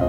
We 0.00 0.06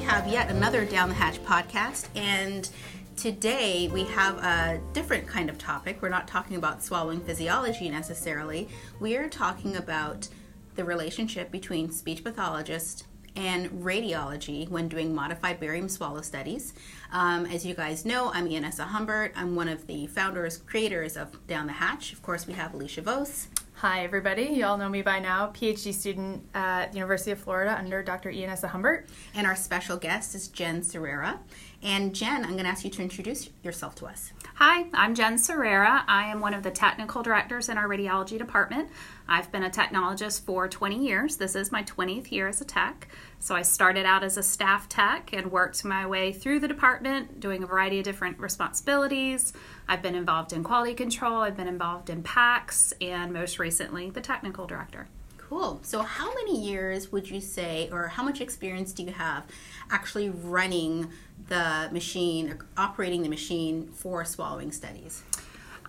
have 0.00 0.26
yet 0.26 0.50
another 0.50 0.84
Down 0.84 1.08
the 1.08 1.14
Hatch 1.14 1.40
podcast, 1.44 2.08
and 2.16 2.68
today 3.16 3.88
we 3.92 4.04
have 4.04 4.38
a 4.38 4.80
different 4.92 5.28
kind 5.28 5.48
of 5.48 5.56
topic. 5.56 6.02
We're 6.02 6.08
not 6.08 6.26
talking 6.26 6.56
about 6.56 6.82
swallowing 6.82 7.20
physiology 7.20 7.88
necessarily. 7.88 8.68
We 8.98 9.16
are 9.16 9.28
talking 9.28 9.76
about 9.76 10.26
the 10.74 10.84
relationship 10.84 11.50
between 11.50 11.90
speech 11.90 12.24
pathologist 12.24 13.04
and 13.36 13.70
radiology 13.70 14.68
when 14.68 14.88
doing 14.88 15.14
modified 15.14 15.60
barium 15.60 15.88
swallow 15.88 16.20
studies. 16.20 16.72
Um, 17.12 17.46
as 17.46 17.64
you 17.64 17.74
guys 17.74 18.04
know, 18.04 18.30
I'm 18.32 18.48
Ianessa 18.48 18.84
Humbert. 18.84 19.32
I'm 19.36 19.54
one 19.54 19.68
of 19.68 19.86
the 19.86 20.06
founders, 20.06 20.58
creators 20.58 21.16
of 21.16 21.46
Down 21.46 21.66
the 21.66 21.72
Hatch. 21.72 22.12
Of 22.12 22.22
course, 22.22 22.46
we 22.46 22.54
have 22.54 22.74
Alicia 22.74 23.02
Vose. 23.02 23.48
Hi, 23.80 24.04
everybody. 24.04 24.42
You 24.42 24.66
all 24.66 24.76
know 24.76 24.90
me 24.90 25.00
by 25.00 25.20
now. 25.20 25.46
PhD 25.54 25.94
student 25.94 26.44
at 26.52 26.92
the 26.92 26.98
University 26.98 27.30
of 27.30 27.38
Florida 27.38 27.74
under 27.78 28.02
Dr. 28.02 28.30
Ianessa 28.30 28.68
Humbert. 28.68 29.08
And 29.34 29.46
our 29.46 29.56
special 29.56 29.96
guest 29.96 30.34
is 30.34 30.48
Jen 30.48 30.82
Serrera. 30.82 31.38
And 31.82 32.14
Jen, 32.14 32.44
I'm 32.44 32.52
going 32.52 32.64
to 32.64 32.68
ask 32.68 32.84
you 32.84 32.90
to 32.90 33.02
introduce 33.02 33.48
yourself 33.62 33.94
to 33.94 34.06
us. 34.06 34.34
Hi, 34.56 34.84
I'm 34.92 35.14
Jen 35.14 35.36
Serrera. 35.36 36.04
I 36.06 36.26
am 36.26 36.40
one 36.40 36.52
of 36.52 36.62
the 36.62 36.70
technical 36.70 37.22
directors 37.22 37.70
in 37.70 37.78
our 37.78 37.88
radiology 37.88 38.36
department. 38.36 38.90
I've 39.32 39.52
been 39.52 39.62
a 39.62 39.70
technologist 39.70 40.44
for 40.44 40.66
20 40.66 41.06
years. 41.06 41.36
This 41.36 41.54
is 41.54 41.70
my 41.70 41.84
20th 41.84 42.32
year 42.32 42.48
as 42.48 42.60
a 42.60 42.64
tech. 42.64 43.06
So 43.38 43.54
I 43.54 43.62
started 43.62 44.04
out 44.04 44.24
as 44.24 44.36
a 44.36 44.42
staff 44.42 44.88
tech 44.88 45.32
and 45.32 45.52
worked 45.52 45.84
my 45.84 46.04
way 46.04 46.32
through 46.32 46.58
the 46.58 46.66
department 46.66 47.38
doing 47.38 47.62
a 47.62 47.66
variety 47.66 48.00
of 48.00 48.04
different 48.04 48.40
responsibilities. 48.40 49.52
I've 49.86 50.02
been 50.02 50.16
involved 50.16 50.52
in 50.52 50.64
quality 50.64 50.94
control, 50.94 51.42
I've 51.42 51.56
been 51.56 51.68
involved 51.68 52.10
in 52.10 52.24
PACS, 52.24 52.92
and 53.00 53.32
most 53.32 53.60
recently, 53.60 54.10
the 54.10 54.20
technical 54.20 54.66
director. 54.66 55.06
Cool. 55.38 55.78
So, 55.82 56.02
how 56.02 56.34
many 56.34 56.64
years 56.64 57.12
would 57.12 57.30
you 57.30 57.40
say, 57.40 57.88
or 57.90 58.08
how 58.08 58.24
much 58.24 58.40
experience 58.40 58.92
do 58.92 59.04
you 59.04 59.12
have 59.12 59.46
actually 59.90 60.30
running 60.30 61.08
the 61.48 61.88
machine, 61.92 62.58
operating 62.76 63.22
the 63.22 63.28
machine 63.28 63.90
for 63.92 64.24
swallowing 64.24 64.72
studies? 64.72 65.22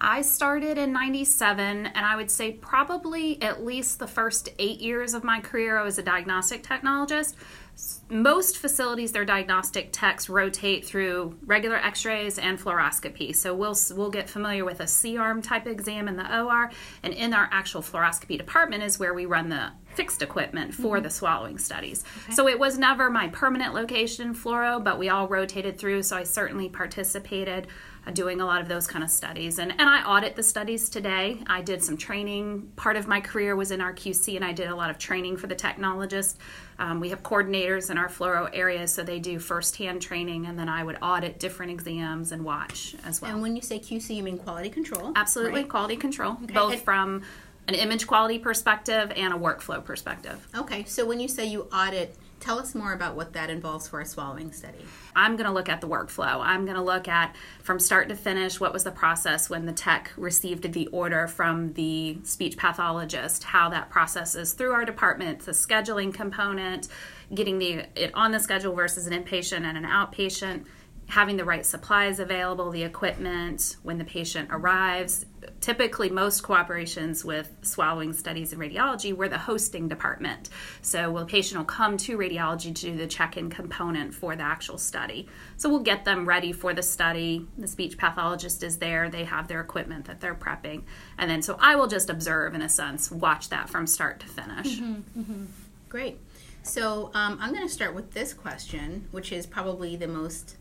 I 0.03 0.23
started 0.23 0.79
in 0.79 0.91
97, 0.91 1.85
and 1.85 2.05
I 2.05 2.15
would 2.15 2.31
say 2.31 2.53
probably 2.53 3.39
at 3.39 3.63
least 3.63 3.99
the 3.99 4.07
first 4.07 4.49
eight 4.57 4.81
years 4.81 5.13
of 5.13 5.23
my 5.23 5.39
career, 5.39 5.77
I 5.77 5.83
was 5.83 5.99
a 5.99 6.03
diagnostic 6.03 6.63
technologist. 6.63 7.35
Most 8.09 8.57
facilities, 8.57 9.11
their 9.11 9.25
diagnostic 9.25 9.89
techs 9.91 10.27
rotate 10.27 10.85
through 10.85 11.37
regular 11.45 11.77
X-rays 11.77 12.39
and 12.39 12.59
fluoroscopy. 12.59 13.35
So 13.35 13.53
we'll 13.53 13.77
we'll 13.91 14.09
get 14.09 14.27
familiar 14.27 14.65
with 14.65 14.79
a 14.79 14.87
C-arm 14.87 15.43
type 15.43 15.67
exam 15.67 16.07
in 16.07 16.17
the 16.17 16.41
OR, 16.41 16.71
and 17.03 17.13
in 17.13 17.31
our 17.33 17.47
actual 17.51 17.81
fluoroscopy 17.83 18.39
department 18.39 18.81
is 18.81 18.97
where 18.97 19.13
we 19.13 19.27
run 19.27 19.49
the 19.49 19.71
fixed 19.93 20.23
equipment 20.23 20.73
for 20.73 20.95
mm-hmm. 20.95 21.03
the 21.03 21.09
swallowing 21.11 21.59
studies. 21.59 22.03
Okay. 22.23 22.33
So 22.33 22.47
it 22.47 22.57
was 22.57 22.77
never 22.77 23.09
my 23.11 23.27
permanent 23.27 23.75
location, 23.75 24.29
in 24.29 24.35
fluoro, 24.35 24.83
but 24.83 24.97
we 24.97 25.09
all 25.09 25.27
rotated 25.27 25.77
through. 25.77 26.03
So 26.03 26.17
I 26.17 26.23
certainly 26.23 26.69
participated 26.69 27.67
doing 28.13 28.41
a 28.41 28.45
lot 28.45 28.61
of 28.61 28.67
those 28.67 28.87
kind 28.87 29.03
of 29.03 29.11
studies. 29.11 29.59
And, 29.59 29.71
and 29.71 29.83
I 29.83 30.03
audit 30.03 30.35
the 30.35 30.43
studies 30.43 30.89
today. 30.89 31.39
I 31.45 31.61
did 31.61 31.83
some 31.83 31.97
training. 31.97 32.71
Part 32.75 32.95
of 32.95 33.07
my 33.07 33.21
career 33.21 33.55
was 33.55 33.69
in 33.69 33.79
our 33.79 33.93
QC, 33.93 34.35
and 34.35 34.43
I 34.43 34.53
did 34.53 34.67
a 34.67 34.75
lot 34.75 34.89
of 34.89 34.97
training 34.97 35.37
for 35.37 35.47
the 35.47 35.55
technologists. 35.55 36.39
Um, 36.79 36.99
we 36.99 37.09
have 37.09 37.21
coordinators 37.21 37.91
in 37.91 37.97
our 37.97 38.09
fluoro 38.09 38.49
area, 38.53 38.87
so 38.87 39.03
they 39.03 39.19
do 39.19 39.37
firsthand 39.37 40.01
training, 40.01 40.47
and 40.47 40.57
then 40.57 40.67
I 40.67 40.83
would 40.83 40.97
audit 41.01 41.39
different 41.39 41.71
exams 41.71 42.31
and 42.31 42.43
watch 42.43 42.95
as 43.05 43.21
well. 43.21 43.31
And 43.31 43.41
when 43.41 43.55
you 43.55 43.61
say 43.61 43.77
QC, 43.77 44.15
you 44.15 44.23
mean 44.23 44.39
quality 44.39 44.69
control? 44.69 45.11
Absolutely, 45.15 45.61
right? 45.61 45.69
quality 45.69 45.95
control, 45.95 46.37
okay. 46.43 46.53
both 46.53 46.73
and- 46.73 46.81
from 46.81 47.21
an 47.67 47.75
image 47.75 48.07
quality 48.07 48.39
perspective 48.39 49.13
and 49.15 49.33
a 49.33 49.37
workflow 49.37 49.83
perspective. 49.83 50.47
Okay, 50.55 50.83
so 50.85 51.05
when 51.05 51.19
you 51.19 51.27
say 51.27 51.45
you 51.45 51.67
audit 51.71 52.17
Tell 52.41 52.57
us 52.57 52.73
more 52.73 52.91
about 52.91 53.15
what 53.15 53.33
that 53.33 53.51
involves 53.51 53.87
for 53.87 54.01
a 54.01 54.05
swallowing 54.05 54.51
study. 54.51 54.83
I'm 55.15 55.35
going 55.35 55.47
to 55.47 55.53
look 55.53 55.69
at 55.69 55.81
the 55.81 55.87
workflow. 55.87 56.39
I'm 56.41 56.65
going 56.65 56.77
to 56.77 56.83
look 56.83 57.07
at 57.07 57.35
from 57.63 57.79
start 57.79 58.09
to 58.09 58.15
finish 58.15 58.59
what 58.59 58.73
was 58.73 58.83
the 58.83 58.91
process 58.91 59.49
when 59.49 59.65
the 59.65 59.73
tech 59.73 60.11
received 60.17 60.71
the 60.73 60.87
order 60.87 61.27
from 61.27 61.73
the 61.73 62.19
speech 62.23 62.57
pathologist, 62.57 63.43
how 63.43 63.69
that 63.69 63.89
process 63.89 64.35
is 64.35 64.53
through 64.53 64.71
our 64.71 64.85
department, 64.85 65.39
the 65.39 65.51
scheduling 65.51 66.13
component, 66.13 66.87
getting 67.33 67.59
the 67.59 67.85
it 67.95 68.11
on 68.13 68.31
the 68.31 68.39
schedule 68.39 68.73
versus 68.73 69.07
an 69.07 69.13
inpatient 69.13 69.63
and 69.63 69.77
an 69.77 69.85
outpatient 69.85 70.65
having 71.11 71.35
the 71.35 71.43
right 71.43 71.65
supplies 71.65 72.19
available, 72.19 72.71
the 72.71 72.83
equipment 72.83 73.75
when 73.83 73.97
the 73.97 74.05
patient 74.05 74.47
arrives. 74.49 75.25
Typically, 75.61 76.09
most 76.09 76.41
cooperations 76.41 77.23
with 77.23 77.55
swallowing 77.61 78.13
studies 78.13 78.51
in 78.51 78.57
radiology, 78.57 79.15
we're 79.15 79.29
the 79.29 79.37
hosting 79.37 79.87
department. 79.87 80.49
So, 80.81 81.11
well, 81.11 81.23
the 81.23 81.31
patient 81.31 81.59
will 81.59 81.65
come 81.65 81.97
to 81.97 82.17
radiology 82.17 82.73
to 82.75 82.91
do 82.91 82.97
the 82.97 83.05
check 83.05 83.37
in 83.37 83.51
component 83.51 84.15
for 84.15 84.35
the 84.35 84.41
actual 84.41 84.79
study. 84.79 85.27
So, 85.57 85.69
we'll 85.69 85.79
get 85.79 86.03
them 86.03 86.27
ready 86.27 86.51
for 86.51 86.73
the 86.73 86.81
study. 86.81 87.47
The 87.59 87.67
speech 87.67 87.97
pathologist 87.97 88.63
is 88.63 88.79
there, 88.79 89.07
they 89.09 89.23
have 89.25 89.47
their 89.47 89.61
equipment 89.61 90.05
that 90.05 90.19
they're 90.19 90.33
prepping. 90.33 90.81
And 91.19 91.29
then, 91.29 91.43
so 91.43 91.57
I 91.59 91.75
will 91.75 91.87
just 91.87 92.09
observe, 92.09 92.55
in 92.55 92.63
a 92.63 92.69
sense, 92.69 93.11
watch 93.11 93.49
that 93.49 93.69
from 93.69 93.85
start 93.85 94.19
to 94.21 94.25
finish. 94.25 94.79
Mm-hmm, 94.79 95.21
mm-hmm. 95.21 95.45
Great. 95.89 96.17
So, 96.63 97.11
um, 97.13 97.37
I'm 97.39 97.53
going 97.53 97.67
to 97.67 97.73
start 97.73 97.93
with 97.93 98.13
this 98.13 98.33
question, 98.33 99.07
which 99.11 99.31
is 99.31 99.45
probably 99.45 99.95
the 99.95 100.07
most 100.07 100.55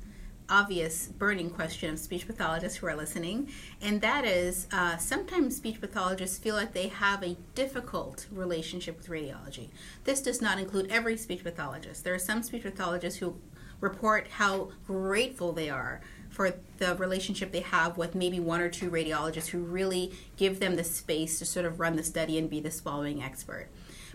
obvious 0.51 1.07
burning 1.07 1.49
question 1.49 1.91
of 1.91 1.99
speech 1.99 2.27
pathologists 2.27 2.79
who 2.79 2.87
are 2.87 2.97
listening, 2.97 3.49
and 3.81 4.01
that 4.01 4.25
is 4.25 4.67
uh, 4.73 4.97
sometimes 4.97 5.57
speech 5.57 5.81
pathologists 5.81 6.39
feel 6.39 6.55
like 6.55 6.73
they 6.73 6.89
have 6.89 7.23
a 7.23 7.37
difficult 7.55 8.27
relationship 8.31 8.99
with 8.99 9.09
radiology. 9.09 9.69
This 10.05 10.21
does 10.21 10.43
not 10.43 10.59
include 10.59 10.91
every 10.91 11.17
speech 11.17 11.45
pathologist. 11.45 12.05
There 12.05 12.15
are 12.15 12.19
some 12.19 12.43
speech 12.43 12.63
pathologists 12.65 13.21
who 13.21 13.37
report 13.81 14.29
how 14.29 14.71
grateful 14.87 15.53
they 15.53 15.71
are 15.71 16.01
for 16.29 16.55
the 16.79 16.95
relationship 16.97 17.51
they 17.53 17.61
have 17.61 17.97
with 17.97 18.15
maybe 18.15 18.39
one 18.39 18.61
or 18.61 18.69
two 18.69 18.91
radiologists 18.91 19.49
who 19.49 19.59
really 19.59 20.13
give 20.37 20.61
them 20.61 20.77
the 20.77 20.85
space 20.85 21.39
to 21.39 21.45
sort 21.45 21.67
of 21.67 21.81
run 21.81 21.97
the 21.97 22.03
study 22.03 22.39
and 22.39 22.49
be 22.49 22.61
the 22.61 22.71
swallowing 22.71 23.23
expert. 23.23 23.69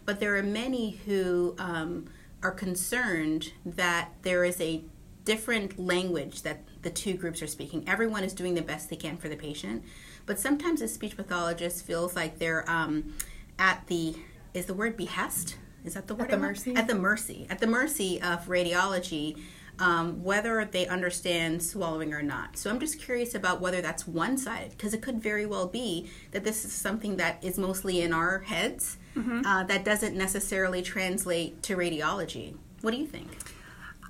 But 0.06 0.20
there 0.20 0.36
are 0.38 0.44
many 0.44 0.92
who 1.06 1.56
um, 1.58 2.06
are 2.42 2.52
concerned 2.52 3.52
that 3.66 4.12
there 4.22 4.46
is 4.46 4.62
a 4.62 4.84
different 5.26 5.78
language 5.80 6.44
that 6.44 6.64
the 6.84 6.90
two 6.90 7.16
groups 7.16 7.42
are 7.42 7.48
speaking. 7.48 7.84
Everyone 7.88 8.24
is 8.24 8.34
doing 8.34 8.54
the 8.54 8.62
best 8.62 8.90
they 8.90 8.96
can 8.96 9.18
for 9.18 9.28
the 9.28 9.36
patient, 9.36 9.84
but 10.26 10.40
sometimes 10.40 10.82
a 10.82 10.88
speech 10.88 11.18
pathologist 11.18 11.86
feels 11.86 12.16
like 12.16 12.40
they're 12.40 12.70
um, 12.70 13.14
at 13.60 13.86
the 13.88 14.16
is 14.54 14.68
the 14.68 14.74
word 14.74 14.96
behest. 14.96 15.58
Is 15.84 15.96
that 15.96 16.08
the 16.08 16.16
word? 16.16 16.26
At 16.26 16.32
the 16.32 16.38
mercy. 16.38 16.76
At 16.76 16.88
the 16.88 16.96
mercy. 16.96 17.48
At 17.50 17.60
the 17.60 17.68
mercy 17.68 18.22
of 18.22 18.48
radiology. 18.48 19.38
Um, 19.78 20.24
whether 20.24 20.64
they 20.64 20.88
understand 20.88 21.62
swallowing 21.62 22.14
or 22.14 22.24
not. 22.24 22.56
So 22.56 22.70
I'm 22.70 22.80
just 22.80 22.98
curious 22.98 23.36
about 23.36 23.60
whether 23.60 23.82
that's 23.82 24.08
one 24.08 24.38
sided, 24.38 24.72
because 24.72 24.94
it 24.94 25.02
could 25.02 25.22
very 25.22 25.46
well 25.46 25.68
be 25.68 26.10
that 26.32 26.46
this 26.46 26.64
is 26.64 26.72
something 26.72 27.18
that 27.18 27.44
is 27.44 27.58
mostly 27.58 28.00
in 28.00 28.14
our 28.14 28.40
heads 28.40 28.98
mm-hmm. 29.18 29.46
uh, 29.46 29.66
that 29.66 29.84
doesn't 29.84 30.16
necessarily 30.16 30.82
translate 30.82 31.62
to 31.64 31.76
radiology. 31.76 32.56
What 32.84 32.92
do 32.92 32.98
you 32.98 33.06
think? 33.06 33.28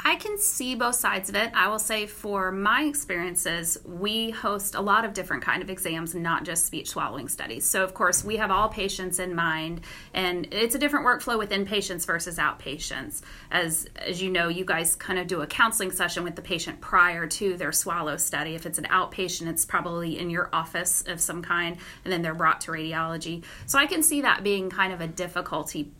I 0.08 0.18
can 0.18 0.38
see 0.38 0.76
both 0.76 0.94
sides 0.94 1.30
of 1.30 1.36
it. 1.36 1.50
I 1.56 1.68
will 1.68 1.80
say 1.80 2.06
for 2.06 2.52
my 2.52 2.84
experiences, 2.84 3.80
we 3.84 4.30
host 4.30 4.76
a 4.76 4.80
lot 4.80 5.04
of 5.04 5.16
different 5.16 5.42
kind 5.42 5.64
of 5.64 5.70
exams, 5.72 6.14
not 6.14 6.44
just 6.44 6.68
speech 6.68 6.90
swallowing 6.90 7.28
studies. 7.28 7.66
So 7.68 7.84
of 7.84 7.96
course, 7.96 8.24
we 8.24 8.38
have 8.38 8.52
all 8.52 8.70
patients 8.70 9.18
in 9.18 9.34
mind 9.34 9.82
and 10.14 10.48
it's 10.52 10.76
a 10.76 10.78
different 10.78 11.08
workflow 11.08 11.40
within 11.40 11.66
patients 11.66 12.06
versus 12.06 12.38
outpatients. 12.38 13.24
As 13.50 13.88
as 13.96 14.22
you 14.22 14.30
know, 14.30 14.48
you 14.48 14.64
guys 14.64 14.96
kind 14.96 15.18
of 15.18 15.26
do 15.26 15.42
a 15.42 15.48
counseling 15.48 15.92
session 15.92 16.24
with 16.24 16.36
the 16.36 16.44
patient 16.44 16.80
prior 16.82 17.26
to 17.26 17.58
their 17.58 17.72
swallow 17.72 18.18
study. 18.18 18.54
If 18.54 18.68
it's 18.68 18.78
an 18.78 18.86
outpatient, 18.86 19.48
it's 19.48 19.66
probably 19.66 20.20
in 20.20 20.30
your 20.30 20.52
office 20.54 21.04
of 21.08 21.20
some 21.20 21.42
kind 21.42 21.78
and 22.04 22.14
then 22.14 22.22
they're 22.22 22.36
brought 22.36 22.62
to 22.62 22.72
radiology. 22.72 23.44
So 23.66 23.80
I 23.80 23.88
can 23.88 24.04
see 24.04 24.22
that 24.22 24.44
being 24.44 24.70
kind 24.70 24.94
of 24.94 25.02
a 25.02 25.08
difficulty 25.08 25.92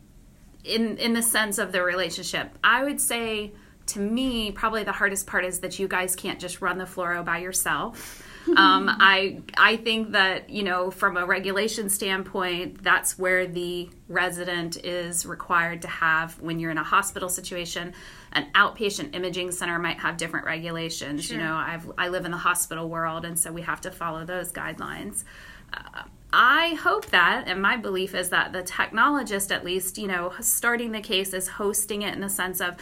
in 0.62 0.96
in 0.98 1.12
the 1.12 1.22
sense 1.22 1.58
of 1.58 1.72
the 1.72 1.82
relationship. 1.82 2.56
I 2.62 2.84
would 2.84 3.00
say 3.00 3.50
to 3.86 4.00
me, 4.00 4.50
probably 4.50 4.84
the 4.84 4.92
hardest 4.92 5.26
part 5.26 5.44
is 5.44 5.60
that 5.60 5.78
you 5.78 5.88
guys 5.88 6.16
can't 6.16 6.40
just 6.40 6.60
run 6.60 6.78
the 6.78 6.84
fluoro 6.84 7.24
by 7.24 7.38
yourself. 7.38 8.22
um, 8.56 8.88
I 8.88 9.40
I 9.56 9.76
think 9.76 10.12
that 10.12 10.50
you 10.50 10.62
know 10.62 10.90
from 10.90 11.16
a 11.16 11.26
regulation 11.26 11.88
standpoint, 11.88 12.82
that's 12.82 13.18
where 13.18 13.46
the 13.46 13.90
resident 14.08 14.76
is 14.84 15.26
required 15.26 15.82
to 15.82 15.88
have 15.88 16.40
when 16.40 16.60
you're 16.60 16.70
in 16.70 16.78
a 16.78 16.84
hospital 16.84 17.28
situation. 17.28 17.92
An 18.32 18.46
outpatient 18.54 19.16
imaging 19.16 19.50
center 19.50 19.78
might 19.78 19.98
have 19.98 20.16
different 20.16 20.46
regulations. 20.46 21.24
Sure. 21.24 21.36
You 21.36 21.42
know, 21.42 21.54
I've 21.54 21.90
I 21.98 22.08
live 22.08 22.24
in 22.24 22.30
the 22.30 22.36
hospital 22.36 22.88
world, 22.88 23.24
and 23.24 23.36
so 23.38 23.50
we 23.50 23.62
have 23.62 23.80
to 23.82 23.90
follow 23.90 24.24
those 24.24 24.52
guidelines. 24.52 25.24
Uh, 25.72 26.02
I 26.38 26.74
hope 26.74 27.06
that, 27.06 27.44
and 27.46 27.62
my 27.62 27.78
belief 27.78 28.14
is 28.14 28.28
that 28.28 28.52
the 28.52 28.62
technologist, 28.62 29.50
at 29.50 29.64
least, 29.64 29.96
you 29.96 30.06
know, 30.06 30.34
starting 30.40 30.92
the 30.92 31.00
case 31.00 31.32
is 31.32 31.48
hosting 31.48 32.02
it 32.02 32.12
in 32.12 32.20
the 32.20 32.28
sense 32.28 32.60
of 32.60 32.74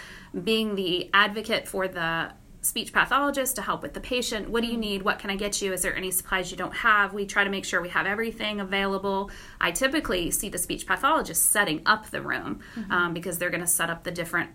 being 0.43 0.75
the 0.75 1.09
advocate 1.15 1.69
for 1.69 1.87
the 1.87 2.33
speech 2.63 2.93
pathologist 2.93 3.55
to 3.55 3.63
help 3.63 3.81
with 3.81 3.95
the 3.95 4.01
patient. 4.01 4.51
What 4.51 4.65
do 4.65 4.67
you 4.67 4.77
need? 4.77 5.03
What 5.03 5.21
can 5.21 5.31
I 5.31 5.37
get 5.37 5.63
you? 5.63 5.73
Is 5.73 5.83
there 5.83 5.95
any 5.95 6.11
supplies 6.11 6.51
you 6.51 6.57
don't 6.57 6.75
have? 6.75 7.13
We 7.13 7.27
try 7.27 7.45
to 7.45 7.51
make 7.51 7.65
sure 7.65 7.81
we 7.81 7.91
have 7.91 8.07
everything 8.07 8.59
available. 8.59 9.31
I 9.61 9.71
typically 9.71 10.33
see 10.33 10.49
the 10.49 10.59
speech 10.59 10.85
pathologist 10.85 11.53
setting 11.53 11.81
up 11.87 12.11
the 12.11 12.23
room 12.23 12.59
mm-hmm. 12.75 12.91
um, 12.91 13.15
because 13.15 13.39
they're 13.39 13.51
going 13.51 13.61
to 13.61 13.69
set 13.69 13.89
up 13.89 14.03
the 14.03 14.11
different 14.11 14.51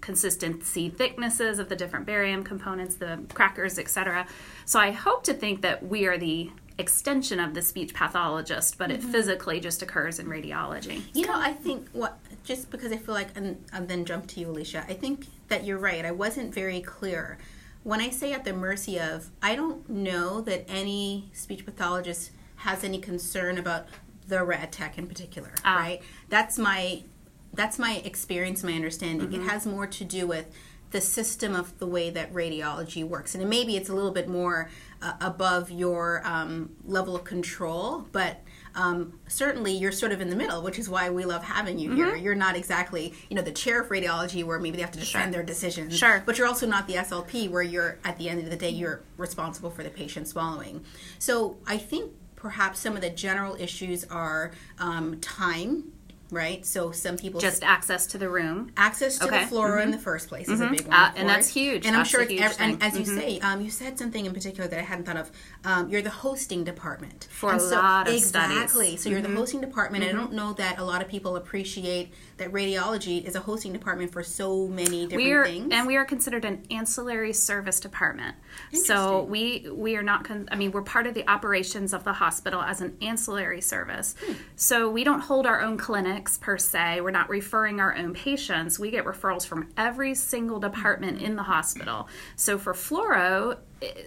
consistency 0.00 0.88
thicknesses 0.88 1.60
of 1.60 1.68
the 1.68 1.76
different 1.76 2.06
barium 2.06 2.42
components, 2.42 2.96
the 2.96 3.20
crackers, 3.34 3.78
etc. 3.78 4.26
So 4.64 4.80
I 4.80 4.90
hope 4.90 5.22
to 5.24 5.32
think 5.32 5.62
that 5.62 5.86
we 5.86 6.06
are 6.06 6.18
the 6.18 6.50
extension 6.78 7.40
of 7.40 7.54
the 7.54 7.62
speech 7.62 7.94
pathologist, 7.94 8.76
but 8.78 8.90
mm-hmm. 8.90 9.06
it 9.06 9.12
physically 9.12 9.60
just 9.60 9.82
occurs 9.82 10.18
in 10.18 10.26
radiology. 10.26 11.02
You 11.14 11.26
know, 11.26 11.38
I 11.38 11.52
think 11.52 11.88
what 11.92 12.18
just 12.44 12.70
because 12.70 12.92
I 12.92 12.96
feel 12.96 13.14
like, 13.14 13.36
and, 13.36 13.64
and 13.72 13.88
then 13.88 14.04
jump 14.04 14.26
to 14.28 14.40
you, 14.40 14.50
Alicia. 14.50 14.84
I 14.88 14.94
think 14.94 15.26
that 15.48 15.64
you're 15.64 15.78
right. 15.78 16.04
I 16.04 16.12
wasn't 16.12 16.54
very 16.54 16.80
clear 16.80 17.38
when 17.82 18.00
I 18.00 18.10
say 18.10 18.32
at 18.32 18.44
the 18.44 18.52
mercy 18.52 18.98
of. 19.00 19.30
I 19.42 19.54
don't 19.54 19.88
know 19.88 20.40
that 20.42 20.64
any 20.68 21.30
speech 21.32 21.64
pathologist 21.64 22.30
has 22.56 22.84
any 22.84 22.98
concern 22.98 23.58
about 23.58 23.86
the 24.28 24.44
rad 24.44 24.72
tech 24.72 24.98
in 24.98 25.06
particular. 25.06 25.50
Ah. 25.64 25.76
Right. 25.76 26.02
That's 26.28 26.58
my 26.58 27.04
that's 27.52 27.78
my 27.78 28.02
experience, 28.04 28.62
my 28.62 28.74
understanding. 28.74 29.28
Mm-hmm. 29.28 29.42
It 29.42 29.48
has 29.50 29.66
more 29.66 29.86
to 29.86 30.04
do 30.04 30.26
with 30.26 30.46
the 30.90 31.00
system 31.00 31.54
of 31.54 31.78
the 31.78 31.86
way 31.86 32.10
that 32.10 32.32
radiology 32.32 33.04
works, 33.04 33.34
and 33.34 33.48
maybe 33.48 33.76
it's 33.76 33.88
a 33.88 33.94
little 33.94 34.12
bit 34.12 34.28
more 34.28 34.70
uh, 35.02 35.14
above 35.20 35.70
your 35.70 36.22
um, 36.24 36.70
level 36.84 37.16
of 37.16 37.24
control, 37.24 38.06
but 38.12 38.40
um, 38.76 39.18
certainly 39.26 39.72
you're 39.72 39.90
sort 39.90 40.12
of 40.12 40.20
in 40.20 40.28
the 40.28 40.36
middle, 40.36 40.62
which 40.62 40.78
is 40.78 40.88
why 40.88 41.08
we 41.08 41.24
love 41.24 41.42
having 41.42 41.78
you 41.78 41.90
mm-hmm. 41.90 41.98
here. 41.98 42.16
You're 42.16 42.34
not 42.34 42.56
exactly, 42.56 43.14
you 43.30 43.36
know, 43.36 43.42
the 43.42 43.52
chair 43.52 43.80
of 43.80 43.88
radiology 43.88 44.44
where 44.44 44.58
maybe 44.58 44.76
they 44.76 44.82
have 44.82 44.92
to 44.92 44.98
defend 44.98 45.24
sure. 45.24 45.32
their 45.32 45.42
decisions. 45.42 45.96
Sure. 45.96 46.22
But 46.24 46.36
you're 46.36 46.46
also 46.46 46.66
not 46.66 46.86
the 46.86 46.94
SLP 46.94 47.50
where 47.50 47.62
you're, 47.62 47.98
at 48.04 48.18
the 48.18 48.28
end 48.28 48.40
of 48.40 48.50
the 48.50 48.56
day, 48.56 48.68
you're 48.68 49.02
responsible 49.16 49.70
for 49.70 49.82
the 49.82 49.88
patient 49.88 50.28
swallowing. 50.28 50.84
So 51.18 51.56
I 51.66 51.78
think 51.78 52.12
perhaps 52.36 52.78
some 52.78 52.94
of 52.94 53.00
the 53.00 53.10
general 53.10 53.56
issues 53.56 54.04
are 54.04 54.52
um, 54.78 55.20
time 55.20 55.92
right? 56.30 56.64
So 56.66 56.90
some 56.90 57.16
people 57.16 57.40
just 57.40 57.62
access 57.62 58.06
to 58.08 58.18
the 58.18 58.28
room, 58.28 58.72
access 58.76 59.18
to 59.18 59.26
okay. 59.26 59.44
the 59.44 59.50
fluoro 59.50 59.76
mm-hmm. 59.76 59.82
in 59.82 59.90
the 59.90 59.98
first 59.98 60.28
place 60.28 60.48
is 60.48 60.60
mm-hmm. 60.60 60.74
a 60.74 60.76
big 60.76 60.86
one, 60.86 60.96
uh, 60.96 61.12
and 61.16 61.28
that's 61.28 61.48
huge. 61.48 61.86
And 61.86 61.94
that's 61.94 62.14
I'm 62.14 62.26
sure, 62.26 62.28
it's, 62.28 62.58
and 62.58 62.82
as 62.82 62.94
you 62.98 63.04
mm-hmm. 63.04 63.18
say, 63.18 63.38
um, 63.40 63.60
you 63.60 63.70
said 63.70 63.98
something 63.98 64.26
in 64.26 64.32
particular 64.32 64.68
that 64.68 64.78
I 64.78 64.82
hadn't 64.82 65.04
thought 65.04 65.16
of. 65.16 65.30
Um, 65.64 65.88
you're 65.88 66.02
the 66.02 66.10
hosting 66.10 66.64
department 66.64 67.28
for 67.30 67.52
and 67.52 67.60
a 67.60 67.64
so, 67.64 67.76
lot 67.76 68.08
of 68.08 68.14
exactly. 68.14 68.26
Studies. 68.26 68.62
Exactly. 68.62 68.96
So 68.96 69.10
you're 69.10 69.20
the 69.20 69.28
mm-hmm. 69.28 69.36
hosting 69.36 69.60
department, 69.60 70.04
and 70.04 70.16
I 70.16 70.20
don't 70.20 70.32
know 70.32 70.52
that 70.54 70.78
a 70.78 70.84
lot 70.84 71.02
of 71.02 71.08
people 71.08 71.36
appreciate 71.36 72.12
that 72.38 72.52
radiology 72.52 73.24
is 73.24 73.34
a 73.34 73.40
hosting 73.40 73.72
department 73.72 74.12
for 74.12 74.22
so 74.22 74.66
many 74.66 75.06
different 75.06 75.24
we 75.24 75.32
are, 75.32 75.44
things. 75.44 75.68
And 75.72 75.86
we 75.86 75.96
are 75.96 76.04
considered 76.04 76.44
an 76.44 76.66
ancillary 76.70 77.32
service 77.32 77.80
department. 77.80 78.36
So 78.72 79.22
we 79.22 79.66
we 79.70 79.96
are 79.96 80.02
not. 80.02 80.24
Con- 80.24 80.48
I 80.50 80.56
mean, 80.56 80.72
we're 80.72 80.82
part 80.82 81.06
of 81.06 81.14
the 81.14 81.28
operations 81.28 81.92
of 81.92 82.04
the 82.04 82.12
hospital 82.12 82.62
as 82.62 82.80
an 82.80 82.96
ancillary 83.00 83.60
service. 83.60 84.14
Hmm. 84.24 84.32
So 84.56 84.90
we 84.90 85.04
don't 85.04 85.20
hold 85.20 85.46
our 85.46 85.60
own 85.60 85.76
clinics 85.76 86.38
per 86.38 86.58
se. 86.58 87.00
We're 87.00 87.10
not 87.10 87.28
referring 87.28 87.80
our 87.80 87.94
own 87.96 88.14
patients. 88.14 88.78
We 88.78 88.90
get 88.90 89.04
referrals 89.04 89.46
from 89.46 89.70
every 89.76 90.14
single 90.14 90.60
department 90.60 91.22
in 91.22 91.36
the 91.36 91.42
hospital. 91.42 92.08
So 92.36 92.58
for 92.58 92.72
fluoro, 92.72 93.58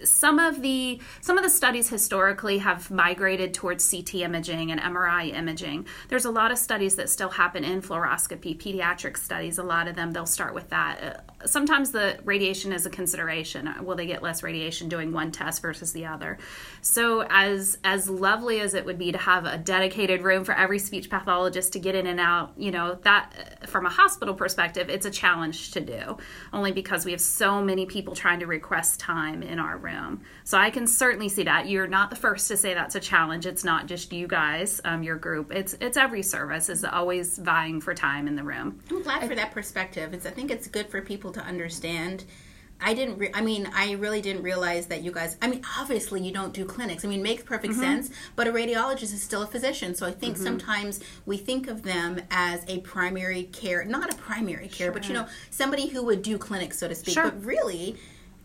some 0.04 0.38
of 0.38 0.62
the 0.62 1.00
some 1.20 1.38
of 1.38 1.44
the 1.44 1.50
studies 1.50 1.88
historically 1.88 2.58
have 2.58 2.90
migrated 2.90 3.54
towards 3.54 3.88
CT 3.88 4.16
imaging 4.16 4.72
and 4.72 4.80
MRI 4.80 5.32
imaging. 5.34 5.86
There's 6.08 6.24
a 6.24 6.30
lot 6.30 6.50
of 6.50 6.58
studies 6.58 6.96
that 6.96 7.08
still 7.08 7.30
happen 7.30 7.64
in 7.64 7.82
fluoroscopy, 7.82 8.58
pediatric 8.58 9.16
studies. 9.16 9.58
A 9.58 9.62
lot 9.62 9.88
of 9.88 9.96
them 9.96 10.12
they'll 10.12 10.26
start 10.26 10.54
with 10.54 10.70
that. 10.70 11.29
Sometimes 11.46 11.90
the 11.90 12.18
radiation 12.24 12.72
is 12.72 12.86
a 12.86 12.90
consideration. 12.90 13.72
Will 13.82 13.96
they 13.96 14.06
get 14.06 14.22
less 14.22 14.42
radiation 14.42 14.88
doing 14.88 15.12
one 15.12 15.32
test 15.32 15.62
versus 15.62 15.92
the 15.92 16.06
other? 16.06 16.38
So 16.82 17.22
as 17.28 17.78
as 17.84 18.08
lovely 18.08 18.60
as 18.60 18.74
it 18.74 18.84
would 18.84 18.98
be 18.98 19.12
to 19.12 19.18
have 19.18 19.44
a 19.44 19.58
dedicated 19.58 20.22
room 20.22 20.44
for 20.44 20.54
every 20.54 20.78
speech 20.78 21.10
pathologist 21.10 21.72
to 21.72 21.78
get 21.78 21.94
in 21.94 22.06
and 22.06 22.20
out, 22.20 22.52
you 22.56 22.70
know 22.70 22.94
that 23.02 23.58
uh, 23.62 23.66
from 23.66 23.86
a 23.86 23.90
hospital 23.90 24.34
perspective, 24.34 24.88
it's 24.90 25.06
a 25.06 25.10
challenge 25.10 25.72
to 25.72 25.80
do. 25.80 26.18
Only 26.52 26.72
because 26.72 27.04
we 27.04 27.12
have 27.12 27.20
so 27.20 27.62
many 27.62 27.86
people 27.86 28.14
trying 28.14 28.40
to 28.40 28.46
request 28.46 29.00
time 29.00 29.42
in 29.42 29.58
our 29.58 29.76
room. 29.76 30.22
So 30.44 30.58
I 30.58 30.70
can 30.70 30.86
certainly 30.86 31.28
see 31.28 31.44
that. 31.44 31.68
You're 31.68 31.86
not 31.86 32.10
the 32.10 32.16
first 32.16 32.48
to 32.48 32.56
say 32.56 32.74
that's 32.74 32.94
a 32.94 33.00
challenge. 33.00 33.46
It's 33.46 33.64
not 33.64 33.86
just 33.86 34.12
you 34.12 34.26
guys, 34.26 34.80
um, 34.84 35.02
your 35.02 35.16
group. 35.16 35.52
It's 35.52 35.74
it's 35.80 35.96
every 35.96 36.22
service 36.22 36.68
is 36.68 36.84
always 36.84 37.38
vying 37.38 37.80
for 37.80 37.94
time 37.94 38.28
in 38.28 38.36
the 38.36 38.42
room. 38.44 38.80
I'm 38.90 39.02
glad 39.02 39.26
for 39.28 39.34
that 39.34 39.52
perspective. 39.52 40.14
It's 40.14 40.26
I 40.26 40.30
think 40.30 40.50
it's 40.50 40.68
good 40.68 40.88
for 40.88 41.00
people 41.00 41.29
to 41.32 41.40
understand. 41.40 42.24
I 42.82 42.94
didn't. 42.94 43.18
Re- 43.18 43.30
I 43.34 43.42
mean, 43.42 43.68
I 43.74 43.92
really 43.92 44.22
didn't 44.22 44.42
realize 44.42 44.86
that 44.86 45.02
you 45.02 45.12
guys. 45.12 45.36
I 45.42 45.48
mean, 45.48 45.62
obviously, 45.78 46.22
you 46.22 46.32
don't 46.32 46.54
do 46.54 46.64
clinics. 46.64 47.04
I 47.04 47.08
mean, 47.08 47.22
makes 47.22 47.42
perfect 47.42 47.74
mm-hmm. 47.74 47.82
sense. 47.82 48.10
But 48.36 48.46
a 48.46 48.52
radiologist 48.52 49.12
is 49.12 49.22
still 49.22 49.42
a 49.42 49.46
physician, 49.46 49.94
so 49.94 50.06
I 50.06 50.12
think 50.12 50.36
mm-hmm. 50.36 50.44
sometimes 50.44 51.00
we 51.26 51.36
think 51.36 51.68
of 51.68 51.82
them 51.82 52.20
as 52.30 52.64
a 52.68 52.78
primary 52.80 53.44
care, 53.44 53.84
not 53.84 54.12
a 54.12 54.16
primary 54.16 54.68
care, 54.68 54.86
sure. 54.86 54.92
but 54.92 55.08
you 55.08 55.14
know, 55.14 55.26
somebody 55.50 55.88
who 55.88 56.02
would 56.04 56.22
do 56.22 56.38
clinics, 56.38 56.78
so 56.78 56.88
to 56.88 56.94
speak. 56.94 57.14
Sure. 57.14 57.24
But 57.24 57.44
really, 57.44 57.96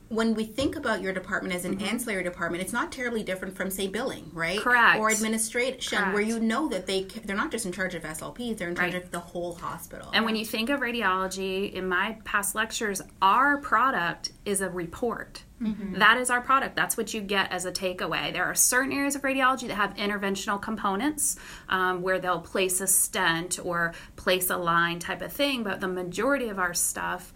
when 0.09 0.35
we 0.35 0.45
think 0.45 0.75
about 0.75 1.01
your 1.01 1.13
department 1.13 1.55
as 1.55 1.65
an 1.65 1.77
mm-hmm. 1.77 1.85
ancillary 1.85 2.23
department, 2.23 2.61
it's 2.61 2.73
not 2.73 2.91
terribly 2.91 3.23
different 3.23 3.55
from 3.55 3.71
say 3.71 3.87
billing, 3.87 4.29
right? 4.33 4.59
Correct. 4.59 4.99
Or 4.99 5.09
administration, 5.09 5.97
Correct. 5.97 6.13
where 6.13 6.21
you 6.21 6.39
know 6.39 6.67
that 6.69 6.85
they 6.85 7.03
they're 7.03 7.35
not 7.35 7.51
just 7.51 7.65
in 7.65 7.71
charge 7.71 7.95
of 7.95 8.03
SLPs, 8.03 8.57
they're 8.57 8.69
in 8.69 8.75
charge 8.75 8.93
right. 8.93 9.03
of 9.03 9.11
the 9.11 9.19
whole 9.19 9.55
hospital. 9.55 10.09
And 10.13 10.23
when 10.25 10.35
you 10.35 10.45
think 10.45 10.69
of 10.69 10.79
radiology, 10.79 11.73
in 11.73 11.87
my 11.87 12.17
past 12.23 12.53
lectures, 12.55 13.01
our 13.21 13.57
product 13.57 14.31
is 14.45 14.61
a 14.61 14.69
report. 14.69 15.43
Mm-hmm. 15.61 15.99
That 15.99 16.17
is 16.17 16.29
our 16.29 16.41
product. 16.41 16.75
That's 16.75 16.97
what 16.97 17.13
you 17.13 17.21
get 17.21 17.51
as 17.51 17.65
a 17.65 17.71
takeaway. 17.71 18.31
There 18.33 18.43
are 18.43 18.55
certain 18.55 18.91
areas 18.91 19.15
of 19.15 19.21
radiology 19.21 19.67
that 19.67 19.75
have 19.75 19.95
interventional 19.95 20.61
components 20.61 21.37
um, 21.69 22.01
where 22.01 22.19
they'll 22.19 22.41
place 22.41 22.81
a 22.81 22.87
stent 22.87 23.57
or 23.63 23.93
place 24.17 24.49
a 24.49 24.57
line 24.57 24.99
type 24.99 25.21
of 25.21 25.31
thing, 25.31 25.63
but 25.63 25.79
the 25.79 25.87
majority 25.87 26.49
of 26.49 26.59
our 26.59 26.73
stuff 26.73 27.33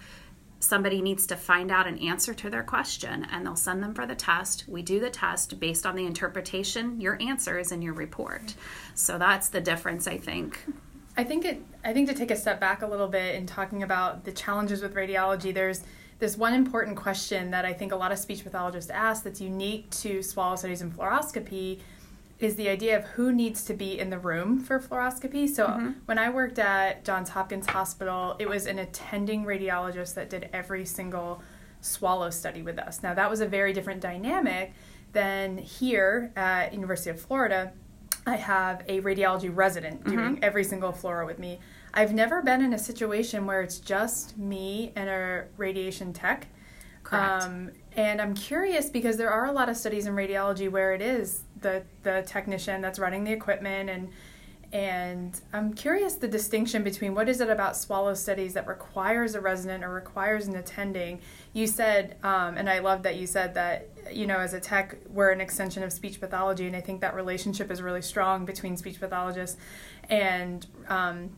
somebody 0.59 1.01
needs 1.01 1.25
to 1.27 1.35
find 1.35 1.71
out 1.71 1.87
an 1.87 1.97
answer 1.99 2.33
to 2.33 2.49
their 2.49 2.63
question 2.63 3.25
and 3.31 3.45
they'll 3.45 3.55
send 3.55 3.81
them 3.81 3.93
for 3.93 4.05
the 4.05 4.15
test. 4.15 4.65
We 4.67 4.81
do 4.81 4.99
the 4.99 5.09
test 5.09 5.59
based 5.59 5.85
on 5.85 5.95
the 5.95 6.05
interpretation, 6.05 6.99
your 6.99 7.17
answer 7.21 7.57
is 7.57 7.71
in 7.71 7.81
your 7.81 7.93
report. 7.93 8.55
So 8.93 9.17
that's 9.17 9.49
the 9.49 9.61
difference, 9.61 10.07
I 10.07 10.17
think. 10.17 10.59
I 11.17 11.23
think 11.23 11.45
it 11.45 11.61
I 11.83 11.93
think 11.93 12.09
to 12.09 12.15
take 12.15 12.31
a 12.31 12.35
step 12.35 12.59
back 12.59 12.81
a 12.81 12.87
little 12.87 13.07
bit 13.07 13.35
in 13.35 13.45
talking 13.45 13.83
about 13.83 14.25
the 14.25 14.31
challenges 14.31 14.81
with 14.81 14.95
radiology, 14.95 15.53
there's 15.53 15.83
this 16.19 16.37
one 16.37 16.53
important 16.53 16.97
question 16.97 17.51
that 17.51 17.63
I 17.63 17.73
think 17.73 17.93
a 17.93 17.95
lot 17.95 18.11
of 18.11 18.19
speech 18.19 18.43
pathologists 18.43 18.91
ask 18.91 19.23
that's 19.23 19.39
unique 19.39 19.89
to 19.91 20.21
swallow 20.21 20.57
studies 20.57 20.81
and 20.81 20.95
fluoroscopy 20.95 21.79
is 22.39 22.55
the 22.55 22.69
idea 22.69 22.97
of 22.97 23.03
who 23.03 23.33
needs 23.33 23.63
to 23.65 23.73
be 23.73 23.99
in 23.99 24.09
the 24.09 24.17
room 24.17 24.59
for 24.59 24.79
fluoroscopy. 24.79 25.47
So 25.49 25.67
mm-hmm. 25.67 25.91
when 26.05 26.17
I 26.17 26.29
worked 26.29 26.57
at 26.57 27.03
Johns 27.03 27.29
Hopkins 27.29 27.67
Hospital, 27.67 28.35
it 28.39 28.47
was 28.47 28.65
an 28.65 28.79
attending 28.79 29.43
radiologist 29.43 30.13
that 30.15 30.29
did 30.29 30.49
every 30.53 30.85
single 30.85 31.41
swallow 31.81 32.29
study 32.29 32.61
with 32.61 32.79
us. 32.79 33.03
Now 33.03 33.13
that 33.13 33.29
was 33.29 33.41
a 33.41 33.45
very 33.45 33.73
different 33.73 34.01
dynamic 34.01 34.73
than 35.11 35.57
here 35.57 36.31
at 36.35 36.73
University 36.73 37.09
of 37.09 37.21
Florida. 37.21 37.73
I 38.25 38.35
have 38.35 38.83
a 38.87 39.01
radiology 39.01 39.53
resident 39.53 40.03
mm-hmm. 40.03 40.15
doing 40.15 40.39
every 40.41 40.63
single 40.63 40.93
fluoro 40.93 41.25
with 41.25 41.39
me. 41.39 41.59
I've 41.93 42.13
never 42.13 42.41
been 42.41 42.61
in 42.61 42.73
a 42.73 42.79
situation 42.79 43.45
where 43.45 43.61
it's 43.61 43.79
just 43.79 44.37
me 44.37 44.93
and 44.95 45.09
a 45.09 45.45
radiation 45.57 46.13
tech. 46.13 46.47
Correct. 47.03 47.43
Um, 47.43 47.71
and 47.95 48.21
I'm 48.21 48.35
curious 48.35 48.89
because 48.89 49.17
there 49.17 49.31
are 49.31 49.45
a 49.45 49.51
lot 49.51 49.67
of 49.67 49.75
studies 49.75 50.05
in 50.05 50.13
radiology 50.13 50.69
where 50.69 50.93
it 50.93 51.01
is 51.01 51.41
the 51.61 51.83
the 52.03 52.23
technician 52.25 52.81
that's 52.81 52.99
running 52.99 53.23
the 53.23 53.31
equipment 53.31 53.89
and 53.89 54.09
and 54.71 55.39
I'm 55.51 55.73
curious 55.73 56.15
the 56.15 56.27
distinction 56.27 56.83
between 56.83 57.15
what 57.15 57.27
is 57.27 57.41
it 57.41 57.49
about 57.49 57.75
swallow 57.75 58.13
studies 58.13 58.53
that 58.53 58.67
requires 58.67 59.33
a 59.33 59.41
resident 59.41 59.83
or 59.83 59.91
requires 59.91 60.47
an 60.47 60.55
attending. 60.55 61.21
You 61.53 61.65
said, 61.65 62.17
um, 62.21 62.55
and 62.55 62.69
I 62.69 62.77
love 62.77 63.01
that 63.03 63.15
you 63.15 63.25
said 63.25 63.55
that, 63.55 63.89
you 64.11 64.27
know, 64.27 64.37
as 64.37 64.53
a 64.53 64.59
tech, 64.59 64.97
we're 65.09 65.31
an 65.31 65.41
extension 65.41 65.81
of 65.81 65.91
speech 65.91 66.19
pathology, 66.19 66.67
and 66.67 66.75
I 66.75 66.81
think 66.81 67.01
that 67.01 67.15
relationship 67.15 67.71
is 67.71 67.81
really 67.81 68.03
strong 68.03 68.45
between 68.45 68.77
speech 68.77 68.99
pathologists 68.99 69.57
and 70.07 70.67
um, 70.87 71.31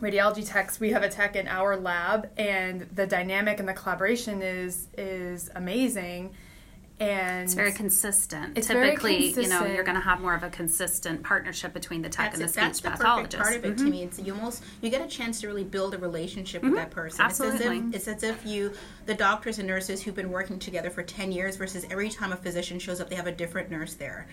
radiology 0.00 0.48
techs. 0.48 0.78
We 0.78 0.90
have 0.90 1.02
a 1.02 1.08
tech 1.08 1.34
in 1.34 1.48
our 1.48 1.76
lab, 1.76 2.30
and 2.36 2.82
the 2.94 3.06
dynamic 3.06 3.58
and 3.58 3.68
the 3.68 3.74
collaboration 3.74 4.42
is 4.42 4.86
is 4.96 5.50
amazing 5.56 6.36
and 6.98 7.44
it's 7.44 7.54
very 7.54 7.72
consistent. 7.72 8.56
It's 8.56 8.68
Typically, 8.68 9.32
consistent. 9.32 9.46
you 9.46 9.50
know, 9.50 9.74
you're 9.74 9.84
going 9.84 9.96
to 9.96 10.00
have 10.00 10.20
more 10.20 10.34
of 10.34 10.42
a 10.42 10.48
consistent 10.48 11.22
partnership 11.22 11.74
between 11.74 12.00
the 12.00 12.08
tech 12.08 12.32
that's 12.32 12.40
and 12.40 12.44
the 12.44 12.52
speech 12.52 12.82
that's 12.82 12.98
pathologist. 12.98 13.32
That's 13.32 13.48
part 13.48 13.56
of 13.58 13.64
it 13.64 13.76
mm-hmm. 13.76 13.84
to 13.84 13.90
me. 13.90 14.02
It's 14.04 14.18
you 14.18 14.34
almost 14.34 14.64
you 14.80 14.88
get 14.88 15.02
a 15.02 15.08
chance 15.08 15.40
to 15.42 15.46
really 15.46 15.64
build 15.64 15.94
a 15.94 15.98
relationship 15.98 16.62
mm-hmm. 16.62 16.72
with 16.72 16.80
that 16.80 16.90
person. 16.90 17.20
Absolutely, 17.20 17.78
it's 17.94 18.08
as, 18.08 18.08
if, 18.08 18.14
it's 18.14 18.24
as 18.24 18.30
if 18.30 18.46
you, 18.46 18.72
the 19.04 19.14
doctors 19.14 19.58
and 19.58 19.68
nurses 19.68 20.02
who've 20.02 20.14
been 20.14 20.30
working 20.30 20.58
together 20.58 20.88
for 20.88 21.02
ten 21.02 21.32
years, 21.32 21.56
versus 21.56 21.86
every 21.90 22.08
time 22.08 22.32
a 22.32 22.36
physician 22.36 22.78
shows 22.78 23.00
up, 23.00 23.10
they 23.10 23.16
have 23.16 23.26
a 23.26 23.32
different 23.32 23.70
nurse 23.70 23.94
there 23.94 24.26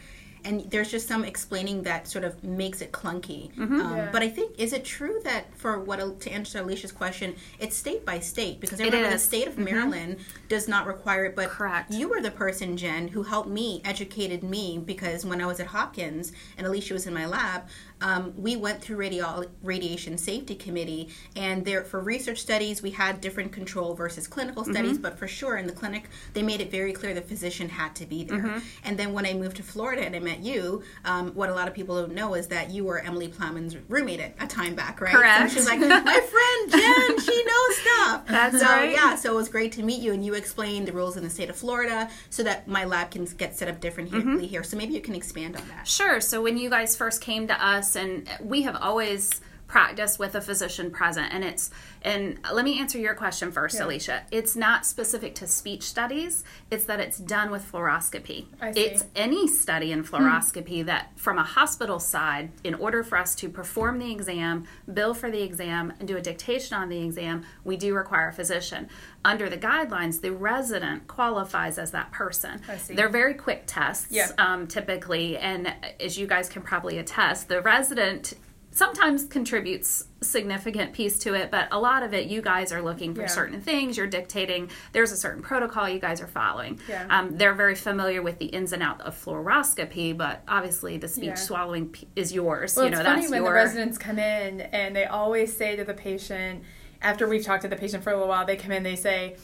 and 0.45 0.69
there's 0.69 0.91
just 0.91 1.07
some 1.07 1.23
explaining 1.23 1.83
that 1.83 2.07
sort 2.07 2.23
of 2.23 2.43
makes 2.43 2.81
it 2.81 2.91
clunky. 2.91 3.53
Mm-hmm. 3.55 3.79
Um, 3.79 3.97
Yeah. 3.97 4.09
But 4.11 4.21
I 4.21 4.29
think 4.29 4.59
is 4.59 4.73
it 4.73 4.83
true 4.83 5.21
that 5.23 5.55
for 5.55 5.79
what 5.79 6.19
to 6.21 6.29
answer 6.29 6.59
Alicia's 6.59 6.91
question, 6.91 7.35
it's 7.59 7.75
state 7.75 8.05
by 8.05 8.19
state 8.19 8.59
because 8.59 8.79
I 8.79 8.85
remember 8.85 9.09
the 9.09 9.19
state 9.19 9.47
of 9.47 9.57
Maryland 9.57 10.17
does 10.49 10.67
not 10.67 10.85
require 10.87 11.25
it. 11.25 11.35
But 11.35 11.49
Correct. 11.49 11.91
you 11.91 12.07
were 12.09 12.21
the 12.21 12.31
person, 12.31 12.77
Jen, 12.77 13.07
who 13.07 13.23
helped 13.23 13.49
me, 13.49 13.81
educated 13.85 14.43
me 14.43 14.79
because 14.83 15.25
when 15.25 15.41
I 15.41 15.45
was 15.45 15.59
at 15.59 15.67
Hopkins 15.67 16.31
and 16.57 16.67
Alicia 16.67 16.93
was 16.93 17.07
in 17.07 17.13
my 17.13 17.25
lab, 17.25 17.63
um, 18.03 18.33
we 18.37 18.55
went 18.55 18.81
through 18.81 18.97
radio- 18.97 19.45
radiation 19.63 20.17
safety 20.17 20.53
committee, 20.55 21.09
and 21.35 21.65
there 21.65 21.83
for 21.83 21.99
research 21.99 22.39
studies 22.39 22.81
we 22.83 22.91
had 22.91 23.19
different 23.21 23.51
control 23.51 23.95
versus 23.95 24.27
clinical 24.27 24.63
studies, 24.63 24.97
but 24.99 25.17
for 25.17 25.27
sure 25.27 25.57
in 25.57 25.65
the 25.65 25.73
clinic 25.73 26.03
they 26.33 26.43
made 26.43 26.61
it 26.61 26.69
very 26.69 26.93
clear 26.93 27.13
the 27.15 27.21
physician 27.21 27.69
had 27.69 27.95
to 27.95 28.05
be 28.05 28.23
there. 28.23 28.61
And 28.83 28.99
then 28.99 29.13
when 29.13 29.25
I 29.25 29.33
moved 29.33 29.57
to 29.57 29.63
Florida 29.63 30.03
and 30.05 30.15
I 30.15 30.19
met 30.19 30.39
you, 30.43 30.83
um, 31.05 31.31
what 31.33 31.49
a 31.49 31.53
lot 31.55 31.67
of 31.67 31.73
people 31.73 31.95
don't 31.99 32.13
know 32.13 32.33
is 32.35 32.47
that 32.49 32.69
you 32.69 32.83
were 32.85 32.99
Emily 32.99 33.27
Plowman's 33.29 33.75
roommate 33.87 34.19
at 34.19 34.35
a 34.39 34.47
time 34.47 34.75
back, 34.75 34.99
right? 35.01 35.13
Correct. 35.15 35.51
So 35.51 35.55
she's 35.57 35.67
like, 35.67 35.79
my 35.79 35.87
friend 36.33 36.71
Jen, 36.71 37.19
she 37.19 37.43
knows 37.45 37.77
stuff. 37.77 38.27
That's 38.27 38.59
so, 38.59 38.65
right. 38.65 38.91
Yeah, 38.91 39.15
so 39.15 39.31
it 39.33 39.35
was 39.35 39.49
great 39.49 39.71
to 39.73 39.83
meet 39.83 40.01
you, 40.01 40.11
and 40.13 40.25
you 40.25 40.33
explained 40.33 40.87
the 40.87 40.91
rules 40.93 41.15
in 41.17 41.23
the 41.23 41.29
state 41.29 41.49
of 41.49 41.55
Florida 41.55 42.09
so 42.29 42.43
that 42.43 42.67
my 42.67 42.83
lab 42.83 43.11
can 43.11 43.25
get 43.25 43.55
set 43.55 43.67
up 43.69 43.79
differently 43.79 44.19
Mm-hmm. 44.19 44.39
here. 44.39 44.63
So 44.63 44.75
maybe 44.77 44.93
you 44.93 45.01
can 45.01 45.15
expand 45.15 45.55
on 45.55 45.67
that. 45.69 45.87
Sure. 45.87 46.19
So 46.21 46.41
when 46.41 46.57
you 46.57 46.69
guys 46.69 46.95
first 46.95 47.21
came 47.21 47.47
to 47.47 47.65
us, 47.65 47.92
and 47.95 48.27
we 48.41 48.61
have 48.63 48.75
always 48.81 49.41
practiced 49.77 50.19
with 50.19 50.35
a 50.35 50.41
physician 50.41 50.91
present, 50.91 51.33
and 51.33 51.43
it's 51.43 51.71
and 52.03 52.37
let 52.53 52.63
me 52.63 52.79
answer 52.79 52.99
your 52.99 53.15
question 53.15 53.51
first, 53.51 53.75
Yeah. 53.79 53.85
Alicia. 53.85 54.21
It's 54.29 54.55
not 54.55 54.85
specific 54.85 55.33
to 55.35 55.47
speech 55.47 55.81
studies. 55.81 56.43
It's 56.69 56.85
that 56.85 56.99
it's 56.99 57.17
done 57.17 57.49
with 57.49 57.63
fluoroscopy. 57.71 58.45
It's 58.61 59.05
any 59.15 59.47
study 59.47 59.91
in 59.91 60.03
fluoroscopy 60.03 60.85
that, 60.85 61.13
from 61.15 61.39
a 61.39 61.43
hospital 61.43 61.99
side, 61.99 62.51
in 62.63 62.75
order 62.75 63.01
for 63.03 63.17
us 63.17 63.33
to 63.35 63.49
perform 63.49 63.97
the 63.97 64.11
exam, 64.11 64.67
bill 64.93 65.15
for 65.15 65.31
the 65.31 65.41
exam, 65.41 65.91
and 65.97 66.07
do 66.07 66.17
a 66.17 66.21
dictation 66.21 66.77
on 66.77 66.89
the 66.89 67.01
exam, 67.03 67.43
we 67.63 67.75
do 67.75 67.95
require 67.95 68.27
a 68.27 68.33
physician. 68.33 68.87
Under 69.25 69.49
the 69.49 69.57
guidelines, 69.57 70.21
the 70.21 70.33
resident 70.33 71.07
qualifies 71.07 71.79
as 71.79 71.89
that 71.91 72.11
person. 72.11 72.61
I 72.69 72.77
see. 72.77 72.93
They're 72.93 73.09
very 73.09 73.33
quick 73.33 73.63
tests 73.65 74.07
Yeah. 74.11 74.29
um, 74.37 74.67
typically, 74.67 75.35
and 75.37 75.73
as 75.99 76.15
you 76.19 76.27
guys 76.27 76.47
can 76.47 76.61
probably 76.61 76.99
attest, 76.99 77.47
the 77.47 77.59
resident 77.61 78.33
sometimes 78.73 79.25
contributes 79.25 80.05
significant 80.21 80.93
piece 80.93 81.19
to 81.19 81.33
it 81.35 81.51
but 81.51 81.67
a 81.71 81.79
lot 81.79 82.01
of 82.01 82.13
it 82.13 82.27
you 82.27 82.41
guys 82.41 82.71
are 82.71 82.81
looking 82.81 83.13
for 83.13 83.21
Yeah. 83.21 83.27
certain 83.27 83.61
things 83.61 83.97
you're 83.97 84.07
dictating 84.07 84.69
there's 84.93 85.11
a 85.11 85.17
certain 85.17 85.41
protocol 85.43 85.87
you 85.87 85.99
guys 85.99 86.21
are 86.21 86.27
following 86.27 86.79
Yeah. 86.89 87.05
um, 87.09 87.37
they're 87.37 87.53
very 87.53 87.75
familiar 87.75 88.21
with 88.21 88.39
the 88.39 88.45
ins 88.47 88.73
and 88.73 88.81
outs 88.81 89.03
of 89.03 89.15
fluoroscopy 89.15 90.15
but 90.17 90.41
obviously 90.47 90.97
the 90.97 91.07
speech 91.07 91.25
Yeah. 91.25 91.33
swallowing 91.35 91.89
p- 91.89 92.07
is 92.15 92.33
yours 92.33 92.75
Well, 92.75 92.85
you 92.85 92.91
know 92.91 92.99
it's 92.99 93.07
funny 93.07 93.27
when 93.27 93.43
your 93.43 93.51
the 93.51 93.55
residents 93.55 93.97
come 93.97 94.17
in 94.19 94.61
and 94.61 94.95
they 94.95 95.05
always 95.05 95.55
say 95.55 95.75
to 95.75 95.83
the 95.83 95.93
patient, 95.93 96.63
after 97.01 97.27
we've 97.27 97.43
talked 97.43 97.63
to 97.63 97.67
the 97.67 97.75
patient 97.75 98.01
for 98.03 98.11
a 98.11 98.13
little 98.13 98.29
while, 98.29 98.45
they 98.45 98.55
come 98.55 98.71
in, 98.71 98.81
they 98.81 98.95
say, 98.95 99.35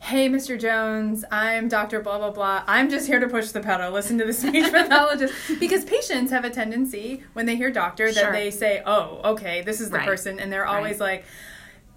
Hey, 0.00 0.28
Mr. 0.28 0.58
Jones, 0.58 1.24
I'm 1.30 1.68
Dr. 1.68 2.00
Blah, 2.00 2.18
blah, 2.18 2.30
blah. 2.30 2.62
I'm 2.66 2.88
just 2.88 3.06
here 3.06 3.18
to 3.20 3.28
push 3.28 3.48
the 3.50 3.60
pedal. 3.60 3.90
Listen 3.90 4.16
to 4.18 4.24
the 4.24 4.32
speech 4.32 4.64
pathologist. 4.72 5.34
Because 5.60 5.84
patients 5.84 6.30
have 6.30 6.44
a 6.44 6.50
tendency, 6.50 7.24
when 7.34 7.46
they 7.46 7.56
hear 7.56 7.70
doctor, 7.70 8.06
that 8.12 8.14
Sure. 8.20 8.32
they 8.32 8.50
say, 8.50 8.82
Oh, 8.86 9.20
okay, 9.32 9.60
this 9.62 9.80
is 9.80 9.90
the 9.90 9.98
Right. 9.98 10.06
person. 10.06 10.38
And 10.40 10.52
they're 10.52 10.66
always 10.66 11.00
like, 11.00 11.24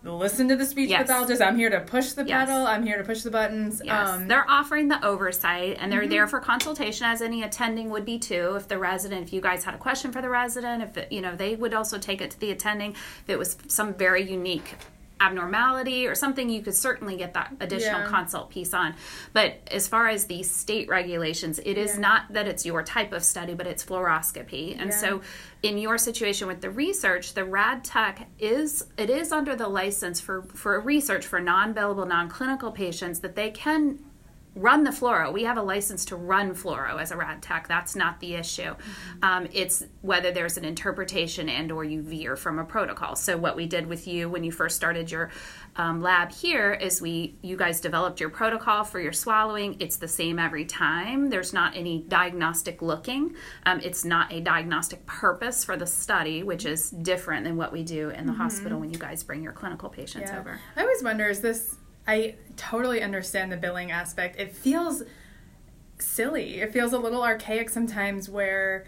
Listen 0.04 0.48
to 0.50 0.56
the 0.56 0.66
speech 0.66 0.90
Yes. 0.90 1.04
pathologist. 1.04 1.44
I'm 1.44 1.56
here 1.56 1.70
to 1.70 1.80
push 1.80 2.14
the 2.14 2.26
Yes. 2.26 2.48
pedal. 2.50 2.66
I'm 2.66 2.84
here 2.84 2.98
to 2.98 3.04
push 3.04 3.22
the 3.22 3.30
buttons. 3.30 3.84
Yes, 3.86 4.10
Um, 4.10 4.28
they're 4.28 4.50
offering 4.50 4.88
the 4.88 5.06
oversight 5.06 5.78
and 5.80 5.92
they're 5.92 6.08
there 6.08 6.26
for 6.26 6.40
consultation 6.40 7.06
as 7.06 7.22
any 7.22 7.44
attending 7.44 7.92
would 7.92 8.04
be 8.04 8.18
too. 8.18 8.56
If 8.56 8.68
the 8.68 8.80
resident, 8.80 9.22
if 9.28 9.32
you 9.32 9.42
guys 9.42 9.64
had 9.64 9.76
a 9.76 9.78
question 9.78 10.12
for 10.12 10.20
the 10.20 10.30
resident, 10.30 10.82
if 10.82 10.98
it, 10.98 11.12
you 11.12 11.22
know, 11.22 11.36
they 11.36 11.56
would 11.56 11.76
also 11.76 12.00
take 12.00 12.20
it 12.20 12.32
to 12.32 12.40
the 12.40 12.50
attending. 12.50 12.94
If 12.94 13.30
it 13.30 13.38
was 13.38 13.60
some 13.68 13.94
very 13.94 14.24
unique 14.24 14.74
abnormality 15.22 16.08
or 16.08 16.16
something, 16.16 16.50
you 16.50 16.62
could 16.62 16.76
certainly 16.76 17.16
get 17.16 17.34
that 17.34 17.54
additional 17.60 18.02
Yeah. 18.02 18.08
consult 18.08 18.50
piece 18.50 18.74
on. 18.74 18.96
But 19.34 19.60
as 19.70 19.88
far 19.88 20.08
as 20.08 20.26
the 20.26 20.42
state 20.44 20.90
regulations, 20.90 21.60
it 21.64 21.78
is 21.78 21.96
Yeah. 21.96 22.02
not 22.02 22.34
that 22.34 22.48
it's 22.48 22.66
your 22.66 22.82
type 22.84 23.14
of 23.14 23.24
study, 23.24 23.54
but 23.54 23.68
it's 23.68 23.86
fluoroscopy. 23.86 24.80
And 24.80 24.90
Yeah. 24.90 24.98
so 24.98 25.22
in 25.62 25.78
your 25.78 25.98
situation 25.98 26.48
with 26.48 26.62
the 26.62 26.70
research, 26.72 27.34
the 27.34 27.46
rad 27.46 27.84
tech 27.84 28.28
is 28.40 28.86
it 28.98 29.10
is 29.10 29.32
under 29.32 29.56
the 29.56 29.68
license 29.68 30.20
for 30.20 30.42
for 30.54 30.80
research 30.80 31.26
for 31.26 31.40
non-billable, 31.40 32.08
non-clinical 32.08 32.72
patients 32.72 33.20
that 33.20 33.36
they 33.36 33.52
can 33.52 34.00
run 34.56 34.84
the 34.84 34.92
fluoro. 34.92 35.32
We 35.32 35.44
have 35.44 35.58
a 35.58 35.62
license 35.62 36.04
to 36.06 36.16
run 36.16 36.54
fluoro 36.54 37.00
as 37.00 37.12
a 37.12 37.18
rad 37.18 37.42
tech. 37.42 37.68
That's 37.68 37.96
not 37.96 38.20
the 38.20 38.36
issue. 38.36 38.76
Um, 39.22 39.48
it's 39.54 39.84
whether 40.02 40.32
there's 40.32 40.58
an 40.58 40.66
interpretation 40.66 41.48
and 41.48 41.72
or 41.72 41.84
you 41.86 42.02
veer 42.02 42.36
from 42.36 42.60
a 42.60 42.66
protocol. 42.66 43.16
So 43.16 43.38
what 43.38 43.56
we 43.56 43.66
did 43.66 43.88
with 43.88 44.08
you 44.08 44.30
when 44.30 44.44
you 44.44 44.52
first 44.52 44.76
started 44.76 45.10
your 45.10 45.32
um, 45.78 46.02
lab 46.02 46.32
here 46.32 46.74
is 46.74 47.02
we 47.02 47.38
you 47.42 47.56
guys 47.56 47.80
developed 47.80 48.20
your 48.20 48.30
protocol 48.30 48.84
for 48.84 49.00
your 49.00 49.14
swallowing. 49.14 49.78
It's 49.80 49.96
the 49.96 50.08
same 50.08 50.38
every 50.38 50.66
time. 50.66 51.30
There's 51.30 51.54
not 51.54 51.76
any 51.78 52.04
diagnostic 52.10 52.82
looking. 52.82 53.36
Um, 53.66 53.80
it's 53.82 54.04
not 54.04 54.34
a 54.34 54.42
diagnostic 54.42 55.06
purpose 55.06 55.64
for 55.64 55.78
the 55.78 55.88
study, 55.88 56.44
which 56.44 56.66
is 56.66 56.90
different 56.92 57.46
than 57.46 57.56
what 57.56 57.72
we 57.72 57.84
do 57.84 58.10
in 58.10 58.26
the 58.26 58.34
hospital 58.34 58.80
when 58.80 58.92
you 58.92 59.00
guys 59.00 59.24
bring 59.24 59.42
your 59.42 59.54
clinical 59.54 59.88
patients 59.88 60.30
Yeah. 60.30 60.40
over. 60.40 60.60
I 60.76 60.82
always 60.82 61.02
wonder 61.02 61.30
is 61.30 61.40
this 61.40 61.78
I 62.08 62.36
totally 62.58 63.02
understand 63.02 63.52
the 63.52 63.58
billing 63.58 63.92
aspect. 63.92 64.40
It 64.40 64.56
feels 64.56 65.04
silly. 66.00 66.62
It 66.62 66.74
feels 66.74 66.94
a 66.94 66.98
little 66.98 67.24
archaic 67.24 67.70
sometimes 67.70 68.30
where 68.30 68.86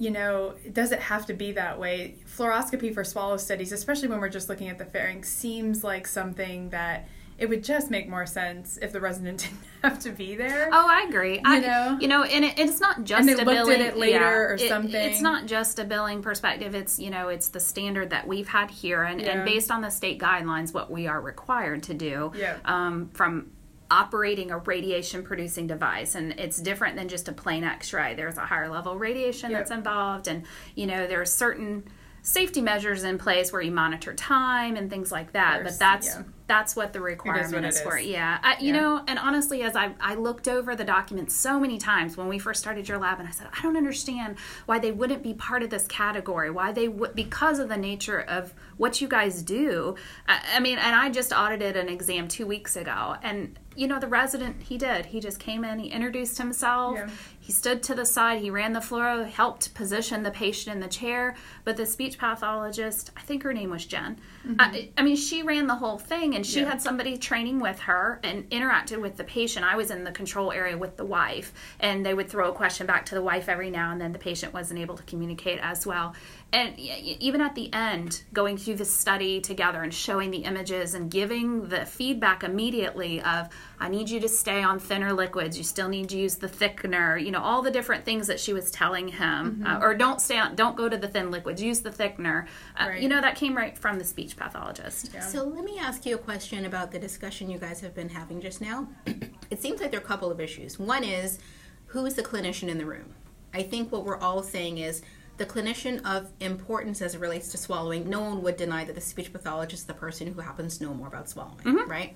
you 0.00 0.10
know, 0.10 0.54
does 0.72 0.92
it 0.92 0.98
have 0.98 1.26
to 1.26 1.34
be 1.34 1.52
that 1.52 1.78
way? 1.78 2.14
Fluoroscopy 2.26 2.92
for 2.92 3.04
swallow 3.04 3.36
studies, 3.36 3.70
especially 3.70 4.08
when 4.08 4.18
we're 4.18 4.30
just 4.30 4.48
looking 4.48 4.70
at 4.70 4.78
the 4.78 4.84
pharynx, 4.86 5.28
seems 5.28 5.84
like 5.84 6.06
something 6.06 6.70
that 6.70 7.06
it 7.40 7.48
would 7.48 7.64
just 7.64 7.90
make 7.90 8.06
more 8.08 8.26
sense 8.26 8.78
if 8.82 8.92
the 8.92 9.00
resident 9.00 9.38
didn't 9.42 9.58
have 9.82 9.98
to 10.00 10.10
be 10.10 10.36
there. 10.36 10.68
Oh, 10.70 10.86
I 10.88 11.06
agree. 11.08 11.40
I, 11.44 11.58
know? 11.58 11.98
you 12.00 12.06
know, 12.06 12.22
and 12.22 12.44
it, 12.44 12.58
it's 12.58 12.80
not 12.80 13.02
just 13.04 13.20
And 13.20 13.28
they 13.28 13.32
a 13.32 13.36
looked 13.44 13.48
at 13.58 13.64
billing 13.66 13.80
it 13.80 13.96
later 13.96 14.20
yeah, 14.20 14.30
or 14.30 14.54
it- 14.54 14.68
something. 14.68 14.94
It's 14.94 15.22
not 15.22 15.46
just 15.46 15.78
a 15.78 15.84
billing 15.84 16.20
perspective. 16.22 16.74
It's 16.74 16.98
you 17.00 17.08
know, 17.10 17.28
it's 17.28 17.48
the 17.48 17.58
standard 17.60 18.10
that 18.10 18.28
we've 18.28 18.46
had 18.48 18.70
here, 18.70 19.02
and, 19.02 19.20
Yeah. 19.20 19.30
and 19.38 19.44
based 19.46 19.70
on 19.70 19.80
the 19.80 19.90
state 19.90 20.20
guidelines, 20.20 20.74
what 20.74 20.90
we 20.90 21.06
are 21.06 21.20
required 21.20 21.82
to 21.84 21.94
do. 21.94 22.30
Yeah. 22.36 22.58
Um, 22.66 23.08
from 23.14 23.52
operating 23.90 24.52
a 24.52 24.58
radiation 24.58 25.20
producing 25.24 25.66
device 25.66 26.14
and 26.14 26.38
it's 26.38 26.60
different 26.60 26.94
than 26.94 27.08
just 27.08 27.26
a 27.26 27.32
plain 27.32 27.64
x-ray 27.64 28.14
there's 28.14 28.36
a 28.36 28.42
higher 28.46 28.68
level 28.68 28.96
radiation 28.96 29.50
Yep. 29.50 29.58
that's 29.58 29.72
involved 29.72 30.28
and 30.28 30.44
you 30.76 30.86
know 30.86 31.08
there 31.08 31.20
are 31.20 31.24
certain 31.26 31.82
safety 32.22 32.60
measures 32.60 33.02
in 33.02 33.18
place 33.18 33.52
where 33.52 33.60
you 33.62 33.72
monitor 33.72 34.14
time 34.14 34.76
and 34.76 34.90
things 34.90 35.10
like 35.10 35.32
that 35.32 35.62
course, 35.62 35.72
but 35.72 35.78
that's 35.80 36.06
yeah. 36.06 36.22
That's 36.50 36.74
what 36.74 36.92
the 36.92 37.00
requirement 37.00 37.52
what 37.54 37.64
is, 37.64 37.78
it 37.78 37.84
for 37.84 37.96
is. 37.96 38.06
yeah 38.06 38.38
I, 38.42 38.56
you 38.60 38.74
Yeah. 38.74 38.80
know 38.80 39.04
and 39.06 39.18
honestly 39.18 39.62
as 39.62 39.76
I, 39.76 39.94
I 40.00 40.14
looked 40.16 40.48
over 40.48 40.74
the 40.74 40.84
documents 40.84 41.32
so 41.34 41.60
many 41.60 41.78
times 41.78 42.16
when 42.16 42.26
we 42.28 42.38
first 42.40 42.58
started 42.60 42.88
your 42.88 42.98
lab 42.98 43.20
and 43.20 43.28
i 43.28 43.30
said 43.30 43.46
i 43.56 43.62
don't 43.62 43.76
understand 43.76 44.36
why 44.66 44.80
they 44.80 44.90
wouldn't 44.90 45.22
be 45.22 45.32
part 45.32 45.62
of 45.62 45.70
this 45.70 45.86
category 45.86 46.50
why 46.50 46.72
they 46.72 46.88
would 46.88 47.14
because 47.14 47.60
of 47.60 47.68
the 47.68 47.76
nature 47.76 48.20
of 48.20 48.52
what 48.78 49.00
you 49.00 49.06
guys 49.06 49.42
do 49.42 49.94
I, 50.26 50.40
I 50.56 50.60
mean 50.60 50.78
and 50.78 50.94
i 50.96 51.08
just 51.10 51.32
audited 51.32 51.76
an 51.76 51.88
exam 51.88 52.26
two 52.26 52.46
weeks 52.48 52.74
ago 52.76 53.16
and 53.22 53.56
you 53.76 53.86
know 53.86 54.00
the 54.00 54.08
resident 54.08 54.62
he 54.64 54.76
did 54.76 55.06
he 55.06 55.20
just 55.20 55.38
came 55.38 55.64
in 55.64 55.78
he 55.78 55.88
introduced 55.88 56.36
himself 56.38 56.96
Yeah. 56.96 57.08
He 57.50 57.54
stood 57.54 57.82
to 57.82 57.96
the 57.96 58.06
side 58.06 58.40
he 58.40 58.48
ran 58.48 58.72
the 58.72 58.78
fluoro 58.78 59.28
helped 59.28 59.74
position 59.74 60.22
the 60.22 60.30
patient 60.30 60.72
in 60.72 60.80
the 60.80 60.86
chair 60.86 61.34
but 61.64 61.76
the 61.76 61.84
speech 61.84 62.16
pathologist 62.16 63.10
i 63.16 63.20
think 63.22 63.42
her 63.42 63.52
name 63.52 63.70
was 63.70 63.84
jen 63.84 64.16
I, 64.60 64.90
I 64.96 65.02
mean 65.02 65.16
she 65.16 65.42
ran 65.42 65.66
the 65.66 65.74
whole 65.74 65.98
thing 65.98 66.36
and 66.36 66.46
she 66.46 66.60
Mm-hmm. 66.60 66.66
Yeah. 66.66 66.70
had 66.70 66.80
somebody 66.82 67.16
training 67.16 67.58
with 67.58 67.80
her 67.80 68.20
and 68.22 68.48
interacted 68.50 69.00
with 69.00 69.16
the 69.16 69.24
patient 69.24 69.64
i 69.66 69.74
was 69.74 69.90
in 69.90 70.04
the 70.04 70.12
control 70.12 70.52
area 70.52 70.78
with 70.78 70.96
the 70.96 71.04
wife 71.04 71.52
and 71.80 72.06
they 72.06 72.14
would 72.14 72.28
throw 72.28 72.50
a 72.50 72.54
question 72.54 72.86
back 72.86 73.04
to 73.06 73.16
the 73.16 73.22
wife 73.22 73.48
every 73.48 73.70
now 73.70 73.90
and 73.90 74.00
then 74.00 74.12
the 74.12 74.18
patient 74.20 74.52
wasn't 74.54 74.78
able 74.78 74.96
to 74.96 75.02
communicate 75.02 75.58
as 75.60 75.84
well 75.84 76.14
and 76.52 76.76
y- 76.76 77.00
y- 77.04 77.16
even 77.20 77.40
at 77.40 77.54
the 77.54 77.72
end 77.72 78.22
going 78.32 78.56
through 78.56 78.74
the 78.74 78.84
study 78.84 79.40
together 79.40 79.82
and 79.82 79.94
showing 79.94 80.30
the 80.30 80.38
images 80.38 80.94
and 80.94 81.10
giving 81.10 81.68
the 81.68 81.84
feedback 81.86 82.42
immediately 82.42 83.20
of 83.22 83.48
i 83.78 83.88
need 83.88 84.08
you 84.10 84.18
to 84.18 84.28
stay 84.28 84.62
on 84.62 84.78
thinner 84.78 85.12
liquids 85.12 85.56
you 85.56 85.62
still 85.62 85.88
need 85.88 86.08
to 86.08 86.16
use 86.18 86.36
the 86.36 86.48
thickener 86.48 87.22
you 87.22 87.30
know 87.30 87.40
all 87.40 87.62
the 87.62 87.70
different 87.70 88.04
things 88.04 88.26
that 88.26 88.40
she 88.40 88.52
was 88.52 88.70
telling 88.70 89.06
him 89.08 89.62
uh, 89.66 89.78
or 89.80 89.94
don't 89.94 90.20
stay 90.20 90.38
on 90.38 90.56
don't 90.56 90.76
go 90.76 90.88
to 90.88 90.96
the 90.96 91.06
thin 91.08 91.30
liquids 91.30 91.62
use 91.62 91.80
the 91.80 91.90
thickener 91.90 92.46
uh, 92.78 92.86
Right. 92.88 93.00
you 93.02 93.08
know 93.08 93.20
that 93.20 93.36
came 93.36 93.56
right 93.56 93.78
from 93.78 93.98
the 93.98 94.04
speech 94.04 94.36
pathologist 94.36 95.10
Yeah. 95.14 95.20
So 95.20 95.44
let 95.44 95.64
me 95.64 95.78
ask 95.78 96.04
you 96.04 96.14
a 96.16 96.18
question 96.18 96.64
about 96.64 96.90
the 96.90 96.98
discussion 96.98 97.48
you 97.50 97.58
guys 97.58 97.80
have 97.80 97.94
been 97.94 98.08
having 98.08 98.40
just 98.40 98.60
now. 98.60 98.88
it 99.50 99.60
seems 99.62 99.80
like 99.80 99.90
there 99.90 100.00
are 100.00 100.02
a 100.02 100.06
couple 100.06 100.30
of 100.30 100.40
issues. 100.40 100.78
One 100.78 101.04
is 101.04 101.38
who's 101.86 102.14
the 102.14 102.22
clinician 102.22 102.68
in 102.68 102.78
the 102.78 102.86
room? 102.86 103.14
I 103.54 103.62
think 103.62 103.90
what 103.92 104.04
we're 104.04 104.18
all 104.18 104.42
saying 104.42 104.78
is 104.78 105.02
the 105.40 105.46
clinician 105.46 106.04
of 106.04 106.30
importance 106.40 107.00
as 107.00 107.14
it 107.14 107.18
relates 107.18 107.48
to 107.48 107.56
swallowing, 107.56 108.06
no 108.10 108.20
one 108.20 108.42
would 108.42 108.58
deny 108.58 108.84
that 108.84 108.94
the 108.94 109.00
speech 109.00 109.32
pathologist 109.32 109.80
is 109.80 109.86
the 109.86 109.94
person 109.94 110.26
who 110.26 110.42
happens 110.42 110.76
to 110.76 110.84
know 110.84 110.92
more 110.92 111.08
about 111.08 111.30
swallowing, 111.30 111.56
mm-hmm. 111.60 111.90
right? 111.90 112.14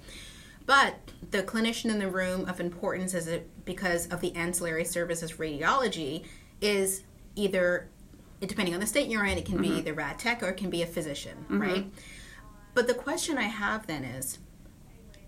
But 0.66 0.96
the 1.30 1.42
clinician 1.42 1.86
in 1.86 1.98
the 1.98 2.10
room 2.10 2.46
of 2.46 2.60
importance 2.60 3.14
is 3.14 3.26
it 3.26 3.48
because 3.64 4.08
of 4.08 4.20
the 4.20 4.36
ancillary 4.36 4.84
services 4.84 5.32
radiology 5.32 6.26
is 6.60 7.02
either 7.34 7.88
depending 8.40 8.74
on 8.74 8.80
the 8.80 8.86
state 8.86 9.08
you're 9.08 9.24
in, 9.24 9.38
it 9.38 9.46
can 9.46 9.56
be 9.56 9.68
mm-hmm. 9.68 9.78
either 9.78 9.94
rad 9.94 10.18
tech 10.18 10.42
or 10.42 10.50
it 10.50 10.58
can 10.58 10.68
be 10.68 10.82
a 10.82 10.86
physician, 10.86 11.38
mm-hmm. 11.44 11.62
right? 11.62 11.86
But 12.74 12.86
the 12.86 12.94
question 12.94 13.38
I 13.38 13.44
have 13.44 13.86
then 13.86 14.04
is 14.04 14.38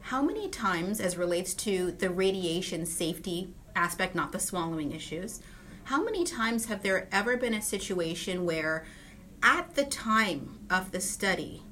how 0.03 0.21
many 0.21 0.51
times, 0.51 1.01
as 1.01 1.17
relates 1.17 1.55
to 1.55 1.93
the 1.93 2.11
radiation 2.11 2.85
safety 2.85 3.55
aspect, 3.75 4.15
not 4.15 4.33
the 4.33 4.39
swallowing 4.39 4.93
issues, 4.93 5.41
how 5.87 6.03
many 6.03 6.25
times 6.25 6.67
have 6.67 6.83
there 6.83 7.07
ever 7.13 7.37
been 7.37 7.55
a 7.55 7.63
situation 7.63 8.45
where 8.45 8.85
at 9.41 9.77
the 9.77 9.85
time 9.85 10.59
of 10.69 10.91
the 10.91 11.01
study, 11.01 11.63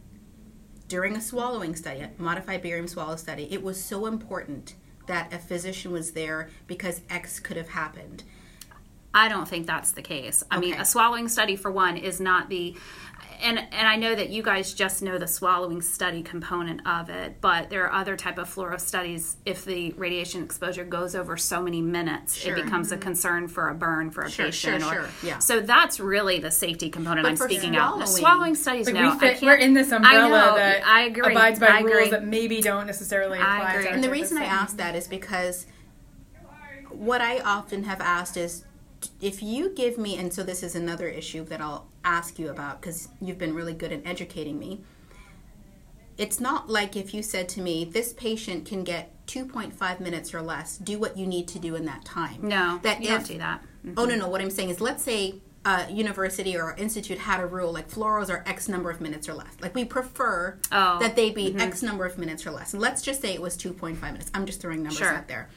during 0.87 1.17
a 1.17 1.21
swallowing 1.21 1.75
study, 1.75 1.99
a 1.99 2.11
modified 2.17 2.63
barium 2.63 2.87
swallow 2.87 3.17
study, 3.17 3.49
it 3.51 3.61
was 3.61 3.83
so 3.83 4.07
important 4.07 4.77
that 5.09 5.33
a 5.33 5.39
physician 5.39 5.91
was 5.91 6.13
there 6.13 6.49
because 6.69 7.01
X 7.11 7.41
could 7.41 7.57
have 7.57 7.71
happened. 7.71 8.23
I 9.15 9.29
don't 9.29 9.49
think 9.49 9.67
that's 9.67 9.93
the 9.93 10.03
case. 10.03 10.43
I 10.51 10.59
mean, 10.59 10.75
a 10.75 10.85
swallowing 10.85 11.29
study 11.29 11.55
for 11.57 11.71
one 11.71 11.97
is 11.97 12.21
not 12.21 12.49
the 12.49 12.77
and 13.43 13.59
and 13.59 13.87
I 13.89 13.97
know 13.97 14.15
that 14.15 14.31
you 14.31 14.43
guys 14.43 14.75
just 14.75 15.03
know 15.03 15.19
the 15.19 15.27
swallowing 15.27 15.83
study 15.83 16.23
component 16.23 16.87
of 16.87 17.11
it, 17.11 17.41
but 17.41 17.69
there 17.69 17.85
are 17.85 17.93
other 17.93 18.17
type 18.17 18.39
of 18.39 18.53
fluoro 18.53 18.81
studies. 18.81 19.37
If 19.45 19.65
the 19.65 19.93
radiation 19.93 20.43
exposure 20.43 20.85
goes 20.85 21.15
over 21.15 21.37
so 21.37 21.61
many 21.63 21.81
minutes, 21.83 22.35
Sure. 22.35 22.57
it 22.57 22.65
becomes 22.65 22.91
a 22.93 22.95
mm-hmm. 22.95 23.03
concern 23.03 23.49
for 23.49 23.69
a 23.69 23.75
burn 23.75 24.11
for 24.11 24.23
a 24.23 24.31
Sure, 24.31 24.47
patient. 24.47 24.83
sure, 24.83 24.91
or, 24.91 24.95
sure, 24.95 25.11
yeah. 25.29 25.39
So 25.41 25.61
that's 25.61 25.99
really 26.01 26.39
the 26.39 26.51
safety 26.51 26.91
component 26.91 27.25
But 27.25 27.31
I'm 27.31 27.37
for 27.37 27.49
speaking 27.49 27.77
out. 27.77 27.99
The 27.99 28.07
swallowing- 28.07 28.21
swallowing 28.23 28.55
studies, 28.55 28.87
Like 28.87 28.95
no, 28.95 29.13
we 29.13 29.19
fit, 29.19 29.43
I 29.43 29.47
we're 29.47 29.55
in 29.57 29.75
this 29.75 29.93
I 29.93 29.97
umbrella 29.97 30.29
know, 30.29 30.55
that 30.57 30.87
I 30.87 31.03
agree. 31.03 31.33
abides 31.33 31.59
by 31.61 31.67
I 31.67 31.81
rules 31.81 31.97
agree. 31.97 32.11
that 32.11 32.25
maybe 32.25 32.61
don't 32.61 32.87
necessarily 32.87 33.39
I 33.39 33.73
agree. 33.75 33.85
To 33.85 33.91
And 33.93 34.03
the 34.05 34.11
reason 34.11 34.39
I 34.39 34.45
ask 34.45 34.77
that 34.77 34.95
is 34.95 35.07
because 35.09 35.67
what 36.91 37.21
I 37.21 37.41
often 37.41 37.85
have 37.85 38.01
asked 38.01 38.37
is 38.37 38.65
if 39.21 39.43
you 39.43 39.71
give 39.71 39.99
me, 39.99 40.17
and 40.17 40.33
so 40.33 40.43
this 40.43 40.63
is 40.63 40.75
another 40.75 41.09
issue 41.09 41.45
that 41.47 41.61
I'll 41.61 41.89
ask 42.05 42.39
you 42.39 42.51
about 42.51 42.81
because 42.81 43.09
you've 43.21 43.39
been 43.39 43.55
really 43.55 43.75
good 43.75 43.93
at 43.93 44.07
educating 44.07 44.59
me. 44.59 44.83
It's 46.17 46.39
not 46.39 46.69
like 46.71 46.95
if 46.97 47.13
you 47.13 47.23
said 47.23 47.49
to 47.51 47.61
me, 47.61 47.85
this 47.85 48.13
patient 48.13 48.67
can 48.67 48.85
get 48.85 49.11
2.5 49.27 50.01
minutes 50.01 50.33
or 50.33 50.43
less, 50.43 50.77
do 50.79 50.99
what 50.99 51.17
you 51.17 51.27
need 51.27 51.49
to 51.49 51.59
do 51.59 51.75
in 51.75 51.85
that 51.87 52.05
time. 52.05 52.37
No, 52.41 52.79
that 52.83 53.03
you 53.03 53.09
don't 53.09 53.27
do 53.27 53.39
that. 53.39 53.63
Mm-hmm. 53.85 53.95
Oh, 53.99 54.05
no, 54.05 54.15
no. 54.17 54.29
What 54.29 54.41
I'm 54.41 54.51
saying 54.51 54.71
is, 54.71 54.81
let's 54.81 55.03
say 55.03 55.41
a 55.65 55.91
university 55.91 56.57
or 56.57 56.75
institute 56.77 57.19
had 57.19 57.41
a 57.41 57.47
rule 57.47 57.73
like 57.73 57.89
fluoros 57.91 58.29
are 58.31 58.45
X 58.47 58.69
number 58.69 58.91
of 58.91 59.01
minutes 59.01 59.29
or 59.29 59.35
less. 59.35 59.49
Like 59.61 59.75
we 59.75 59.85
prefer 59.85 60.59
Oh, 60.71 60.99
that 61.01 61.17
they 61.17 61.31
be 61.31 61.57
X 61.57 61.83
number 61.83 62.05
of 62.05 62.19
minutes 62.19 62.47
or 62.47 62.51
less. 62.51 62.75
And 62.75 62.83
let's 62.83 63.01
just 63.03 63.23
say 63.23 63.33
it 63.33 63.41
was 63.41 63.57
2.5 63.57 64.01
minutes. 64.03 64.31
I'm 64.35 64.45
just 64.47 64.61
throwing 64.61 64.83
numbers 64.83 64.99
Sure. 64.99 65.15
out 65.15 65.27
there. 65.27 65.49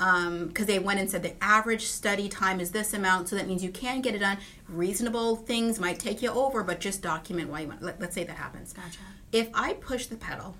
Um, 0.00 0.48
because 0.48 0.66
they 0.66 0.78
went 0.78 0.98
and 0.98 1.08
said 1.08 1.22
the 1.22 1.42
average 1.42 1.86
study 1.86 2.28
time 2.28 2.60
is 2.60 2.72
this 2.72 2.92
amount, 2.92 3.28
so 3.28 3.36
that 3.36 3.46
means 3.46 3.62
you 3.62 3.70
can 3.70 4.00
get 4.00 4.14
it 4.14 4.18
done. 4.18 4.38
Reasonable 4.68 5.36
things 5.36 5.78
might 5.78 5.98
take 5.98 6.22
you 6.22 6.30
over, 6.30 6.64
but 6.64 6.80
just 6.80 7.02
document 7.02 7.50
why 7.50 7.60
you 7.60 7.68
want. 7.68 7.82
Let, 7.82 8.00
let's 8.00 8.14
say 8.14 8.24
that 8.24 8.36
happens. 8.36 8.72
Gotcha. 8.72 8.98
If 9.30 9.48
I 9.54 9.74
push 9.74 10.06
the 10.06 10.16
pedal, 10.16 10.56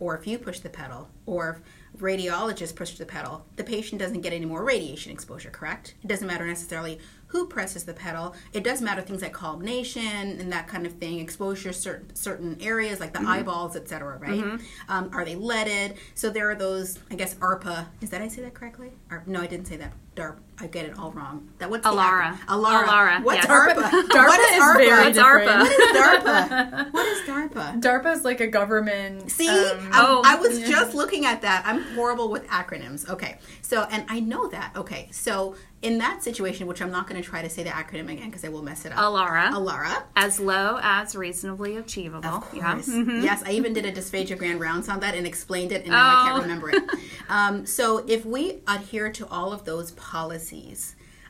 or 0.00 0.16
if 0.16 0.26
you 0.26 0.36
push 0.36 0.58
the 0.58 0.68
pedal, 0.68 1.08
or 1.26 1.60
if 1.94 2.00
radiologists 2.00 2.74
push 2.74 2.94
the 2.94 3.06
pedal, 3.06 3.46
the 3.56 3.62
patient 3.62 4.00
doesn't 4.00 4.22
get 4.22 4.32
any 4.32 4.46
more 4.46 4.64
radiation 4.64 5.12
exposure, 5.12 5.50
correct? 5.50 5.94
It 6.02 6.08
doesn't 6.08 6.26
matter 6.26 6.44
necessarily 6.46 6.98
who 7.32 7.46
presses 7.46 7.84
the 7.84 7.94
pedal. 7.94 8.34
It 8.52 8.62
does 8.62 8.82
matter 8.82 9.00
things 9.00 9.22
like 9.22 9.32
collimation 9.32 10.02
and 10.02 10.52
that 10.52 10.68
kind 10.68 10.84
of 10.86 10.92
thing, 10.92 11.18
exposure 11.18 11.72
certain 11.72 12.14
certain 12.14 12.58
areas 12.60 13.00
like 13.00 13.14
the 13.14 13.20
eyeballs, 13.26 13.74
etc. 13.74 14.18
Right? 14.18 14.60
Um, 14.88 15.10
are 15.14 15.24
they 15.24 15.34
leaded? 15.34 15.96
So 16.14 16.28
there 16.28 16.50
are 16.50 16.54
those. 16.54 16.98
I 17.10 17.14
guess 17.14 17.34
ARPA. 17.36 17.86
Is 18.02 18.10
that 18.10 18.20
I 18.20 18.28
say 18.28 18.42
that 18.42 18.52
correctly? 18.52 18.92
Or, 19.10 19.22
no, 19.26 19.40
I 19.40 19.46
didn't 19.46 19.66
say 19.66 19.76
that. 19.76 19.92
DARP. 20.14 20.36
I 20.62 20.68
get 20.68 20.84
it 20.86 20.96
all 20.96 21.10
wrong. 21.10 21.48
That 21.58 21.70
what's 21.70 21.84
Alara. 21.84 22.38
Alara. 22.46 22.84
Alara, 22.84 23.22
What's 23.24 23.44
yes. 23.44 23.46
ARPA? 23.48 23.82
DARPA 23.82 24.14
what 24.28 24.40
is 24.40 24.56
is 24.56 24.62
ARPA? 24.62 24.74
very 24.76 25.04
What's 25.04 25.16
different. 25.16 25.50
ARPA? 25.50 25.58
What 25.58 25.72
is 25.72 25.96
DARPA? 25.98 26.92
what 26.92 27.06
is 27.06 27.28
DARPA? 27.28 27.80
DARPA 27.82 28.12
is 28.14 28.24
like 28.24 28.40
a 28.40 28.46
government. 28.46 29.30
See, 29.30 29.48
um, 29.48 29.56
I'm- 29.56 29.90
Oh. 29.94 30.22
I 30.24 30.36
was 30.36 30.60
just 30.60 30.94
looking 30.94 31.26
at 31.26 31.42
that. 31.42 31.62
I'm 31.66 31.82
horrible 31.94 32.30
with 32.30 32.46
acronyms. 32.46 33.08
Okay, 33.08 33.38
so 33.60 33.86
and 33.90 34.04
I 34.08 34.20
know 34.20 34.46
that. 34.48 34.72
Okay, 34.76 35.08
so 35.10 35.56
in 35.82 35.98
that 35.98 36.22
situation, 36.22 36.68
which 36.68 36.80
I'm 36.80 36.92
not 36.92 37.08
going 37.08 37.20
to 37.20 37.28
try 37.28 37.42
to 37.42 37.50
say 37.50 37.64
the 37.64 37.70
acronym 37.70 38.08
again 38.12 38.26
because 38.26 38.44
I 38.44 38.48
will 38.50 38.62
mess 38.62 38.84
it 38.84 38.92
up. 38.92 38.98
Alara. 38.98 39.50
Alara. 39.50 40.04
As 40.14 40.38
low 40.38 40.78
as 40.80 41.16
reasonably 41.16 41.76
achievable. 41.76 42.28
Of 42.28 42.54
Yeah. 42.54 42.74
course. 42.74 42.86
Yes, 42.88 43.42
I 43.44 43.50
even 43.52 43.72
did 43.72 43.84
a 43.84 43.90
dysphagia 43.92 44.38
grand 44.38 44.60
rounds 44.60 44.88
on 44.88 45.00
that 45.00 45.16
and 45.16 45.26
explained 45.26 45.72
it, 45.72 45.82
and 45.82 45.90
now 45.90 46.06
I 46.06 46.22
Oh. 46.22 46.26
can't 46.28 46.42
remember 46.42 46.70
it. 46.70 46.82
Um, 47.28 47.66
so 47.66 48.04
if 48.06 48.24
we 48.24 48.60
adhere 48.68 49.10
to 49.12 49.26
all 49.28 49.52
of 49.52 49.64
those 49.64 49.90
policies, 49.92 50.51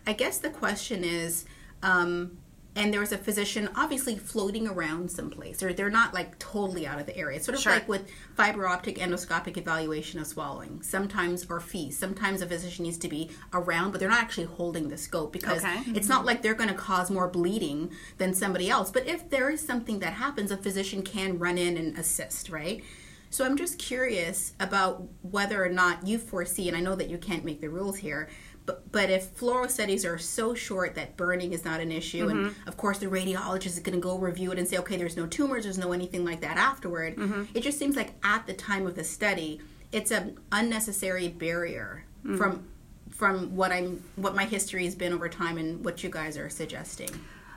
I 0.06 0.12
guess 0.12 0.38
the 0.38 0.50
question 0.50 1.04
is. 1.04 1.44
Um, 1.82 2.38
and 2.74 2.90
there 2.90 3.00
was 3.00 3.12
a 3.12 3.18
physician 3.18 3.68
obviously 3.76 4.16
floating 4.16 4.66
around 4.66 5.10
someplace, 5.10 5.62
or 5.62 5.74
they're 5.74 5.90
not 5.90 6.14
like 6.14 6.38
totally 6.38 6.86
out 6.86 6.98
of 6.98 7.04
the 7.04 7.14
area. 7.14 7.36
It's 7.36 7.44
sort 7.44 7.54
of 7.56 7.60
Sure. 7.62 7.72
like 7.72 7.86
with 7.86 8.08
fiber 8.34 8.66
optic 8.66 8.96
endoscopic 8.96 9.58
evaluation 9.58 10.18
of 10.20 10.26
swallowing. 10.26 10.80
Sometimes, 10.80 11.44
or 11.50 11.60
FEES, 11.60 11.98
sometimes 11.98 12.40
a 12.40 12.46
physician 12.46 12.84
needs 12.84 12.96
to 12.98 13.08
be 13.08 13.30
around, 13.52 13.90
but 13.90 14.00
they're 14.00 14.08
not 14.08 14.22
actually 14.22 14.46
holding 14.46 14.88
the 14.88 14.96
scope 14.96 15.34
because 15.34 15.62
Okay. 15.62 15.82
it's 15.94 16.08
not 16.08 16.24
like 16.24 16.40
they're 16.40 16.54
going 16.54 16.70
to 16.70 16.74
cause 16.74 17.10
more 17.10 17.28
bleeding 17.28 17.90
than 18.16 18.32
somebody 18.32 18.70
else. 18.70 18.90
But 18.90 19.06
if 19.06 19.28
there 19.28 19.50
is 19.50 19.60
something 19.60 19.98
that 19.98 20.14
happens, 20.14 20.50
a 20.50 20.56
physician 20.56 21.02
can 21.02 21.38
run 21.38 21.58
in 21.58 21.76
and 21.76 21.98
assist, 21.98 22.48
right? 22.48 22.82
So 23.28 23.44
I'm 23.46 23.56
just 23.56 23.78
curious 23.78 24.52
about 24.60 25.02
whether 25.22 25.62
or 25.62 25.68
not 25.70 26.06
you 26.06 26.18
foresee, 26.18 26.68
and 26.68 26.76
I 26.76 26.80
know 26.80 26.94
that 26.94 27.08
you 27.10 27.18
can't 27.18 27.44
make 27.44 27.60
the 27.60 27.68
rules 27.68 27.96
here, 27.98 28.28
but, 28.64 28.90
but 28.92 29.10
if 29.10 29.34
fluoro 29.36 29.70
studies 29.70 30.04
are 30.04 30.18
so 30.18 30.54
short 30.54 30.94
that 30.94 31.16
burning 31.16 31.52
is 31.52 31.64
not 31.64 31.80
an 31.80 31.90
issue, 31.90 32.28
and 32.28 32.46
mm-hmm. 32.46 32.68
of 32.68 32.76
course 32.76 32.98
the 32.98 33.06
radiologist 33.06 33.66
is 33.66 33.80
going 33.80 33.98
to 33.98 34.00
go 34.00 34.18
review 34.18 34.52
it 34.52 34.58
and 34.58 34.68
say, 34.68 34.78
okay, 34.78 34.96
there's 34.96 35.16
no 35.16 35.26
tumors, 35.26 35.64
there's 35.64 35.78
no 35.78 35.92
anything 35.92 36.24
like 36.24 36.40
that 36.40 36.56
afterward, 36.56 37.16
mm-hmm. 37.16 37.44
it 37.54 37.62
just 37.62 37.78
seems 37.78 37.96
like 37.96 38.12
at 38.24 38.46
the 38.46 38.54
time 38.54 38.86
of 38.86 38.94
the 38.94 39.04
study, 39.04 39.60
it's 39.90 40.10
an 40.10 40.38
unnecessary 40.52 41.28
barrier 41.28 42.04
mm. 42.24 42.36
from 42.38 42.66
from 43.10 43.54
what 43.54 43.70
I'm 43.70 44.02
what 44.16 44.34
my 44.34 44.44
history 44.44 44.84
has 44.84 44.94
been 44.94 45.12
over 45.12 45.28
time 45.28 45.58
and 45.58 45.84
what 45.84 46.02
you 46.02 46.10
guys 46.10 46.38
are 46.38 46.48
suggesting. 46.48 47.10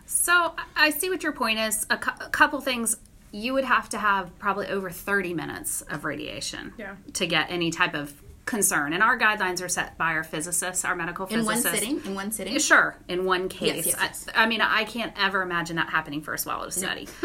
So 0.05 0.53
I 0.75 0.89
see 0.89 1.09
what 1.09 1.23
your 1.23 1.31
point 1.31 1.59
is. 1.59 1.85
A, 1.89 1.97
cou- 1.97 2.23
a 2.25 2.29
couple 2.29 2.61
things. 2.61 2.97
You 3.31 3.53
would 3.53 3.63
have 3.63 3.89
to 3.89 3.97
have 3.97 4.37
probably 4.39 4.67
over 4.67 4.89
30 4.89 5.33
minutes 5.33 5.81
of 5.81 6.05
radiation 6.05 6.73
Yeah. 6.77 6.95
to 7.13 7.27
get 7.27 7.49
any 7.49 7.71
type 7.71 7.93
of 7.93 8.13
concern. 8.45 8.93
And 8.93 9.01
our 9.01 9.17
guidelines 9.17 9.63
are 9.63 9.69
set 9.69 9.97
by 9.97 10.13
our 10.13 10.23
physicists, 10.23 10.85
our 10.85 10.95
medical 10.95 11.25
In 11.27 11.39
physicists. 11.39 11.65
one 11.65 11.73
sitting, 11.75 12.05
in 12.05 12.15
one 12.15 12.31
sitting. 12.31 12.59
Sure, 12.59 12.95
in 13.07 13.25
one 13.25 13.49
case. 13.49 13.85
yes, 13.85 13.95
yes. 13.99 14.27
I, 14.33 14.43
I 14.43 14.47
mean, 14.47 14.61
I 14.61 14.83
can't 14.85 15.13
ever 15.17 15.41
imagine 15.41 15.75
that 15.77 15.89
happening 15.89 16.21
for 16.21 16.33
a 16.33 16.37
swallow 16.37 16.69
study. 16.69 17.07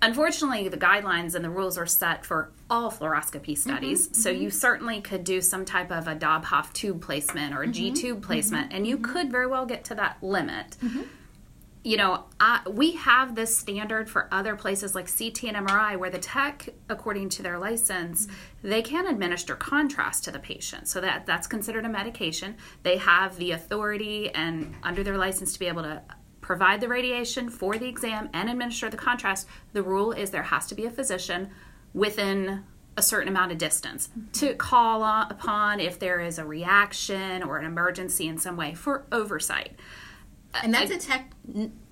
Unfortunately, 0.00 0.68
the 0.68 0.76
guidelines 0.76 1.34
and 1.34 1.44
the 1.44 1.50
rules 1.50 1.76
are 1.76 1.86
set 1.86 2.24
for 2.24 2.52
all 2.70 2.90
fluoroscopy 2.90 3.54
mm-hmm, 3.54 3.70
studies. 3.70 4.08
So 4.22 4.32
mm-hmm. 4.32 4.42
you 4.42 4.50
certainly 4.50 5.00
could 5.00 5.24
do 5.24 5.40
some 5.40 5.64
type 5.64 5.90
of 5.90 6.06
a 6.06 6.14
Dobhoff 6.14 6.72
tube 6.72 7.02
placement 7.02 7.52
or 7.52 7.62
a 7.62 7.66
G 7.66 7.86
mm-hmm, 7.86 7.94
tube 7.94 8.22
placement, 8.22 8.72
and 8.72 8.86
you 8.86 8.98
could 8.98 9.32
very 9.32 9.48
well 9.48 9.66
get 9.66 9.84
to 9.86 9.96
that 9.96 10.22
limit. 10.22 10.76
You 11.88 11.96
know, 11.96 12.24
I, 12.38 12.60
we 12.70 12.92
have 12.96 13.34
this 13.34 13.56
standard 13.56 14.10
for 14.10 14.28
other 14.30 14.56
places 14.56 14.94
like 14.94 15.06
CT 15.06 15.44
and 15.44 15.66
MRI 15.66 15.98
where 15.98 16.10
the 16.10 16.18
tech, 16.18 16.68
according 16.90 17.30
to 17.30 17.42
their 17.42 17.58
license, 17.58 18.28
they 18.62 18.82
can 18.82 19.06
administer 19.06 19.56
contrast 19.56 20.22
to 20.24 20.30
the 20.30 20.38
patient. 20.38 20.86
So 20.86 21.00
that 21.00 21.24
that's 21.24 21.46
considered 21.46 21.86
a 21.86 21.88
medication. 21.88 22.58
They 22.82 22.98
have 22.98 23.38
the 23.38 23.52
authority 23.52 24.28
and 24.34 24.74
under 24.82 25.02
their 25.02 25.16
license 25.16 25.54
to 25.54 25.58
be 25.58 25.64
able 25.64 25.82
to 25.82 26.02
provide 26.42 26.82
the 26.82 26.88
radiation 26.88 27.48
for 27.48 27.78
the 27.78 27.88
exam 27.88 28.28
and 28.34 28.50
administer 28.50 28.90
the 28.90 28.98
contrast. 28.98 29.46
The 29.72 29.82
rule 29.82 30.12
is 30.12 30.30
there 30.30 30.42
has 30.42 30.66
to 30.66 30.74
be 30.74 30.84
a 30.84 30.90
physician 30.90 31.48
within 31.94 32.64
a 32.98 33.02
certain 33.02 33.28
amount 33.28 33.52
of 33.52 33.56
distance 33.56 34.10
to 34.34 34.52
call 34.56 35.04
upon 35.04 35.80
if 35.80 35.98
there 35.98 36.20
is 36.20 36.38
a 36.38 36.44
reaction 36.44 37.42
or 37.42 37.56
an 37.56 37.64
emergency 37.64 38.28
in 38.28 38.36
some 38.36 38.58
way 38.58 38.74
for 38.74 39.06
oversight. 39.10 39.78
Uh, 40.54 40.60
and 40.64 40.74
that's 40.74 40.90
a 40.90 40.98
tech. 40.98 41.32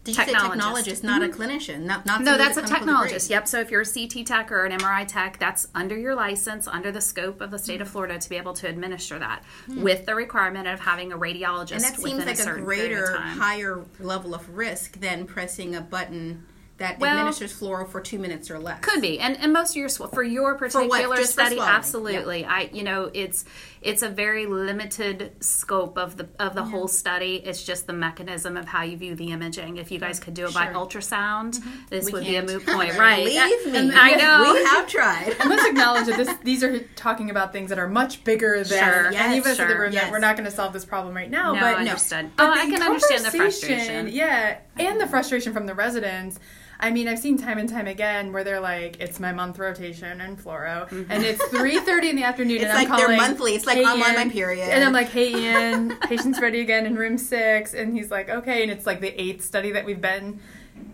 Did 0.07 0.17
you 0.17 0.25
say 0.25 0.33
Technologist. 0.33 0.61
technologist, 0.61 1.03
not 1.03 1.23
a 1.23 1.27
mm-hmm. 1.27 1.43
clinician? 1.43 1.81
Not 1.81 2.07
not 2.07 2.21
No, 2.23 2.39
that's 2.39 2.57
a 2.57 2.61
with 2.61 2.71
clinical 2.71 3.03
degree. 3.03 3.11
technologist. 3.11 3.29
Yep. 3.29 3.49
So 3.49 3.61
if 3.61 3.73
you're 3.73 3.81
a 3.81 3.85
CT 3.85 4.25
tech 4.25 4.53
or 4.53 4.65
an 4.65 4.79
MRI 4.79 5.07
tech, 5.07 5.39
that's 5.41 5.67
under 5.75 5.99
your 5.99 6.15
license, 6.15 6.69
under 6.69 6.93
the 6.93 7.01
scope 7.01 7.41
of 7.41 7.51
the 7.51 7.59
state 7.59 7.81
of 7.81 7.89
mm-hmm. 7.89 7.93
Florida 7.93 8.19
to 8.19 8.29
be 8.29 8.37
able 8.37 8.55
to 8.55 8.69
administer 8.69 9.19
that, 9.19 9.43
hmm. 9.67 9.83
with 9.83 10.07
the 10.07 10.15
requirement 10.15 10.69
of 10.69 10.79
having 10.79 11.13
a 11.13 11.19
radiologist 11.19 11.73
And 11.73 11.83
that 11.83 11.97
seems 11.99 12.25
like 12.25 12.29
a 12.29 12.33
a 12.33 12.37
certain 12.37 12.65
period 12.65 12.93
of 12.93 13.09
greater, 13.09 13.17
higher 13.17 13.85
level 13.99 14.33
of 14.33 14.49
risk 14.57 15.01
than 15.01 15.27
pressing 15.27 15.75
a 15.75 15.81
button 15.81 16.47
that 16.79 16.99
Well- 16.99 17.17
administers 17.17 17.59
fluoro 17.59 17.89
for 17.89 18.01
two 18.01 18.19
minutes 18.19 18.51
or 18.51 18.59
less. 18.59 18.81
Could 18.81 19.01
be, 19.01 19.19
and 19.19 19.37
and 19.39 19.53
most 19.53 19.71
of 19.71 19.77
your 19.77 19.89
for 19.89 20.23
your 20.23 20.55
particular 20.57 21.17
for 21.17 21.25
study, 21.25 21.57
swallowing, 21.57 21.75
absolutely. 21.75 22.45
I 22.45 22.69
you 22.73 22.85
know 22.85 23.11
it's 23.15 23.45
it's 23.87 24.03
a 24.03 24.09
very 24.09 24.47
limited 24.47 25.33
scope 25.41 25.97
of 25.97 26.17
the 26.17 26.29
of 26.39 26.55
the 26.55 26.65
whole 26.65 26.89
study. 26.89 27.37
It's 27.45 27.63
just 27.65 27.87
the 27.87 27.93
mechanism 27.93 28.57
of 28.57 28.67
how 28.67 28.83
you 28.83 28.97
view 28.97 29.15
the 29.15 29.31
imaging. 29.31 29.77
If 29.77 29.91
you 29.93 29.99
guys 30.01 30.19
could 30.19 30.35
do 30.35 30.47
it 30.47 30.53
by 30.55 30.65
Sure. 30.67 30.75
ultrasound, 30.75 31.55
mm-hmm. 31.61 31.71
this 31.89 32.07
We 32.07 32.13
would 32.13 32.25
can't. 32.25 32.47
be 32.49 32.53
a 32.55 32.57
moot 32.59 32.67
point, 32.67 32.99
right? 32.99 33.25
Believe 33.25 33.73
me, 33.73 33.93
I 33.97 34.15
know. 34.17 34.53
we 34.53 34.65
have 34.65 34.89
tried. 34.89 35.37
And 35.41 35.49
let's 35.49 35.65
acknowledge 35.67 36.07
that 36.07 36.17
this, 36.17 36.35
these 36.43 36.65
are 36.65 36.81
talking 36.97 37.31
about 37.31 37.53
things 37.53 37.71
that 37.71 37.79
are 37.79 37.89
much 37.89 38.25
bigger 38.25 38.65
than 38.65 38.67
Sure, 38.83 39.13
yes, 39.13 39.25
any 39.25 39.39
of 39.39 39.47
us 39.47 39.59
in 39.59 39.67
the 39.69 39.73
sure, 39.73 39.81
room. 39.83 39.93
yes. 39.93 40.03
That 40.03 40.11
we're 40.13 40.19
not 40.19 40.37
going 40.37 40.49
to 40.51 40.55
solve 40.55 40.73
this 40.73 40.85
problem 40.85 41.15
right 41.15 41.31
now. 41.31 41.53
No, 41.55 41.61
but 41.61 41.77
understood. 41.79 42.31
but 42.37 42.49
oh, 42.49 42.51
I 42.53 42.67
can 42.67 42.83
understand 42.83 43.25
the 43.25 43.31
conversation- 43.31 43.69
frustration. 43.77 44.09
Yeah, 44.09 44.59
and 44.79 45.01
the 45.01 45.07
frustration 45.07 45.53
from 45.53 45.67
the 45.67 45.75
residents. 45.75 46.39
I 46.79 46.91
mean, 46.91 47.09
I've 47.09 47.19
seen 47.19 47.39
time 47.39 47.59
and 47.59 47.69
time 47.69 47.87
again 47.87 48.33
where 48.33 48.45
they're 48.45 48.61
like, 48.61 49.01
"It's 49.01 49.19
my 49.19 49.33
month 49.33 49.59
rotation 49.59 50.21
in 50.21 50.37
fluoro, 50.37 50.89
mm-hmm. 50.89 51.11
and 51.11 51.25
it's 51.25 51.43
three 51.49 51.79
thirty 51.81 52.11
in 52.11 52.17
the 52.17 52.25
afternoon." 52.25 52.57
It's 52.57 52.65
and 52.65 52.75
like 52.75 52.89
I'm 52.89 52.99
calling. 52.99 53.17
they're 53.19 53.29
monthly. 53.29 53.55
It's 53.55 53.67
like 53.67 53.79
"Hey, 53.79 53.85
I'm 53.85 54.03
on 54.03 54.15
my 54.15 54.29
period. 54.29 54.69
and 54.69 54.85
I'm 54.85 54.93
like, 54.93 55.09
"Hey, 55.09 55.35
Ian, 55.37 55.97
patient's 56.01 56.41
ready 56.41 56.61
again 56.61 56.87
in 56.87 56.97
room 56.97 57.19
six. 57.19 57.75
and 57.75 57.95
he's 57.95 58.11
like, 58.11 58.29
"Okay," 58.29 58.63
and 58.63 58.71
it's 58.71 58.87
like 58.87 59.01
the 59.01 59.21
eighth 59.21 59.45
study 59.45 59.73
that 59.73 59.85
we've 59.85 60.01
been 60.01 60.41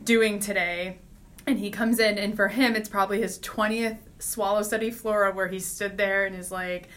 doing 0.04 0.38
today, 0.38 0.98
and 1.46 1.58
he 1.58 1.70
comes 1.70 1.98
in, 1.98 2.18
and 2.18 2.36
for 2.36 2.48
him, 2.48 2.76
it's 2.76 2.88
probably 2.88 3.20
his 3.20 3.38
twentieth 3.38 3.96
swallow 4.18 4.62
study 4.62 4.90
fluoro 4.90 5.34
where 5.34 5.48
he 5.48 5.58
stood 5.58 5.96
there 5.96 6.24
and 6.24 6.36
is 6.36 6.52
like 6.52 6.88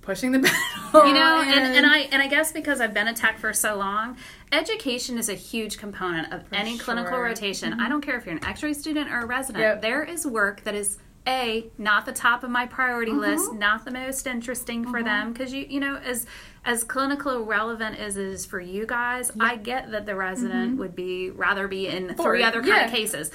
pushing 0.00 0.32
the 0.32 0.38
pedal. 0.92 1.06
you 1.06 1.14
know 1.14 1.42
and, 1.42 1.76
and 1.76 1.86
i 1.86 2.00
and 2.12 2.22
i 2.22 2.26
guess 2.26 2.52
because 2.52 2.80
i've 2.80 2.92
been 2.92 3.08
a 3.08 3.14
tech 3.14 3.38
for 3.38 3.52
so 3.52 3.74
long 3.74 4.16
education 4.54 5.18
is 5.18 5.28
a 5.28 5.34
huge 5.34 5.78
component 5.78 6.32
of 6.32 6.44
any 6.52 6.78
clinical 6.78 7.12
sure. 7.12 7.24
rotation 7.24 7.72
mm-hmm. 7.72 7.80
i 7.80 7.88
don't 7.88 8.00
care 8.00 8.16
if 8.16 8.24
you're 8.24 8.34
an 8.34 8.44
x-ray 8.44 8.72
student 8.72 9.10
or 9.10 9.20
a 9.20 9.26
resident. 9.26 9.62
Yep. 9.62 9.82
there 9.82 10.02
is 10.02 10.26
work 10.26 10.62
that 10.62 10.74
is 10.74 10.98
a 11.26 11.70
not 11.78 12.04
the 12.06 12.12
top 12.12 12.44
of 12.44 12.50
my 12.50 12.66
priority 12.66 13.12
list 13.12 13.50
mm-hmm. 13.50 13.58
not 13.58 13.84
the 13.84 13.90
most 13.90 14.26
interesting 14.26 14.84
for 14.84 14.98
mm-hmm. 14.98 15.04
them 15.04 15.32
because 15.32 15.52
you 15.52 15.66
you 15.68 15.80
know 15.80 15.96
as 15.96 16.26
as 16.66 16.82
clinical 16.84 17.44
relevant 17.44 17.98
as 17.98 18.16
it 18.16 18.26
is 18.26 18.46
for 18.46 18.58
you 18.60 18.86
guys 18.86 19.30
i 19.40 19.54
get 19.56 19.90
that 19.90 20.06
the 20.06 20.14
resident 20.14 20.78
would 20.78 20.94
be 20.96 21.30
rather 21.30 21.68
be 21.68 21.86
in 21.88 22.06
three 22.08 22.14
Bored. 22.16 22.40
other 22.40 22.60
kind 22.60 22.68
Yeah. 22.68 22.84
of 22.86 22.90
cases 22.90 23.30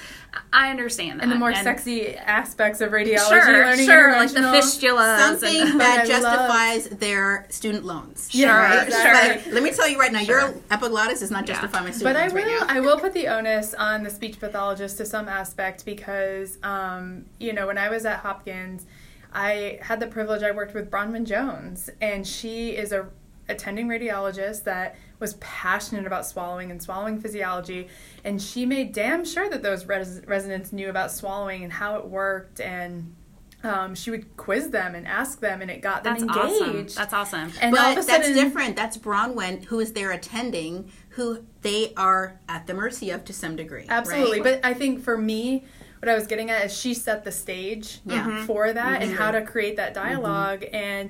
i 0.52 0.70
understand 0.72 1.20
that 1.20 1.24
and 1.24 1.32
the 1.32 1.36
more 1.36 1.54
sexy 1.54 2.16
aspects 2.16 2.82
of 2.82 2.92
radiology, 2.92 3.28
sure 3.30 3.46
learning 3.54 3.86
sure 3.86 4.12
like 4.14 4.32
the 4.32 4.52
fistula, 4.52 5.18
Something 5.20 5.62
and, 5.62 5.80
that 5.82 6.00
I 6.00 6.04
love- 6.04 6.08
justifies 6.08 6.90
their 7.00 7.46
student 7.50 7.86
loans. 7.86 8.30
Yeah, 8.34 8.56
right? 8.58 8.88
exactly. 8.88 9.44
Like, 9.44 9.54
let 9.54 9.64
me 9.64 9.72
tell 9.72 9.88
you 9.88 10.00
right 10.00 10.12
now, 10.12 10.20
your 10.22 10.54
epiglottis 10.72 11.22
is 11.22 11.32
not 11.32 11.48
Yeah. 11.48 11.54
justifying 11.54 11.86
my 11.86 11.92
student 11.92 12.14
loans. 12.16 12.16
But 12.16 12.16
I 12.16 12.22
loans 12.22 12.34
right 12.34 12.46
will, 12.46 12.68
now. 12.68 12.74
I 12.76 12.80
will 12.80 13.00
put 13.00 13.14
the 13.14 13.28
onus 13.28 13.74
on 13.74 14.04
the 14.04 14.10
speech 14.10 14.40
pathologist 14.40 14.98
to 14.98 15.06
some 15.06 15.28
aspect 15.28 15.86
because, 15.86 16.58
um, 16.64 17.26
you 17.40 17.54
know, 17.54 17.68
when 17.68 17.78
I 17.78 17.90
was 17.90 18.06
at 18.06 18.20
Hopkins, 18.20 18.86
I 19.34 19.80
had 19.82 20.00
the 20.00 20.08
privilege. 20.08 20.42
I 20.44 20.52
worked 20.52 20.74
with 20.74 20.90
Bronwyn 20.90 21.26
Jones, 21.26 21.90
and 22.02 22.26
she 22.28 22.72
is 22.72 22.92
a 22.92 23.08
attending 23.50 23.88
radiologist 23.88 24.64
that 24.64 24.96
was 25.20 25.34
passionate 25.36 26.08
about 26.08 26.26
swallowing 26.26 26.72
and 26.72 26.82
swallowing 26.82 27.20
physiology, 27.20 27.88
and 28.24 28.42
she 28.42 28.66
made 28.66 28.94
damn 28.94 29.26
sure 29.26 29.50
that 29.50 29.62
those 29.64 29.86
res- 29.86 30.22
residents 30.26 30.72
knew 30.72 30.90
about 30.90 31.12
swallowing 31.12 31.64
and 31.64 31.74
how 31.74 31.96
it 31.98 32.06
worked 32.08 32.62
and. 32.62 33.16
Um, 33.62 33.94
she 33.94 34.10
would 34.10 34.38
quiz 34.38 34.70
them 34.70 34.96
and 34.96 35.06
ask 35.06 35.42
them, 35.42 35.62
and 35.62 35.70
it 35.70 35.82
got 35.82 36.06
them 36.06 36.14
that's 36.18 36.24
engaged. 36.24 36.92
awesome 36.92 36.96
that's 36.96 37.14
awesome 37.14 37.52
And 37.60 37.76
but 37.76 37.98
a 37.98 38.06
that's 38.06 38.30
different. 38.30 38.78
That's 38.78 38.98
Bronwyn, 38.98 39.66
who 39.66 39.82
is 39.82 39.92
there 39.92 40.12
attending, 40.12 40.90
who 41.10 41.44
they 41.62 41.92
are 41.98 42.40
at 42.48 42.68
the 42.68 42.74
mercy 42.74 43.10
of 43.10 43.26
to 43.26 43.34
some 43.34 43.58
degree. 43.58 43.86
Absolutely. 43.90 44.40
right? 44.40 44.62
But 44.62 44.66
I 44.66 44.74
think 44.74 45.04
for 45.04 45.18
me, 45.18 45.66
what 46.00 46.08
I 46.08 46.16
was 46.16 46.26
getting 46.26 46.50
at 46.50 46.64
is 46.68 46.74
she 46.78 46.94
set 46.94 47.26
the 47.26 47.34
stage 47.34 48.00
Yeah. 48.06 48.46
For 48.46 48.72
that 48.72 49.02
and 49.02 49.14
how 49.14 49.32
to 49.32 49.42
create 49.42 49.76
that 49.76 49.94
dialog 49.94 50.64
And 50.72 51.10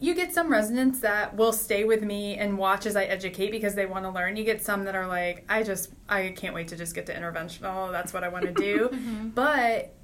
you 0.00 0.14
get 0.14 0.32
some 0.32 0.50
residents 0.50 1.00
that 1.00 1.36
will 1.36 1.52
stay 1.52 1.84
with 1.84 2.02
me 2.02 2.36
and 2.36 2.56
watch 2.56 2.86
as 2.86 2.96
I 2.96 3.04
educate 3.04 3.50
because 3.50 3.74
they 3.74 3.84
want 3.84 4.06
to 4.06 4.10
learn. 4.10 4.34
You 4.36 4.44
get 4.44 4.64
some 4.64 4.84
that 4.84 4.94
are 4.96 5.06
like, 5.06 5.44
I 5.46 5.62
just, 5.62 5.92
I 6.08 6.30
can't 6.30 6.54
wait 6.54 6.68
to 6.68 6.76
just 6.76 6.94
get 6.94 7.04
to 7.06 7.14
interventional. 7.14 7.92
That's 7.92 8.14
what 8.14 8.24
I 8.24 8.28
want 8.28 8.46
to 8.46 8.52
do. 8.52 8.90
But 9.34 9.94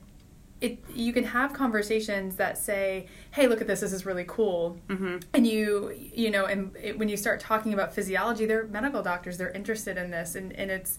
it, 0.61 0.83
you 0.95 1.13
can 1.13 1.25
have 1.25 1.53
conversations 1.53 2.37
that 2.37 2.57
say, 2.57 3.09
"Hey, 3.31 3.47
look 3.47 3.61
at 3.61 3.67
this. 3.67 3.81
This 3.81 3.93
is 3.93 4.07
really 4.07 4.25
cool." 4.27 4.79
Mm-hmm. 4.89 5.19
And 5.35 5.47
you, 5.47 5.93
you 5.95 6.31
know, 6.31 6.47
and 6.47 6.75
it, 6.83 6.99
when 6.99 7.09
you 7.09 7.17
start 7.17 7.41
talking 7.41 7.75
about 7.75 7.95
physiology, 7.95 8.47
they're 8.47 8.67
medical 8.67 9.03
doctors. 9.03 9.37
They're 9.37 9.51
interested 9.51 9.99
in 9.99 10.11
this, 10.11 10.35
and 10.35 10.53
and 10.55 10.71
it's 10.71 10.99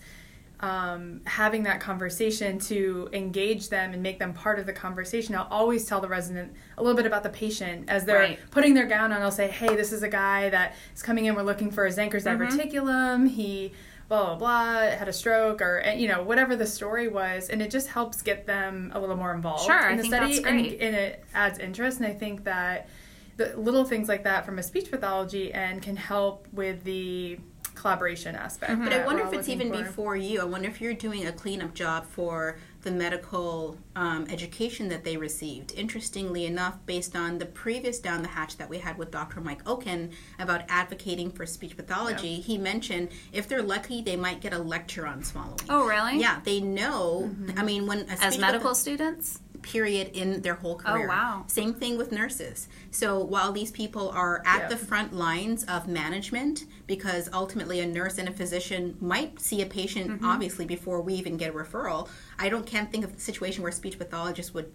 um, 0.60 1.22
having 1.26 1.63
that 1.63 1.80
conversation 1.80 2.58
to 2.60 3.10
engage 3.13 3.70
them 3.70 3.93
and 3.93 4.02
make 4.02 4.17
them 4.20 4.34
part 4.34 4.58
of 4.60 4.65
the 4.65 4.74
conversation. 4.74 5.36
I'll 5.36 5.48
always 5.52 5.86
tell 5.86 6.02
the 6.02 6.08
resident 6.08 6.54
a 6.78 6.82
little 6.84 6.98
bit 6.98 7.06
about 7.06 7.24
the 7.24 7.30
patient 7.30 7.89
as 7.89 8.06
they're 8.06 8.17
Right. 8.20 8.39
putting 8.52 8.74
their 8.74 8.88
gown 8.88 9.12
on. 9.13 9.22
I'll 9.22 9.30
say, 9.32 9.48
"Hey, 9.50 9.76
this 9.76 9.91
is 9.93 10.02
a 10.04 10.08
guy 10.10 10.50
that 10.50 10.76
is 10.96 11.04
coming 11.04 11.26
in. 11.26 11.36
We're 11.36 11.43
looking 11.43 11.70
for 11.72 11.86
his 11.86 11.98
Zenker's 11.98 12.24
Mm-hmm. 12.26 12.41
diverticulum. 12.43 13.30
He." 13.30 13.74
Blah 14.10 14.24
blah 14.24 14.36
blah. 14.36 14.74
Had 14.98 15.10
a 15.10 15.13
stroke, 15.13 15.62
or 15.62 15.84
you 15.93 16.08
know 16.08 16.24
whatever 16.24 16.56
the 16.56 16.65
story 16.65 17.10
was, 17.10 17.50
and 17.50 17.62
it 17.62 17.70
just 17.70 17.89
helps 17.89 18.22
get 18.22 18.48
them 18.48 18.89
a 18.96 19.00
little 19.02 19.17
more 19.17 19.34
involved 19.34 19.65
Sure, 19.65 19.78
in 19.89 19.93
I 19.93 19.96
the 19.98 20.02
think 20.04 20.13
study, 20.13 20.34
that's 20.39 20.46
and, 20.48 20.82
and 20.82 20.96
it 20.96 21.26
adds 21.36 21.60
interest. 21.60 21.98
And 22.00 22.08
I 22.08 22.13
think 22.13 22.46
that 22.46 22.88
the 23.36 23.54
little 23.58 23.84
things 23.84 24.08
like 24.08 24.24
that 24.24 24.46
from 24.46 24.60
a 24.60 24.63
speech 24.63 24.89
pathology 24.89 25.52
and 25.54 25.82
can 25.82 25.98
help 25.98 26.48
with 26.54 26.86
the 26.86 27.38
collaboration 27.78 28.36
aspect. 28.36 28.74
Mm-hmm. 28.74 28.84
But 28.84 28.94
I 28.94 29.06
wonder 29.06 29.24
if 29.24 29.34
it's 29.34 29.50
even 29.50 29.72
for. 29.72 29.84
before 29.84 30.16
you. 30.16 30.42
I 30.42 30.46
wonder 30.46 30.68
if 30.68 30.82
you're 30.82 30.94
doing 30.94 31.28
a 31.28 31.32
cleanup 31.32 31.74
job 31.74 32.06
for 32.06 32.58
the 32.84 32.92
medical 32.92 33.78
um, 33.96 34.26
education 34.30 34.88
that 34.90 35.04
they 35.04 35.18
received. 35.18 35.74
Interestingly 35.76 36.46
enough, 36.46 36.78
based 36.86 37.16
on 37.16 37.38
the 37.38 37.46
previous 37.46 38.00
down 38.00 38.22
the 38.22 38.30
hatch 38.30 38.58
that 38.58 38.70
we 38.70 38.78
had 38.78 38.98
with 38.98 39.12
Dr. 39.12 39.42
Mike 39.42 39.62
Oken 39.68 40.12
about 40.40 40.62
advocating 40.70 41.30
for 41.32 41.46
speech 41.46 41.76
pathology, 41.76 42.36
he 42.36 42.58
mentioned 42.58 43.10
if 43.34 43.48
they're 43.50 43.63
lucky, 43.63 44.02
they 44.02 44.16
might 44.16 44.40
get 44.42 44.54
a 44.54 44.60
lecture 44.60 45.06
on 45.06 45.24
swallowing. 45.24 45.60
oh 45.70 45.86
really 45.88 46.20
Yeah, 46.20 46.40
they 46.44 46.62
know. 46.62 47.30
I 47.58 47.63
mean, 47.63 47.88
when 47.88 48.08
a 48.10 48.24
as 48.24 48.38
medical 48.38 48.70
path- 48.70 48.78
students 48.78 49.40
period 49.62 50.12
in 50.13 50.41
their 50.41 50.56
whole 50.56 50.76
career. 50.76 50.93
Oh, 50.93 50.98
career. 50.98 51.08
wow. 51.08 51.43
Same 51.48 51.74
thing 51.74 51.98
with 51.98 52.12
nurses. 52.12 52.67
So 52.91 53.20
while 53.24 53.52
these 53.52 53.72
people 53.72 54.10
are 54.10 54.41
at 54.46 54.62
Yeah. 54.62 54.67
the 54.70 54.78
front 54.78 55.13
lines 55.13 55.63
of 55.65 55.88
management, 55.88 56.65
because 56.86 57.30
ultimately 57.34 57.80
a 57.80 57.86
nurse 57.86 58.17
and 58.17 58.28
a 58.30 58.32
physician 58.32 58.96
might 59.02 59.39
see 59.39 59.62
a 59.62 59.65
patient 59.65 60.10
Mm-hmm. 60.12 60.26
obviously 60.26 60.65
before 60.65 61.02
we 61.02 61.13
even 61.15 61.38
get 61.38 61.50
a 61.50 61.54
referral. 61.54 62.08
I 62.39 62.50
don't 62.50 62.65
can't 62.65 62.91
think 62.91 63.04
of 63.04 63.13
a 63.15 63.20
situation 63.20 63.63
where 63.63 63.70
a 63.70 63.74
speech 63.74 63.98
pathologist 63.98 64.54
would 64.54 64.72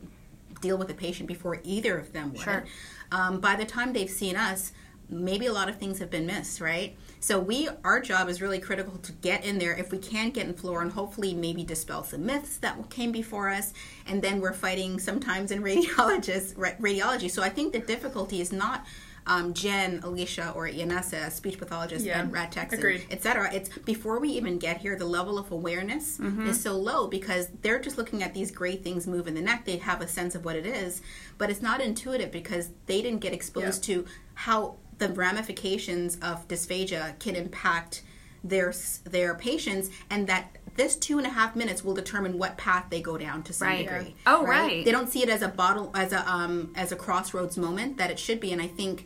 deal 0.60 0.78
with 0.78 0.90
a 0.90 0.94
patient 0.94 1.26
before 1.26 1.60
either 1.64 1.98
of 1.98 2.12
them 2.12 2.32
would. 2.32 2.42
Sure. 2.42 2.64
Um, 3.10 3.40
by 3.40 3.56
the 3.56 3.64
time 3.64 3.92
they've 3.92 4.08
seen 4.10 4.36
us, 4.36 4.72
maybe 5.12 5.46
a 5.46 5.52
lot 5.52 5.68
of 5.68 5.76
things 5.76 5.98
have 5.98 6.10
been 6.10 6.26
missed, 6.26 6.60
right? 6.60 6.96
So 7.20 7.38
we, 7.38 7.68
our 7.84 8.00
job 8.00 8.28
is 8.28 8.40
really 8.42 8.58
critical 8.58 8.98
to 8.98 9.12
get 9.12 9.44
in 9.44 9.58
there 9.58 9.74
if 9.74 9.92
we 9.92 9.98
can 9.98 10.30
get 10.30 10.46
in 10.46 10.54
fluoro 10.54 10.82
and 10.82 10.92
hopefully 10.92 11.34
maybe 11.34 11.62
dispel 11.62 12.02
some 12.02 12.26
myths 12.26 12.56
that 12.58 12.90
came 12.90 13.12
before 13.12 13.50
us. 13.50 13.72
And 14.06 14.22
then 14.22 14.40
we're 14.40 14.52
fighting 14.52 14.98
sometimes 14.98 15.50
in 15.50 15.62
radiologists, 15.62 16.54
radiology. 16.54 17.30
So 17.30 17.42
I 17.42 17.48
think 17.48 17.72
the 17.72 17.78
difficulty 17.78 18.40
is 18.40 18.52
not 18.52 18.86
um, 19.26 19.54
Jen, 19.54 20.00
Alicia, 20.02 20.50
or 20.50 20.66
Ianessa, 20.66 21.30
speech 21.30 21.58
pathologists 21.58 22.04
Yeah, 22.04 22.20
and 22.20 22.32
rad 22.32 22.50
techs, 22.50 22.72
etc. 23.10 23.54
It's 23.54 23.78
before 23.78 24.18
we 24.18 24.30
even 24.30 24.58
get 24.58 24.78
here, 24.78 24.96
the 24.96 25.04
level 25.06 25.38
of 25.38 25.52
awareness 25.52 26.18
is 26.48 26.60
so 26.60 26.76
low 26.76 27.06
because 27.06 27.48
they're 27.62 27.78
just 27.78 27.96
looking 27.98 28.22
at 28.22 28.34
these 28.34 28.50
gray 28.50 28.74
things 28.76 29.06
move 29.06 29.28
in 29.28 29.34
the 29.34 29.40
neck. 29.40 29.64
They 29.64 29.76
have 29.76 30.00
a 30.00 30.08
sense 30.08 30.34
of 30.34 30.44
what 30.44 30.56
it 30.56 30.66
is, 30.66 31.02
but 31.38 31.50
it's 31.50 31.62
not 31.62 31.80
intuitive 31.80 32.32
because 32.32 32.70
they 32.86 33.00
didn't 33.00 33.20
get 33.20 33.32
exposed 33.32 33.84
to 33.84 34.06
how 34.34 34.76
the 35.06 35.12
ramifications 35.14 36.16
of 36.22 36.46
dysphagia 36.48 37.18
can 37.18 37.34
impact 37.36 38.02
their 38.44 38.72
their 39.04 39.34
patients, 39.34 39.90
and 40.10 40.26
that 40.28 40.56
this 40.76 40.96
two 40.96 41.18
and 41.18 41.26
a 41.26 41.30
half 41.30 41.54
minutes 41.54 41.84
will 41.84 41.94
determine 41.94 42.38
what 42.38 42.56
path 42.56 42.86
they 42.90 43.00
go 43.00 43.18
down 43.18 43.42
to 43.44 43.52
some 43.52 43.68
Right. 43.68 43.86
degree. 43.86 44.14
Oh, 44.26 44.44
right. 44.46 44.84
They 44.84 44.90
don't 44.90 45.10
see 45.10 45.22
it 45.22 45.28
as 45.28 45.42
a 45.42 45.48
bottle 45.48 45.90
as 45.94 46.12
a 46.12 46.28
um, 46.30 46.72
as 46.74 46.92
a 46.92 46.96
crossroads 46.96 47.56
moment 47.56 47.98
that 47.98 48.10
it 48.10 48.18
should 48.18 48.40
be, 48.40 48.52
and 48.52 48.60
I 48.62 48.66
think 48.68 49.04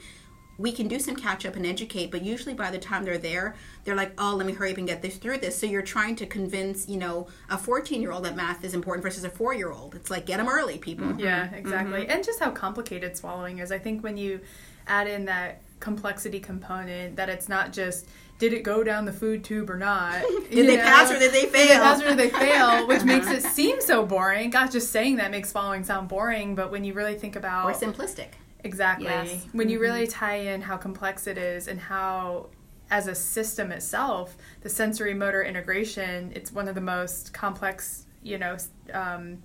we 0.58 0.72
can 0.72 0.88
do 0.88 0.98
some 0.98 1.14
catch 1.16 1.44
up 1.44 1.54
and 1.54 1.66
educate, 1.66 2.10
but 2.10 2.22
usually 2.22 2.54
by 2.54 2.70
the 2.70 2.78
time 2.78 3.04
they're 3.04 3.18
there, 3.18 3.54
they're 3.84 3.94
like, 3.94 4.12
"Oh, 4.16 4.34
let 4.36 4.46
me 4.46 4.54
hurry 4.54 4.72
up 4.72 4.78
and 4.78 4.86
get 4.88 5.02
this 5.02 5.16
through 5.18 5.38
this." 5.38 5.58
So 5.58 5.66
you're 5.66 5.82
trying 5.82 6.16
to 6.16 6.24
convince, 6.26 6.88
you 6.88 6.96
know, 6.96 7.26
a 7.50 7.58
14 7.58 8.00
year 8.00 8.10
old 8.12 8.24
that 8.24 8.36
math 8.36 8.64
is 8.64 8.72
important 8.72 9.02
versus 9.02 9.24
a 9.24 9.28
four 9.30 9.52
year 9.52 9.70
old. 9.70 9.94
It's 9.94 10.10
like 10.10 10.24
get 10.24 10.38
them 10.38 10.48
early, 10.48 10.78
people. 10.78 11.14
Yeah, 11.18 11.52
exactly. 11.52 12.06
And 12.08 12.24
just 12.24 12.40
how 12.40 12.50
complicated 12.52 13.16
swallowing 13.18 13.58
is. 13.58 13.70
I 13.70 13.78
think 13.78 14.02
when 14.02 14.16
you 14.16 14.40
add 14.86 15.06
in 15.08 15.26
that 15.26 15.60
complexity 15.80 16.40
component, 16.40 17.16
that 17.16 17.28
it's 17.28 17.48
not 17.48 17.72
just 17.72 18.06
did 18.38 18.52
it 18.52 18.62
go 18.62 18.84
down 18.84 19.06
the 19.06 19.12
food 19.12 19.42
tube 19.44 19.70
or 19.70 19.78
not? 19.78 20.20
Did 20.50 20.68
they 20.68 20.76
pass 20.76 21.10
or 21.10 21.18
did 21.18 21.32
they 21.32 21.42
Did 21.42 21.52
they 21.52 21.68
fail? 21.68 21.80
pass 21.82 22.02
or 22.02 22.08
did 22.08 22.18
they 22.18 22.28
fail? 22.28 22.86
Which 22.86 23.02
makes 23.04 23.28
it 23.30 23.42
seem 23.42 23.80
so 23.80 24.04
boring. 24.04 24.50
Gosh, 24.50 24.72
just 24.72 24.90
saying 24.90 25.16
that 25.16 25.30
makes 25.30 25.52
following 25.52 25.84
sound 25.84 26.08
boring. 26.08 26.54
But 26.54 26.70
when 26.70 26.84
you 26.84 26.92
really 26.92 27.14
think 27.14 27.34
about 27.34 27.70
Or 27.70 27.72
simplistic. 27.72 28.28
Exactly. 28.62 29.06
Yes. 29.06 29.46
When 29.52 29.70
you 29.70 29.78
really 29.78 30.06
tie 30.06 30.36
in 30.36 30.60
how 30.60 30.76
complex 30.76 31.26
it 31.26 31.38
is 31.38 31.66
and 31.66 31.80
how, 31.80 32.48
as 32.90 33.06
a 33.06 33.14
system 33.14 33.72
itself, 33.72 34.36
the 34.60 34.68
sensory 34.68 35.14
motor 35.14 35.42
integration, 35.42 36.30
it's 36.34 36.52
one 36.52 36.68
of 36.68 36.74
the 36.74 36.80
most 36.82 37.32
complex, 37.32 38.04
you 38.22 38.36
know, 38.38 38.56
um, 38.92 39.42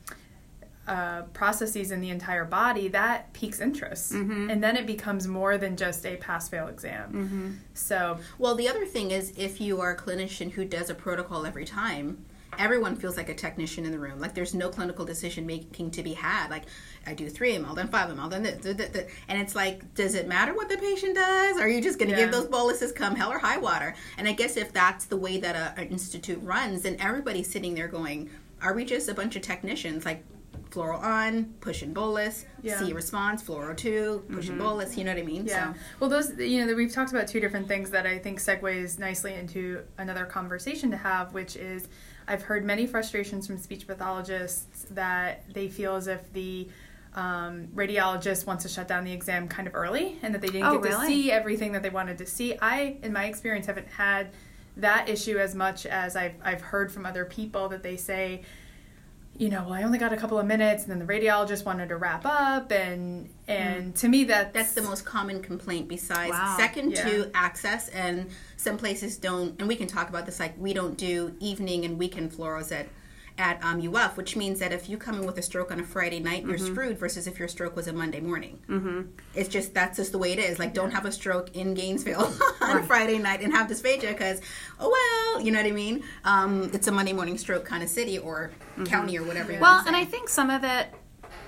uh, 0.91 1.21
processes 1.33 1.91
in 1.91 2.01
the 2.01 2.09
entire 2.09 2.43
body, 2.43 2.89
that 2.89 3.31
piques 3.31 3.61
interest. 3.61 4.11
Mm-hmm. 4.11 4.49
And 4.49 4.61
then 4.61 4.75
it 4.75 4.85
becomes 4.85 5.25
more 5.25 5.57
than 5.57 5.77
just 5.77 6.05
a 6.05 6.17
pass 6.17 6.49
fail 6.49 6.67
exam. 6.67 7.13
Mm-hmm. 7.13 7.51
So, 7.73 8.19
Well, 8.37 8.55
the 8.55 8.67
other 8.67 8.85
thing 8.85 9.11
is 9.11 9.33
if 9.37 9.61
you 9.61 9.79
are 9.79 9.91
a 9.91 9.97
clinician 9.97 10.51
who 10.51 10.65
does 10.65 10.89
a 10.89 10.95
protocol 10.95 11.45
every 11.45 11.63
time, 11.63 12.25
everyone 12.59 12.97
feels 12.97 13.15
like 13.15 13.29
a 13.29 13.33
technician 13.33 13.85
in 13.85 13.91
the 13.91 13.99
room. 13.99 14.19
Like 14.19 14.33
there's 14.33 14.53
no 14.53 14.67
clinical 14.67 15.05
decision 15.05 15.45
making 15.45 15.91
to 15.91 16.03
be 16.03 16.13
had. 16.13 16.49
Like 16.49 16.63
I 17.07 17.13
do 17.13 17.29
three 17.29 17.53
ml, 17.55 17.73
then 17.73 17.87
five 17.87 18.09
then 18.29 18.43
this, 18.43 18.57
this, 18.57 18.75
this, 18.75 18.89
this. 18.89 19.11
and 19.29 19.41
it's 19.41 19.55
like, 19.55 19.93
does 19.95 20.13
it 20.13 20.27
matter 20.27 20.53
what 20.53 20.67
the 20.67 20.77
patient 20.77 21.15
does? 21.15 21.57
Are 21.57 21.69
you 21.69 21.81
just 21.81 21.99
going 21.99 22.11
to 22.11 22.17
Yeah. 22.17 22.25
give 22.25 22.33
those 22.33 22.47
boluses 22.47 22.91
come 22.91 23.15
hell 23.15 23.31
or 23.31 23.39
high 23.39 23.57
water? 23.57 23.95
And 24.17 24.27
I 24.27 24.33
guess 24.33 24.57
if 24.57 24.73
that's 24.73 25.05
the 25.05 25.15
way 25.17 25.39
that 25.39 25.55
a, 25.55 25.79
an 25.79 25.87
institute 25.87 26.39
runs, 26.43 26.81
then 26.81 26.97
everybody's 26.99 27.49
sitting 27.49 27.75
there 27.75 27.87
going, 27.87 28.29
are 28.61 28.73
we 28.73 28.83
just 28.83 29.07
a 29.07 29.13
bunch 29.13 29.37
of 29.37 29.41
technicians? 29.41 30.03
Like 30.05 30.25
fluoro 30.71 30.99
on, 31.01 31.45
pushing 31.59 31.93
bolus, 31.93 32.45
Yeah. 32.63 32.79
see 32.79 32.93
response, 32.93 33.43
fluoro 33.43 33.75
two, 33.75 34.23
pushing 34.31 34.57
bolus. 34.57 34.97
You 34.97 35.03
know 35.03 35.13
what 35.13 35.21
I 35.21 35.25
mean? 35.25 35.45
Yeah. 35.45 35.73
So, 35.73 35.79
Well, 35.99 36.09
those, 36.09 36.37
you 36.37 36.65
know, 36.65 36.73
we've 36.73 36.91
talked 36.91 37.11
about 37.11 37.27
two 37.27 37.39
different 37.39 37.67
things 37.67 37.89
that 37.91 38.05
I 38.07 38.17
think 38.17 38.39
segues 38.39 38.97
nicely 38.97 39.33
into 39.33 39.83
another 39.97 40.25
conversation 40.25 40.89
to 40.91 40.97
have, 40.97 41.33
which 41.33 41.55
is 41.55 41.87
I've 42.27 42.43
heard 42.43 42.63
many 42.63 42.87
frustrations 42.87 43.45
from 43.47 43.57
speech 43.57 43.85
pathologists 43.85 44.85
that 44.91 45.43
they 45.53 45.67
feel 45.67 45.95
as 45.95 46.07
if 46.07 46.31
the 46.33 46.69
um, 47.13 47.67
radiologist 47.75 48.45
wants 48.47 48.63
to 48.63 48.69
shut 48.69 48.87
down 48.87 49.03
the 49.03 49.11
exam 49.11 49.49
kind 49.49 49.67
of 49.67 49.75
early 49.75 50.17
and 50.21 50.33
that 50.33 50.39
they 50.41 50.47
didn't 50.47 50.67
Oh, 50.67 50.79
get 50.79 50.91
to 50.97 51.05
see 51.05 51.29
everything 51.31 51.73
that 51.73 51.83
they 51.83 51.89
wanted 51.89 52.17
to 52.19 52.25
see. 52.25 52.57
I, 52.61 52.97
in 53.03 53.11
my 53.11 53.25
experience, 53.25 53.65
haven't 53.65 53.89
had 53.89 54.29
that 54.77 55.09
issue 55.09 55.37
as 55.37 55.53
much 55.53 55.85
as 55.85 56.15
I've, 56.15 56.35
I've 56.41 56.61
heard 56.61 56.89
from 56.89 57.05
other 57.05 57.25
people 57.25 57.67
that 57.69 57.83
they 57.83 57.97
say, 57.97 58.43
you 59.41 59.49
know, 59.49 59.63
well, 59.63 59.73
I 59.73 59.81
only 59.81 59.97
got 59.97 60.13
a 60.13 60.17
couple 60.17 60.37
of 60.37 60.45
minutes, 60.45 60.83
and 60.83 60.91
then 60.91 60.99
the 60.99 61.11
radiologist 61.11 61.65
wanted 61.65 61.89
to 61.89 61.97
wrap 61.97 62.27
up, 62.27 62.71
and 62.71 63.27
and 63.47 63.91
mm. 63.91 63.99
to 63.99 64.07
me 64.07 64.23
that 64.25 64.53
That's 64.53 64.73
the 64.73 64.83
most 64.83 65.03
common 65.03 65.41
complaint 65.41 65.87
besides 65.87 66.31
Wow. 66.31 66.55
second 66.59 66.91
Yeah. 66.91 67.09
to 67.09 67.31
access 67.33 67.89
and 67.89 68.29
some 68.55 68.77
places 68.77 69.17
don't 69.17 69.59
and 69.59 69.67
we 69.67 69.75
can 69.75 69.87
talk 69.87 70.09
about 70.09 70.27
this 70.27 70.39
like 70.39 70.53
we 70.59 70.73
don't 70.73 70.95
do 70.95 71.35
evening 71.39 71.85
and 71.85 71.97
weekend 71.97 72.31
fluoros 72.31 72.71
at 72.71 72.87
at 73.37 73.63
um, 73.63 73.95
UF, 73.95 74.17
which 74.17 74.35
means 74.35 74.59
that 74.59 74.71
if 74.71 74.89
you 74.89 74.97
come 74.97 75.15
in 75.15 75.25
with 75.25 75.37
a 75.37 75.41
stroke 75.41 75.71
on 75.71 75.79
a 75.79 75.83
Friday 75.83 76.19
night, 76.19 76.45
you're 76.45 76.57
screwed. 76.57 76.97
Versus 76.97 77.27
if 77.27 77.39
your 77.39 77.47
stroke 77.47 77.75
was 77.75 77.87
a 77.87 77.93
Monday 77.93 78.19
morning, 78.19 78.59
mm-hmm. 78.67 79.01
it's 79.35 79.49
just 79.49 79.73
that's 79.73 79.97
just 79.97 80.11
the 80.11 80.17
way 80.17 80.31
it 80.33 80.39
is. 80.39 80.59
Like, 80.59 80.73
don't 80.73 80.91
have 80.91 81.05
a 81.05 81.11
stroke 81.11 81.55
in 81.55 81.73
Gainesville 81.73 82.33
on 82.61 82.77
a 82.77 82.83
Friday 82.83 83.17
night 83.17 83.41
and 83.41 83.53
have 83.53 83.67
dysphagia 83.67 84.09
because, 84.09 84.41
oh 84.79 84.89
well, 84.89 85.45
you 85.45 85.51
know 85.51 85.59
what 85.59 85.67
I 85.67 85.71
mean. 85.71 86.03
Um, 86.23 86.69
it's 86.73 86.87
a 86.87 86.91
Monday 86.91 87.13
morning 87.13 87.37
stroke 87.37 87.65
kind 87.65 87.83
of 87.83 87.89
city 87.89 88.17
or 88.17 88.51
county 88.85 89.17
or 89.17 89.23
whatever. 89.23 89.57
Well, 89.59 89.83
and. 89.87 89.95
I 89.95 90.05
think 90.05 90.29
some 90.29 90.49
of 90.49 90.63
it 90.63 90.87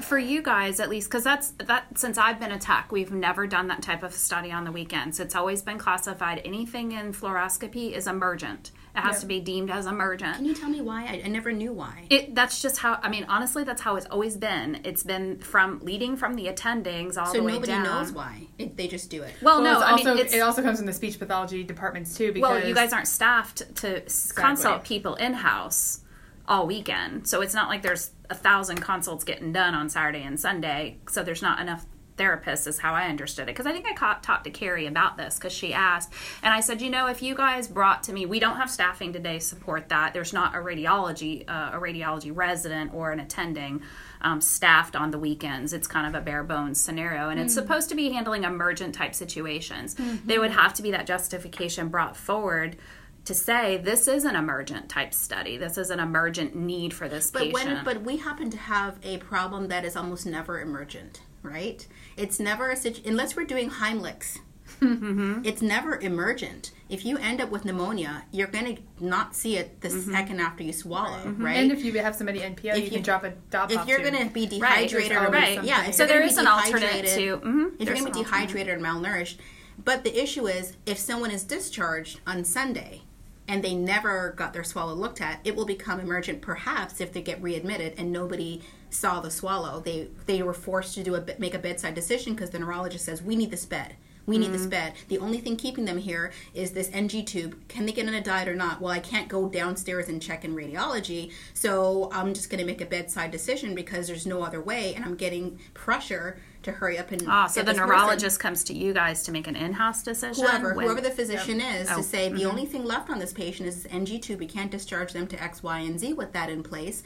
for 0.01 0.17
you 0.17 0.41
guys 0.41 0.79
at 0.79 0.89
least 0.89 1.09
because 1.09 1.23
that's 1.23 1.51
that 1.51 1.85
since 1.97 2.17
I've 2.17 2.39
been 2.39 2.51
a 2.51 2.59
tech, 2.59 2.91
we've 2.91 3.11
never 3.11 3.47
done 3.47 3.67
that 3.67 3.81
type 3.81 4.03
of 4.03 4.13
study 4.13 4.51
on 4.51 4.63
the 4.63 4.71
weekends. 4.71 5.19
It's 5.19 5.35
always 5.35 5.61
been 5.61 5.77
classified 5.77 6.41
anything 6.45 6.91
in 6.91 7.13
fluoroscopy 7.13 7.91
is 7.91 8.07
emergent. 8.07 8.71
It 8.95 8.99
has 8.99 9.15
Yeah. 9.15 9.19
to 9.21 9.25
be 9.25 9.39
deemed 9.39 9.71
as 9.71 9.87
emergent. 9.87 10.35
can 10.35 10.45
you 10.45 10.53
tell 10.53 10.69
me 10.69 10.79
why? 10.79 11.03
I, 11.05 11.23
I 11.25 11.27
never 11.27 11.51
knew 11.51 11.73
why. 11.73 12.05
It, 12.11 12.35
that's 12.35 12.61
just 12.61 12.77
how 12.77 12.99
I 13.01 13.09
mean. 13.09 13.25
Honestly, 13.27 13.63
that's 13.63 13.81
how 13.81 13.95
it's 13.95 14.05
always 14.05 14.37
been. 14.37 14.81
It's 14.83 15.01
been 15.03 15.39
from 15.39 15.79
leading 15.79 16.15
from 16.15 16.35
the 16.35 16.45
attendings 16.45 17.17
all 17.17 17.25
so 17.25 17.39
the 17.39 17.43
way 17.43 17.53
down. 17.53 17.63
So 17.65 17.71
nobody 17.73 17.89
knows 17.89 18.11
why. 18.11 18.47
It, 18.59 18.77
they 18.77 18.87
just 18.87 19.09
do 19.09 19.23
it. 19.23 19.33
Well, 19.41 19.61
Well, 19.61 19.73
no, 19.73 19.79
it's 19.79 19.81
I 19.87 19.91
also, 19.93 20.13
mean, 20.15 20.17
it's, 20.25 20.33
it 20.33 20.39
also 20.41 20.61
comes 20.61 20.79
in 20.79 20.85
the 20.85 20.93
speech 20.93 21.17
pathology 21.17 21.63
departments 21.63 22.15
too. 22.15 22.31
Because 22.33 22.49
well, 22.61 22.67
you 22.67 22.75
guys 22.75 22.93
aren't 22.93 23.07
staffed 23.07 23.75
to 23.77 24.05
s 24.05 24.31
consult 24.31 24.83
people 24.83 25.15
in 25.15 25.33
house 25.33 26.01
all 26.47 26.67
weekend, 26.67 27.27
so 27.27 27.41
it's 27.41 27.53
not 27.55 27.69
like 27.69 27.81
there's 27.81 28.11
a 28.29 28.35
thousand 28.35 28.79
consults 28.81 29.23
getting 29.23 29.51
done 29.53 29.73
on 29.73 29.89
Saturday 29.89 30.21
and 30.21 30.39
Sunday. 30.39 30.97
So 31.09 31.23
there's 31.23 31.41
not 31.41 31.59
enough 31.59 31.85
therapists, 32.17 32.67
is 32.67 32.79
how 32.79 32.93
I 32.93 33.07
understood 33.07 33.43
it. 33.43 33.55
Because 33.55 33.65
I 33.65 33.71
think 33.71 33.85
I 33.87 33.93
caught, 33.93 34.23
talked 34.23 34.43
to 34.45 34.49
Carrie 34.49 34.87
about 34.87 35.17
this 35.17 35.35
because 35.35 35.53
she 35.53 35.73
asked, 35.73 36.13
and 36.41 36.53
I 36.53 36.59
said, 36.59 36.81
you 36.81 36.89
know, 36.89 37.07
if 37.07 37.21
you 37.21 37.35
guys 37.35 37.67
brought 37.67 38.03
to 38.03 38.13
me, 38.13 38.25
we 38.25 38.39
don't 38.39 38.57
have 38.57 38.69
staffing 38.69 39.13
today 39.13 39.39
support 39.39 39.89
that. 39.89 40.13
There's 40.13 40.33
not 40.33 40.55
a 40.55 40.59
radiology, 40.59 41.49
uh, 41.49 41.71
a 41.73 41.79
radiology 41.79 42.35
resident 42.35 42.93
or 42.93 43.11
an 43.11 43.19
attending. 43.19 43.81
Um, 44.25 44.39
staffed 44.39 44.95
on 44.95 45.11
the 45.11 45.19
weekends. 45.19 45.73
It's 45.73 45.85
kind 45.85 46.07
of 46.07 46.15
a 46.15 46.23
bare 46.23 46.45
bones 46.45 46.79
scenario, 46.79 47.27
and 47.27 47.41
it's 47.41 47.53
supposed 47.53 47.89
to 47.89 47.95
be 47.95 48.09
handling 48.13 48.45
emergent 48.45 48.95
type 48.95 49.13
situations. 49.13 49.97
They 50.25 50.39
would 50.39 50.51
have 50.51 50.73
to 50.75 50.81
be 50.81 50.91
that 50.91 51.05
justification 51.05 51.89
brought 51.89 52.15
forward 52.15 52.77
to 53.25 53.33
say 53.33 53.77
this 53.77 54.07
is 54.07 54.25
an 54.25 54.35
emergent 54.35 54.89
type 54.89 55.13
study. 55.13 55.57
This 55.57 55.77
is 55.77 55.89
an 55.89 55.99
emergent 55.99 56.55
need 56.55 56.93
for 56.93 57.07
this 57.07 57.31
But 57.31 57.43
patient. 57.51 57.53
when 57.53 57.83
but 57.83 58.03
we 58.03 58.17
happen 58.17 58.49
to 58.51 58.57
have 58.57 58.97
a 59.03 59.17
problem 59.17 59.67
that 59.69 59.85
is 59.85 59.95
almost 59.95 60.25
never 60.25 60.61
emergent, 60.61 61.21
right? 61.41 61.85
It's 62.17 62.39
never 62.39 62.69
a 62.69 62.75
situation, 62.75 63.09
unless 63.11 63.35
we're 63.35 63.45
doing 63.45 63.69
Heimlich's. 63.69 64.39
Mm-hmm. 64.81 65.41
It's 65.45 65.61
never 65.61 65.99
emergent. 65.99 66.71
If 66.89 67.05
you 67.05 67.17
end 67.17 67.39
up 67.41 67.49
with 67.51 67.63
pneumonia, 67.63 68.25
you're 68.31 68.47
going 68.47 68.75
to 68.75 68.81
not 68.99 69.35
see 69.35 69.57
it 69.57 69.81
the 69.81 69.89
Mm-hmm. 69.89 70.11
second 70.11 70.39
after 70.39 70.63
you 70.63 70.73
swallow, 70.73 71.29
right? 71.37 71.57
and 71.57 71.71
if 71.71 71.83
you 71.85 71.93
have 71.99 72.15
somebody 72.15 72.39
NPO, 72.39 72.63
you, 72.63 72.71
If 72.83 72.89
can 72.89 72.97
you- 72.97 73.03
drop 73.03 73.23
a 73.23 73.31
dop 73.49 73.71
if 73.71 73.87
you're 73.87 73.99
going 73.99 74.17
to 74.27 74.33
be 74.33 74.45
dehydrated, 74.45 75.11
there's 75.11 75.27
or 75.27 75.31
right, 75.31 75.63
yeah, 75.63 75.91
so 75.91 76.05
there 76.05 76.21
is 76.21 76.37
an 76.37 76.47
alternate 76.47 77.05
to. 77.05 77.37
mhm, 77.37 77.71
if 77.79 77.87
you're 77.87 77.95
going 77.97 78.05
to 78.11 78.11
be 78.19 78.23
dehydrated 78.23 78.73
and 78.73 78.83
malnourished. 78.83 79.37
But 79.83 80.03
the 80.03 80.21
issue 80.21 80.47
is, 80.47 80.75
if 80.85 80.97
someone 80.97 81.31
is 81.31 81.43
discharged 81.43 82.19
on 82.27 82.43
Sunday 82.43 83.01
and 83.47 83.63
they 83.63 83.75
never 83.75 84.33
got 84.35 84.53
their 84.53 84.63
swallow 84.63 84.93
looked 84.93 85.19
at, 85.21 85.39
it 85.43 85.55
will 85.55 85.65
become 85.65 85.99
emergent 85.99 86.41
perhaps 86.41 86.99
if 87.01 87.11
they 87.13 87.21
get 87.21 87.41
readmitted 87.41 87.93
and 87.97 88.11
nobody 88.11 88.61
saw 88.93 89.19
the 89.19 89.31
swallow. 89.31 89.81
They 89.81 90.07
they 90.25 90.41
were 90.43 90.53
forced 90.53 90.93
to 90.95 91.03
do 91.03 91.15
a 91.15 91.23
make 91.39 91.53
a 91.53 91.59
bedside 91.59 91.95
decision 91.95 92.33
because 92.33 92.51
the 92.51 92.59
neurologist 92.59 93.05
says 93.05 93.21
we 93.21 93.35
need 93.35 93.51
this 93.51 93.65
bed. 93.65 93.95
We 94.25 94.37
need 94.37 94.53
this 94.53 94.65
bed. 94.67 94.93
The 95.09 95.17
only 95.19 95.39
thing 95.39 95.57
keeping 95.57 95.83
them 95.83 95.97
here 95.97 96.31
is 96.53 96.71
this 96.71 96.89
NG 96.93 97.25
tube. 97.25 97.57
Can 97.67 97.85
they 97.85 97.91
get 97.91 98.07
on 98.07 98.13
a 98.13 98.21
diet 98.23 98.47
or 98.47 98.55
not? 98.55 98.79
Well, 98.79 98.89
I 98.89 98.99
can't 98.99 99.27
go 99.27 99.49
downstairs 99.49 100.07
and 100.07 100.21
check 100.21 100.45
in 100.45 100.55
radiology, 100.55 101.33
so 101.53 102.09
I'm 102.13 102.33
just 102.33 102.49
going 102.49 102.59
to 102.61 102.65
make 102.65 102.79
a 102.79 102.85
bedside 102.85 103.31
decision 103.31 103.75
because 103.75 104.07
there's 104.07 104.25
no 104.25 104.41
other 104.41 104.61
way, 104.61 104.95
and 104.95 105.03
I'm 105.03 105.15
getting 105.15 105.59
pressure 105.73 106.37
to 106.61 106.71
hurry 106.71 106.97
up 106.97 107.11
and 107.11 107.21
Ah, 107.27 107.47
so 107.47 107.59
the 107.59 107.65
this 107.65 107.73
person 107.77 107.89
neurologist 107.89 108.39
comes 108.39 108.63
to 108.63 108.73
you 108.73 108.93
guys 108.93 109.23
to 109.23 109.33
make 109.33 109.47
an 109.47 109.57
in-house 109.57 110.01
decision. 110.03 110.45
whoever 110.45 110.73
when- 110.73 110.85
whoever 110.85 111.01
the 111.01 111.11
physician 111.11 111.59
is 111.59 111.89
Oh, 111.91 111.97
to 111.97 112.03
say 112.03 112.29
the 112.29 112.45
only 112.45 112.65
thing 112.65 112.85
left 112.85 113.09
on 113.09 113.19
this 113.19 113.33
patient 113.33 113.67
is 113.67 113.83
this 113.83 113.91
NG 113.91 114.19
tube. 114.19 114.39
We 114.39 114.45
can't 114.47 114.71
discharge 114.71 115.11
them 115.11 115.27
to 115.27 115.43
X, 115.43 115.61
Y, 115.61 115.79
and 115.79 115.99
Z 115.99 116.13
with 116.13 116.31
that 116.31 116.49
in 116.49 116.63
place. 116.63 117.03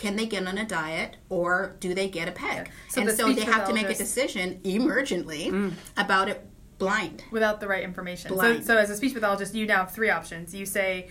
Can 0.00 0.16
they 0.16 0.24
get 0.24 0.46
on 0.46 0.56
a 0.56 0.64
diet 0.64 1.18
or 1.28 1.76
do 1.78 1.92
they 1.92 2.08
get 2.08 2.26
a 2.26 2.32
peg? 2.32 2.70
So 2.88 3.02
and 3.02 3.10
the 3.10 3.14
so 3.14 3.30
they 3.30 3.42
have 3.42 3.68
to 3.68 3.74
make 3.74 3.90
a 3.90 3.94
decision 3.94 4.58
emergently 4.64 5.50
mm. 5.50 5.74
about 5.94 6.30
it 6.30 6.42
blind. 6.78 7.22
without 7.30 7.60
the 7.60 7.68
right 7.68 7.84
information. 7.84 8.30
So, 8.30 8.36
Blind. 8.36 8.64
so 8.64 8.78
as 8.78 8.88
a 8.88 8.96
speech 8.96 9.12
pathologist, 9.12 9.54
you 9.54 9.66
now 9.66 9.80
have 9.80 9.92
three 9.92 10.08
options. 10.08 10.54
You 10.54 10.64
say, 10.64 11.10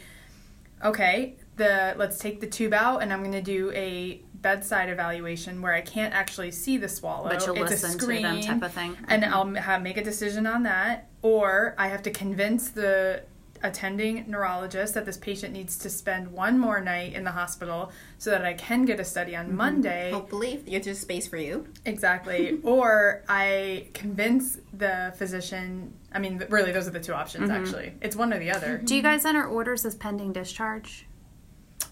okay, 0.84 1.36
the 1.56 1.94
let's 1.98 2.18
take 2.18 2.42
the 2.42 2.48
tube 2.48 2.74
out, 2.74 3.04
and 3.04 3.14
I'm 3.14 3.20
going 3.20 3.34
to 3.34 3.44
do 3.44 3.72
a 3.76 4.24
bedside 4.34 4.90
evaluation 4.90 5.62
where 5.62 5.76
I 5.76 5.82
can't 5.82 6.16
actually 6.16 6.50
see 6.50 6.78
the 6.78 6.90
swallow. 6.90 7.30
But 7.30 7.46
you'll 7.46 7.62
it's 7.62 7.70
listen 7.70 7.92
a 7.92 7.94
to 7.94 8.00
screen, 8.00 8.24
them 8.24 8.42
type 8.42 8.64
of 8.64 8.74
thing. 8.74 8.98
and 9.08 9.22
mm-hmm. 9.22 9.34
I'll 9.36 9.54
have, 9.62 9.84
make 9.84 9.98
a 9.98 10.04
decision 10.04 10.48
on 10.48 10.64
that, 10.64 11.10
or 11.22 11.76
I 11.78 11.90
have 11.90 12.02
to 12.04 12.10
convince 12.10 12.70
the 12.72 13.22
attending 13.64 14.26
neurologist 14.28 14.94
that 14.94 15.06
this 15.06 15.18
patient 15.18 15.54
needs 15.54 15.78
to 15.80 15.90
spend 15.90 16.32
one 16.32 16.58
more 16.58 16.80
night 16.82 17.14
in 17.14 17.24
the 17.24 17.32
hospital 17.32 17.92
so 18.18 18.30
that 18.32 18.44
I 18.46 18.54
can 18.54 18.86
get 18.86 19.00
a 19.00 19.06
study 19.06 19.34
Mm-hmm. 19.34 19.50
on 19.52 19.56
Monday. 19.56 20.12
Hopefully, 20.12 20.64
there's 20.68 20.86
just 20.86 21.02
space 21.02 21.28
for 21.28 21.38
you. 21.38 21.68
Exactly. 21.86 22.60
or 22.64 23.24
I 23.30 23.88
convince 23.94 24.58
the 24.74 25.14
physician. 25.18 25.94
I 26.14 26.20
mean, 26.20 26.44
really, 26.50 26.72
those 26.72 26.88
are 26.88 26.92
the 26.92 27.00
two 27.00 27.14
options, 27.14 27.50
Mm-hmm. 27.50 27.64
actually. 27.64 27.94
It's 28.02 28.16
one 28.16 28.34
or 28.34 28.40
the 28.40 28.52
other. 28.52 28.78
Do 28.84 28.96
you 28.96 29.02
guys 29.02 29.26
enter 29.26 29.46
orders 29.46 29.86
as 29.86 29.96
pending 29.96 30.34
discharge? 30.34 31.06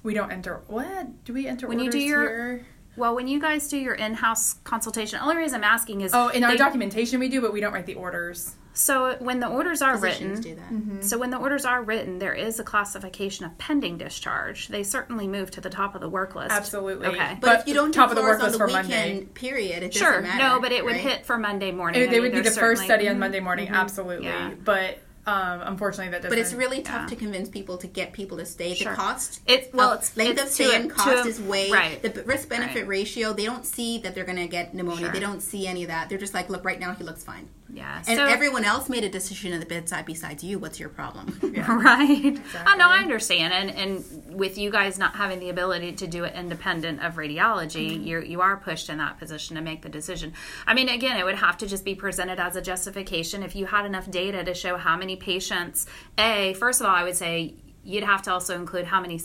We 0.04 0.14
don't 0.14 0.32
enter. 0.32 0.62
What? 0.68 1.24
Do 1.26 1.34
we 1.34 1.48
enter 1.48 1.68
When 1.68 1.80
you 1.80 1.92
do 1.92 2.00
your- 2.00 2.22
here? 2.22 2.66
Well, 2.96 3.14
when 3.16 3.28
you 3.28 3.40
guys 3.40 3.68
do 3.68 3.78
your 3.78 3.94
in-house 3.94 4.56
consultation, 4.64 5.20
the 5.20 5.24
only 5.24 5.38
reason 5.38 5.58
I'm 5.64 5.64
asking 5.64 6.02
is 6.02 6.12
Oh, 6.16 6.30
in 6.30 6.44
our 6.44 6.52
they- 6.52 6.58
documentation 6.58 7.20
we 7.20 7.30
do, 7.30 7.42
but 7.42 7.54
we 7.54 7.60
don't 7.62 7.72
write 7.72 7.86
the 7.86 7.94
orders. 7.94 8.56
So 8.78 9.16
when 9.20 9.40
the 9.40 9.48
orders 9.48 9.82
are 9.82 9.96
Physicians 9.96 10.38
written, 10.38 10.42
do 10.42 10.56
that. 10.56 10.70
Mm-hmm. 10.72 11.02
so 11.02 11.18
when 11.18 11.32
the 11.32 11.38
orders 11.38 11.66
are 11.66 11.82
written, 11.82 12.20
there 12.20 12.34
is 12.36 12.60
a 12.60 12.64
classification 12.64 13.44
of 13.46 13.58
pending 13.58 13.98
discharge. 13.98 14.68
They 14.68 14.84
certainly 14.84 15.28
move 15.28 15.50
to 15.52 15.62
the 15.62 15.70
top 15.70 15.96
of 15.96 16.02
the 16.02 16.10
work 16.10 16.36
list. 16.36 16.52
Absolutely. 16.52 17.08
Okay. 17.08 17.38
But, 17.40 17.42
But 17.42 17.60
if 17.62 17.68
you 17.68 17.74
don't 17.74 17.92
top 17.92 18.10
do 18.10 18.12
of 18.12 18.16
the 18.18 18.22
floors 18.22 18.34
work 18.36 18.40
on 18.42 18.46
list 18.46 18.54
the 18.54 18.60
for 18.60 18.68
weekend, 18.68 18.90
Monday. 19.16 19.26
period, 19.34 19.84
it 19.84 19.94
Sure. 19.96 20.22
doesn't 20.22 20.24
matter. 20.26 20.44
no, 20.56 20.60
but 20.62 20.72
it 20.72 20.86
would 20.86 20.94
right? 20.94 21.02
hit 21.02 21.26
for 21.26 21.38
Monday 21.38 21.72
morning. 21.72 22.02
It- 22.02 22.10
I 22.10 22.12
they 22.12 22.20
mean, 22.20 22.34
would 22.34 22.44
be 22.44 22.48
the 22.50 22.52
first 22.56 22.84
study 22.84 23.10
on 23.10 23.18
Monday 23.18 23.40
morning, 23.40 23.68
absolutely. 23.70 24.26
Yeah. 24.28 24.52
But 24.64 25.00
um, 25.26 25.60
unfortunately, 25.64 26.12
that 26.12 26.22
doesn't. 26.22 26.30
But 26.30 26.38
it's 26.40 26.54
really 26.54 26.82
tough 26.84 27.02
Yeah. 27.02 27.08
to 27.08 27.16
convince 27.18 27.50
people 27.50 27.78
to 27.80 27.88
get 27.88 28.14
people 28.14 28.38
to 28.38 28.46
stay. 28.46 28.76
Sure. 28.76 28.92
The 28.92 28.96
cost, 28.96 29.42
It's- 29.46 29.68
well, 29.74 29.92
it's- 29.94 30.16
length 30.16 30.34
it's 30.40 30.44
of 30.44 30.50
stay 30.50 30.74
and 30.76 30.90
cost 30.90 31.26
a- 31.26 31.28
is 31.28 31.42
way. 31.42 31.70
right. 31.70 32.02
The 32.02 32.24
risk 32.24 32.48
benefit 32.48 32.82
Right. 32.82 32.88
ratio, 32.88 33.34
they 33.34 33.44
don't 33.44 33.66
see 33.66 33.98
that 33.98 34.16
they're 34.16 34.24
going 34.24 34.38
to 34.38 34.48
get 34.48 34.74
pneumonia. 34.74 35.06
Sure. 35.06 35.12
They 35.14 35.20
don't 35.20 35.42
see 35.42 35.68
any 35.68 35.82
of 35.84 35.90
that. 35.90 36.08
They're 36.10 36.18
just 36.18 36.34
like, 36.34 36.50
look, 36.50 36.64
right 36.64 36.80
now 36.80 36.94
he 36.94 37.04
looks 37.04 37.24
fine. 37.26 37.50
Yeah. 37.74 37.98
And 38.08 38.18
so, 38.18 38.26
everyone 38.26 38.64
else 38.64 38.88
made 38.90 39.04
a 39.04 39.10
decision 39.10 39.52
at 39.54 39.60
the 39.60 39.66
bedside 39.66 40.06
besides 40.06 40.44
you. 40.44 40.58
What's 40.60 40.80
your 40.80 40.90
problem? 40.90 41.38
Yeah. 41.58 41.76
right. 41.82 42.38
Oh 42.68 42.76
no, 42.78 42.88
I 42.90 43.00
understand. 43.00 43.52
And 43.54 43.70
and 43.72 44.38
with 44.38 44.58
you 44.58 44.70
guys 44.70 45.00
not 45.00 45.16
having 45.16 45.40
the 45.40 45.50
ability 45.50 45.94
to 45.94 46.08
do 46.08 46.24
it 46.24 46.34
independent 46.36 47.04
of 47.04 47.16
radiology, 47.16 47.92
Mm-hmm. 47.92 48.04
you 48.04 48.22
you 48.22 48.42
are 48.42 48.58
pushed 48.58 48.90
in 48.90 48.98
that 49.00 49.18
position 49.20 49.56
to 49.56 49.62
make 49.62 49.82
the 49.82 49.90
decision. 49.90 50.34
I 50.66 50.74
mean, 50.74 50.88
again, 50.90 51.18
it 51.18 51.24
would 51.26 51.36
have 51.36 51.58
to 51.60 51.68
just 51.68 51.84
be 51.84 51.96
presented 51.96 52.40
as 52.40 52.56
a 52.56 52.62
justification 52.62 53.44
if 53.44 53.56
you 53.56 53.66
had 53.66 53.86
enough 53.86 54.10
data 54.12 54.44
to 54.44 54.54
show 54.54 54.78
how 54.78 54.96
many 54.98 55.16
patients. 55.16 55.88
A 56.18 56.54
first 56.56 56.80
of 56.80 56.88
all, 56.88 56.96
I 56.96 57.04
would 57.04 57.16
say 57.16 57.56
you'd 57.88 58.04
have 58.04 58.22
to 58.22 58.34
also 58.34 58.54
include 58.54 58.84
how 58.84 59.00
many 59.00 59.18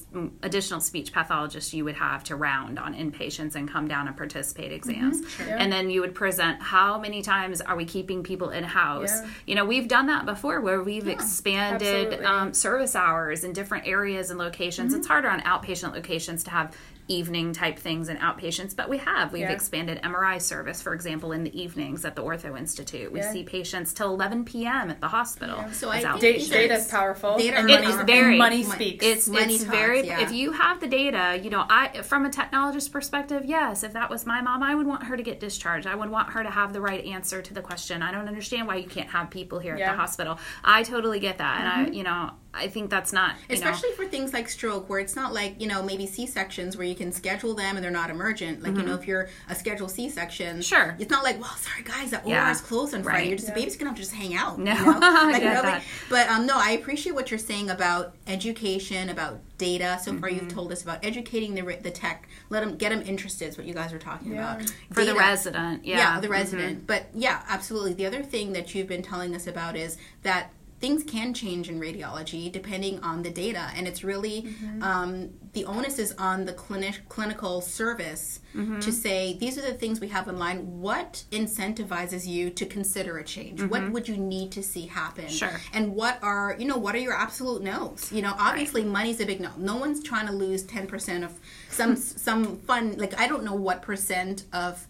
additional 0.44 0.80
speech 0.80 1.12
pathologists 1.12 1.74
you 1.74 1.84
would 1.84 1.96
have 1.96 2.22
to 2.22 2.36
round 2.36 2.78
on 2.78 2.94
inpatients 2.94 3.56
and 3.56 3.68
come 3.68 3.88
down 3.88 4.06
and 4.06 4.16
participate 4.16 4.70
exams. 4.70 5.20
Yeah. 5.40 5.56
And 5.58 5.72
then 5.72 5.90
you 5.90 6.00
would 6.00 6.14
present 6.14 6.62
how 6.62 7.00
many 7.00 7.22
times 7.22 7.60
are 7.60 7.74
we 7.74 7.84
keeping 7.84 8.22
people 8.22 8.50
in 8.50 8.62
house. 8.62 9.10
Yeah. 9.10 9.30
You 9.48 9.54
know, 9.56 9.64
we've 9.64 9.88
done 9.88 10.06
that 10.06 10.26
before 10.26 10.60
where 10.60 10.80
we've 10.80 11.08
expanded 11.08 12.22
um, 12.22 12.54
service 12.54 12.94
hours 12.94 13.42
in 13.42 13.52
different 13.52 13.88
areas 13.88 14.30
and 14.30 14.38
locations. 14.38 14.94
It's 14.94 15.08
harder 15.08 15.28
on 15.28 15.40
outpatient 15.40 15.92
locations 15.92 16.44
to 16.44 16.50
have 16.50 16.76
evening 17.08 17.52
type 17.52 17.78
things 17.78 18.08
and 18.08 18.18
outpatients, 18.20 18.74
but 18.74 18.88
we 18.88 18.98
have. 18.98 19.32
We've 19.32 19.42
Yeah. 19.42 19.50
expanded 19.52 20.00
MRI 20.02 20.38
service, 20.38 20.80
for 20.80 20.94
example, 20.94 21.32
in 21.32 21.44
the 21.44 21.60
evenings 21.60 22.04
at 22.04 22.16
the 22.16 22.22
Ortho 22.22 22.56
Institute. 22.58 23.10
We 23.12 23.20
Yeah. 23.20 23.32
see 23.32 23.42
patients 23.42 23.92
till 23.92 24.08
11 24.08 24.44
p.m. 24.44 24.90
at 24.90 25.00
the 25.00 25.08
hospital. 25.08 25.64
So 25.72 25.90
I 25.90 25.96
as 25.98 26.02
think 26.02 26.14
outpatients. 26.14 26.20
Da- 26.20 26.32
these 26.32 26.50
are- 26.50 26.54
data 26.54 26.74
is 26.74 26.88
powerful. 26.88 27.38
Data 27.38 27.56
and 27.58 27.66
money, 27.66 27.86
powerful. 27.86 28.06
very- 28.06 28.38
money 28.38 28.62
speaks. 28.62 29.04
It's 29.04 29.28
Money 29.28 29.54
it's 29.54 29.64
talks, 29.64 29.76
very 29.76 30.06
yeah. 30.06 30.20
if 30.20 30.32
you 30.32 30.52
have 30.52 30.80
the 30.80 30.86
data, 30.86 31.40
you 31.42 31.50
know, 31.50 31.66
I 31.68 32.02
from 32.02 32.24
a 32.24 32.30
technologist 32.30 32.92
perspective, 32.92 33.42
yes, 33.44 33.82
if 33.82 33.92
that 33.92 34.08
was 34.10 34.24
my 34.26 34.40
mom, 34.40 34.62
I 34.62 34.74
would 34.74 34.86
want 34.86 35.04
her 35.04 35.16
to 35.16 35.22
get 35.22 35.40
discharged. 35.40 35.86
I 35.86 35.94
would 35.94 36.10
want 36.10 36.30
her 36.30 36.42
to 36.42 36.50
have 36.50 36.72
the 36.72 36.80
right 36.80 37.04
answer 37.04 37.42
to 37.42 37.54
the 37.54 37.62
question. 37.62 38.02
I 38.02 38.12
don't 38.12 38.28
understand 38.28 38.66
why 38.66 38.76
you 38.76 38.88
can't 38.88 39.10
have 39.10 39.30
people 39.30 39.58
here 39.58 39.74
at 39.74 39.78
the 39.80 39.96
hospital. 39.96 40.38
I 40.64 40.82
totally 40.82 41.20
get 41.20 41.38
that. 41.38 41.58
And 41.60 41.68
I, 41.68 41.84
mm-hmm. 41.84 41.92
you 41.94 42.02
know, 42.04 42.30
I 42.54 42.68
think 42.68 42.90
that's 42.90 43.12
not 43.14 43.36
you 43.48 43.56
know, 43.56 43.62
Especially 43.70 43.92
for 43.96 44.04
things 44.06 44.32
like 44.34 44.48
stroke, 44.48 44.88
where 44.90 45.00
it's 45.00 45.16
not 45.16 45.32
like, 45.32 45.58
you 45.60 45.66
know, 45.66 45.82
maybe 45.82 46.06
C 46.06 46.26
sections 46.26 46.76
where 46.76 46.86
you 46.86 46.94
can 46.94 47.10
schedule 47.10 47.54
them 47.54 47.76
and 47.76 47.82
they're 47.84 47.90
not 47.90 48.10
emergent. 48.10 48.62
Like, 48.62 48.76
you 48.76 48.82
know, 48.82 48.94
if 48.94 49.06
you're 49.06 49.28
a 49.48 49.54
scheduled 49.54 49.90
C 49.90 50.10
section, 50.10 50.56
Mm-hmm. 50.56 50.60
Sure. 50.60 50.96
It's 50.98 51.10
not 51.10 51.24
like, 51.24 51.40
well, 51.40 51.54
sorry 51.56 51.82
guys, 51.82 52.10
that 52.10 52.24
OR 52.24 52.30
Yeah. 52.30 52.50
is 52.50 52.60
closed 52.60 52.94
on 52.94 53.02
Friday. 53.02 53.18
Right. 53.20 53.28
You're 53.28 53.36
just, 53.38 53.48
the 53.48 53.54
baby's 53.54 53.76
gonna 53.76 53.90
have 53.90 53.96
to 53.96 54.02
just 54.02 54.14
hang 54.14 54.34
out. 54.34 54.58
No. 54.58 54.72
You 54.74 54.84
know? 54.84 54.98
I 55.02 55.32
Like, 55.32 55.42
get 55.42 55.50
really. 55.50 55.62
that. 55.62 55.82
But 56.10 56.28
um, 56.28 56.46
no, 56.46 56.54
I 56.58 56.72
appreciate 56.72 57.14
what 57.14 57.30
you're 57.30 57.38
saying 57.38 57.70
about 57.70 58.14
education, 58.26 59.08
about 59.08 59.40
data. 59.58 59.98
So 60.02 60.12
far, 60.18 60.28
Mm-hmm. 60.28 60.38
you've 60.44 60.48
told 60.54 60.72
us 60.72 60.82
about 60.82 61.04
educating 61.04 61.54
the, 61.54 61.62
the 61.82 61.90
tech. 61.90 62.28
Let 62.50 62.60
them 62.60 62.76
get 62.76 62.90
them 62.90 63.02
interested. 63.02 63.48
Is 63.48 63.56
what 63.56 63.66
you 63.66 63.74
guys 63.74 63.92
are 63.92 63.98
talking 63.98 64.32
Yeah. 64.32 64.56
about 64.56 64.70
for 64.92 65.04
the 65.04 65.14
resident. 65.14 65.84
Yeah. 65.84 65.96
yeah, 65.98 66.20
the 66.20 66.28
resident. 66.28 66.86
But 66.86 67.06
yeah, 67.14 67.42
absolutely. 67.48 67.94
The 67.94 68.06
other 68.06 68.22
thing 68.22 68.52
that 68.52 68.74
you've 68.74 68.88
been 68.88 69.02
telling 69.02 69.34
us 69.34 69.46
about 69.46 69.76
is 69.76 69.96
that 70.22 70.50
things 70.82 71.02
can 71.04 71.32
change 71.42 71.64
in 71.70 71.76
radiology 71.80 72.42
depending 72.60 72.94
on 73.10 73.22
the 73.22 73.30
data, 73.30 73.64
and 73.76 73.84
it's 73.90 74.02
really 74.12 74.36
Mm-hmm. 74.42 74.82
um, 74.90 75.10
the 75.56 75.64
onus 75.74 75.98
is 75.98 76.10
on 76.18 76.44
the 76.48 76.52
clinic 76.64 76.96
clinical 77.08 77.54
service 77.60 78.24
Mm-hmm. 78.54 78.80
to 78.80 78.92
say 78.92 79.18
these 79.42 79.56
are 79.58 79.62
the 79.62 79.72
things 79.82 79.98
we 79.98 80.08
have 80.08 80.28
in 80.28 80.36
line. 80.38 80.58
What 80.88 81.24
incentivizes 81.30 82.26
you 82.26 82.50
to 82.50 82.66
consider 82.66 83.16
a 83.16 83.24
change? 83.24 83.62
What 83.62 83.90
would 83.92 84.06
you 84.10 84.18
need 84.18 84.52
to 84.52 84.62
see 84.62 84.84
happen? 84.86 85.24
Mm-hmm. 85.24 85.42
Sure. 85.42 85.60
And 85.72 85.94
what 85.94 86.18
are 86.22 86.54
you 86.58 86.66
know 86.70 86.76
what 86.76 86.94
are 86.94 87.04
your 87.08 87.16
absolute 87.26 87.62
no's? 87.62 88.12
You 88.12 88.20
know, 88.22 88.34
obviously 88.38 88.82
money's 88.84 89.20
a 89.20 89.26
big 89.26 89.40
no. 89.40 89.50
No 89.56 89.76
one's 89.76 90.02
trying 90.02 90.26
to 90.26 90.32
lose 90.44 90.62
ten 90.64 90.86
percent 90.86 91.24
of 91.24 91.32
some 91.70 91.96
some 91.96 92.58
fun. 92.68 92.84
Like 92.98 93.14
I 93.18 93.26
don't 93.30 93.44
know 93.44 93.54
what 93.54 93.80
percent 93.80 94.44
of 94.52 94.86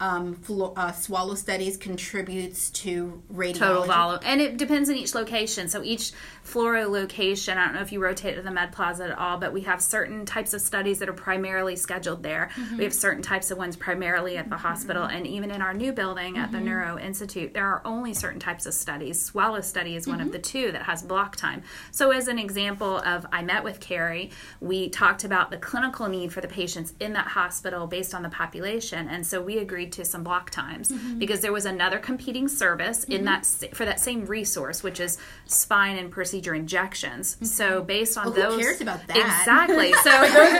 um, 0.00 0.40
uh, 0.76 0.92
swallow 0.92 1.34
studies 1.34 1.76
contributes 1.76 2.70
to 2.70 3.22
radiology. 3.32 3.54
total 3.58 3.84
volume 3.84 4.20
and 4.24 4.40
it 4.40 4.56
depends 4.56 4.88
on 4.88 4.96
each 4.96 5.14
location 5.14 5.68
so 5.68 5.82
each 5.82 6.12
fluoro 6.48 6.88
location 6.88 7.58
i 7.58 7.64
don't 7.64 7.74
know 7.74 7.80
if 7.80 7.92
you 7.92 8.00
rotate 8.00 8.36
to 8.36 8.42
the 8.42 8.50
med 8.50 8.72
plaza 8.72 9.04
at 9.04 9.18
all 9.18 9.38
but 9.38 9.52
we 9.52 9.62
have 9.62 9.80
certain 9.80 10.24
types 10.24 10.54
of 10.54 10.60
studies 10.60 10.98
that 10.98 11.08
are 11.08 11.12
primarily 11.12 11.76
scheduled 11.76 12.22
there. 12.22 12.50
We 12.76 12.84
have 12.84 12.94
certain 12.94 13.22
types 13.22 13.50
of 13.50 13.58
ones 13.58 13.76
primarily 13.76 14.36
at 14.36 14.48
the 14.48 14.56
mm-hmm. 14.56 14.66
hospital 14.66 15.04
and 15.04 15.26
even 15.26 15.50
in 15.50 15.62
our 15.62 15.74
new 15.74 15.92
building 15.92 16.38
at 16.38 16.52
the 16.52 16.58
mm-hmm. 16.58 16.66
neuro 16.66 16.98
institute 16.98 17.54
there 17.54 17.66
are 17.66 17.82
only 17.84 18.14
certain 18.14 18.40
types 18.40 18.66
of 18.66 18.74
studies. 18.74 19.20
Swallow 19.20 19.60
study 19.60 19.96
is 19.96 20.06
one 20.06 20.20
of 20.20 20.26
mm-hmm. 20.26 20.32
the 20.32 20.38
two 20.38 20.72
that 20.72 20.82
has 20.82 21.02
block 21.02 21.36
time. 21.36 21.62
So 21.90 22.10
as 22.10 22.28
an 22.28 22.38
example 22.38 22.98
of 22.98 23.26
i 23.32 23.42
met 23.42 23.62
with 23.64 23.80
carrie 23.80 24.30
we 24.60 24.88
talked 24.88 25.24
about 25.24 25.50
the 25.50 25.56
clinical 25.56 26.08
need 26.08 26.32
for 26.32 26.40
the 26.40 26.48
patients 26.48 26.92
in 27.00 27.12
that 27.14 27.26
hospital 27.28 27.86
based 27.86 28.14
on 28.14 28.22
the 28.22 28.28
population 28.28 29.08
and 29.08 29.26
so 29.26 29.40
we 29.40 29.58
agreed 29.58 29.92
to 29.92 30.04
some 30.04 30.22
block 30.22 30.50
times 30.50 30.88
Mm-hmm. 30.88 31.18
because 31.18 31.40
there 31.40 31.52
was 31.52 31.66
another 31.66 31.98
competing 31.98 32.48
service 32.48 33.04
in 33.04 33.24
that 33.24 33.44
for 33.72 33.84
that 33.84 34.00
same 34.00 34.24
resource 34.26 34.82
which 34.82 35.00
is 35.00 35.18
spine 35.46 35.96
and 35.98 36.10
procedure 36.10 36.37
injections 36.54 37.36
so 37.42 37.82
based 37.82 38.16
on 38.18 38.26
Well, 38.26 38.34
who 38.34 38.40
those 38.42 38.60
cares 38.60 38.80
about 38.80 39.06
that? 39.06 39.16
exactly 39.16 39.92
so 40.02 40.10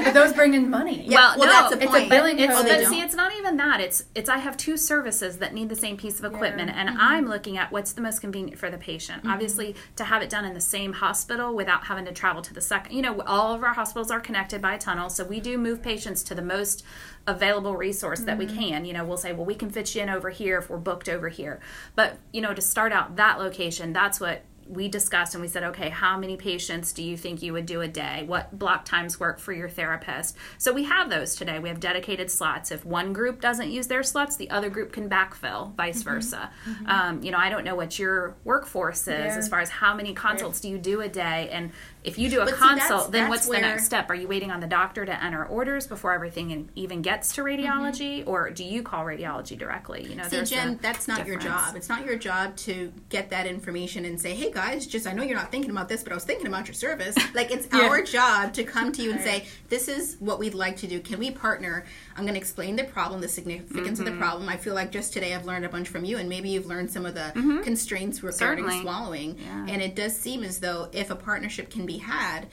those, 0.05 0.15
those 0.15 0.33
bring 0.33 0.55
in 0.55 0.69
money. 0.71 1.07
well, 1.11 1.39
well, 1.39 1.47
no, 1.47 1.53
that's 1.71 1.77
the 1.77 1.83
it's 1.83 1.95
a 2.07 2.09
billing 2.09 2.39
it's, 2.39 2.55
code. 2.55 2.67
but 2.67 2.87
see, 2.87 3.01
it's 3.01 3.15
not 3.15 3.33
even 3.39 3.57
that. 3.59 3.81
It's 3.81 4.05
it's 4.15 4.29
I 4.29 4.39
have 4.39 4.57
two 4.57 4.77
services 4.77 5.39
that 5.39 5.55
need 5.55 5.69
the 5.69 5.77
same 5.77 5.97
piece 5.97 6.19
of 6.19 6.25
equipment, 6.25 6.71
and 6.75 6.89
Mm-hmm. 6.89 6.99
I'm 7.01 7.27
looking 7.29 7.59
at 7.59 7.71
what's 7.71 7.93
the 7.93 8.01
most 8.01 8.21
convenient 8.21 8.59
for 8.59 8.71
the 8.71 8.79
patient. 8.79 9.23
Obviously, 9.27 9.75
to 9.97 10.05
have 10.05 10.23
it 10.23 10.31
done 10.31 10.45
in 10.45 10.55
the 10.55 10.61
same 10.61 10.95
hospital 10.95 11.55
without 11.55 11.85
having 11.85 12.05
to 12.07 12.13
travel 12.13 12.41
to 12.43 12.55
the 12.55 12.61
second. 12.61 12.95
You 12.97 13.03
know, 13.03 13.21
all 13.27 13.53
of 13.55 13.63
our 13.63 13.75
hospitals 13.75 14.11
are 14.11 14.21
connected 14.21 14.61
by 14.63 14.75
a 14.75 14.79
tunnel, 14.79 15.11
so 15.11 15.25
we 15.25 15.39
do 15.41 15.59
move 15.59 15.83
patients 15.83 16.23
to 16.25 16.35
the 16.35 16.43
most 16.43 16.85
available 17.27 17.77
resource 17.77 18.21
that 18.21 18.39
we 18.39 18.47
Mm-hmm. 18.47 18.59
can. 18.59 18.85
You 18.87 18.95
know, 18.95 19.05
we'll 19.05 19.17
say, 19.19 19.33
well, 19.33 19.45
we 19.45 19.55
can 19.55 19.69
fit 19.71 19.95
you 19.95 20.03
in 20.03 20.09
over 20.09 20.31
here 20.31 20.59
if 20.59 20.71
we're 20.71 20.79
booked 20.79 21.09
over 21.09 21.29
here. 21.29 21.61
But 21.95 22.17
you 22.33 22.41
know, 22.41 22.55
to 22.55 22.63
start 22.63 22.93
out 22.93 23.17
that 23.17 23.39
location, 23.39 23.93
that's 23.93 24.19
what 24.21 24.43
we 24.69 24.87
discussed 24.89 25.35
and 25.35 25.41
we 25.43 25.49
said, 25.49 25.63
okay, 25.65 25.89
how 25.89 26.19
many 26.19 26.37
patients 26.37 26.93
do 26.93 27.03
you 27.03 27.17
think 27.17 27.43
you 27.43 27.53
would 27.55 27.65
do 27.67 27.81
a 27.81 27.89
day? 27.89 28.25
What 28.27 28.59
block 28.59 28.85
times 28.85 29.19
work 29.19 29.39
for 29.39 29.53
your 29.53 29.69
therapist? 29.69 30.37
So 30.59 30.73
we 30.73 30.85
have 30.85 31.09
those 31.09 31.35
today. 31.35 31.59
We 31.59 31.69
have 31.71 31.81
dedicated 31.81 32.31
slots. 32.31 32.71
If 32.71 32.85
one 32.85 33.13
group 33.13 33.41
doesn't 33.41 33.71
use 33.71 33.87
their 33.87 34.03
slots, 34.03 34.37
the 34.37 34.51
other 34.51 34.69
group 34.69 34.93
can 34.93 35.09
backfill, 35.09 35.75
vice 35.75 36.03
Mm-hmm. 36.03 36.15
versa. 36.15 36.51
Um, 36.87 37.23
you 37.23 37.31
know, 37.31 37.39
I 37.39 37.49
don't 37.49 37.65
know 37.65 37.75
what 37.75 37.99
your 37.99 38.37
workforce 38.45 39.03
is 39.09 39.09
Yeah. 39.33 39.39
as 39.39 39.49
far 39.49 39.61
as 39.61 39.71
how 39.71 39.95
many 39.95 40.13
consults 40.15 40.61
do 40.61 40.69
you 40.69 40.79
do 40.79 41.01
a 41.01 41.09
day, 41.09 41.49
and 41.51 41.73
if 42.05 42.19
you 42.19 42.31
do 42.31 42.41
a 42.41 42.45
But 42.45 42.55
see, 42.55 42.61
that's- 42.61 42.79
consult, 42.89 43.13
then 43.13 43.23
that's 43.23 43.31
what's 43.31 43.47
the 43.49 43.61
next 43.61 43.85
step? 43.87 44.09
Are 44.09 44.15
you 44.15 44.29
waiting 44.29 44.51
on 44.51 44.61
the 44.61 44.67
doctor 44.67 45.05
to 45.05 45.25
enter 45.25 45.45
orders 45.45 45.87
before 45.87 46.13
everything 46.13 46.51
in- 46.51 46.69
even 46.75 47.03
gets 47.03 47.35
to 47.35 47.43
radiology, 47.43 48.27
or 48.27 48.51
do 48.51 48.65
you 48.65 48.83
call 48.83 49.05
radiology 49.05 49.59
directly? 49.59 50.05
You 50.09 50.15
know, 50.17 50.25
Mm-hmm. 50.25 50.45
See, 50.45 50.55
Jen, 50.55 50.79
that's 50.81 51.09
not 51.09 51.27
your 51.27 51.39
job. 51.39 51.75
It's 51.77 51.89
not 51.89 52.05
your 52.05 52.17
job 52.17 52.57
to 52.59 52.93
get 53.09 53.31
that 53.31 53.47
information 53.47 54.05
and 54.05 54.21
say, 54.21 54.35
"Hey, 54.35 54.51
guys, 54.53 54.87
just 54.87 55.07
I 55.07 55.13
know 55.13 55.23
you're 55.23 55.37
not 55.37 55.51
thinking 55.51 55.71
about 55.71 55.89
this, 55.89 56.03
but 56.03 56.13
I 56.13 56.15
was 56.15 56.25
thinking 56.25 56.47
about 56.47 56.67
your 56.69 56.75
service." 56.75 57.17
Like 57.35 57.51
it's 57.51 57.69
Yeah. 57.73 57.89
our 57.89 58.03
job 58.03 58.53
to 58.55 58.65
come 58.65 58.91
to 58.93 59.03
you 59.03 59.13
and 59.13 59.21
say, 59.21 59.45
"This 59.69 59.87
is 59.89 60.17
what 60.19 60.39
we'd 60.39 60.55
like 60.55 60.77
to 60.79 60.87
do. 60.87 61.01
Can 61.01 61.19
we 61.19 61.31
partner?" 61.31 61.85
I'm 62.17 62.25
going 62.25 62.35
to 62.35 62.41
explain 62.41 62.75
the 62.75 62.83
problem, 62.85 63.21
the 63.21 63.29
significance 63.29 64.01
of 64.01 64.07
Mm-hmm. 64.07 64.15
the 64.15 64.21
problem. 64.21 64.49
I 64.49 64.57
feel 64.57 64.75
like 64.75 64.91
just 64.91 65.13
today 65.13 65.35
I've 65.35 65.45
learned 65.47 65.65
a 65.65 65.69
bunch 65.69 65.89
from 65.89 66.05
you, 66.05 66.19
and 66.19 66.29
maybe 66.29 66.49
you've 66.49 66.67
learned 66.67 66.91
some 66.91 67.07
of 67.07 67.15
the 67.15 67.31
constraints 67.65 68.23
regarding 68.23 68.65
Mm-hmm. 68.65 68.71
Certainly. 68.71 68.83
swallowing. 68.83 69.39
Yeah. 69.39 69.67
And 69.69 69.83
it 69.83 69.95
does 69.95 70.17
seem 70.17 70.43
as 70.43 70.59
though 70.61 70.89
if 70.93 71.11
a 71.11 71.17
partnership 71.17 71.71
can 71.71 71.87
be 71.89 71.99
had. 71.99 72.47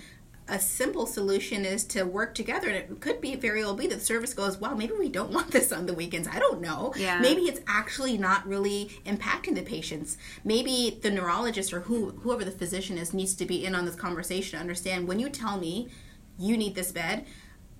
A 0.47 0.59
simple 0.59 1.07
solution 1.07 1.65
is 1.65 1.83
to 1.85 2.03
work 2.03 2.35
together, 2.35 2.67
and 2.67 2.77
it 2.77 2.99
could 2.99 3.19
be 3.19 3.35
very 3.35 3.63
well 3.63 3.73
be 3.73 3.87
that 3.87 3.99
the 3.99 4.05
service 4.05 4.33
goes, 4.35 4.59
well 4.59 4.75
maybe 4.75 4.93
we 4.97 5.09
don't 5.09 5.31
want 5.37 5.51
this 5.51 5.71
on 5.71 5.85
the 5.85 5.93
weekends." 5.93 6.27
I 6.27 6.39
don't 6.39 6.61
know. 6.61 6.93
Yeah. 6.97 7.19
Maybe 7.19 7.43
it's 7.43 7.61
actually 7.67 8.17
not 8.17 8.47
really 8.47 8.91
impacting 9.05 9.55
the 9.55 9.63
patients. 9.63 10.17
Maybe 10.43 10.99
the 11.01 11.11
neurologist 11.11 11.73
or 11.73 11.81
who, 11.81 12.11
whoever 12.21 12.45
the 12.45 12.51
physician 12.51 12.97
is 12.97 13.13
needs 13.13 13.35
to 13.35 13.45
be 13.45 13.65
in 13.65 13.75
on 13.75 13.85
this 13.85 13.95
conversation 13.95 14.57
to 14.57 14.61
understand 14.61 15.07
when 15.07 15.19
you 15.19 15.29
tell 15.29 15.57
me 15.57 15.89
you 16.37 16.57
need 16.57 16.75
this 16.75 16.91
bed, 16.91 17.25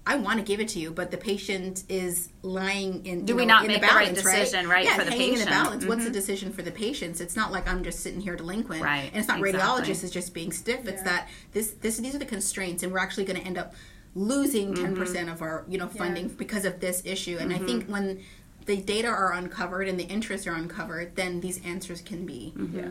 I 0.08 0.18
want 0.18 0.38
to 0.40 0.46
give 0.46 0.60
it 0.60 0.68
to 0.70 0.80
you, 0.80 0.92
but 0.92 1.10
the 1.10 1.18
patient 1.18 1.84
is 1.90 2.30
lying 2.44 3.06
in. 3.08 3.26
Do 3.26 3.36
we 3.36 3.44
know, 3.46 3.56
not 3.56 3.62
in 3.64 3.70
make 3.70 3.82
the 3.82 3.88
the 3.88 3.94
right 3.94 4.06
balance, 4.14 4.22
decision, 4.22 4.70
right, 4.70 4.86
Yeah, 4.86 4.98
for 4.98 5.04
the 5.04 5.12
hanging 5.12 5.34
in 5.34 5.40
the 5.40 5.46
patient? 5.46 5.50
Mm-hmm. 5.56 5.64
balance. 5.66 5.86
What's 5.86 6.04
the 6.06 6.12
decision 6.12 6.54
for 6.54 6.62
the 6.62 6.72
patients? 6.72 7.22
It's 7.22 7.36
not 7.36 7.52
like 7.52 7.68
I'm 7.68 7.84
just 7.84 8.02
sitting 8.02 8.22
here 8.22 8.36
delinquent, 8.36 8.84
Right, 8.84 9.10
And 9.12 9.18
it's 9.18 9.28
not 9.28 9.40
exactly. 9.40 9.60
radiologist 9.60 10.04
is 10.04 10.12
just 10.12 10.34
being 10.34 10.52
stiff. 10.52 10.88
It's 10.88 11.02
that 11.04 11.28
this 11.54 11.72
this 11.82 11.98
these 11.98 12.14
are 12.14 12.20
the 12.20 12.26
constraints, 12.26 12.84
and 12.84 12.92
we're 12.94 13.00
actually 13.00 13.26
going 13.26 13.40
to 13.40 13.46
end 13.46 13.58
up 13.58 13.74
losing 14.14 14.74
10 14.76 14.86
Mm-hmm. 14.86 14.96
percent 14.96 15.30
of 15.30 15.42
our 15.42 15.66
you 15.68 15.78
know 15.80 15.88
funding 15.88 16.28
because 16.30 16.66
of 16.66 16.80
this 16.80 17.02
issue. 17.06 17.38
And 17.40 17.52
I 17.52 17.58
think 17.58 17.88
when 17.88 18.22
the 18.68 18.78
data 18.78 19.08
are 19.08 19.34
uncovered 19.34 19.88
and 19.88 20.00
the 20.00 20.06
interests 20.06 20.46
are 20.48 20.54
uncovered, 20.56 21.16
then 21.16 21.40
these 21.42 21.64
answers 21.66 22.02
can 22.02 22.26
be 22.26 22.54
Mm-hmm. 22.56 22.78
Yeah. 22.78 22.88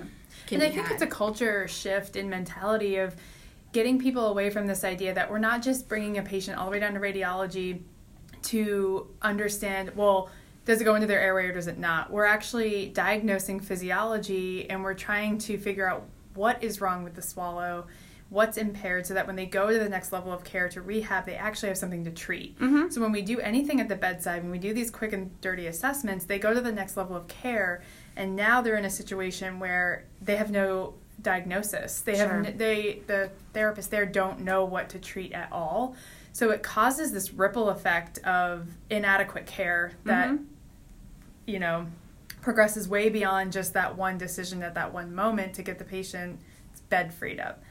can 0.47 0.61
and 0.61 0.63
I 0.65 0.71
think 0.75 0.87
had. 0.87 0.93
it's 0.95 1.03
a 1.03 1.07
culture 1.07 1.69
shift 1.69 2.17
in 2.17 2.29
mentality 2.29 2.97
of 2.97 3.15
getting 3.75 3.99
people 3.99 4.29
away 4.29 4.49
from 4.49 4.67
this 4.67 4.85
idea 4.85 5.13
that 5.13 5.31
we're 5.31 5.39
not 5.39 5.61
just 5.61 5.89
bringing 5.89 6.17
a 6.17 6.23
patient 6.23 6.57
all 6.57 6.65
the 6.65 6.71
way 6.71 6.81
down 6.81 6.95
to 6.95 7.01
radiology 7.01 7.83
to 8.41 9.09
understand, 9.21 9.91
well, 9.97 10.31
does 10.65 10.81
it 10.81 10.85
go 10.85 10.95
into 10.95 11.07
their 11.07 11.21
airway 11.21 11.47
or 11.49 11.53
does 11.53 11.67
it 11.67 11.77
not? 11.77 12.11
We're 12.11 12.25
actually 12.25 12.87
diagnosing 12.87 13.61
physiology 13.61 14.71
and 14.71 14.83
we're 14.83 14.95
trying 14.95 15.39
to 15.39 15.59
figure 15.59 15.87
out 15.91 16.07
what 16.35 16.63
is 16.63 16.81
wrong 16.81 17.05
with 17.05 17.15
the 17.15 17.23
swallow. 17.23 17.87
what's 18.35 18.57
impaired 18.57 19.07
so 19.07 19.15
that 19.15 19.27
when 19.27 19.37
they 19.37 19.47
go 19.47 19.71
to 19.71 19.79
the 19.79 19.89
next 19.89 20.13
level 20.13 20.33
of 20.33 20.43
care 20.45 20.69
to 20.69 20.83
rehab, 20.83 21.25
they 21.25 21.37
actually 21.37 21.69
have 21.69 21.79
something 21.79 22.05
to 22.05 22.11
treat. 22.11 22.59
Mm-hmm. 22.59 22.91
So 22.91 23.01
when 23.01 23.13
we 23.13 23.23
do 23.23 23.39
anything 23.39 23.81
at 23.81 23.89
the 23.89 23.97
bedside, 23.97 24.43
when 24.43 24.51
we 24.51 24.59
do 24.59 24.75
these 24.75 24.91
quick 24.91 25.13
and 25.13 25.41
dirty 25.41 25.69
assessments, 25.69 26.25
they 26.25 26.39
go 26.39 26.53
to 26.53 26.61
the 26.61 26.73
next 26.73 26.97
level 26.97 27.17
of 27.17 27.29
care, 27.29 27.83
and 28.17 28.35
now 28.35 28.61
they're 28.61 28.77
in 28.77 28.85
a 28.85 28.91
situation 28.91 29.61
where 29.61 30.07
they 30.21 30.37
have 30.37 30.51
no 30.51 30.95
diagnosis. 31.25 32.01
They 32.03 32.17
have 32.19 32.57
they 32.57 33.01
the 33.09 33.31
therapists 33.53 33.89
there 33.89 34.07
don't 34.07 34.41
know 34.41 34.65
what 34.65 34.89
to 34.91 35.01
treat 35.01 35.33
at 35.33 35.49
all. 35.51 35.97
So 36.33 36.51
it 36.51 36.63
causes 36.63 37.13
this 37.13 37.33
ripple 37.33 37.71
effect 37.71 38.19
of 38.19 38.69
inadequate 38.91 39.47
care 39.47 39.93
that 40.05 40.29
Mhm. 40.31 40.45
you 41.47 41.59
know 41.59 41.87
progresses 42.41 42.87
way 42.89 43.09
beyond 43.09 43.53
just 43.53 43.73
that 43.73 43.97
one 43.97 44.19
decision 44.19 44.63
at 44.63 44.75
that 44.75 44.93
one 44.93 45.13
moment 45.15 45.55
to 45.55 45.63
get 45.63 45.79
the 45.79 45.85
patient's 45.85 46.43
bed 46.91 47.13
freed 47.13 47.41
up. 47.41 47.63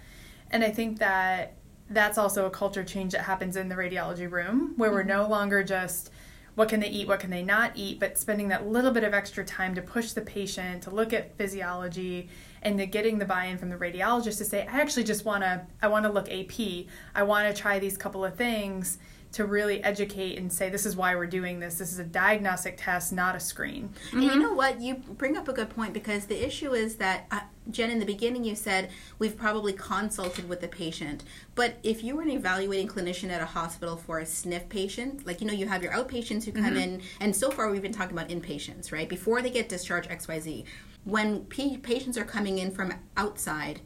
And 0.52 0.64
I 0.64 0.72
think 0.72 1.00
that 1.00 1.54
that's 1.90 2.18
also 2.18 2.46
a 2.48 2.50
culture 2.50 2.84
change 2.84 3.12
that 3.12 3.22
happens 3.22 3.56
in 3.56 3.70
the 3.70 3.76
radiology 3.76 4.30
room 4.30 4.74
where 4.78 4.92
we're 4.92 5.04
no 5.04 5.28
longer 5.28 5.64
just 5.64 6.10
what 6.56 6.70
can 6.70 6.80
they 6.80 6.88
eat, 6.88 7.08
what 7.08 7.20
can 7.20 7.30
they 7.32 7.44
not 7.44 7.72
eat, 7.76 8.00
but 8.00 8.18
spending 8.18 8.48
that 8.48 8.68
little 8.68 8.92
bit 8.92 9.04
of 9.04 9.14
extra 9.14 9.44
time 9.44 9.74
to 9.76 9.82
push 9.82 10.12
the 10.12 10.22
patient, 10.22 10.84
to 10.84 10.92
look 10.92 11.12
at 11.12 11.36
physiology, 11.36 12.30
and 12.64 12.78
to 12.80 12.86
getting 12.86 13.20
the 13.20 13.26
buy-in 13.26 13.58
from 13.58 13.70
the 13.70 13.76
radiologist 13.76 14.38
to 14.40 14.46
say, 14.46 14.68
I 14.68 14.82
actually 14.82 15.04
just 15.04 15.26
want 15.26 15.44
to, 15.44 15.66
I 15.82 15.88
want 15.88 16.06
to 16.06 16.12
look 16.12 16.32
AP, 16.32 16.88
I 17.14 17.24
want 17.24 17.54
to 17.54 17.62
try 17.62 17.80
these 17.80 17.98
couple 17.98 18.26
of 18.26 18.36
things 18.36 18.98
to 19.34 19.46
really 19.46 19.84
educate 19.84 20.38
and 20.38 20.54
say, 20.54 20.70
this 20.70 20.86
is 20.86 20.96
why 20.96 21.16
we're 21.16 21.26
doing 21.26 21.60
this. 21.60 21.80
This 21.80 21.92
is 21.92 21.98
a 21.98 22.04
diagnostic 22.04 22.76
test, 22.78 23.12
not 23.12 23.36
a 23.36 23.40
screen. 23.40 23.92
And 24.12 24.24
you 24.24 24.36
know 24.36 24.54
what? 24.54 24.80
You 24.80 24.96
bring 24.96 25.38
up 25.38 25.48
a 25.48 25.54
good 25.54 25.72
point 25.72 25.92
because 25.92 26.28
the 26.28 26.46
issue 26.46 26.74
is 26.74 26.98
that, 26.98 27.26
uh, 27.32 27.40
Jen, 27.72 27.90
in 27.90 27.98
the 27.98 28.06
beginning 28.06 28.44
you 28.44 28.54
said 28.54 28.92
we've 29.18 29.36
probably 29.36 29.74
consulted 29.74 30.48
with 30.48 30.62
the 30.62 30.68
patient. 30.68 31.24
But 31.56 31.80
if 31.82 32.04
you 32.04 32.16
were 32.16 32.22
an 32.22 32.30
evaluating 32.30 32.88
clinician 32.88 33.32
at 33.32 33.42
a 33.42 33.46
hospital 33.46 33.98
for 33.98 34.20
a 34.20 34.24
SNF 34.24 34.70
patient, 34.70 35.26
like, 35.26 35.42
you 35.42 35.48
know, 35.48 35.54
you 35.54 35.68
have 35.68 35.82
your 35.82 35.94
outpatients 35.94 36.44
who 36.44 36.52
come 36.52 36.78
in, 36.78 37.02
and 37.20 37.36
so 37.36 37.50
far 37.50 37.72
we've 37.72 37.82
been 37.82 37.92
talking 37.92 38.16
about 38.16 38.30
inpatients, 38.30 38.92
right? 38.92 39.10
Before 39.10 39.42
they 39.42 39.50
get 39.50 39.68
discharged, 39.68 40.12
XYZ. 40.12 40.66
When 41.06 41.42
p- 41.46 41.78
patients 41.78 42.18
are 42.18 42.24
coming 42.24 42.58
in 42.60 42.72
from 42.72 42.94
outside, 43.18 43.82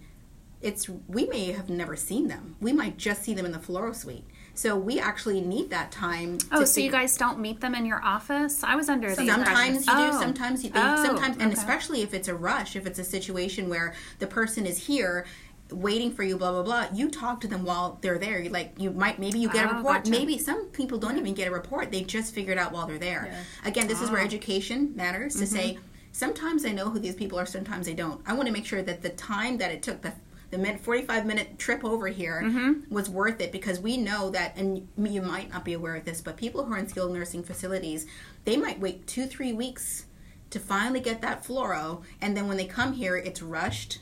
it's 0.62 0.90
we 1.08 1.26
may 1.28 1.52
have 1.52 1.70
never 1.70 1.96
seen 1.96 2.28
them. 2.28 2.56
We 2.60 2.74
might 2.74 2.98
just 2.98 3.24
see 3.24 3.34
them 3.34 3.46
in 3.46 3.52
the 3.52 3.60
fluoro 3.60 3.96
suite. 3.96 4.26
So 4.54 4.76
we 4.76 5.00
actually 5.00 5.40
need 5.42 5.70
that 5.70 5.92
time. 5.92 6.40
Oh, 6.52 6.62
to 6.62 6.68
so 6.68 6.82
you 6.82 6.90
guys 6.92 7.16
don't 7.16 7.40
meet 7.40 7.62
them 7.62 7.76
in 7.76 7.86
your 7.86 8.04
office? 8.04 8.64
I 8.64 8.76
was 8.76 8.90
under 8.90 9.10
the 9.10 9.16
Sometimes 9.28 9.86
you 9.86 9.92
impression- 9.92 9.98
do. 10.12 10.16
Oh. 10.16 10.20
Sometimes 10.20 10.64
you. 10.64 10.70
They, 10.72 10.80
Oh, 10.82 11.06
sometimes, 11.06 11.38
and 11.38 11.52
okay. 11.52 11.54
especially 11.54 12.02
if 12.02 12.14
it's 12.16 12.28
a 12.28 12.34
rush, 12.36 12.76
if 12.76 12.88
it's 12.88 12.98
a 12.98 13.04
situation 13.04 13.70
where 13.70 13.94
the 14.20 14.26
person 14.28 14.66
is 14.66 14.78
here 14.88 15.26
waiting 15.70 16.12
for 16.12 16.24
you, 16.24 16.38
blah 16.38 16.52
blah 16.52 16.64
blah. 16.64 16.88
You 16.94 17.10
talk 17.12 17.42
to 17.42 17.48
them 17.48 17.64
while 17.66 18.00
they're 18.02 18.18
there. 18.18 18.40
You 18.40 18.50
like 18.50 18.74
you 18.80 18.90
might 18.90 19.20
maybe 19.20 19.38
you 19.38 19.50
get 19.50 19.66
a 19.66 19.74
Oh, 19.74 19.78
report. 19.78 19.98
gotcha. 20.06 20.12
Maybe 20.12 20.40
some 20.40 20.66
people 20.68 20.98
don't 20.98 21.18
even 21.20 21.36
get 21.36 21.48
a 21.48 21.52
report. 21.52 21.92
They 21.92 22.02
just 22.02 22.34
figure 22.34 22.52
it 22.54 22.58
out 22.58 22.72
while 22.72 22.88
they're 22.88 22.98
there. 22.98 23.28
Yeah. 23.32 23.70
Again, 23.70 23.88
this 23.88 24.02
is 24.02 24.10
where 24.10 24.22
Oh. 24.22 24.26
education 24.26 24.94
matters. 24.96 25.36
To 25.36 25.46
say 25.46 25.74
Mm-hmm. 25.76 25.87
Sometimes 26.22 26.66
I 26.66 26.72
know 26.72 26.90
who 26.90 27.00
these 27.00 27.16
people 27.16 27.38
are. 27.40 27.46
Sometimes 27.46 27.88
I 27.88 27.94
don't. 27.94 28.22
I 28.26 28.34
want 28.34 28.48
to 28.48 28.54
make 28.54 28.66
sure 28.66 28.82
that 28.82 29.02
the 29.04 29.10
time 29.10 29.58
that 29.60 29.72
it 29.72 29.84
took 29.84 30.02
the 30.02 30.14
the 30.50 30.58
minute, 30.58 30.80
45 30.80 31.26
minute 31.26 31.60
trip 31.60 31.84
over 31.84 32.08
here 32.08 32.42
Mm-hmm. 32.44 32.94
was 32.94 33.10
worth 33.10 33.42
it 33.42 33.52
because 33.52 33.82
we 33.82 33.98
know 33.98 34.30
that 34.30 34.56
and 34.56 34.88
you 34.98 35.22
might 35.22 35.50
not 35.52 35.66
be 35.66 35.74
aware 35.74 35.96
of 35.98 36.06
this 36.06 36.22
but 36.22 36.38
people 36.38 36.64
who 36.64 36.74
are 36.74 36.78
in 36.78 36.88
skilled 36.88 37.14
nursing 37.14 37.44
facilities 37.44 38.06
they 38.46 38.56
might 38.56 38.80
wait 38.80 39.06
two 39.08 39.26
three 39.28 39.52
weeks 39.52 40.06
to 40.50 40.58
finally 40.58 41.02
get 41.02 41.22
that 41.22 41.44
fluoro 41.44 42.02
and 42.22 42.36
then 42.38 42.48
when 42.48 42.56
they 42.56 42.66
come 42.66 42.94
here 42.94 43.18
it's 43.18 43.42
rushed 43.42 44.00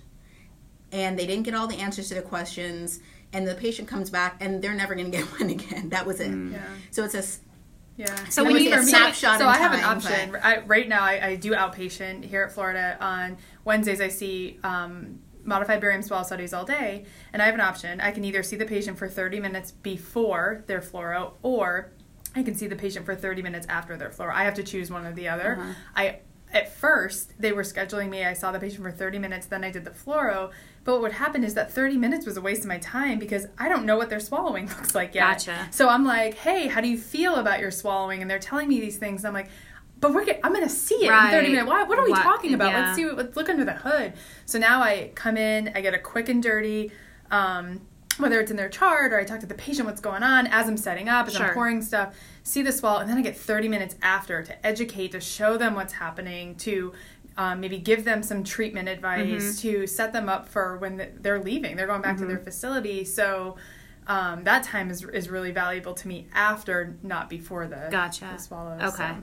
and 0.92 1.18
they 1.18 1.26
didn't 1.26 1.44
get 1.46 1.56
all 1.56 1.66
the 1.66 1.78
answers 1.80 2.10
to 2.10 2.14
their 2.14 2.22
questions 2.24 3.00
and 3.34 3.48
the 3.48 3.56
patient 3.56 3.88
comes 3.88 4.12
back 4.12 4.38
and 4.40 4.62
they're 4.62 4.76
never 4.76 4.94
going 4.94 5.10
to 5.12 5.18
get 5.18 5.26
one 5.40 5.50
again 5.50 5.90
that 5.90 6.06
was 6.06 6.20
it 6.20 6.30
Yeah. 6.30 6.62
so 6.92 7.04
it's 7.04 7.16
a 7.16 7.26
s- 7.30 7.40
Yeah. 7.98 8.14
So 8.30 8.44
when 8.44 8.54
for 8.54 8.60
you- 8.60 8.70
me- 8.72 8.76
a 8.76 8.84
snapshot 8.84 9.40
so 9.40 9.48
I 9.48 9.58
have 9.58 9.74
an 9.74 9.84
option. 9.84 10.32
but- 10.32 10.44
I, 10.44 10.60
right 10.62 10.88
now, 10.88 11.02
I, 11.02 11.28
I 11.28 11.36
do 11.36 11.52
outpatient 11.52 12.26
here 12.26 12.44
at 12.44 12.52
Florida. 12.52 12.98
On 13.00 13.38
Wednesdays, 13.64 14.02
I 14.02 14.10
see 14.10 14.60
um, 14.64 15.20
modified 15.44 15.80
barium 15.80 16.02
swallow 16.02 16.24
studies 16.24 16.54
all 16.54 16.66
day, 16.66 17.06
and 17.32 17.42
I 17.42 17.46
have 17.46 17.56
an 17.56 17.62
option. 17.62 18.02
I 18.02 18.12
can 18.12 18.26
either 18.26 18.44
see 18.44 18.56
the 18.58 18.66
patient 18.66 18.98
for 18.98 19.08
30 19.08 19.40
minutes 19.40 19.72
before 19.72 20.64
their 20.68 20.82
fluoro, 20.82 21.34
or 21.42 21.92
I 22.36 22.44
can 22.44 22.54
see 22.56 22.68
the 22.68 22.76
patient 22.76 23.06
for 23.06 23.16
30 23.16 23.42
minutes 23.42 23.66
after 23.70 23.96
their 23.96 24.10
fluoro. 24.10 24.34
I 24.34 24.44
have 24.44 24.56
to 24.56 24.64
choose 24.64 24.92
one 24.92 25.06
or 25.06 25.14
the 25.14 25.30
other. 25.30 25.58
Uh-huh. 25.60 25.74
I 25.96 26.20
at 26.54 26.74
first 26.74 27.34
they 27.42 27.52
were 27.52 27.64
scheduling 27.64 28.10
me. 28.10 28.24
I 28.26 28.34
saw 28.34 28.52
the 28.52 28.60
patient 28.60 28.82
for 28.84 28.92
30 28.92 29.20
minutes, 29.20 29.46
then 29.48 29.64
I 29.64 29.72
did 29.72 29.86
the 29.86 29.92
fluoro. 29.92 30.52
But 30.86 30.94
what 30.94 31.02
would 31.02 31.12
happen 31.14 31.44
is 31.44 31.56
that 31.56 31.72
30 31.74 31.98
minutes 31.98 32.26
was 32.26 32.38
a 32.38 32.42
waste 32.42 32.62
of 32.62 32.68
my 32.68 32.78
time 32.78 33.20
because 33.20 33.48
I 33.58 33.68
don't 33.68 33.86
know 33.86 33.98
what 33.98 34.10
their 34.10 34.20
swallowing 34.22 34.68
looks 34.78 34.96
like 34.96 35.14
yet. 35.14 35.22
Gotcha. 35.46 35.68
So 35.72 35.90
I'm 35.90 36.06
like, 36.06 36.36
hey, 36.36 36.68
how 36.68 36.80
do 36.80 36.88
you 36.88 36.98
feel 36.98 37.36
about 37.36 37.60
your 37.60 37.72
swallowing? 37.72 38.22
And 38.22 38.32
they're 38.32 38.40
telling 38.40 38.70
me 38.70 38.80
these 38.80 38.98
things. 38.98 39.22
And 39.24 39.28
I'm 39.30 39.34
like, 39.34 39.50
but 40.00 40.14
we're 40.14 40.24
get, 40.26 40.40
I'm 40.44 40.54
going 40.54 40.64
to 40.64 40.70
see 40.70 40.96
it 40.96 41.12
in 41.12 41.30
30 41.32 41.48
minutes. 41.50 41.68
Why, 41.68 41.84
what 41.84 41.98
are 42.00 42.06
we 42.06 42.12
What- 42.12 42.22
talking 42.24 42.54
about? 42.54 42.70
yeah. 42.72 42.86
Let's 42.86 42.96
see. 42.96 43.06
What, 43.06 43.18
let's 43.18 43.36
look 43.36 43.50
under 43.50 43.66
the 43.66 43.74
hood. 43.74 44.14
So 44.46 44.60
now 44.60 44.82
I 44.84 45.12
come 45.16 45.36
in, 45.38 45.72
I 45.76 45.82
get 45.82 45.94
a 45.94 46.00
quick 46.00 46.30
and 46.30 46.42
dirty. 46.42 46.92
Um, 47.32 47.82
whether 48.18 48.40
it's 48.40 48.50
in 48.50 48.56
their 48.56 48.70
chart 48.70 49.12
or 49.12 49.20
I 49.20 49.26
talk 49.26 49.42
to 49.42 49.46
the 49.46 49.56
patient 49.56 49.88
what's 49.88 50.00
going 50.00 50.24
on 50.24 50.48
as 50.48 50.70
I'm 50.70 50.78
setting 50.78 51.10
up, 51.10 51.28
as 51.28 51.34
Sure. 51.34 51.48
I'm 51.48 51.54
pouring 51.54 51.82
stuff, 51.82 52.16
see 52.44 52.62
the 52.62 52.72
swallow, 52.72 53.00
and 53.00 53.10
then 53.10 53.18
I 53.18 53.22
get 53.22 53.36
30 53.36 53.68
minutes 53.68 53.96
after 54.02 54.42
to 54.42 54.66
educate, 54.66 55.12
to 55.12 55.20
show 55.20 55.58
them 55.58 55.76
what's 55.76 55.92
happening, 55.92 56.56
to 56.60 56.94
um, 57.38 57.60
maybe 57.60 57.78
give 57.78 58.06
them 58.06 58.24
some 58.24 58.44
treatment 58.44 58.88
advice, 58.90 59.28
Mm-hmm. 59.28 59.58
to 59.68 59.88
set 59.88 60.14
them 60.14 60.30
up 60.30 60.48
for 60.48 60.78
when 60.78 61.12
they're 61.22 61.40
leaving, 61.42 61.76
they're 61.76 61.88
going 61.88 62.02
back 62.02 62.18
to 62.18 62.26
their 62.26 62.38
facility. 62.40 63.04
So 63.06 63.58
um, 64.08 64.44
that 64.44 64.64
time 64.64 64.90
is, 64.92 65.04
is 65.04 65.30
really 65.30 65.52
valuable 65.52 65.94
to 65.96 66.08
me 66.08 66.28
after, 66.34 66.96
not 67.04 67.30
before 67.30 67.68
the, 67.68 67.88
Gotcha. 67.92 68.30
the 68.36 68.42
swallows. 68.42 68.82
Okay. 68.94 69.10
so. 69.10 69.16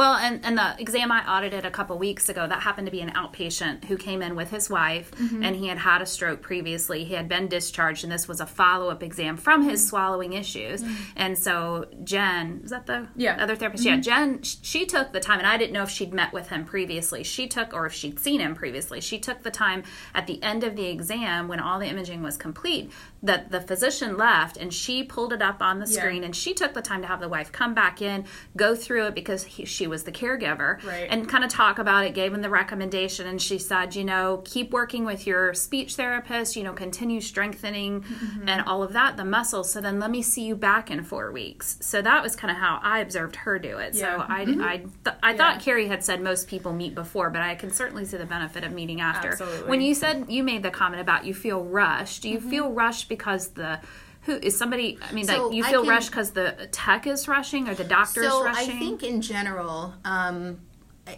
Well, 0.00 0.14
and, 0.14 0.42
and 0.46 0.56
the 0.56 0.74
exam 0.78 1.12
I 1.12 1.20
audited 1.30 1.66
a 1.66 1.70
couple 1.70 1.98
weeks 1.98 2.30
ago, 2.30 2.46
that 2.46 2.60
happened 2.62 2.86
to 2.86 2.90
be 2.90 3.02
an 3.02 3.10
outpatient 3.10 3.84
who 3.84 3.98
came 3.98 4.22
in 4.22 4.34
with 4.34 4.50
his 4.50 4.70
wife, 4.70 5.10
Mm-hmm. 5.10 5.42
and 5.44 5.54
he 5.56 5.66
had 5.68 5.76
had 5.76 6.00
a 6.00 6.06
stroke 6.06 6.40
previously. 6.40 7.04
He 7.04 7.12
had 7.14 7.28
been 7.28 7.48
discharged, 7.48 8.02
and 8.04 8.10
this 8.10 8.26
was 8.26 8.40
a 8.40 8.46
follow 8.46 8.88
up 8.88 9.02
exam 9.02 9.36
from 9.36 9.62
his 9.68 9.86
swallowing 9.86 10.32
issues. 10.32 10.82
And 11.16 11.36
so 11.36 11.86
Jen, 12.02 12.62
is 12.64 12.70
that 12.70 12.86
the 12.86 12.92
Mm-hmm. 12.92 13.20
Yeah. 13.20 13.32
Mm-hmm. 13.34 13.42
other 13.42 13.56
therapist? 13.56 13.84
Yeah, 13.84 13.96
Jen, 13.98 14.42
she 14.42 14.86
took 14.86 15.12
the 15.12 15.20
time, 15.20 15.38
and 15.38 15.46
I 15.46 15.58
didn't 15.58 15.74
know 15.74 15.82
if 15.82 15.90
she'd 15.90 16.14
met 16.14 16.32
with 16.32 16.48
him 16.48 16.64
previously. 16.64 17.22
She 17.22 17.46
took, 17.46 17.74
or 17.74 17.84
if 17.84 17.92
she'd 17.92 18.18
seen 18.18 18.40
him 18.40 18.54
previously, 18.54 19.02
she 19.02 19.18
took 19.18 19.42
the 19.42 19.50
time 19.50 19.82
at 20.14 20.26
the 20.26 20.42
end 20.42 20.64
of 20.64 20.76
the 20.76 20.86
exam 20.86 21.46
when 21.46 21.60
all 21.60 21.78
the 21.78 21.86
imaging 21.88 22.22
was 22.22 22.38
complete 22.38 22.90
that 23.22 23.50
the 23.50 23.60
physician 23.60 24.16
left, 24.16 24.56
and 24.56 24.72
she 24.72 25.02
pulled 25.04 25.32
it 25.32 25.42
up 25.42 25.60
on 25.60 25.78
the 25.78 25.86
Yeah. 25.86 26.00
screen, 26.00 26.24
and 26.24 26.34
she 26.34 26.54
took 26.54 26.72
the 26.72 26.80
time 26.80 27.02
to 27.02 27.08
have 27.08 27.20
the 27.20 27.28
wife 27.28 27.52
come 27.52 27.74
back 27.74 28.00
in, 28.00 28.24
go 28.56 28.74
through 28.74 29.06
it 29.08 29.14
because 29.14 29.44
he, 29.44 29.64
she 29.66 29.86
was 29.86 30.04
the 30.04 30.12
caregiver, 30.12 30.82
Right. 30.84 31.06
and 31.10 31.28
kind 31.28 31.44
of 31.44 31.50
talk 31.50 31.78
about 31.78 32.04
it, 32.06 32.14
gave 32.14 32.32
him 32.32 32.40
the 32.40 32.48
recommendation, 32.48 33.26
and 33.26 33.40
she 33.40 33.58
said, 33.58 33.94
you 33.94 34.04
know, 34.04 34.42
keep 34.46 34.70
working 34.72 35.04
with 35.04 35.26
your 35.26 35.52
speech 35.52 35.96
therapist, 35.96 36.56
you 36.56 36.62
know, 36.62 36.72
continue 36.72 37.20
strengthening 37.20 38.00
Mm-hmm. 38.00 38.48
and 38.48 38.62
all 38.66 38.82
of 38.82 38.92
that, 38.94 39.16
the 39.16 39.24
muscles. 39.24 39.70
So 39.70 39.80
then 39.80 39.98
let 40.00 40.10
me 40.10 40.22
see 40.22 40.44
you 40.44 40.56
back 40.56 40.90
in 40.90 41.02
four 41.02 41.30
weeks. 41.30 41.76
So 41.80 42.00
that 42.02 42.22
was 42.22 42.34
kind 42.36 42.50
of 42.50 42.56
how 42.56 42.80
I 42.82 43.00
observed 43.00 43.36
her 43.36 43.58
do 43.58 43.76
it. 43.78 43.94
Yeah. 43.94 44.16
So 44.16 44.24
I, 44.28 44.40
I, 44.42 44.76
th- 44.78 45.16
I 45.22 45.30
Yeah. 45.32 45.36
thought 45.36 45.60
Carrie 45.60 45.88
had 45.88 46.02
said 46.04 46.22
most 46.22 46.48
people 46.48 46.72
meet 46.72 46.94
before, 46.94 47.28
but 47.30 47.42
I 47.42 47.54
can 47.54 47.70
certainly 47.70 48.04
see 48.04 48.16
the 48.16 48.24
benefit 48.26 48.64
of 48.64 48.72
meeting 48.72 49.00
after. 49.00 49.32
Absolutely. 49.32 49.68
When 49.68 49.80
you 49.82 49.94
said 49.94 50.26
you 50.28 50.42
made 50.42 50.62
the 50.62 50.70
comment 50.70 51.00
about 51.02 51.24
you 51.26 51.34
feel 51.34 51.62
rushed, 51.64 52.22
do 52.22 52.28
you 52.30 52.38
Mm-hmm. 52.38 52.50
feel 52.50 52.70
rushed 52.72 53.08
because 53.10 53.48
the 53.48 53.78
who 54.22 54.36
is 54.36 54.56
somebody? 54.56 54.98
I 55.02 55.12
mean, 55.12 55.24
So 55.26 55.48
like 55.48 55.56
you 55.56 55.64
feel 55.64 55.82
can- 55.82 55.90
rushed 55.90 56.10
because 56.10 56.30
the 56.30 56.68
tech 56.72 57.06
is 57.06 57.28
rushing 57.28 57.68
or 57.68 57.74
the 57.74 57.84
doctor's 57.84 58.26
so 58.28 58.42
rushing. 58.44 58.76
I 58.76 58.78
think 58.78 59.02
in 59.02 59.20
general, 59.20 59.92
um, 60.04 60.60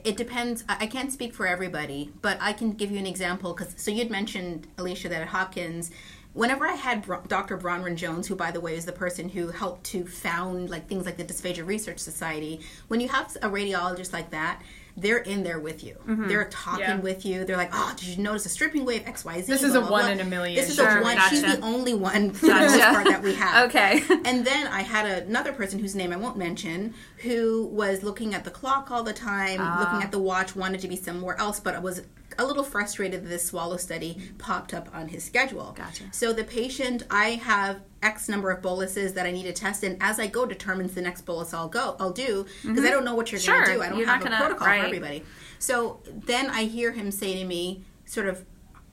it 0.04 0.16
depends. 0.16 0.64
I 0.68 0.86
can't 0.86 1.12
speak 1.12 1.34
for 1.34 1.46
everybody, 1.46 2.10
but 2.22 2.38
I 2.40 2.52
can 2.52 2.72
give 2.72 2.90
you 2.90 2.98
an 2.98 3.06
example. 3.06 3.52
Because 3.52 3.74
so 3.76 3.90
you'd 3.90 4.10
mentioned 4.10 4.66
Alicia 4.78 5.08
that 5.10 5.22
at 5.22 5.28
Hopkins, 5.28 5.90
whenever 6.32 6.64
I 6.66 6.74
had 6.74 7.04
Dr. 7.28 7.58
Bronwyn 7.58 7.96
Jones, 7.96 8.26
who 8.28 8.36
by 8.36 8.50
the 8.52 8.60
way 8.60 8.76
is 8.76 8.86
the 8.86 8.92
person 8.92 9.28
who 9.28 9.48
helped 9.48 9.84
to 9.86 10.06
found 10.06 10.70
like 10.70 10.88
things 10.88 11.04
like 11.04 11.16
the 11.16 11.24
Dysphagia 11.24 11.66
Research 11.66 11.98
Society, 11.98 12.60
when 12.88 13.00
you 13.00 13.08
have 13.08 13.36
a 13.42 13.48
radiologist 13.48 14.12
like 14.12 14.30
that. 14.30 14.62
They're 14.96 15.18
in 15.18 15.42
there 15.42 15.58
with 15.58 15.82
you. 15.82 15.96
They're 16.06 16.44
talking 16.50 16.80
Yeah. 16.80 16.96
with 17.00 17.24
you. 17.24 17.44
They're 17.44 17.56
like, 17.56 17.70
"Oh, 17.72 17.92
did 17.96 18.08
you 18.08 18.22
notice 18.22 18.44
a 18.46 18.50
stripping 18.50 18.84
wave 18.84 19.04
X 19.06 19.24
Y 19.24 19.36
Z? 19.36 19.42
Z?" 19.46 19.52
This 19.52 19.62
is 19.62 19.72
blah, 19.72 19.80
a 19.88 19.90
one 19.90 20.02
blah." 20.02 20.10
in 20.12 20.20
a 20.20 20.24
million. 20.24 20.56
This 20.56 20.68
is 20.70 20.76
Sure, 20.76 20.98
a 20.98 21.02
one. 21.02 21.16
She's 21.30 21.42
the 21.42 21.60
only 21.62 21.94
one 21.94 22.30
for 22.32 22.46
the 22.46 22.54
most 22.54 22.76
Gotcha. 22.76 22.92
part 22.94 23.06
that 23.06 23.22
we 23.22 23.34
have. 23.34 23.68
Okay. 23.68 24.02
And 24.24 24.44
then 24.46 24.66
I 24.68 24.82
had 24.82 25.06
another 25.26 25.52
person 25.52 25.78
whose 25.78 25.94
name 25.94 26.12
I 26.12 26.16
won't 26.16 26.36
mention 26.36 26.94
who 27.18 27.66
was 27.72 28.02
looking 28.02 28.34
at 28.34 28.44
the 28.44 28.50
clock 28.50 28.90
all 28.90 29.02
the 29.02 29.12
time, 29.12 29.58
Ah. 29.60 29.78
looking 29.80 30.02
at 30.04 30.12
the 30.12 30.18
watch, 30.18 30.54
wanted 30.54 30.80
to 30.82 30.88
be 30.88 30.96
somewhere 30.96 31.38
else, 31.38 31.58
but 31.60 31.80
was 31.82 32.02
a 32.38 32.44
little 32.44 32.64
frustrated 32.64 33.24
that 33.24 33.28
this 33.28 33.44
swallow 33.46 33.76
study 33.76 34.20
popped 34.38 34.72
up 34.74 34.88
on 34.94 35.08
his 35.08 35.24
schedule. 35.24 35.72
Gotcha. 35.76 36.04
So 36.12 36.32
the 36.32 36.44
patient, 36.44 37.04
I 37.10 37.30
have 37.30 37.80
X 38.02 38.28
number 38.28 38.50
of 38.50 38.62
boluses 38.62 39.12
that 39.14 39.26
I 39.26 39.30
need 39.30 39.44
to 39.44 39.52
test, 39.52 39.82
and 39.84 39.96
as 40.00 40.18
I 40.18 40.26
go, 40.26 40.46
determines 40.46 40.94
the 40.94 41.02
next 41.02 41.22
bolus 41.22 41.52
I'll 41.54 41.68
go, 41.68 41.96
I'll 42.00 42.12
do 42.12 42.46
because 42.62 42.84
I 42.84 42.90
don't 42.90 43.04
know 43.04 43.14
what 43.14 43.30
you're 43.32 43.40
going 43.40 43.52
Mm-hmm. 43.60 43.64
Sure, 43.64 43.72
to 43.74 43.78
do. 43.78 43.82
I 43.82 43.88
don't 43.88 43.98
you're 43.98 44.08
have 44.08 44.20
a 44.20 44.24
gonna- 44.24 44.36
protocol 44.38 44.66
right. 44.66 44.80
for 44.80 44.86
everybody. 44.86 45.24
So 45.58 46.00
then 46.06 46.50
I 46.50 46.64
hear 46.64 46.92
him 46.92 47.10
say 47.10 47.38
to 47.40 47.44
me, 47.44 47.84
sort 48.04 48.26
of 48.26 48.44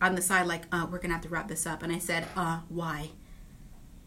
on 0.02 0.16
the 0.16 0.22
side 0.22 0.46
like, 0.48 0.64
uh, 0.72 0.88
"We're 0.90 1.00
gonna 1.00 1.14
have 1.16 1.24
to 1.24 1.30
wrap 1.30 1.48
this 1.48 1.66
up," 1.66 1.82
and 1.84 1.92
I 1.92 1.98
said, 2.00 2.28
"Uh, 2.36 2.60
why?" 2.70 3.10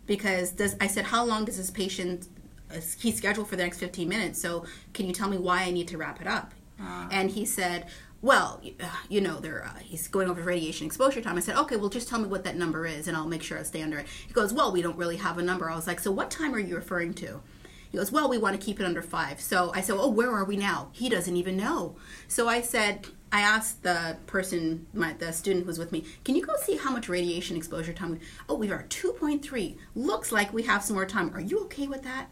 Because 0.07 0.51
does 0.53 0.77
I 0.81 0.87
said, 0.87 1.07
"How 1.07 1.25
long 1.25 1.45
does 1.45 1.57
this 1.57 1.71
patient?" 1.71 2.29
uh, 2.71 2.77
He's 2.99 3.17
scheduled 3.17 3.49
for 3.49 3.57
the 3.57 3.63
next 3.63 3.79
15 3.79 4.09
minutes, 4.09 4.41
so 4.41 4.65
can 4.95 5.07
you 5.07 5.13
tell 5.13 5.29
me 5.29 5.37
why 5.39 5.63
I 5.63 5.71
need 5.71 5.89
to 5.89 5.99
wrap 5.99 6.21
it 6.21 6.27
up? 6.27 6.53
And 7.13 7.31
he 7.31 7.45
said, 7.45 7.87
well, 8.23 8.61
uh, 8.81 8.87
you 9.09 9.21
know, 9.21 9.39
uh, 9.39 9.79
he's 9.81 10.07
going 10.07 10.31
over 10.31 10.41
radiation 10.41 10.87
exposure 10.87 11.21
time. 11.21 11.37
I 11.37 11.41
said, 11.41 11.57
okay, 11.57 11.77
well, 11.77 11.89
just 11.89 12.09
tell 12.09 12.21
me 12.21 12.29
what 12.29 12.45
that 12.45 12.57
number 12.57 12.87
is, 12.87 13.09
and 13.09 13.17
I'll 13.17 13.27
make 13.27 13.43
sure 13.43 13.59
I 13.59 13.65
stay 13.65 13.83
under 13.83 13.99
it. 13.99 14.07
He 14.27 14.33
goes, 14.33 14.53
well, 14.53 14.71
we 14.73 14.81
don't 14.81 14.97
really 14.97 15.17
have 15.17 15.39
a 15.39 15.43
number. 15.43 15.69
I 15.69 15.75
was 15.75 15.89
like, 15.89 15.99
so 15.99 16.13
what 16.13 16.31
time 16.31 16.55
are 16.55 16.61
you 16.61 16.77
referring 16.77 17.15
to? 17.15 17.43
He 17.91 17.99
goes, 17.99 18.13
well, 18.13 18.31
we 18.31 18.39
want 18.39 18.59
to 18.59 18.65
keep 18.65 18.81
it 18.81 18.87
under 18.87 19.03
five. 19.03 19.41
So 19.41 19.73
I 19.75 19.83
said, 19.83 19.97
oh, 19.99 20.09
where 20.09 20.31
are 20.31 20.45
we 20.45 20.57
now? 20.57 20.89
He 20.93 21.09
doesn't 21.11 21.37
even 21.37 21.57
know. 21.57 21.97
So 22.27 22.49
I 22.49 22.63
said, 22.63 23.09
I 23.33 23.41
asked 23.41 23.83
the 23.83 24.17
person, 24.27 24.87
my 24.95 25.15
the 25.15 25.33
student 25.33 25.65
who 25.65 25.69
was 25.69 25.79
with 25.79 25.91
me, 25.91 26.05
can 26.25 26.37
you 26.37 26.47
go 26.47 26.55
see 26.63 26.77
how 26.77 26.91
much 26.91 27.09
radiation 27.09 27.57
exposure 27.57 27.93
time? 27.93 28.13
We, 28.13 28.19
oh, 28.49 28.55
we 28.55 28.71
are 28.71 28.85
2.3. 28.85 29.77
Looks 29.95 30.33
like 30.33 30.55
we 30.55 30.63
have 30.63 30.83
some 30.83 30.95
more 30.95 31.07
time. 31.07 31.35
Are 31.35 31.41
you 31.41 31.61
okay 31.65 31.87
with 31.87 32.03
that? 32.05 32.29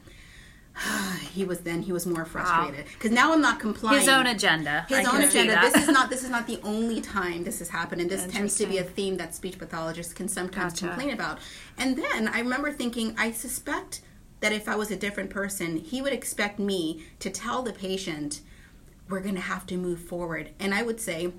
he 1.33 1.45
was 1.45 1.61
then 1.61 1.83
he 1.83 1.93
was 1.93 2.07
more 2.07 2.25
frustrated 2.25 2.87
because 2.95 3.11
now 3.11 3.33
I'm 3.33 3.41
not 3.41 3.61
complying. 3.61 3.99
His 3.99 4.09
own 4.09 4.27
agenda. 4.27 4.87
His 4.89 5.07
I 5.07 5.14
own 5.14 5.23
agenda. 5.23 5.59
This 5.61 5.77
is 5.77 5.89
not 5.89 6.11
this 6.11 6.25
is 6.25 6.31
not 6.31 6.47
the 6.47 6.61
only 6.62 7.01
time 7.01 7.45
this 7.45 7.59
has 7.59 7.68
happened, 7.68 8.01
and 8.01 8.11
this 8.11 8.27
tends 8.27 8.57
to 8.57 8.66
be 8.66 8.79
a 8.79 8.85
theme 8.85 9.16
that 9.16 9.35
speech 9.35 9.59
pathologists 9.59 10.12
can 10.12 10.29
sometimes 10.29 10.75
Gotcha. 10.75 10.89
complain 10.89 11.11
about. 11.11 11.39
And 11.79 11.97
then 11.97 12.29
I 12.29 12.41
remember 12.41 12.73
thinking, 12.73 13.14
I 13.18 13.33
suspect 13.33 14.03
that 14.41 14.53
if 14.53 14.68
I 14.68 14.77
was 14.77 14.91
a 14.91 14.97
different 14.97 15.31
person, 15.31 15.77
he 15.77 16.01
would 16.01 16.12
expect 16.12 16.59
me 16.59 17.05
to 17.18 17.31
tell 17.31 17.62
the 17.62 17.73
patient, 17.73 18.41
"We're 19.09 19.21
going 19.21 19.35
to 19.35 19.41
have 19.41 19.66
to 19.66 19.77
move 19.77 20.01
forward," 20.01 20.51
and 20.59 20.75
I 20.75 20.83
would 20.83 21.01
say. 21.01 21.33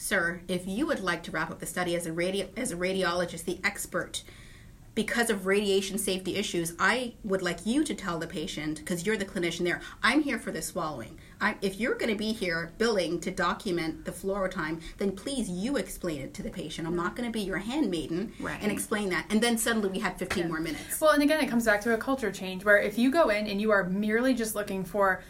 Sir, 0.00 0.42
if 0.46 0.64
you 0.64 0.86
would 0.86 1.00
like 1.00 1.24
to 1.24 1.32
wrap 1.32 1.50
up 1.50 1.58
the 1.58 1.66
study 1.66 1.96
as 1.96 2.06
a 2.06 2.12
radi- 2.12 2.56
as 2.56 2.70
a 2.70 2.76
radiologist, 2.76 3.46
the 3.46 3.58
expert, 3.64 4.22
because 4.98 5.30
of 5.30 5.46
radiation 5.46 5.96
safety 5.96 6.34
issues, 6.34 6.74
I 6.76 7.12
would 7.22 7.40
like 7.40 7.64
you 7.64 7.84
to 7.84 7.94
tell 7.94 8.18
the 8.18 8.26
patient, 8.26 8.78
because 8.78 9.06
you're 9.06 9.16
the 9.16 9.24
clinician 9.24 9.62
there, 9.62 9.80
I'm 10.02 10.24
here 10.24 10.40
for 10.40 10.50
the 10.50 10.60
swallowing. 10.60 11.20
I, 11.40 11.54
if 11.62 11.78
you're 11.78 11.94
going 11.94 12.10
to 12.10 12.18
be 12.18 12.32
here 12.32 12.72
billing 12.78 13.20
to 13.20 13.30
document 13.30 14.04
the 14.04 14.10
fluoro 14.10 14.50
time, 14.50 14.80
then 14.96 15.12
please 15.12 15.48
you 15.48 15.76
explain 15.76 16.20
it 16.20 16.34
to 16.34 16.42
the 16.42 16.50
patient. 16.50 16.88
I'm 16.88 16.96
not 16.96 17.14
going 17.14 17.28
to 17.28 17.32
be 17.32 17.42
your 17.44 17.58
handmaiden 17.58 18.32
Right. 18.40 18.58
and 18.60 18.72
explain 18.72 19.10
that. 19.10 19.26
And 19.30 19.40
then 19.40 19.56
suddenly 19.56 19.88
we 19.88 20.00
have 20.00 20.16
15 20.16 20.48
more 20.48 20.58
minutes. 20.58 21.00
Well, 21.00 21.12
and 21.12 21.22
again, 21.22 21.38
it 21.44 21.48
comes 21.48 21.66
back 21.66 21.80
to 21.82 21.94
a 21.94 21.96
culture 21.96 22.32
change 22.32 22.64
where 22.64 22.78
if 22.78 22.98
you 22.98 23.12
go 23.12 23.28
in 23.28 23.46
and 23.46 23.60
you 23.60 23.70
are 23.70 23.84
merely 23.84 24.34
just 24.34 24.56
looking 24.56 24.82
for 24.84 25.22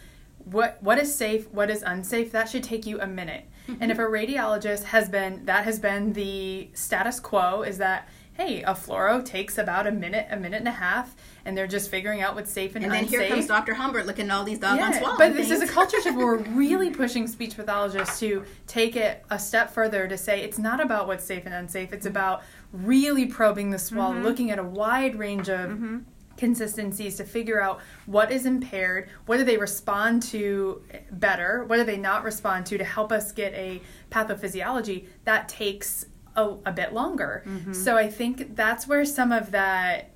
what 0.45 0.81
what 0.81 0.97
is 0.97 1.13
safe, 1.13 1.47
what 1.51 1.69
is 1.69 1.83
unsafe, 1.83 2.31
that 2.31 2.49
should 2.49 2.63
take 2.63 2.87
you 2.87 2.99
a 2.99 3.05
minute. 3.05 3.45
And 3.79 3.91
if 3.91 3.99
a 3.99 4.01
radiologist 4.01 4.85
has 4.85 5.09
been 5.09 5.45
that 5.45 5.63
has 5.65 5.77
been 5.77 6.13
the 6.13 6.71
status 6.73 7.19
quo 7.19 7.61
is 7.61 7.77
that 7.77 8.09
hey, 8.39 8.63
a 8.63 8.73
fluoro 8.73 9.23
takes 9.23 9.57
about 9.57 9.85
a 9.85 9.91
minute, 9.91 10.25
a 10.31 10.37
minute 10.37 10.59
and 10.59 10.67
a 10.67 10.71
half, 10.71 11.13
and 11.43 11.57
they're 11.57 11.67
just 11.67 11.91
figuring 11.91 12.21
out 12.21 12.35
what's 12.35 12.49
safe 12.49 12.75
and, 12.75 12.85
And 12.85 12.93
then 12.93 13.03
unsafe. 13.03 13.19
here 13.19 13.29
comes 13.29 13.47
Dr. 13.47 13.73
Humbert 13.73 14.05
looking 14.05 14.29
at 14.29 14.31
all 14.31 14.45
these 14.45 14.59
doggone 14.59 14.93
Yeah, 14.93 14.99
swallowing 14.99 15.17
but 15.17 15.35
this 15.35 15.51
is 15.51 15.61
a 15.61 15.67
culture 15.67 15.99
shift 16.01 16.15
where 16.15 16.25
we're 16.25 16.43
really 16.53 16.89
pushing 17.03 17.27
speech 17.27 17.57
pathologists 17.57 18.17
to 18.21 18.45
take 18.65 18.95
it 18.95 19.25
a 19.29 19.37
step 19.37 19.71
further 19.71 20.07
to 20.07 20.17
say 20.17 20.41
it's 20.41 20.57
not 20.57 20.79
about 20.79 21.05
what's 21.05 21.25
safe 21.25 21.45
and 21.45 21.53
unsafe. 21.53 21.91
It's 21.91 22.05
mm-hmm. 22.05 22.15
about 22.15 22.43
really 22.71 23.25
probing 23.25 23.71
the 23.71 23.79
swallow, 23.79 24.13
mm-hmm. 24.13 24.23
looking 24.23 24.51
at 24.51 24.59
a 24.59 24.63
wide 24.63 25.17
range 25.17 25.49
of 25.49 25.71
mm-hmm. 25.71 25.97
consistencies 26.37 27.17
to 27.17 27.25
figure 27.25 27.61
out 27.61 27.81
what 28.05 28.31
is 28.31 28.45
impaired, 28.45 29.09
what 29.25 29.35
do 29.35 29.43
they 29.43 29.57
respond 29.57 30.23
to 30.23 30.81
better, 31.11 31.65
what 31.65 31.75
do 31.75 31.83
they 31.83 31.97
not 31.97 32.23
respond 32.23 32.65
to 32.67 32.77
to 32.77 32.85
help 32.85 33.11
us 33.11 33.33
get 33.33 33.53
a 33.53 33.81
pathophysiology 34.11 35.07
that 35.25 35.49
takes 35.49 36.05
a, 36.35 36.55
a 36.65 36.71
bit 36.71 36.93
longer. 36.93 37.43
Mm-hmm. 37.45 37.73
So 37.73 37.97
I 37.97 38.09
think 38.09 38.55
that's 38.55 38.87
where 38.87 39.05
some 39.05 39.31
of 39.31 39.51
that 39.51 40.11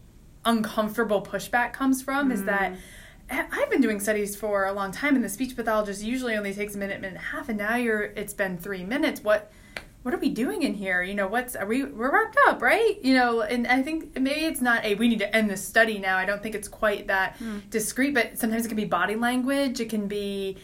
uncomfortable 0.45 1.21
pushback 1.21 1.73
comes 1.73 2.01
from 2.01 2.31
is 2.31 2.43
that 2.45 2.73
mm. 2.73 2.77
I've 3.29 3.69
been 3.69 3.81
doing 3.81 3.99
studies 3.99 4.35
for 4.35 4.65
a 4.65 4.73
long 4.73 4.91
time, 4.91 5.15
and 5.15 5.23
the 5.23 5.29
speech 5.29 5.55
pathologist 5.55 6.03
usually 6.03 6.35
only 6.35 6.53
takes 6.53 6.75
a 6.75 6.77
minute, 6.77 7.01
minute 7.01 7.15
and 7.15 7.23
a 7.23 7.27
half, 7.27 7.49
and 7.49 7.57
now 7.57 7.75
you're 7.75 8.01
it's 8.01 8.33
been 8.33 8.57
three 8.57 8.83
minutes. 8.83 9.21
What 9.21 9.51
what 10.03 10.13
are 10.13 10.17
we 10.17 10.29
doing 10.29 10.63
in 10.63 10.73
here? 10.73 11.01
You 11.01 11.15
know, 11.15 11.27
what's 11.27 11.55
are 11.55 11.65
we 11.65 11.83
we're 11.83 12.11
wrapped 12.11 12.37
up, 12.47 12.61
right? 12.61 12.99
You 13.01 13.15
know, 13.15 13.41
and 13.41 13.65
I 13.65 13.81
think 13.81 14.19
maybe 14.19 14.41
it's 14.41 14.61
not 14.61 14.83
a 14.83 14.95
we 14.95 15.07
need 15.07 15.19
to 15.19 15.35
end 15.35 15.49
this 15.49 15.65
study 15.65 15.97
now. 15.97 16.17
I 16.17 16.25
don't 16.25 16.43
think 16.43 16.53
it's 16.53 16.67
quite 16.67 17.07
that 17.07 17.39
mm. 17.39 17.67
discreet, 17.69 18.13
but 18.13 18.37
sometimes 18.37 18.65
it 18.65 18.67
can 18.67 18.77
be 18.77 18.85
body 18.85 19.15
language. 19.15 19.79
It 19.79 19.89
can 19.89 20.07
be 20.07 20.57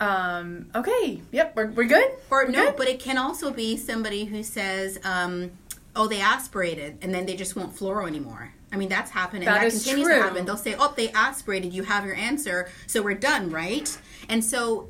um 0.00 0.66
okay 0.74 1.22
yep 1.32 1.56
we're, 1.56 1.68
we're 1.70 1.84
good 1.88 2.10
Or 2.30 2.44
We're 2.44 2.50
no, 2.50 2.64
good? 2.66 2.76
but 2.76 2.88
it 2.88 3.00
can 3.00 3.16
also 3.18 3.50
be 3.52 3.76
somebody 3.76 4.24
who 4.26 4.42
says, 4.42 4.98
um, 5.04 5.52
"Oh, 5.94 6.06
they 6.06 6.20
aspirated, 6.20 6.98
and 7.02 7.14
then 7.14 7.24
they 7.24 7.34
just 7.36 7.56
won't 7.56 7.74
fluoro 7.74 8.06
anymore." 8.06 8.52
I 8.72 8.76
mean, 8.76 8.88
that's 8.90 9.10
happened, 9.12 9.44
and 9.44 9.48
That 9.48 9.60
that, 9.60 9.66
is 9.68 9.84
continues 9.84 10.08
true. 10.08 10.16
to 10.16 10.22
happen. 10.22 10.44
They'll 10.44 10.56
say, 10.58 10.74
"Oh, 10.78 10.92
they 10.96 11.10
aspirated. 11.12 11.72
You 11.72 11.84
have 11.84 12.04
your 12.04 12.16
answer, 12.16 12.68
so 12.86 13.00
we're 13.00 13.14
done, 13.14 13.48
right?" 13.50 13.88
And 14.28 14.44
so, 14.44 14.88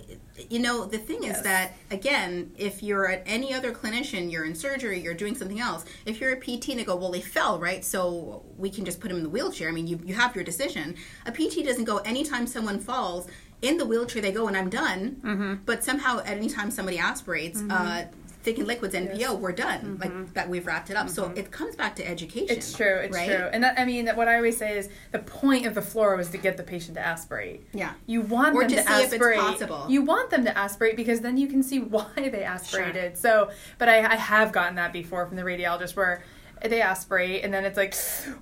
you 0.51 0.59
know, 0.59 0.87
the 0.87 0.99
thing 0.99 1.23
Yes. 1.23 1.37
is 1.37 1.43
that 1.45 1.77
again, 1.91 2.51
if 2.57 2.83
you're 2.83 3.07
at 3.09 3.23
any 3.27 3.53
other 3.55 3.71
clinician, 3.73 4.33
you're 4.33 4.45
in 4.47 4.55
surgery, 4.55 5.01
you're 5.01 5.15
doing 5.15 5.35
something 5.37 5.61
else. 5.61 5.85
If 6.07 6.21
you're 6.21 6.33
a 6.33 6.37
PT, 6.41 6.71
and 6.71 6.81
they 6.81 6.85
go, 6.85 6.97
"Well, 6.97 7.13
they 7.13 7.21
fell, 7.21 7.59
right? 7.61 7.85
So 7.85 8.43
we 8.59 8.71
can 8.71 8.85
just 8.85 8.99
put 8.99 9.09
them 9.09 9.19
in 9.19 9.23
the 9.23 9.29
wheelchair." 9.31 9.69
I 9.69 9.73
mean, 9.73 9.87
you 9.87 10.01
you 10.05 10.15
have 10.15 10.35
your 10.35 10.43
decision. 10.45 10.97
A 11.27 11.31
PT 11.31 11.63
doesn't 11.63 11.85
go 11.85 11.99
anytime 11.99 12.47
someone 12.49 12.81
falls. 12.81 13.29
In 13.63 13.79
the 13.79 13.87
wheelchair, 13.87 14.23
they 14.23 14.33
go 14.33 14.49
and 14.49 14.57
I'm 14.57 14.69
done. 14.69 15.21
Mm-hmm. 15.23 15.55
But 15.65 15.83
somehow, 15.83 16.21
at 16.21 16.37
any 16.37 16.49
time 16.49 16.71
somebody 16.71 16.99
aspirates, 16.99 17.63
uh, 17.71 18.05
thickened 18.43 18.69
liquids 18.69 18.95
NPO, 18.95 19.41
we're 19.41 19.51
done. 19.51 19.99
Like 20.01 20.35
that, 20.35 20.49
we've 20.49 20.67
wrapped 20.67 20.89
it 20.91 20.97
up. 20.97 21.09
So 21.09 21.33
it 21.35 21.51
comes 21.51 21.75
back 21.75 21.97
to 21.97 22.09
education. 22.09 22.49
Mm-hmm. 22.49 22.59
It's 22.59 22.73
true. 22.73 22.99
It's 22.99 23.17
right? 23.17 23.27
true. 23.27 23.49
And 23.53 23.65
that, 23.65 23.79
I 23.79 23.85
mean, 23.85 24.05
that 24.05 24.17
what 24.17 24.29
I 24.29 24.37
always 24.37 24.57
say 24.57 24.79
is 24.79 24.89
the 25.11 25.19
point 25.19 25.67
of 25.67 25.75
the 25.75 25.81
fluoro 25.81 26.17
was 26.17 26.29
to 26.31 26.39
get 26.39 26.57
the 26.57 26.63
patient 26.63 26.97
to 26.97 27.01
aspirate. 27.05 27.67
Yeah. 27.73 27.95
You 28.07 28.21
want 28.21 28.55
Or 28.55 28.61
them 28.61 28.71
to 28.71 28.77
to, 28.77 28.83
see 28.83 28.93
if 28.93 29.05
it's 29.07 29.15
aspirate. 29.15 29.41
possible. 29.41 29.87
You 29.89 30.03
want 30.03 30.31
them 30.31 30.45
to 30.45 30.57
aspirate 30.57 30.95
because 30.97 31.21
then 31.21 31.37
you 31.37 31.49
can 31.49 31.63
see 31.63 31.81
why 31.97 32.07
they 32.15 32.45
aspirated. 32.45 33.19
So, 33.19 33.51
but 33.79 33.89
I, 33.89 34.13
I 34.13 34.15
have 34.15 34.53
gotten 34.53 34.77
that 34.77 34.93
before 34.93 35.27
from 35.27 35.37
the 35.37 35.43
radiologist 35.43 35.97
where 35.97 36.23
they 36.63 36.81
aspirate 36.81 37.43
and 37.45 37.53
then 37.53 37.65
it's 37.65 37.77
like, 37.77 37.95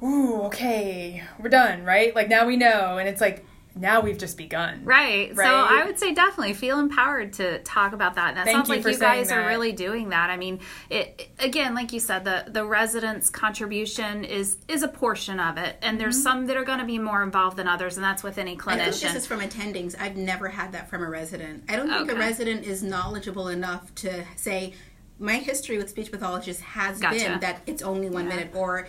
ooh, 0.02 0.42
okay, 0.42 1.24
we're 1.38 1.48
done, 1.48 1.82
right? 1.82 2.14
Like 2.14 2.28
now 2.28 2.46
we 2.46 2.56
know, 2.56 2.98
and 2.98 3.08
it's 3.08 3.20
like 3.22 3.46
now 3.76 4.00
we've 4.00 4.18
just 4.18 4.36
begun. 4.36 4.84
Right. 4.84 5.34
So 5.34 5.42
I 5.42 5.84
would 5.84 5.98
say 5.98 6.14
definitely 6.14 6.54
feel 6.54 6.78
empowered 6.78 7.32
to 7.34 7.58
talk 7.60 7.92
about 7.92 8.14
that. 8.14 8.28
And 8.28 8.36
that 8.36 8.44
Thank 8.44 8.56
sounds 8.58 8.68
you 8.68 8.74
like 8.76 8.82
for 8.84 8.90
you 8.90 8.98
guys 8.98 9.28
saying 9.28 9.40
are 9.40 9.48
really 9.48 9.72
doing 9.72 10.10
that. 10.10 10.30
I 10.30 10.36
mean, 10.36 10.60
it 10.90 11.14
it- 11.38 11.44
again, 11.44 11.74
like 11.74 11.92
you 11.92 12.00
said, 12.00 12.24
the 12.24 12.44
the 12.48 12.64
residents' 12.64 13.30
contribution 13.30 14.24
is 14.24 14.58
is 14.68 14.82
a 14.82 14.88
portion 14.88 15.40
of 15.40 15.58
it, 15.58 15.76
and 15.82 16.00
there's 16.00 16.14
Mm-hmm. 16.16 16.22
some 16.22 16.46
that 16.46 16.56
are 16.56 16.64
going 16.64 16.78
to 16.78 16.84
be 16.84 16.98
more 16.98 17.22
involved 17.22 17.56
than 17.56 17.66
others, 17.66 17.96
and 17.96 18.04
that's 18.04 18.22
with 18.22 18.38
any 18.38 18.58
I 18.66 18.76
think 18.76 19.00
this 19.00 19.14
is 19.14 19.26
from 19.26 19.40
attendings. 19.40 19.94
I've 19.98 20.16
never 20.16 20.48
had 20.48 20.72
that 20.72 20.88
from 20.88 21.02
a 21.02 21.08
resident. 21.10 21.64
I 21.68 21.76
don't 21.76 21.88
think 21.90 22.10
a 22.10 22.14
resident 22.14 22.64
is 22.64 22.82
knowledgeable 22.82 23.48
enough 23.48 23.94
to 23.96 24.24
say, 24.36 24.74
my 25.18 25.34
history 25.34 25.78
with 25.78 25.88
speech 25.90 26.10
pathologists 26.10 26.62
has 26.62 26.98
Gotcha. 27.00 27.18
been 27.18 27.40
that 27.40 27.62
it's 27.66 27.82
only 27.82 28.10
one 28.10 28.26
minute 28.28 28.50
or 28.54 28.86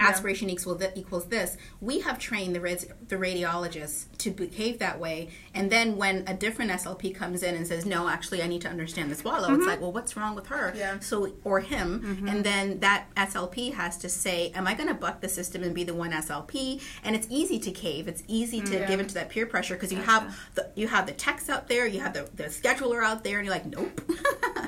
aspiration 0.00 0.50
equals 0.50 0.78
th- 0.78 0.92
equals 0.94 1.26
this. 1.26 1.56
We 1.80 2.00
have 2.00 2.18
trained 2.18 2.54
the 2.54 2.60
res- 2.60 2.88
the 3.08 3.16
radiologists 3.16 4.06
to 4.18 4.30
behave 4.30 4.78
that 4.78 4.98
way, 4.98 5.30
and 5.54 5.70
then 5.70 5.96
when 5.96 6.24
a 6.26 6.34
different 6.34 6.70
SLP 6.70 7.14
comes 7.14 7.42
in 7.42 7.54
and 7.54 7.66
says, 7.66 7.86
"No, 7.86 8.08
actually, 8.08 8.42
I 8.42 8.46
need 8.46 8.62
to 8.62 8.68
understand 8.68 9.10
the 9.10 9.14
swallow," 9.14 9.48
it's 9.48 9.58
mm-hmm. 9.58 9.68
like, 9.68 9.80
"Well, 9.80 9.92
what's 9.92 10.16
wrong 10.16 10.34
with 10.34 10.46
her?" 10.48 10.72
Yeah. 10.76 10.98
So 11.00 11.32
or 11.44 11.60
him, 11.60 12.00
mm-hmm. 12.00 12.28
and 12.28 12.44
then 12.44 12.80
that 12.80 13.06
SLP 13.16 13.74
has 13.74 13.96
to 13.98 14.08
say, 14.08 14.50
"Am 14.54 14.66
I 14.66 14.74
going 14.74 14.88
to 14.88 14.94
buck 14.94 15.20
the 15.20 15.28
system 15.28 15.62
and 15.62 15.74
be 15.74 15.84
the 15.84 15.94
one 15.94 16.12
SLP?" 16.12 16.82
And 17.04 17.14
it's 17.16 17.26
easy 17.30 17.58
to 17.60 17.70
cave. 17.70 18.08
It's 18.08 18.22
easy 18.26 18.60
to 18.60 18.66
mm-hmm. 18.66 18.88
give 18.88 19.00
into 19.00 19.14
that 19.14 19.30
peer 19.30 19.46
pressure 19.46 19.74
because 19.74 19.92
you 19.92 19.98
have 19.98 20.38
the 20.54 20.70
you 20.74 20.88
have 20.88 21.06
the 21.06 21.12
techs 21.12 21.48
out 21.48 21.68
there, 21.68 21.86
you 21.86 22.00
have 22.00 22.14
the, 22.14 22.28
the 22.34 22.44
scheduler 22.44 23.04
out 23.04 23.24
there, 23.24 23.38
and 23.38 23.46
you're 23.46 23.54
like, 23.54 23.66
"Nope, 23.66 24.00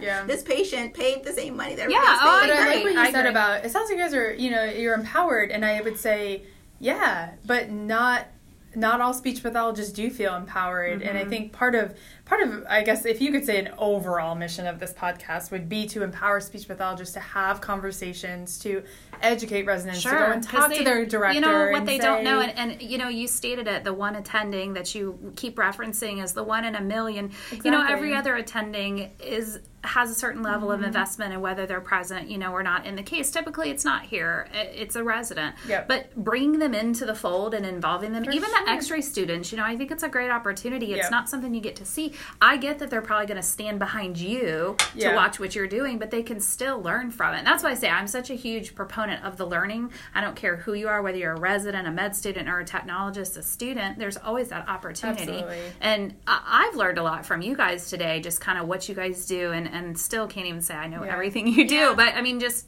Yeah. 0.00 0.24
this 0.26 0.42
patient 0.42 0.94
paid 0.94 1.24
the 1.24 1.32
same 1.32 1.56
money 1.56 1.74
that 1.74 1.90
Yeah, 1.90 1.98
oh, 2.02 2.38
else 2.38 2.46
But. 2.46 2.50
I 2.50 2.58
like 2.58 2.78
agree. 2.78 2.82
what 2.84 2.92
you 2.92 3.00
I 3.00 3.10
said 3.10 3.20
agree. 3.20 3.30
about 3.30 3.64
it 3.64 3.70
sounds 3.70 3.90
like 3.90 3.98
you 3.98 4.04
guys 4.04 4.14
are, 4.14 4.32
you 4.34 4.50
know, 4.50 4.64
you're 4.64 4.94
empowered 4.94 5.09
and 5.50 5.64
I 5.64 5.80
would 5.80 5.98
say, 5.98 6.42
yeah, 6.78 7.32
but 7.44 7.70
not 7.70 8.26
not 8.74 9.00
all 9.00 9.12
speech 9.12 9.42
pathologists 9.42 9.92
do 9.92 10.08
feel 10.10 10.34
empowered 10.36 11.02
and 11.02 11.18
I 11.18 11.22
Mm-hmm. 11.22 11.30
think 11.30 11.52
part 11.52 11.74
of 11.74 11.98
part 12.30 12.42
of 12.42 12.64
I 12.68 12.82
guess 12.84 13.04
if 13.04 13.20
you 13.20 13.32
could 13.32 13.44
say 13.44 13.58
an 13.58 13.70
overall 13.76 14.36
mission 14.36 14.66
of 14.68 14.78
this 14.78 14.92
podcast 14.92 15.50
would 15.50 15.68
be 15.68 15.86
to 15.88 16.04
empower 16.04 16.38
speech 16.38 16.68
pathologists 16.68 17.12
to 17.14 17.20
have 17.20 17.60
conversations 17.60 18.56
to 18.60 18.84
educate 19.20 19.64
residents 19.66 20.02
to 20.04 20.10
go 20.10 20.16
and 20.16 20.42
talk 20.42 20.70
they- 20.70 20.78
to 20.78 20.84
their 20.84 21.04
director 21.04 21.34
You 21.34 21.40
know 21.40 21.66
what 21.66 21.74
and 21.74 21.88
they 21.88 21.98
don't 21.98 22.22
know, 22.22 22.40
and, 22.40 22.56
and 22.56 22.80
you 22.80 22.98
know 22.98 23.08
you 23.08 23.26
stated 23.26 23.66
it. 23.66 23.82
The 23.82 23.92
one 23.92 24.14
attending 24.14 24.74
that 24.74 24.94
you 24.94 25.32
keep 25.34 25.56
referencing 25.56 26.22
is 26.22 26.32
the 26.32 26.44
one 26.44 26.64
in 26.64 26.76
a 26.76 26.80
million. 26.80 27.26
Exactly. 27.26 27.60
You 27.64 27.70
know, 27.72 27.84
every 27.86 28.14
other 28.14 28.36
attending 28.36 29.10
is 29.18 29.58
has 29.82 30.10
a 30.10 30.14
certain 30.14 30.42
level 30.42 30.68
Mm-hmm. 30.68 30.82
of 30.82 30.86
investment 30.86 31.32
in 31.32 31.40
whether 31.40 31.64
they're 31.66 31.80
present, 31.80 32.30
you 32.30 32.36
know, 32.36 32.52
or 32.52 32.62
not. 32.62 32.84
In 32.86 32.96
the 32.96 33.02
case, 33.02 33.30
typically 33.30 33.70
it's 33.70 33.84
not 33.84 34.02
here; 34.04 34.46
it's 34.52 34.94
a 34.94 35.02
resident. 35.02 35.56
Yep. 35.66 35.88
But 35.88 36.14
bringing 36.16 36.58
them 36.60 36.74
into 36.74 37.04
the 37.06 37.14
fold 37.14 37.54
and 37.54 37.64
involving 37.66 38.12
them, 38.12 38.24
even 38.30 38.48
sure. 38.50 38.64
the 38.66 38.70
X-ray 38.70 39.00
students, 39.00 39.50
you 39.50 39.56
know, 39.58 39.64
I 39.64 39.76
think 39.76 39.90
it's 39.90 40.02
a 40.02 40.08
great 40.08 40.30
opportunity. 40.30 40.92
It's 40.92 41.04
Yep. 41.04 41.10
not 41.10 41.28
something 41.30 41.52
you 41.54 41.60
get 41.62 41.76
to 41.76 41.84
see. 41.86 42.12
I 42.40 42.56
get 42.56 42.78
that 42.80 42.90
they're 42.90 43.02
probably 43.02 43.26
going 43.26 43.36
to 43.36 43.42
stand 43.42 43.78
behind 43.78 44.16
you 44.18 44.76
Yeah. 44.94 45.10
to 45.10 45.16
watch 45.16 45.38
what 45.40 45.54
you're 45.54 45.66
doing, 45.66 45.98
but 45.98 46.10
they 46.10 46.22
can 46.22 46.40
still 46.40 46.80
learn 46.80 47.10
from 47.10 47.34
it. 47.34 47.38
And 47.38 47.46
that's 47.46 47.62
why 47.62 47.70
I 47.70 47.74
say 47.74 47.88
I'm 47.88 48.06
such 48.08 48.30
a 48.30 48.34
huge 48.34 48.74
proponent 48.74 49.24
of 49.24 49.36
the 49.36 49.46
learning. 49.46 49.92
I 50.14 50.20
don't 50.20 50.36
care 50.36 50.56
who 50.56 50.74
you 50.74 50.88
are, 50.88 51.02
whether 51.02 51.18
you're 51.18 51.32
a 51.34 51.40
resident, 51.40 51.86
a 51.86 51.90
med 51.90 52.14
student, 52.16 52.48
or 52.48 52.60
a 52.60 52.64
technologist, 52.64 53.36
a 53.36 53.42
student, 53.42 53.98
there's 53.98 54.16
always 54.16 54.48
that 54.48 54.68
opportunity. 54.68 55.22
Absolutely. 55.22 55.58
And 55.80 56.14
I- 56.26 56.68
I've 56.70 56.76
learned 56.76 56.98
a 56.98 57.02
lot 57.02 57.26
from 57.26 57.42
you 57.42 57.56
guys 57.56 57.88
today, 57.90 58.20
just 58.20 58.40
kind 58.40 58.58
of 58.58 58.66
what 58.68 58.88
you 58.88 58.94
guys 58.94 59.26
do, 59.26 59.52
and, 59.52 59.66
and 59.68 59.98
still 59.98 60.26
can't 60.26 60.46
even 60.46 60.60
say 60.60 60.74
I 60.74 60.86
know 60.88 61.04
Yeah. 61.04 61.12
everything 61.12 61.46
you 61.52 61.66
do. 61.66 61.74
Yeah. 61.74 61.94
But 61.96 62.14
I 62.14 62.20
mean, 62.22 62.40
just 62.40 62.66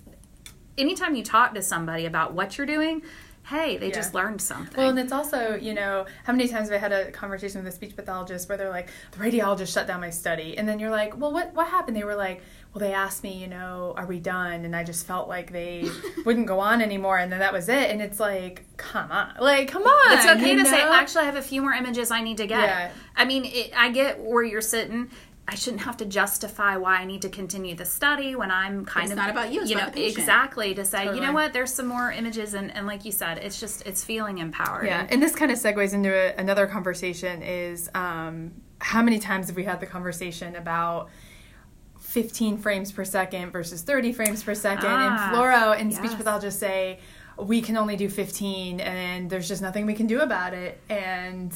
anytime 0.78 1.14
you 1.14 1.22
talk 1.22 1.54
to 1.54 1.62
somebody 1.62 2.06
about 2.06 2.32
what 2.34 2.56
you're 2.56 2.66
doing, 2.66 3.02
hey, 3.44 3.76
they 3.76 3.88
Yeah. 3.88 3.94
just 3.94 4.14
learned 4.14 4.40
something. 4.40 4.76
Well, 4.76 4.90
and 4.90 4.98
it's 4.98 5.12
also, 5.12 5.56
you 5.56 5.74
know, 5.74 6.06
how 6.24 6.32
many 6.32 6.48
times 6.48 6.68
have 6.70 6.76
I 6.76 6.78
had 6.78 6.92
a 6.92 7.10
conversation 7.10 7.62
with 7.62 7.72
a 7.72 7.74
speech 7.76 7.96
pathologist 7.96 8.48
where 8.48 8.56
they're 8.56 8.70
like, 8.70 8.88
the 9.10 9.18
radiologist 9.18 9.72
shut 9.74 9.86
down 9.86 10.00
my 10.00 10.10
study. 10.10 10.56
And 10.56 10.68
then 10.68 10.78
you're 10.78 10.90
like, 10.90 11.18
well, 11.18 11.32
what, 11.32 11.52
what 11.54 11.66
happened? 11.68 11.96
They 11.96 12.04
were 12.04 12.14
like, 12.14 12.40
well, 12.72 12.80
they 12.80 12.94
asked 12.94 13.22
me, 13.22 13.32
you 13.36 13.48
know, 13.48 13.94
are 13.96 14.06
we 14.06 14.20
done? 14.20 14.64
And 14.64 14.74
I 14.76 14.84
just 14.84 15.06
felt 15.06 15.28
like 15.28 15.52
they 15.52 15.90
wouldn't 16.24 16.46
go 16.46 16.60
on 16.60 16.80
anymore. 16.80 17.18
And 17.18 17.30
then 17.32 17.40
that 17.40 17.52
was 17.52 17.68
it. 17.68 17.90
And 17.90 18.00
it's 18.00 18.20
like, 18.20 18.64
come 18.76 19.10
on. 19.10 19.34
Like, 19.40 19.68
come 19.68 19.82
on. 19.82 20.16
it's 20.18 20.26
okay 20.26 20.54
to 20.56 20.64
say, 20.64 20.80
actually, 20.80 21.22
I 21.22 21.26
have 21.26 21.36
a 21.36 21.42
few 21.42 21.62
more 21.62 21.72
images 21.72 22.10
I 22.10 22.22
need 22.22 22.36
to 22.38 22.46
get. 22.46 22.60
Yeah. 22.60 22.90
I 23.16 23.24
mean, 23.24 23.44
it, 23.44 23.72
I 23.76 23.90
get 23.90 24.20
where 24.20 24.44
you're 24.44 24.60
sitting. 24.60 25.10
I 25.48 25.56
shouldn't 25.56 25.82
have 25.82 25.96
to 25.98 26.04
justify 26.04 26.76
why 26.76 26.98
I 26.98 27.04
need 27.04 27.22
to 27.22 27.28
continue 27.28 27.74
the 27.74 27.84
study 27.84 28.36
when 28.36 28.50
I'm 28.50 28.84
kind 28.84 29.04
It's 29.04 29.12
of 29.12 29.18
not 29.18 29.28
about 29.28 29.52
you, 29.52 29.62
it's 29.62 29.70
you 29.70 29.76
know, 29.76 29.88
exactly 29.94 30.72
to 30.74 30.84
say, 30.84 31.06
you 31.06 31.20
know 31.20 31.32
what, 31.32 31.52
there's 31.52 31.74
some 31.74 31.86
more 31.88 32.12
images, 32.12 32.54
and, 32.54 32.74
and 32.74 32.86
like 32.86 33.04
you 33.04 33.12
said, 33.12 33.38
it's 33.38 33.58
just 33.58 33.84
it's 33.84 34.04
feeling 34.04 34.38
empowered. 34.38 34.86
Yeah, 34.86 35.06
and 35.10 35.20
this 35.22 35.34
kind 35.34 35.50
of 35.50 35.58
segues 35.58 35.94
into 35.94 36.10
a, 36.14 36.34
another 36.40 36.66
conversation 36.66 37.42
is 37.42 37.90
um, 37.94 38.52
how 38.78 39.02
many 39.02 39.18
times 39.18 39.48
have 39.48 39.56
we 39.56 39.64
had 39.64 39.80
the 39.80 39.86
conversation 39.86 40.54
about 40.54 41.10
15 41.98 42.58
frames 42.58 42.92
per 42.92 43.04
second 43.04 43.50
versus 43.50 43.82
30 43.82 44.12
frames 44.12 44.42
per 44.42 44.54
second 44.54 44.86
Ah, 44.90 45.28
and 45.30 45.34
fluoro 45.36 45.78
and 45.78 45.92
speech 45.92 46.10
yes. 46.10 46.16
pathologists 46.16 46.60
say 46.60 46.98
we 47.38 47.62
can 47.62 47.76
only 47.76 47.96
do 47.96 48.08
15 48.08 48.80
and 48.80 49.30
there's 49.30 49.48
just 49.48 49.62
nothing 49.62 49.86
we 49.86 49.94
can 49.94 50.06
do 50.06 50.20
about 50.20 50.52
it 50.52 50.80
and 50.90 51.54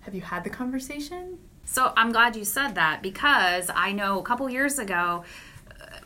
have 0.00 0.14
you 0.14 0.20
had 0.20 0.44
the 0.44 0.50
conversation 0.50 1.38
So 1.66 1.92
I'm 1.96 2.12
glad 2.12 2.36
you 2.36 2.44
said 2.44 2.76
that 2.76 3.02
because 3.02 3.70
I 3.74 3.92
know 3.92 4.18
a 4.18 4.22
couple 4.22 4.48
years 4.48 4.78
ago, 4.78 5.24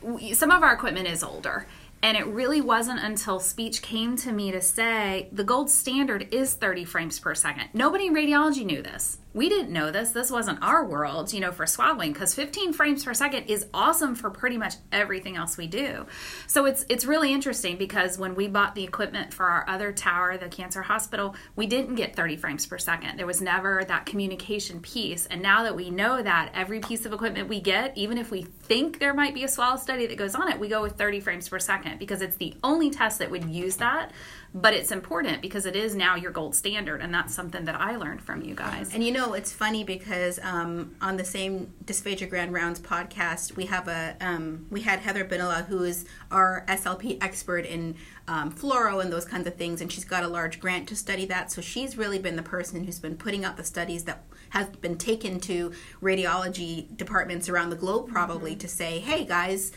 uh, 0.03 0.33
some 0.33 0.51
of 0.51 0.63
our 0.63 0.73
equipment 0.73 1.07
is 1.07 1.23
older. 1.23 1.67
And 2.03 2.17
it 2.17 2.25
really 2.25 2.61
wasn't 2.61 2.99
until 2.99 3.39
speech 3.39 3.83
came 3.83 4.15
to 4.17 4.31
me 4.31 4.51
to 4.51 4.59
say 4.59 5.29
the 5.31 5.43
gold 5.43 5.69
standard 5.69 6.27
is 6.33 6.55
30 6.55 6.83
frames 6.83 7.19
per 7.19 7.35
second. 7.35 7.69
Nobody 7.73 8.07
in 8.07 8.15
radiology 8.15 8.65
knew 8.65 8.81
this. 8.81 9.19
We 9.33 9.47
didn't 9.47 9.71
know 9.71 9.91
this. 9.91 10.11
This 10.11 10.29
wasn't 10.29 10.61
our 10.61 10.85
world, 10.85 11.31
you 11.31 11.39
know, 11.39 11.51
for 11.51 11.65
swallowing 11.65 12.11
because 12.11 12.33
15 12.33 12.73
frames 12.73 13.05
per 13.05 13.13
second 13.13 13.45
is 13.45 13.65
awesome 13.73 14.15
for 14.15 14.29
pretty 14.29 14.57
much 14.57 14.75
everything 14.91 15.37
else 15.37 15.57
we 15.57 15.67
do. 15.67 16.05
So 16.47 16.65
it's 16.65 16.85
it's 16.89 17.05
really 17.05 17.31
interesting 17.31 17.77
because 17.77 18.17
when 18.17 18.35
we 18.35 18.47
bought 18.47 18.75
the 18.75 18.83
equipment 18.83 19.33
for 19.33 19.45
our 19.45 19.67
other 19.69 19.93
tower, 19.93 20.37
the 20.37 20.49
cancer 20.49 20.81
hospital, 20.81 21.35
we 21.55 21.65
didn't 21.65 21.95
get 21.95 22.15
30 22.15 22.35
frames 22.37 22.65
per 22.65 22.77
second. 22.77 23.17
There 23.17 23.25
was 23.25 23.41
never 23.41 23.83
that 23.85 24.05
communication 24.05 24.81
piece. 24.81 25.25
And 25.27 25.41
now 25.41 25.63
that 25.63 25.75
we 25.75 25.89
know 25.89 26.21
that 26.21 26.51
every 26.53 26.81
piece 26.81 27.05
of 27.05 27.13
equipment 27.13 27.47
we 27.47 27.61
get, 27.61 27.97
even 27.97 28.17
if 28.17 28.31
we 28.31 28.41
think 28.41 28.99
there 28.99 29.13
might 29.13 29.33
be 29.33 29.45
a 29.45 29.47
swallow 29.47 29.77
study 29.77 30.07
that 30.07 30.17
goes 30.17 30.35
on 30.35 30.51
it, 30.51 30.59
we 30.59 30.67
go 30.67 30.81
with 30.81 30.97
30 30.97 31.21
frames 31.21 31.47
per 31.47 31.59
second 31.59 31.99
because 31.99 32.21
it's 32.21 32.37
the 32.37 32.55
only 32.63 32.89
test 32.89 33.19
that 33.19 33.31
would 33.31 33.45
use 33.45 33.77
that. 33.77 34.11
But 34.53 34.73
it's 34.73 34.91
important 34.91 35.41
because 35.41 35.65
it 35.65 35.77
is 35.77 35.95
now 35.95 36.15
your 36.15 36.31
gold 36.31 36.55
standard, 36.55 37.01
and 37.01 37.13
that's 37.13 37.33
something 37.33 37.63
that 37.65 37.75
I 37.75 37.95
learned 37.95 38.21
from 38.21 38.41
you 38.41 38.53
guys. 38.53 38.93
And 38.93 39.01
you 39.01 39.13
know, 39.13 39.20
it's 39.33 39.51
funny 39.51 39.83
because 39.83 40.39
um, 40.43 40.95
on 41.01 41.17
the 41.17 41.23
same 41.23 41.73
Dysphagia 41.85 42.29
Grand 42.29 42.53
Rounds 42.53 42.79
podcast, 42.79 43.55
we 43.55 43.65
have 43.65 43.87
a 43.87 44.15
um, 44.19 44.65
we 44.69 44.81
had 44.81 44.99
Heather 44.99 45.23
Bonilha, 45.23 45.65
who 45.67 45.83
is 45.83 46.05
our 46.31 46.65
SLP 46.67 47.21
expert 47.23 47.65
in 47.65 47.95
um, 48.27 48.51
fluoro 48.51 49.01
and 49.01 49.13
those 49.13 49.25
kinds 49.25 49.47
of 49.47 49.55
things, 49.55 49.81
and 49.81 49.91
she's 49.91 50.05
got 50.05 50.23
a 50.23 50.27
large 50.27 50.59
grant 50.59 50.87
to 50.89 50.95
study 50.95 51.25
that. 51.27 51.51
So 51.51 51.61
she's 51.61 51.97
really 51.97 52.19
been 52.19 52.35
the 52.35 52.43
person 52.43 52.83
who's 52.83 52.99
been 52.99 53.15
putting 53.15 53.45
out 53.45 53.57
the 53.57 53.63
studies 53.63 54.05
that 54.05 54.23
have 54.49 54.81
been 54.81 54.97
taken 54.97 55.39
to 55.41 55.71
radiology 56.01 56.95
departments 56.97 57.47
around 57.47 57.69
the 57.69 57.75
globe, 57.75 58.09
probably 58.09 58.55
to 58.55 58.67
say, 58.67 58.99
hey 58.99 59.23
guys, 59.23 59.71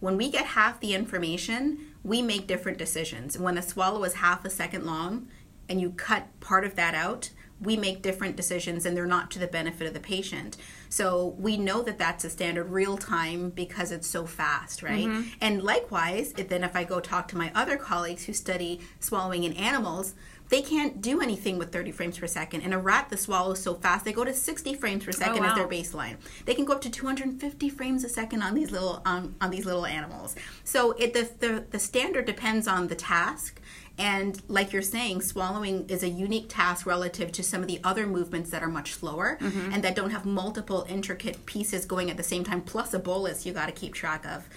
when 0.00 0.16
we 0.16 0.30
get 0.30 0.44
half 0.46 0.80
the 0.80 0.94
information, 0.94 1.94
we 2.04 2.22
make 2.22 2.46
different 2.46 2.78
decisions. 2.78 3.38
When 3.38 3.56
a 3.56 3.62
swallow 3.62 4.04
is 4.04 4.14
half 4.14 4.44
a 4.44 4.50
second 4.50 4.84
long 4.84 5.28
and 5.68 5.80
you 5.80 5.90
cut 5.90 6.28
part 6.40 6.64
of 6.64 6.76
that 6.76 6.94
out, 6.94 7.30
we 7.60 7.76
make 7.76 8.02
different 8.02 8.36
decisions 8.36 8.84
and 8.84 8.96
they're 8.96 9.06
not 9.06 9.30
to 9.30 9.38
the 9.38 9.46
benefit 9.46 9.86
of 9.86 9.94
the 9.94 10.00
patient. 10.00 10.56
So 10.88 11.34
we 11.38 11.56
know 11.56 11.82
that 11.82 11.98
that's 11.98 12.24
a 12.24 12.30
standard 12.30 12.70
real 12.70 12.96
time 12.96 13.50
because 13.50 13.92
it's 13.92 14.06
so 14.06 14.26
fast, 14.26 14.82
right? 14.82 15.06
Mm-hmm. 15.06 15.28
And 15.40 15.62
likewise, 15.62 16.34
if, 16.36 16.48
then 16.48 16.64
if 16.64 16.76
I 16.76 16.84
go 16.84 17.00
talk 17.00 17.28
to 17.28 17.38
my 17.38 17.50
other 17.54 17.76
colleagues 17.76 18.26
who 18.26 18.32
study 18.32 18.80
swallowing 19.00 19.44
in 19.44 19.52
animals, 19.54 20.14
they 20.48 20.62
can't 20.62 21.00
do 21.00 21.20
anything 21.20 21.58
with 21.58 21.72
30 21.72 21.90
frames 21.90 22.18
per 22.18 22.26
second. 22.26 22.60
In 22.60 22.72
a 22.72 22.78
rat, 22.78 23.08
the 23.10 23.16
swallows 23.16 23.60
so 23.60 23.74
fast 23.74 24.04
they 24.04 24.12
go 24.12 24.24
to 24.24 24.32
60 24.32 24.74
frames 24.74 25.04
per 25.04 25.10
oh, 25.10 25.12
second 25.12 25.44
as 25.44 25.50
wow. 25.50 25.54
their 25.56 25.68
baseline. 25.68 26.16
They 26.44 26.54
can 26.54 26.64
go 26.64 26.74
up 26.74 26.80
to 26.82 26.90
250 26.90 27.68
frames 27.70 28.04
a 28.04 28.08
second 28.08 28.42
on 28.42 28.54
these 28.54 28.70
little 28.70 29.02
on, 29.04 29.34
on 29.40 29.50
these 29.50 29.66
little 29.66 29.86
animals. 29.86 30.36
So 30.62 30.92
it 30.92 31.14
the, 31.14 31.28
the 31.40 31.64
the 31.70 31.78
standard 31.78 32.26
depends 32.26 32.68
on 32.68 32.88
the 32.88 32.94
task. 32.94 33.60
And 33.98 34.42
like 34.48 34.72
you're 34.72 34.82
saying, 34.82 35.22
swallowing 35.22 35.88
is 35.88 36.02
a 36.02 36.08
unique 36.08 36.46
task 36.48 36.84
relative 36.84 37.32
to 37.32 37.42
some 37.42 37.62
of 37.62 37.66
the 37.66 37.80
other 37.82 38.06
movements 38.06 38.50
that 38.50 38.62
are 38.62 38.68
much 38.68 38.92
slower 38.94 39.38
and 39.40 39.82
that 39.82 39.94
don't 39.96 40.10
have 40.10 40.26
multiple 40.26 40.84
intricate 40.88 41.46
pieces 41.46 41.86
going 41.86 42.10
at 42.10 42.16
the 42.16 42.22
same 42.22 42.44
time, 42.44 42.60
plus 42.60 42.92
a 42.92 42.98
bolus 42.98 43.46
you 43.46 43.52
got 43.52 43.66
to 43.66 43.72
keep 43.72 43.94
track 43.94 44.26
of. 44.26 44.48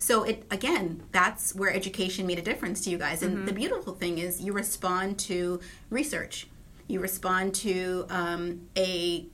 So 0.00 0.24
it 0.24 0.44
again, 0.50 1.02
that's 1.12 1.54
where 1.54 1.72
education 1.72 2.26
made 2.26 2.38
a 2.38 2.42
difference 2.42 2.82
to 2.84 2.90
you 2.90 2.98
guys. 2.98 3.22
And 3.22 3.46
the 3.46 3.52
beautiful 3.52 3.94
thing 3.94 4.18
is, 4.18 4.40
you 4.40 4.52
respond 4.52 5.18
to 5.20 5.60
research. 5.90 6.48
You 6.86 7.00
respond 7.00 7.54
to 7.56 8.06
um, 8.08 8.68
a 8.76 9.26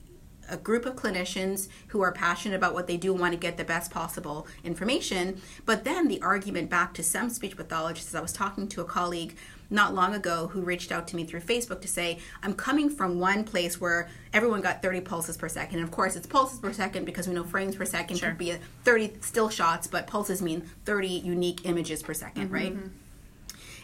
a 0.47 0.57
group 0.57 0.85
of 0.85 0.95
clinicians 0.95 1.67
who 1.87 2.01
are 2.01 2.11
passionate 2.11 2.55
about 2.55 2.73
what 2.73 2.87
they 2.87 2.97
do 2.97 3.11
and 3.11 3.19
want 3.19 3.33
to 3.33 3.39
get 3.39 3.57
the 3.57 3.63
best 3.63 3.89
possible 3.91 4.45
information. 4.63 5.41
But 5.65 5.83
then 5.85 6.07
the 6.07 6.21
argument 6.21 6.69
back 6.69 6.93
to 6.95 7.03
some 7.03 7.29
speech 7.29 7.57
pathologists, 7.57 8.13
I 8.13 8.21
was 8.21 8.33
talking 8.33 8.67
to 8.69 8.81
a 8.81 8.85
colleague 8.85 9.35
not 9.69 9.93
long 9.93 10.13
ago 10.13 10.47
who 10.47 10.61
reached 10.61 10.91
out 10.91 11.07
to 11.09 11.15
me 11.15 11.25
through 11.25 11.41
Facebook 11.41 11.81
to 11.81 11.87
say, 11.87 12.19
I'm 12.43 12.53
coming 12.53 12.89
from 12.89 13.19
one 13.19 13.43
place 13.43 13.79
where 13.79 14.09
everyone 14.33 14.61
got 14.61 14.81
30 14.81 15.01
pulses 15.01 15.37
per 15.37 15.49
second. 15.49 15.79
And 15.79 15.87
of 15.87 15.91
course, 15.91 16.15
it's 16.15 16.27
pulses 16.27 16.59
per 16.59 16.73
second 16.73 17.05
because 17.05 17.27
we 17.27 17.33
know 17.33 17.43
frames 17.43 17.75
per 17.75 17.85
second 17.85 18.19
could 18.19 18.37
be 18.37 18.51
a 18.51 18.59
30 18.83 19.17
still 19.21 19.49
shots, 19.49 19.87
but 19.87 20.07
pulses 20.07 20.41
mean 20.41 20.61
30 20.85 21.07
unique 21.07 21.65
images 21.65 22.03
per 22.03 22.13
2nd 22.13 22.33
mm-hmm, 22.33 22.53
right? 22.53 22.73
Mm-hmm. 22.75 22.87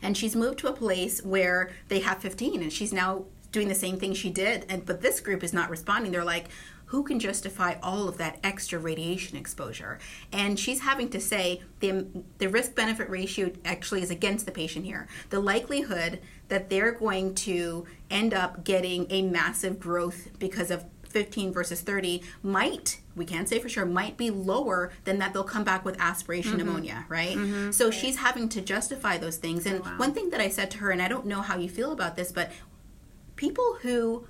and 0.01 0.17
she's 0.17 0.35
moved 0.35 0.59
to 0.59 0.67
a 0.67 0.73
place 0.73 1.23
where 1.23 1.71
they 1.87 1.99
have 1.99 2.19
15 2.19 2.61
and 2.61 2.71
she's 2.71 2.93
now 2.93 3.25
doing 3.51 3.67
the 3.67 3.75
same 3.75 3.99
thing 3.99 4.13
she 4.13 4.29
did 4.29 4.65
and 4.69 4.85
but 4.85 5.01
this 5.01 5.19
group 5.19 5.43
is 5.43 5.53
not 5.53 5.69
responding 5.69 6.11
they're 6.11 6.23
like 6.23 6.47
who 6.91 7.03
can 7.03 7.19
justify 7.19 7.75
all 7.81 8.09
of 8.09 8.17
that 8.17 8.37
extra 8.43 8.77
radiation 8.77 9.37
exposure. 9.37 9.97
And 10.33 10.59
she's 10.59 10.81
having 10.81 11.09
to 11.11 11.21
say 11.21 11.61
the 11.79 12.05
the 12.37 12.49
risk 12.49 12.75
benefit 12.75 13.09
ratio 13.09 13.49
actually 13.63 14.01
is 14.01 14.11
against 14.11 14.45
the 14.45 14.51
patient 14.51 14.85
here. 14.85 15.07
The 15.29 15.39
likelihood 15.39 16.19
that 16.49 16.69
they're 16.69 16.91
going 16.91 17.33
to 17.35 17.85
end 18.09 18.33
up 18.33 18.65
getting 18.65 19.07
a 19.09 19.21
massive 19.21 19.79
growth 19.79 20.37
because 20.37 20.69
of 20.69 20.83
15 21.03 21.53
versus 21.53 21.79
30 21.79 22.23
might 22.43 22.99
we 23.15 23.25
can't 23.25 23.47
say 23.47 23.59
for 23.59 23.69
sure 23.69 23.85
might 23.85 24.17
be 24.17 24.29
lower 24.29 24.91
than 25.05 25.19
that 25.19 25.33
they'll 25.33 25.43
come 25.43 25.63
back 25.63 25.85
with 25.85 25.99
aspiration 25.99 26.57
pneumonia 26.57 27.05
right? 27.07 27.37
So 27.73 27.89
she's 27.89 28.17
having 28.17 28.49
to 28.49 28.61
justify 28.61 29.17
those 29.17 29.37
things. 29.37 29.65
And 29.65 29.79
one 29.97 30.13
thing 30.13 30.29
that 30.31 30.41
i 30.41 30.49
said 30.49 30.71
to 30.71 30.77
her 30.79 30.91
and 30.91 31.01
i 31.01 31.07
don't 31.07 31.25
know 31.25 31.41
how 31.41 31.57
you 31.57 31.69
feel 31.69 31.91
about 31.93 32.17
this 32.17 32.33
but 32.33 32.51
people 33.35 33.77
who 33.81 34.25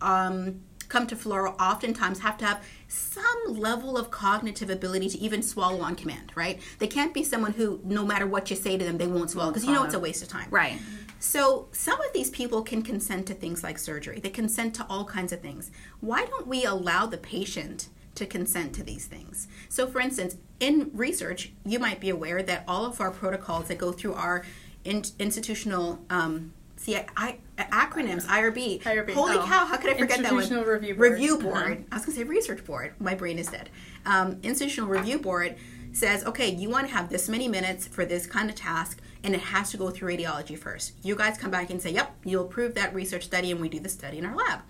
um, 0.00 0.62
come 0.90 1.06
to 1.06 1.16
fluoro 1.16 1.54
oftentimes 1.58 2.18
have 2.20 2.36
to 2.36 2.44
have 2.44 2.62
some 2.88 3.42
level 3.46 3.96
of 3.96 4.10
cognitive 4.10 4.68
ability 4.68 5.08
to 5.08 5.18
even 5.18 5.42
swallow 5.42 5.80
on 5.80 5.94
command 5.96 6.30
right 6.34 6.60
they 6.80 6.86
can't 6.86 7.14
be 7.14 7.22
someone 7.24 7.52
who 7.54 7.80
no 7.84 8.04
matter 8.04 8.26
what 8.26 8.50
you 8.50 8.56
say 8.56 8.76
to 8.76 8.84
them 8.84 8.98
they 8.98 9.06
won't 9.06 9.30
swallow 9.30 9.50
because 9.50 9.64
you 9.64 9.72
know 9.72 9.84
it's 9.84 9.94
a 9.94 9.98
waste 9.98 10.22
of 10.22 10.28
time 10.28 10.48
Right. 10.50 10.78
so 11.18 11.68
some 11.72 11.98
of 12.00 12.12
these 12.12 12.30
people 12.30 12.60
can 12.62 12.82
consent 12.82 13.26
to 13.28 13.34
things 13.34 13.62
like 13.62 13.78
surgery. 13.78 14.20
They 14.20 14.30
consent 14.30 14.74
to 14.76 14.86
all 14.90 15.04
kinds 15.04 15.32
of 15.32 15.40
things. 15.40 15.70
Why 16.00 16.24
don't 16.26 16.46
we 16.46 16.64
allow 16.64 17.06
the 17.06 17.18
patient 17.18 17.88
to 18.16 18.26
consent 18.26 18.74
to 18.76 18.82
these 18.82 19.06
things? 19.06 19.46
So 19.68 19.86
for 19.86 20.00
instance, 20.00 20.36
in 20.58 20.90
research, 20.92 21.52
you 21.64 21.78
might 21.78 22.00
be 22.00 22.10
aware 22.10 22.42
that 22.42 22.64
all 22.66 22.84
of 22.86 23.00
our 23.00 23.10
protocols 23.10 23.68
that 23.68 23.78
go 23.78 23.92
through 23.92 24.14
our 24.14 24.44
in- 24.84 25.04
institutional 25.18 26.00
um, 26.10 26.52
see 26.76 26.96
I, 27.16 27.36
acronyms 27.64 28.24
IRB. 28.26 28.82
IRB, 28.82 29.12
Holy 29.12 29.36
oh. 29.36 29.44
cow! 29.46 29.66
How 29.66 29.76
could 29.76 29.90
I 29.90 29.98
forget 29.98 30.22
that 30.22 30.32
one? 30.32 30.42
Institutional 30.42 30.64
Review 30.64 30.94
Board. 30.94 31.12
Review 31.12 31.36
Uh-huh. 31.36 31.74
I 31.92 31.96
was 31.96 32.04
going 32.04 32.16
to 32.16 32.22
say 32.22 32.24
research 32.24 32.64
board. 32.64 32.94
My 32.98 33.14
brain 33.14 33.38
is 33.38 33.48
dead. 33.48 33.70
Um, 34.06 34.38
institutional 34.42 34.88
review 34.88 35.18
board 35.18 35.56
says, 35.92 36.24
okay, 36.24 36.54
you 36.54 36.70
want 36.70 36.86
to 36.88 36.92
have 36.92 37.10
this 37.10 37.28
many 37.28 37.48
minutes 37.48 37.86
for 37.86 38.04
this 38.04 38.26
kind 38.26 38.48
of 38.48 38.56
task, 38.56 39.00
and 39.24 39.34
it 39.34 39.40
has 39.40 39.70
to 39.72 39.76
go 39.76 39.90
through 39.90 40.16
radiology 40.16 40.56
first. 40.56 40.92
You 41.02 41.16
guys 41.16 41.36
come 41.36 41.50
back 41.50 41.70
and 41.70 41.82
say, 41.82 41.90
yep, 41.90 42.14
you'll 42.24 42.44
approve 42.44 42.74
that 42.74 42.94
research 42.94 43.24
study, 43.24 43.50
and 43.50 43.60
we 43.60 43.68
do 43.68 43.80
the 43.80 43.88
study 43.88 44.18
in 44.18 44.26
our 44.26 44.36
lab. 44.36 44.60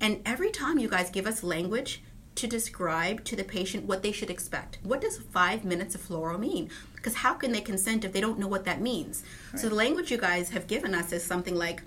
And 0.00 0.20
every 0.26 0.50
time 0.50 0.78
you 0.78 0.88
guys 0.88 1.08
give 1.10 1.26
us 1.26 1.42
language 1.42 2.02
to 2.36 2.46
describe 2.46 3.24
to 3.24 3.34
the 3.34 3.44
patient 3.44 3.86
what 3.86 4.02
they 4.02 4.12
should 4.12 4.30
expect. 4.30 4.78
What 4.82 5.00
does 5.00 5.18
five 5.18 5.64
minutes 5.64 5.94
of 5.94 6.02
fluoro 6.02 6.38
mean? 6.38 6.70
Because 6.94 7.14
how 7.14 7.34
can 7.34 7.50
they 7.50 7.62
consent 7.62 8.04
if 8.04 8.12
they 8.12 8.20
don't 8.20 8.38
know 8.38 8.46
what 8.46 8.64
that 8.66 8.80
means? 8.80 9.24
Right. 9.52 9.60
So 9.60 9.68
the 9.70 9.74
language 9.74 10.10
you 10.10 10.18
guys 10.18 10.50
have 10.50 10.66
given 10.66 10.94
us 10.94 11.12
is 11.12 11.24
something 11.24 11.54
like 11.54 11.82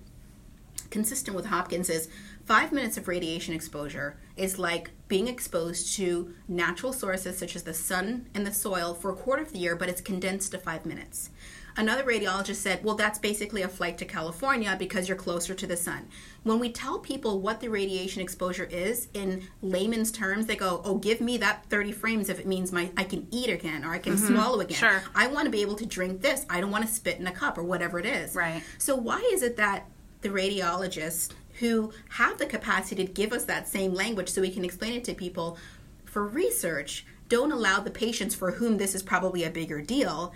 consistent 0.89 1.35
with 1.35 1.45
Hopkins 1.45 1.89
is 1.89 2.09
five 2.45 2.71
minutes 2.71 2.97
of 2.97 3.07
radiation 3.07 3.53
exposure 3.53 4.17
is 4.35 4.57
like 4.57 4.91
being 5.07 5.27
exposed 5.27 5.95
to 5.95 6.33
natural 6.47 6.93
sources 6.93 7.37
such 7.37 7.55
as 7.55 7.63
the 7.63 7.73
sun 7.73 8.27
and 8.33 8.45
the 8.45 8.53
soil 8.53 8.93
for 8.93 9.11
a 9.11 9.15
quarter 9.15 9.43
of 9.43 9.53
the 9.53 9.59
year, 9.59 9.75
but 9.75 9.89
it's 9.89 10.01
condensed 10.01 10.51
to 10.51 10.57
five 10.57 10.85
minutes. 10.85 11.29
Another 11.77 12.03
radiologist 12.03 12.55
said, 12.55 12.83
well, 12.83 12.95
that's 12.95 13.19
basically 13.19 13.61
a 13.61 13.67
flight 13.69 13.97
to 13.99 14.05
California 14.05 14.75
because 14.77 15.07
you're 15.07 15.17
closer 15.17 15.53
to 15.53 15.65
the 15.65 15.77
sun. 15.77 16.09
When 16.43 16.59
we 16.59 16.71
tell 16.71 16.99
people 16.99 17.39
what 17.39 17.61
the 17.61 17.69
radiation 17.69 18.21
exposure 18.21 18.65
is 18.65 19.07
in 19.13 19.47
layman's 19.61 20.11
terms, 20.11 20.45
they 20.45 20.57
go, 20.57 20.81
oh, 20.83 20.95
give 20.95 21.21
me 21.21 21.37
that 21.37 21.65
30 21.69 21.93
frames 21.93 22.27
if 22.27 22.37
it 22.37 22.45
means 22.45 22.73
my 22.73 22.91
I 22.97 23.05
can 23.05 23.27
eat 23.31 23.49
again 23.49 23.85
or 23.85 23.91
I 23.91 23.99
can 23.99 24.15
mm-hmm. 24.15 24.35
swallow 24.35 24.59
again. 24.59 24.77
Sure. 24.77 25.03
I 25.15 25.27
want 25.27 25.45
to 25.45 25.51
be 25.51 25.61
able 25.61 25.75
to 25.75 25.85
drink 25.85 26.21
this. 26.21 26.45
I 26.49 26.59
don't 26.59 26.71
want 26.71 26.85
to 26.85 26.91
spit 26.91 27.19
in 27.19 27.27
a 27.27 27.31
cup 27.31 27.57
or 27.57 27.63
whatever 27.63 27.97
it 27.97 28.05
is. 28.05 28.35
Right. 28.35 28.61
So 28.77 28.95
why 28.95 29.19
is 29.31 29.41
it 29.41 29.55
that 29.57 29.85
the 30.21 30.29
radiologists 30.29 31.31
who 31.59 31.91
have 32.09 32.37
the 32.37 32.45
capacity 32.45 33.05
to 33.05 33.11
give 33.11 33.33
us 33.33 33.45
that 33.45 33.67
same 33.67 33.93
language 33.93 34.29
so 34.29 34.41
we 34.41 34.51
can 34.51 34.65
explain 34.65 34.93
it 34.93 35.03
to 35.03 35.13
people 35.13 35.57
for 36.05 36.25
research. 36.25 37.05
Don't 37.27 37.51
allow 37.51 37.79
the 37.79 37.91
patients 37.91 38.33
for 38.33 38.51
whom 38.51 38.77
this 38.77 38.95
is 38.95 39.03
probably 39.03 39.43
a 39.43 39.49
bigger 39.49 39.81
deal 39.81 40.33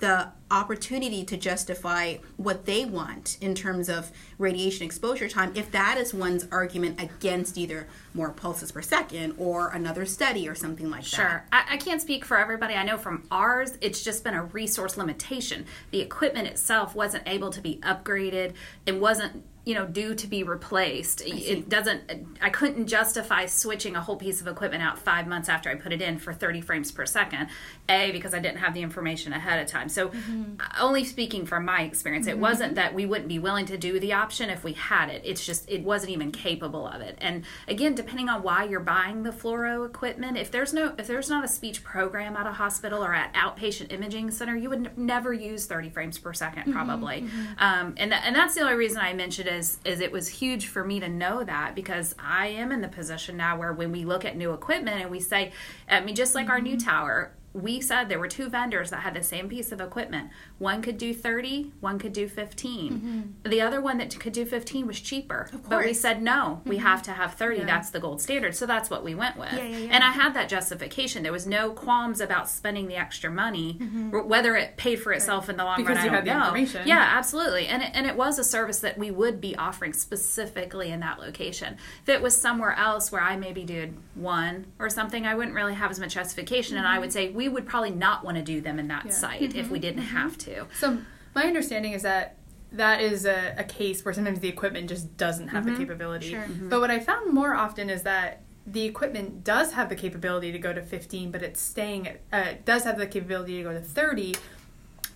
the 0.00 0.28
opportunity 0.50 1.24
to 1.24 1.36
justify 1.36 2.16
what 2.36 2.66
they 2.66 2.84
want 2.84 3.38
in 3.40 3.54
terms 3.54 3.88
of 3.88 4.10
radiation 4.36 4.84
exposure 4.84 5.28
time 5.28 5.52
if 5.54 5.70
that 5.70 5.96
is 5.96 6.12
one's 6.12 6.46
argument 6.50 7.00
against 7.00 7.56
either 7.56 7.86
more 8.14 8.30
pulses 8.30 8.72
per 8.72 8.82
second 8.82 9.32
or 9.38 9.68
another 9.68 10.04
study 10.04 10.48
or 10.48 10.54
something 10.54 10.90
like 10.90 11.04
sure. 11.04 11.24
that. 11.24 11.30
Sure. 11.30 11.44
I, 11.52 11.74
I, 11.74 11.76
can't 11.76 12.00
speak 12.00 12.24
for 12.24 12.36
everybody. 12.38 12.74
I 12.74 12.82
know 12.82 12.98
from 12.98 13.22
ours, 13.30 13.78
it's 13.80 14.02
just 14.02 14.24
been 14.24 14.34
a 14.34 14.44
resource 14.44 14.96
limitation. 14.96 15.66
The 15.92 16.00
equipment 16.00 16.48
itself 16.48 16.96
wasn't 16.96 17.28
able 17.28 17.50
to 17.50 17.60
be 17.60 17.76
upgraded, 17.84 18.54
it 18.86 18.98
wasn't 18.98 19.44
you 19.64 19.74
know 19.74 19.86
due 19.86 20.14
to 20.14 20.26
be 20.26 20.42
replaced 20.42 21.20
it 21.20 21.68
doesn't 21.68 22.02
i 22.40 22.48
couldn't 22.48 22.86
justify 22.86 23.44
switching 23.44 23.94
a 23.94 24.00
whole 24.00 24.16
piece 24.16 24.40
of 24.40 24.46
equipment 24.46 24.82
out 24.82 24.98
five 24.98 25.26
months 25.26 25.50
after 25.50 25.68
i 25.68 25.74
put 25.74 25.92
it 25.92 26.00
in 26.00 26.18
for 26.18 26.32
30 26.32 26.62
frames 26.62 26.90
per 26.90 27.04
second 27.04 27.48
a 27.90 28.10
because 28.12 28.32
i 28.32 28.38
didn't 28.38 28.58
have 28.58 28.72
the 28.72 28.82
information 28.82 29.32
ahead 29.32 29.60
of 29.60 29.66
time 29.66 29.88
so 29.88 30.08
mm-hmm. 30.08 30.54
only 30.80 31.04
speaking 31.04 31.44
from 31.44 31.64
my 31.64 31.82
experience 31.82 32.26
mm-hmm. 32.26 32.38
it 32.38 32.40
wasn't 32.40 32.74
that 32.74 32.94
we 32.94 33.04
wouldn't 33.04 33.28
be 33.28 33.38
willing 33.38 33.66
to 33.66 33.76
do 33.76 33.98
the 34.00 34.12
option 34.12 34.48
if 34.48 34.64
we 34.64 34.72
had 34.72 35.08
it 35.08 35.20
it's 35.24 35.44
just 35.44 35.68
it 35.68 35.82
wasn't 35.82 36.10
even 36.10 36.30
capable 36.30 36.86
of 36.86 37.00
it 37.00 37.16
and 37.20 37.44
again 37.68 37.94
depending 37.94 38.28
on 38.28 38.42
why 38.42 38.64
you're 38.64 38.80
buying 38.80 39.22
the 39.22 39.30
fluoro 39.30 39.84
equipment 39.84 40.36
if 40.36 40.50
there's 40.50 40.72
no 40.72 40.94
if 40.98 41.06
there's 41.06 41.28
not 41.28 41.44
a 41.44 41.48
speech 41.48 41.82
program 41.84 42.36
at 42.36 42.46
a 42.46 42.52
hospital 42.52 43.04
or 43.04 43.12
at 43.12 43.32
outpatient 43.34 43.92
imaging 43.92 44.30
center 44.30 44.56
you 44.56 44.68
would 44.68 44.86
n- 44.86 44.92
never 44.96 45.32
use 45.32 45.66
30 45.66 45.90
frames 45.90 46.18
per 46.18 46.32
2nd 46.32 46.54
mm-hmm. 46.54 46.72
probably 46.72 47.22
mm-hmm. 47.22 47.44
um, 47.58 47.94
and, 47.96 48.12
th- 48.12 48.22
and 48.24 48.34
that's 48.34 48.54
the 48.54 48.60
only 48.60 48.74
reason 48.74 48.98
i 48.98 49.12
mentioned 49.12 49.48
is 49.48 49.78
is 49.84 50.00
it 50.00 50.12
was 50.12 50.28
huge 50.28 50.68
for 50.68 50.84
me 50.84 51.00
to 51.00 51.08
know 51.08 51.44
that 51.44 51.74
because 51.74 52.14
I 52.18 52.48
am 52.48 52.72
in 52.72 52.80
the 52.80 52.88
position 52.88 53.36
now 53.36 53.58
where 53.58 53.72
when 53.72 53.92
we 53.92 54.04
look 54.04 54.24
at 54.24 54.36
new 54.36 54.52
equipment 54.52 55.00
and 55.00 55.10
we 55.10 55.20
say, 55.20 55.52
I 55.88 56.00
mean, 56.00 56.14
just 56.14 56.34
like 56.34 56.48
our 56.48 56.60
new 56.60 56.76
mm-hmm. 56.76 56.88
tower, 56.88 57.32
we 57.52 57.80
said 57.80 58.08
there 58.08 58.18
were 58.18 58.28
two 58.28 58.48
vendors 58.48 58.90
that 58.90 59.00
had 59.00 59.14
the 59.14 59.22
same 59.22 59.48
piece 59.48 59.72
of 59.72 59.80
equipment. 59.80 60.30
One 60.58 60.82
could 60.82 60.98
do 60.98 61.12
30, 61.12 61.72
one 61.80 61.98
could 61.98 62.12
do 62.12 62.28
15. 62.28 62.92
Mm-hmm. 62.92 63.50
The 63.50 63.60
other 63.60 63.80
one 63.80 63.98
that 63.98 64.18
could 64.20 64.32
do 64.32 64.44
15 64.44 64.86
was 64.86 65.00
cheaper. 65.00 65.50
But 65.68 65.84
we 65.84 65.92
said, 65.92 66.22
no, 66.22 66.60
mm-hmm. 66.60 66.68
we 66.68 66.76
have 66.76 67.02
to 67.04 67.12
have 67.12 67.34
30. 67.34 67.58
Yeah. 67.58 67.64
That's 67.64 67.90
the 67.90 67.98
gold 67.98 68.20
standard. 68.20 68.54
So 68.54 68.66
that's 68.66 68.88
what 68.88 69.02
we 69.02 69.14
went 69.14 69.36
with. 69.36 69.52
Yeah, 69.52 69.66
yeah, 69.66 69.88
and 69.90 70.04
I 70.04 70.10
had 70.10 70.34
that 70.34 70.48
justification. 70.48 71.22
There 71.22 71.32
was 71.32 71.46
no 71.46 71.70
qualms 71.70 72.20
about 72.20 72.48
spending 72.48 72.86
the 72.86 72.96
extra 72.96 73.30
money, 73.30 73.78
mm-hmm. 73.80 74.10
whether 74.28 74.54
it 74.54 74.76
paid 74.76 74.96
for 74.96 75.12
itself 75.12 75.44
right. 75.44 75.50
in 75.50 75.56
the 75.56 75.64
long 75.64 75.76
because 75.76 75.96
run. 75.96 76.04
Because 76.04 76.24
you 76.24 76.30
had 76.30 76.40
the 76.40 76.46
information. 76.46 76.86
Yeah, 76.86 77.04
absolutely. 77.16 77.66
And 77.66 77.82
it, 77.82 77.90
and 77.94 78.06
it 78.06 78.16
was 78.16 78.38
a 78.38 78.44
service 78.44 78.78
that 78.80 78.96
we 78.96 79.10
would 79.10 79.40
be 79.40 79.56
offering 79.56 79.92
specifically 79.92 80.90
in 80.90 81.00
that 81.00 81.18
location. 81.18 81.76
If 82.02 82.08
it 82.08 82.22
was 82.22 82.40
somewhere 82.40 82.74
else 82.74 83.10
where 83.10 83.22
I 83.22 83.36
maybe 83.36 83.64
did 83.64 83.96
one 84.14 84.66
or 84.78 84.88
something, 84.88 85.26
I 85.26 85.34
wouldn't 85.34 85.56
really 85.56 85.74
have 85.74 85.90
as 85.90 85.98
much 85.98 86.14
justification. 86.14 86.76
And 86.76 86.86
I 86.86 86.98
would 86.98 87.12
say 87.12 87.30
we 87.40 87.48
would 87.48 87.66
probably 87.66 87.90
not 87.90 88.22
want 88.22 88.36
to 88.36 88.42
do 88.42 88.60
them 88.60 88.78
in 88.78 88.88
that 88.88 89.06
yeah. 89.06 89.12
site 89.12 89.40
mm-hmm. 89.40 89.58
if 89.58 89.70
we 89.70 89.78
didn't 89.78 90.02
mm-hmm. 90.02 90.16
have 90.16 90.36
to. 90.36 90.66
So 90.78 90.98
my 91.34 91.44
understanding 91.44 91.92
is 91.92 92.02
that 92.02 92.36
that 92.72 93.00
is 93.00 93.24
a, 93.24 93.54
a 93.56 93.64
case 93.64 94.04
where 94.04 94.12
sometimes 94.12 94.40
the 94.40 94.48
equipment 94.48 94.90
just 94.90 95.16
doesn't 95.16 95.48
have 95.48 95.64
mm-hmm. 95.64 95.74
the 95.74 95.80
capability. 95.80 96.30
Sure. 96.30 96.42
Mm-hmm. 96.42 96.68
But 96.68 96.80
what 96.80 96.90
I 96.90 97.00
found 97.00 97.32
more 97.32 97.54
often 97.54 97.88
is 97.88 98.02
that 98.02 98.42
the 98.66 98.84
equipment 98.84 99.42
does 99.42 99.72
have 99.72 99.88
the 99.88 99.96
capability 99.96 100.52
to 100.52 100.58
go 100.58 100.74
to 100.74 100.82
15, 100.82 101.30
but 101.30 101.42
it's 101.42 101.60
staying 101.60 102.08
at, 102.08 102.20
uh, 102.30 102.52
does 102.66 102.84
have 102.84 102.98
the 102.98 103.06
capability 103.06 103.56
to 103.56 103.62
go 103.62 103.72
to 103.72 103.80
30, 103.80 104.36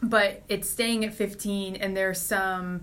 but 0.03 0.43
it's 0.49 0.69
staying 0.69 1.05
at 1.05 1.13
15, 1.13 1.77
and 1.77 1.97
there's 1.97 2.21
some. 2.21 2.83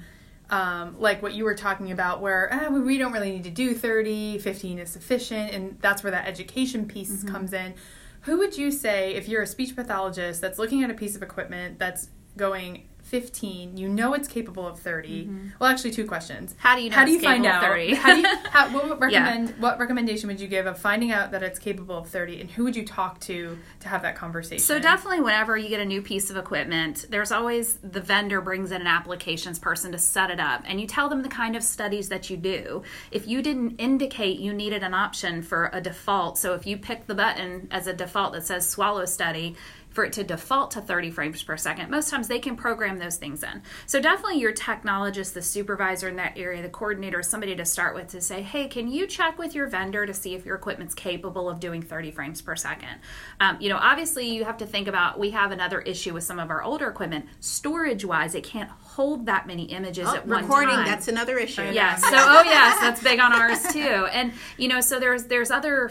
Um, 0.50 1.00
like 1.00 1.22
what 1.22 1.34
you 1.34 1.46
were 1.46 1.56
talking 1.56 1.94
about, 1.94 2.20
where 2.20 2.50
ah, 2.52 2.68
we 2.68 2.98
don't 2.98 3.14
really 3.14 3.32
need 3.32 3.46
to 3.46 3.50
do 3.50 3.74
30, 3.74 4.38
15 4.40 4.80
is 4.80 4.90
sufficient, 4.90 5.54
and 5.54 5.78
that's 5.80 6.04
where 6.04 6.12
that 6.12 6.28
education 6.28 6.86
piece 6.88 7.10
mm-hmm. 7.10 7.30
comes 7.30 7.54
in. 7.54 7.74
Who 8.22 8.38
would 8.38 8.58
you 8.58 8.72
say, 8.72 9.16
if 9.16 9.28
you're 9.28 9.42
a 9.42 9.48
speech 9.48 9.76
pathologist 9.76 10.42
that's 10.42 10.60
looking 10.60 10.84
at 10.84 10.92
a 10.92 10.94
piece 10.94 11.16
of 11.16 11.24
equipment 11.24 11.80
that's 11.80 12.10
going 12.38 12.88
15 13.12 13.76
you 13.76 13.90
know 13.90 14.14
it's 14.14 14.30
capable 14.30 14.66
of 14.66 14.80
30 14.80 15.26
mm-hmm. 15.26 15.48
well 15.60 15.70
actually 15.70 15.92
two 15.92 16.08
questions. 16.08 16.56
How 16.58 16.78
do 16.78 16.82
you 16.82 16.90
know 16.90 16.96
how 16.96 17.04
do 17.04 17.12
you 17.12 17.20
find 17.20 17.46
out? 17.46 17.62
30 17.62 17.96
how 17.96 18.16
do 18.16 18.22
you 18.22 18.38
how, 18.50 18.70
what 18.70 19.02
recommend 19.02 19.50
yeah. 19.50 19.56
what 19.60 19.78
recommendation 19.80 20.30
would 20.30 20.40
you 20.40 20.48
give 20.48 20.66
of 20.66 20.80
finding 20.80 21.12
out 21.12 21.32
that 21.32 21.44
it's 21.44 21.60
capable 21.60 21.98
of 21.98 22.08
30 22.08 22.40
and 22.40 22.50
who 22.50 22.64
would 22.64 22.74
you 22.74 22.86
talk 22.86 23.20
to 23.20 23.58
to 23.82 23.90
have 23.90 24.04
that 24.04 24.16
conversation? 24.16 24.64
So 24.64 24.80
definitely 24.80 25.20
whenever 25.20 25.58
you 25.58 25.68
get 25.68 25.82
a 25.82 25.86
new 25.86 26.02
piece 26.02 26.30
of 26.30 26.38
equipment 26.38 27.06
there's 27.10 27.34
always 27.34 27.74
the 27.84 28.00
vendor 28.00 28.40
brings 28.40 28.72
in 28.72 28.80
an 28.80 28.88
applications 28.88 29.60
person 29.60 29.92
to 29.92 29.98
set 29.98 30.32
it 30.32 30.40
up 30.40 30.64
and 30.66 30.80
you 30.80 30.88
tell 30.88 31.10
them 31.10 31.22
the 31.22 31.28
kind 31.28 31.58
of 31.58 31.64
studies 31.64 32.08
that 32.08 32.30
you 32.30 32.38
do. 32.38 32.82
If 33.12 33.28
you 33.28 33.42
didn't 33.42 33.76
indicate 33.76 34.40
you 34.40 34.54
needed 34.54 34.84
an 34.84 34.94
option 34.94 35.42
for 35.42 35.70
a 35.74 35.82
default 35.82 36.38
so 36.38 36.54
if 36.54 36.66
you 36.66 36.78
pick 36.78 37.08
the 37.08 37.16
button 37.16 37.68
as 37.72 37.88
a 37.88 37.94
default 37.94 38.32
that 38.32 38.46
says 38.46 38.66
swallow 38.70 39.04
study 39.04 39.58
for 39.92 40.06
it 40.06 40.14
to 40.14 40.24
default 40.24 40.72
to 40.72 40.82
30 40.82 41.12
frames 41.12 41.44
per 41.44 41.58
second. 41.58 41.92
Most 41.92 42.10
times 42.10 42.28
they 42.28 42.40
can 42.40 42.56
program 42.56 42.98
those 42.98 43.18
things 43.18 43.44
in. 43.44 43.62
So 43.86 44.02
definitely 44.02 44.40
your 44.40 44.54
technologist, 44.54 45.34
the 45.34 45.42
supervisor 45.42 46.08
in 46.08 46.16
that 46.16 46.38
area, 46.38 46.62
the 46.62 46.70
coordinator, 46.70 47.22
somebody 47.22 47.56
to 47.56 47.66
start 47.66 47.94
with 47.94 48.08
to 48.10 48.22
say, 48.22 48.42
hey, 48.42 48.68
can 48.68 48.88
you 48.88 49.06
check 49.06 49.38
with 49.38 49.54
your 49.54 49.68
vendor 49.68 50.06
to 50.06 50.14
see 50.14 50.34
if 50.34 50.46
your 50.46 50.56
equipment's 50.56 50.94
capable 50.94 51.50
of 51.50 51.60
doing 51.60 51.82
30 51.82 52.12
frames 52.12 52.42
per 52.42 52.56
second? 52.56 53.00
Um, 53.40 53.58
you 53.60 53.70
know, 53.70 53.78
obviously 53.78 54.28
you 54.28 54.46
have 54.46 54.58
to 54.58 54.66
think 54.66 54.88
about 54.88 55.20
we 55.20 55.32
have 55.32 55.52
another 55.52 55.82
issue 55.82 56.14
with 56.14 56.24
some 56.24 56.40
of 56.40 56.50
our 56.50 56.64
older 56.64 56.88
equipment. 56.88 57.26
Storage 57.42 58.06
wise, 58.06 58.34
it 58.34 58.44
can't 58.44 58.70
hold 58.70 59.26
that 59.26 59.46
many 59.46 59.66
images 59.66 60.08
oh, 60.08 60.16
at 60.16 60.28
one 60.28 60.44
recording, 60.44 60.70
time. 60.70 60.80
Recording, 60.80 60.92
that's 60.92 61.08
another 61.10 61.38
issue. 61.38 61.70
Yes. 61.72 62.02
So 62.02 62.10
oh 62.14 62.44
yes, 62.44 62.80
that's 62.80 63.04
big 63.04 63.20
on 63.20 63.34
ours 63.34 63.62
too. 63.72 63.80
And 64.12 64.34
you 64.58 64.68
know, 64.68 64.82
so 64.82 65.00
there's 65.00 65.26
there's 65.26 65.52
other 65.52 65.90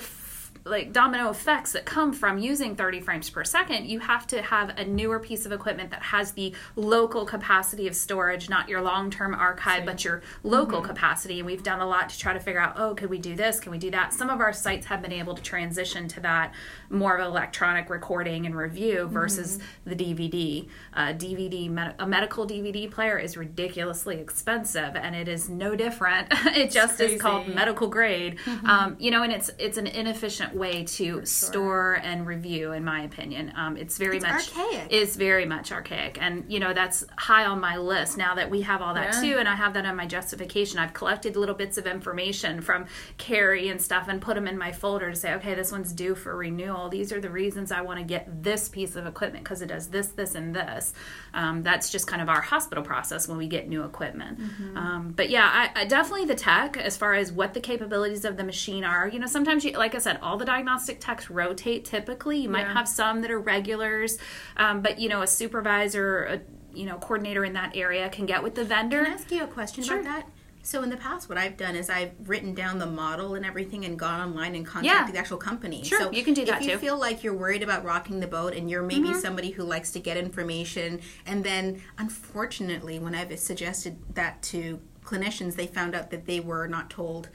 like 0.65 0.93
domino 0.93 1.31
effects 1.31 1.73
that 1.73 1.85
come 1.85 2.13
from 2.13 2.39
using 2.39 2.77
30 2.77 3.01
frames 3.01 3.31
per 3.31 3.45
second, 3.45 3.87
you 3.87 4.01
have 4.01 4.27
to 4.29 4.43
have 4.43 4.71
a 4.79 4.85
newer 4.85 5.19
piece 5.19 5.47
of 5.47 5.53
equipment 5.53 5.91
that 5.91 6.03
has 6.03 6.33
the 6.33 6.55
local 6.77 7.25
capacity 7.25 7.87
of 7.87 7.97
storage, 7.97 8.49
not 8.49 8.69
your 8.69 8.81
long 8.81 9.11
term 9.11 9.35
archive, 9.35 9.85
but 9.85 10.05
your 10.05 10.23
local 10.43 10.79
mm-hmm. 10.79 10.89
capacity. 10.89 11.39
And 11.39 11.47
we've 11.47 11.63
done 11.63 11.81
a 11.81 11.87
lot 11.87 12.09
to 12.11 12.19
try 12.19 12.33
to 12.33 12.41
figure 12.41 12.61
out, 12.61 12.75
oh, 12.77 12.95
could 12.95 13.11
we 13.11 13.19
do 13.19 13.35
this? 13.35 13.61
Can 13.61 13.73
we 13.73 13.79
do 13.79 13.91
that? 13.91 14.13
Some 14.13 14.31
of 14.31 14.41
our 14.41 14.53
sites 14.53 14.87
have 14.87 15.03
been 15.03 15.13
able 15.13 15.35
to 15.35 15.43
transition 15.43 16.09
to 16.09 16.21
that 16.21 16.53
more 16.91 17.17
of 17.17 17.27
electronic 17.27 17.89
recording 17.89 18.47
and 18.47 18.55
review 18.55 19.07
versus 19.07 19.59
mm-hmm. 19.59 19.91
the 19.91 19.97
DVD. 19.97 20.69
Uh, 20.93 21.13
DVD, 21.13 21.71
med- 21.71 21.95
a 21.99 22.07
medical 22.07 22.47
DVD 22.47 22.91
player 22.91 23.19
is 23.19 23.37
ridiculously 23.37 24.19
expensive, 24.19 24.97
and 24.97 25.15
it 25.15 25.29
is 25.29 25.49
no 25.49 25.75
different. 25.75 26.29
it 26.57 26.71
just 26.71 27.01
is 27.01 27.21
called 27.21 27.49
medical 27.49 27.89
grade. 27.89 28.39
Mm-hmm. 28.45 28.67
Um, 28.67 28.97
you 28.99 29.11
know, 29.11 29.23
and 29.23 29.33
it's 29.33 29.51
it's 29.59 29.79
an 29.79 29.87
inefficient 29.87 30.50
way 30.55 30.85
to 30.85 31.05
sure. 31.05 31.27
store 31.27 32.01
and 32.03 32.27
review, 32.27 32.73
in 32.73 32.85
my 32.85 33.03
opinion. 33.03 33.53
Um, 33.57 33.77
it's 33.77 33.99
very 33.99 34.17
it's 34.17 34.27
much 34.27 34.57
archaic. 34.57 34.93
Is 34.93 35.17
very 35.17 35.47
much 35.47 35.73
archaic, 35.73 36.19
and 36.21 36.45
you 36.49 36.61
know 36.61 36.73
that's 36.73 37.05
high 37.17 37.45
on 37.45 37.61
my 37.61 37.77
list 37.77 38.17
now 38.17 38.35
that 38.35 38.51
we 38.51 38.63
have 38.63 38.83
all 38.83 38.95
that 38.95 39.15
yeah. 39.15 39.21
too, 39.21 39.39
and 39.39 39.49
I 39.49 39.55
have 39.55 39.75
that 39.75 39.87
on 39.87 39.97
my 39.97 40.07
justification. 40.07 40.79
I've 40.79 40.93
collected 40.93 41.37
little 41.37 41.55
bits 41.55 41.79
of 41.79 41.87
information 41.87 42.61
from 42.61 42.87
Carrie 43.19 43.69
and 43.69 43.81
stuff, 43.81 44.09
and 44.09 44.21
put 44.21 44.35
them 44.35 44.47
in 44.47 44.59
my 44.59 44.73
folder 44.73 45.11
to 45.11 45.17
say, 45.17 45.35
okay, 45.35 45.55
this 45.55 45.73
one's 45.73 45.93
due 45.93 46.15
for 46.15 46.37
renewal. 46.37 46.89
These 46.89 47.13
are 47.13 47.21
the 47.21 47.31
reasons 47.31 47.73
I 47.73 47.81
want 47.81 47.99
to 47.99 48.05
get 48.05 48.43
this 48.43 48.69
piece 48.69 48.97
of 48.97 49.07
equipment 49.07 49.45
because 49.45 49.63
it 49.63 49.67
does 49.67 49.89
this, 49.89 50.09
this, 50.09 50.35
and 50.35 50.55
this. 50.55 50.93
Um, 51.35 51.63
that's 51.63 51.91
just 51.91 52.07
kind 52.07 52.23
of 52.23 52.29
our 52.29 52.41
hospital 52.41 52.83
process 52.83 53.29
when 53.29 53.39
we 53.39 53.47
get 53.47 53.69
new 53.69 53.85
equipment. 53.85 54.41
Mm-hmm. 54.41 54.77
Um, 54.77 55.13
but 55.13 55.31
yeah, 55.31 55.49
I, 55.53 55.83
I 55.83 55.85
definitely 55.85 56.27
the 56.27 56.35
tech 56.35 56.77
as 56.77 56.97
far 56.97 57.15
as 57.15 57.33
what 57.33 57.55
the 57.55 57.61
capabilities 57.61 58.25
of 58.25 58.37
the 58.37 58.45
machine 58.45 58.85
are. 58.85 59.09
You 59.09 59.19
know, 59.19 59.27
sometimes 59.27 59.65
you, 59.65 59.73
like 59.73 59.95
I 59.95 59.99
said, 59.99 60.19
all 60.23 60.37
the 60.41 60.45
diagnostic 60.47 60.99
techs 60.99 61.31
rotate 61.31 61.85
typically. 61.85 62.39
You 62.39 62.49
might 62.49 62.63
yeah. 62.67 62.75
have 62.75 62.89
some 62.89 63.21
that 63.23 63.31
are 63.31 63.39
regulars, 63.39 64.19
um, 64.57 64.81
but 64.83 64.99
you 64.99 65.09
know, 65.09 65.23
a 65.23 65.27
supervisor, 65.27 66.25
a 66.25 66.41
you 66.77 66.87
know, 66.87 66.97
coordinator 66.99 67.45
in 67.45 67.53
that 67.53 67.77
area 67.77 68.09
can 68.09 68.27
get 68.27 68.43
with 68.43 68.55
the 68.55 68.65
vendor. 68.65 69.05
Can 69.05 69.13
I 69.13 69.15
ask 69.15 69.31
you 69.31 69.45
a 69.45 69.47
question 69.47 69.85
sure. 69.85 70.01
about 70.01 70.05
that? 70.25 70.27
So 70.63 70.83
in 70.83 70.91
the 70.91 70.97
past, 70.97 71.29
what 71.29 71.39
I've 71.39 71.57
done 71.57 71.75
is 71.75 71.89
I've 71.89 72.13
written 72.29 72.55
down 72.55 72.79
the 72.79 72.87
model 72.87 73.35
and 73.35 73.47
everything 73.47 73.87
and 73.87 73.99
gone 73.99 74.21
online 74.21 74.55
and 74.55 74.65
contacted 74.67 75.07
Yeah. 75.07 75.11
the 75.11 75.19
actual 75.19 75.39
company. 75.39 75.83
Sure, 75.83 76.01
so 76.01 76.13
you 76.13 76.23
can 76.23 76.35
do 76.35 76.45
that 76.45 76.59
too. 76.59 76.65
If 76.65 76.67
you 76.67 76.73
too. 76.75 76.79
feel 76.79 76.99
like 76.99 77.25
you're 77.25 77.35
worried 77.35 77.63
about 77.63 77.83
rocking 77.83 78.21
the 78.21 78.27
boat 78.27 78.55
and 78.55 78.71
you're 78.71 78.83
maybe 78.83 79.09
Mm-hmm. 79.09 79.21
somebody 79.21 79.51
who 79.53 79.65
likes 79.65 79.91
to 79.93 80.01
get 80.01 80.17
information, 80.19 81.01
and 81.27 81.43
then 81.43 81.83
unfortunately, 81.99 82.99
when 82.99 83.15
I've 83.15 83.37
suggested 83.39 83.97
that 84.15 84.43
to 84.43 84.81
clinicians, 85.05 85.57
they 85.57 85.67
found 85.67 85.95
out 85.95 86.11
that 86.11 86.27
they 86.27 86.41
were 86.41 86.67
not 86.67 86.91
told 86.91 87.31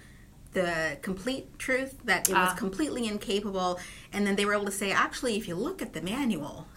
the 0.56 0.98
complete 1.04 1.60
truth 1.60 1.94
that 2.06 2.28
it 2.28 2.34
was 2.34 2.50
Ah. 2.54 2.56
completely 2.56 3.08
incapable 3.08 3.80
and 4.16 4.26
then 4.26 4.36
they 4.36 4.46
were 4.46 4.54
able 4.54 4.66
to 4.66 4.72
say 4.72 4.92
actually 4.92 5.36
if 5.38 5.48
you 5.48 5.56
look 5.56 5.82
at 5.82 5.94
the 5.94 6.02
manual 6.02 6.68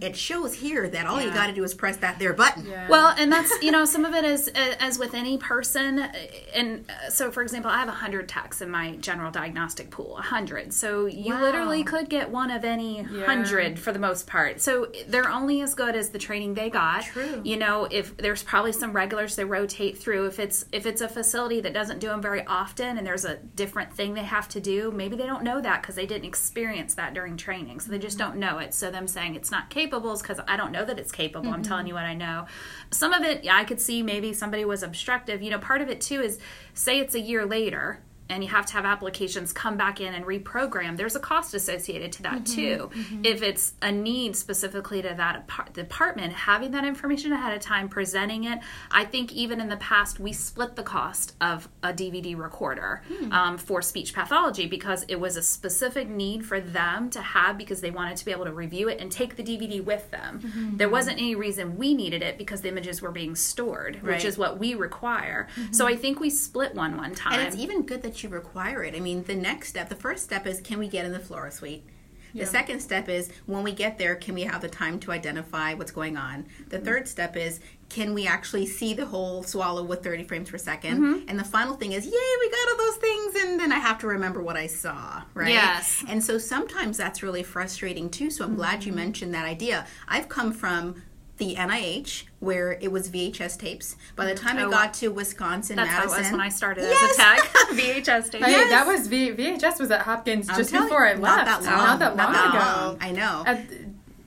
it 0.00 0.16
shows 0.16 0.54
here 0.54 0.88
that 0.88 1.06
all 1.06 1.20
you 1.20 1.28
Mm-hmm. 1.28 1.36
Got 1.38 1.46
to 1.48 1.52
do 1.52 1.62
is 1.64 1.74
press 1.74 1.96
that 1.98 2.18
there 2.18 2.32
button 2.32 2.64
Yeah. 2.66 2.88
Well, 2.88 3.14
and 3.18 3.30
that's 3.30 3.52
you 3.62 3.70
know 3.70 3.84
some 3.94 4.04
of 4.04 4.14
it 4.14 4.24
is 4.24 4.48
uh, 4.48 4.74
as 4.80 4.98
with 4.98 5.12
any 5.14 5.36
person, 5.38 5.98
uh, 5.98 6.12
and 6.54 6.84
uh, 6.90 7.10
so 7.10 7.30
for 7.30 7.42
example, 7.42 7.70
I 7.70 7.78
have 7.80 7.88
hundred 7.88 8.28
techs 8.28 8.60
in 8.62 8.70
my 8.70 8.96
general 8.96 9.30
diagnostic 9.30 9.90
pool, 9.90 10.16
hundred. 10.16 10.72
So 10.72 11.06
you 11.06 11.34
Wow. 11.34 11.42
literally 11.42 11.82
could 11.84 12.08
get 12.08 12.30
one 12.30 12.50
of 12.50 12.64
any 12.64 13.02
Yeah. 13.02 13.26
hundred 13.26 13.78
for 13.78 13.92
the 13.92 13.98
most 13.98 14.26
part. 14.26 14.60
So 14.60 14.90
they're 15.06 15.30
only 15.30 15.60
as 15.60 15.74
good 15.74 15.94
as 15.96 16.10
the 16.10 16.18
training 16.18 16.54
they 16.54 16.70
got. 16.70 17.02
True. 17.04 17.42
You 17.44 17.56
know, 17.58 17.86
if 17.90 18.16
there's 18.16 18.42
probably 18.42 18.72
some 18.72 18.92
regulars 18.92 19.36
they 19.36 19.44
rotate 19.44 19.98
through. 19.98 20.26
If 20.26 20.38
it's 20.38 20.64
if 20.72 20.86
it's 20.86 21.00
a 21.02 21.08
facility 21.08 21.60
that 21.60 21.72
doesn't 21.74 21.98
do 21.98 22.08
them 22.08 22.22
very 22.22 22.44
often, 22.46 22.96
and 22.98 23.06
there's 23.06 23.24
a 23.26 23.36
different 23.36 23.92
thing 23.92 24.14
they 24.14 24.22
have 24.38 24.48
to 24.50 24.60
do, 24.60 24.90
maybe 24.90 25.14
they 25.16 25.26
don't 25.26 25.44
know 25.44 25.60
that 25.60 25.82
because 25.82 25.94
they 25.96 26.06
didn't 26.06 26.24
experience 26.24 26.67
that 26.94 27.14
during 27.14 27.36
training, 27.36 27.80
so 27.80 27.90
they 27.90 27.98
just 27.98 28.18
don't 28.18 28.36
know 28.36 28.58
it. 28.58 28.74
So 28.74 28.90
them 28.90 29.06
saying 29.06 29.34
it's 29.34 29.50
not 29.50 29.70
capable 29.70 30.12
is 30.12 30.22
because 30.22 30.40
I 30.46 30.56
don't 30.56 30.72
know 30.72 30.84
that 30.84 30.98
it's 30.98 31.12
capable. 31.12 31.50
I'm 31.50 31.62
telling 31.62 31.82
mm-hmm. 31.82 31.88
you 31.88 31.94
what 31.94 32.04
I 32.04 32.14
know. 32.14 32.46
Some 32.90 33.12
of 33.12 33.22
it, 33.22 33.44
yeah, 33.44 33.56
I 33.56 33.64
could 33.64 33.80
see 33.80 34.02
maybe 34.02 34.32
somebody 34.32 34.64
was 34.64 34.82
obstructive. 34.82 35.42
You 35.42 35.50
know, 35.50 35.58
part 35.58 35.80
of 35.80 35.88
it 35.88 36.00
too 36.00 36.20
is 36.20 36.38
say 36.74 37.00
it's 37.00 37.14
a 37.14 37.20
year 37.20 37.46
later 37.46 38.02
and 38.28 38.42
you 38.42 38.50
have 38.50 38.66
to 38.66 38.72
have 38.74 38.84
applications 38.84 39.52
come 39.52 39.76
back 39.76 40.00
in 40.00 40.14
and 40.14 40.24
reprogram. 40.24 40.96
There's 40.96 41.16
a 41.16 41.20
cost 41.20 41.54
associated 41.54 42.12
to 42.12 42.22
that 42.22 42.44
mm-hmm, 42.44 42.54
too. 42.54 42.90
Mm-hmm. 42.92 43.24
If 43.24 43.42
it's 43.42 43.74
a 43.80 43.90
need 43.90 44.36
specifically 44.36 45.02
to 45.02 45.14
that 45.16 45.72
department, 45.72 46.32
having 46.32 46.72
that 46.72 46.84
information 46.84 47.32
ahead 47.32 47.54
of 47.54 47.60
time, 47.60 47.88
presenting 47.88 48.44
it. 48.44 48.58
I 48.90 49.04
think 49.04 49.32
even 49.32 49.60
in 49.60 49.68
the 49.68 49.76
past 49.76 50.20
we 50.20 50.32
split 50.32 50.76
the 50.76 50.82
cost 50.82 51.34
of 51.40 51.68
a 51.82 51.92
DVD 51.92 52.36
recorder 52.36 53.02
hmm. 53.08 53.32
um, 53.32 53.58
for 53.58 53.82
speech 53.82 54.14
pathology 54.14 54.66
because 54.66 55.04
it 55.08 55.16
was 55.16 55.36
a 55.36 55.42
specific 55.42 56.08
need 56.08 56.44
for 56.44 56.60
them 56.60 57.10
to 57.10 57.20
have 57.20 57.56
because 57.56 57.80
they 57.80 57.90
wanted 57.90 58.16
to 58.18 58.24
be 58.24 58.30
able 58.30 58.44
to 58.44 58.52
review 58.52 58.88
it 58.88 59.00
and 59.00 59.10
take 59.10 59.36
the 59.36 59.42
DVD 59.42 59.82
with 59.82 60.10
them. 60.10 60.40
Mm-hmm. 60.40 60.76
There 60.76 60.88
wasn't 60.88 61.18
any 61.18 61.34
reason 61.34 61.76
we 61.76 61.94
needed 61.94 62.22
it 62.22 62.38
because 62.38 62.60
the 62.60 62.68
images 62.68 63.00
were 63.00 63.10
being 63.10 63.34
stored, 63.34 63.96
Right. 64.02 64.14
which 64.14 64.24
is 64.24 64.36
what 64.36 64.58
we 64.58 64.74
require. 64.74 65.48
So 65.70 65.86
I 65.86 65.96
think 65.96 66.20
we 66.20 66.30
split 66.30 66.74
one 66.74 66.96
one 66.96 67.14
time. 67.14 67.34
And 67.34 67.42
it's 67.42 67.56
even 67.56 67.82
good 67.82 68.02
that 68.02 68.17
you 68.22 68.28
require 68.28 68.82
it. 68.84 68.94
I 68.94 69.00
mean, 69.00 69.24
the 69.24 69.34
next 69.34 69.68
step, 69.68 69.88
the 69.88 69.94
first 69.94 70.24
step 70.24 70.46
is 70.46 70.60
can 70.60 70.78
we 70.78 70.88
get 70.88 71.04
in 71.04 71.12
the 71.12 71.18
fluoro 71.18 71.52
suite? 71.52 71.84
The 72.34 72.46
second 72.46 72.80
step 72.80 73.08
is 73.08 73.30
when 73.46 73.62
we 73.62 73.72
get 73.72 73.98
there, 73.98 74.14
can 74.14 74.34
we 74.34 74.42
have 74.42 74.60
the 74.60 74.68
time 74.68 75.00
to 75.00 75.12
identify 75.12 75.74
what's 75.74 75.90
going 75.90 76.16
on? 76.16 76.46
The 76.68 76.76
mm-hmm. 76.76 76.84
third 76.84 77.08
step 77.08 77.36
is 77.36 77.60
can 77.88 78.12
we 78.12 78.26
actually 78.26 78.66
see 78.66 78.92
the 78.92 79.06
whole 79.06 79.42
swallow 79.42 79.82
with 79.82 80.04
30 80.04 80.24
frames 80.24 80.50
per 80.50 80.58
2nd 80.58 80.80
mm-hmm. 80.80 81.28
And 81.28 81.38
the 81.38 81.44
final 81.44 81.74
thing 81.74 81.92
is, 81.92 82.04
yay, 82.04 82.12
we 82.12 82.50
got 82.50 82.68
all 82.70 82.76
those 82.76 82.96
things, 82.96 83.34
and 83.36 83.58
then 83.58 83.72
I 83.72 83.78
have 83.78 83.98
to 84.00 84.06
remember 84.06 84.42
what 84.42 84.56
I 84.56 84.66
saw, 84.66 85.22
right? 85.34 85.48
Yes. 85.48 86.04
And 86.06 86.22
so 86.22 86.38
sometimes 86.38 86.96
that's 86.96 87.22
really 87.22 87.42
frustrating 87.42 88.10
too. 88.10 88.30
So 88.30 88.44
I'm 88.44 88.56
glad 88.56 88.84
you 88.84 88.92
mm-hmm. 88.92 89.00
mentioned 89.00 89.34
that 89.34 89.46
idea. 89.46 89.86
I've 90.06 90.28
come 90.28 90.52
from 90.52 91.02
the 91.38 91.54
NIH 91.54 92.24
where 92.40 92.72
it 92.80 92.92
was 92.92 93.10
VHS 93.10 93.58
tapes. 93.58 93.96
By 94.14 94.26
the 94.26 94.34
time 94.34 94.58
Oh, 94.58 94.68
I 94.68 94.70
got 94.70 94.94
to 94.94 95.08
Wisconsin, 95.08 95.76
That's 95.76 95.90
how 95.90 96.02
it 96.04 96.06
Madison, 96.06 96.22
was 96.22 96.32
when 96.32 96.40
I 96.40 96.48
started 96.48 96.82
Yes! 96.82 97.10
as 97.10 97.18
a 97.18 97.20
tech. 97.20 98.04
VHS 98.04 98.30
tapes. 98.30 98.44
Hey, 98.44 98.50
Yes. 98.52 98.70
that 98.70 98.86
was 98.86 99.08
v- 99.08 99.32
VHS 99.32 99.80
was 99.80 99.90
at 99.90 100.02
Hopkins 100.02 100.48
I'm 100.48 100.56
just 100.56 100.70
before 100.72 101.04
you, 101.04 101.12
I 101.12 101.14
not 101.14 101.22
left. 101.46 101.46
that 101.46 101.62
long, 101.64 101.76
Not 101.78 101.98
that 101.98 102.16
long 102.16 102.32
not 102.32 102.32
that 102.32 102.54
ago. 102.76 102.86
long. 102.86 102.98
I 103.00 103.10
know. 103.10 103.42
At, 103.46 103.64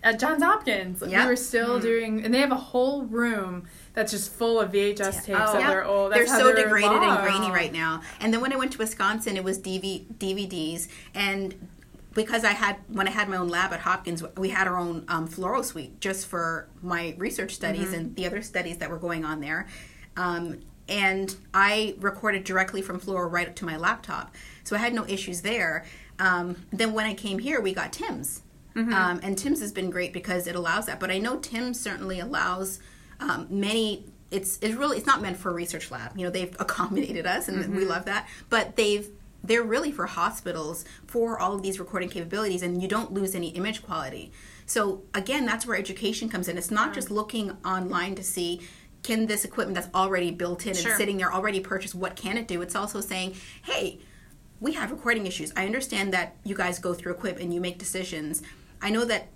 at 0.03 0.19
Johns 0.19 0.43
Hopkins, 0.43 1.03
Yeah. 1.07 1.23
we 1.23 1.29
were 1.29 1.35
still 1.37 1.79
mm. 1.79 1.81
doing, 1.81 2.25
and 2.25 2.33
they 2.33 2.39
have 2.39 2.51
a 2.51 2.55
whole 2.55 3.03
room 3.03 3.67
that's 3.93 4.11
just 4.11 4.31
full 4.33 4.59
of 4.59 4.71
VHS 4.71 5.25
tapes 5.25 5.39
Oh. 5.41 5.53
that 5.53 5.59
Yeah. 5.61 5.73
were 5.73 5.85
old. 5.85 6.11
They're 6.11 6.27
so 6.27 6.37
they 6.37 6.43
were 6.43 6.53
degraded 6.63 6.91
and 7.03 7.21
grainy 7.21 7.51
right 7.51 7.71
now. 7.71 8.01
And 8.19 8.33
then 8.33 8.41
when 8.41 8.51
I 8.51 8.55
went 8.57 8.71
to 8.73 8.77
Wisconsin, 8.77 9.37
it 9.37 9.43
was 9.43 9.57
DV, 9.59 10.05
DVDs. 10.17 10.87
And 11.13 11.69
because 12.13 12.43
I 12.43 12.51
had, 12.51 12.77
when 12.87 13.07
I 13.07 13.11
had 13.11 13.29
my 13.29 13.37
own 13.37 13.47
lab 13.49 13.71
at 13.73 13.79
Hopkins, 13.81 14.23
we 14.37 14.49
had 14.49 14.67
our 14.67 14.77
own 14.77 15.05
um, 15.07 15.27
fluoro 15.27 15.63
suite 15.63 15.99
just 16.01 16.27
for 16.27 16.67
my 16.81 17.15
research 17.17 17.53
studies 17.55 17.85
Mm-hmm. 17.87 17.93
and 17.95 18.15
the 18.15 18.25
other 18.25 18.41
studies 18.41 18.77
that 18.79 18.89
were 18.89 18.97
going 18.99 19.23
on 19.25 19.39
there. 19.41 19.67
Um, 20.17 20.59
and 20.89 21.33
I 21.53 21.95
recorded 21.99 22.43
directly 22.43 22.81
from 22.81 22.99
fluoro 22.99 23.31
right 23.31 23.47
up 23.47 23.55
to 23.57 23.65
my 23.65 23.77
laptop. 23.77 24.35
So 24.63 24.75
I 24.75 24.79
had 24.79 24.93
no 24.93 25.05
issues 25.07 25.41
there. 25.41 25.85
Um, 26.19 26.57
then 26.71 26.93
when 26.93 27.05
I 27.05 27.13
came 27.13 27.39
here, 27.39 27.61
we 27.61 27.73
got 27.73 27.93
TIMS. 27.93 28.41
Mm-hmm. 28.75 28.93
Um, 28.93 29.19
and 29.23 29.37
TIMS 29.37 29.61
has 29.61 29.71
been 29.71 29.89
great 29.89 30.11
because 30.13 30.47
it 30.47 30.55
allows 30.55 30.85
that. 30.87 30.99
But 30.99 31.11
I 31.11 31.17
know 31.17 31.37
TIMS 31.37 31.79
certainly 31.79 32.19
allows 32.19 32.79
um, 33.19 33.47
many. 33.49 34.05
It's 34.31 34.57
it's 34.61 34.75
really 34.75 34.97
it's 34.97 35.05
not 35.07 35.21
meant 35.21 35.37
for 35.37 35.49
a 35.49 35.53
research 35.53 35.91
lab. 35.91 36.17
You 36.17 36.25
know 36.25 36.31
they've 36.31 36.55
accommodated 36.59 37.25
us 37.25 37.47
and 37.47 37.57
Mm-hmm. 37.63 37.75
we 37.75 37.85
love 37.85 38.05
that. 38.05 38.27
But 38.49 38.75
they've 38.75 39.09
they're 39.43 39.63
really 39.63 39.91
for 39.91 40.05
hospitals 40.05 40.85
for 41.07 41.39
all 41.39 41.53
of 41.53 41.61
these 41.61 41.79
recording 41.79 42.09
capabilities, 42.09 42.61
and 42.61 42.81
you 42.81 42.87
don't 42.87 43.11
lose 43.11 43.35
any 43.35 43.49
image 43.49 43.81
quality. 43.83 44.31
So 44.65 45.03
again, 45.13 45.45
that's 45.45 45.65
where 45.65 45.77
education 45.77 46.29
comes 46.29 46.47
in. 46.47 46.57
It's 46.57 46.71
not 46.71 46.93
just 46.93 47.09
mm. 47.09 47.11
looking 47.11 47.51
online 47.65 48.15
to 48.15 48.23
see 48.23 48.61
can 49.03 49.25
this 49.25 49.43
equipment 49.43 49.75
that's 49.75 49.93
already 49.95 50.31
built 50.31 50.67
in 50.67 50.75
Sure. 50.75 50.91
and 50.91 50.97
sitting 50.97 51.17
there 51.17 51.33
already 51.33 51.59
purchased 51.59 51.95
what 51.95 52.15
can 52.15 52.37
it 52.37 52.47
do. 52.47 52.61
It's 52.61 52.75
also 52.75 53.01
saying, 53.01 53.35
hey, 53.63 53.99
we 54.59 54.73
have 54.73 54.91
recording 54.91 55.25
issues. 55.25 55.51
I 55.55 55.65
understand 55.65 56.13
that 56.13 56.35
you 56.43 56.55
guys 56.55 56.77
go 56.77 56.93
through 56.93 57.13
equip 57.13 57.39
and 57.39 57.51
you 57.53 57.59
make 57.59 57.79
decisions. 57.79 58.43
I 58.79 58.91
know 58.91 59.05
that 59.05 59.29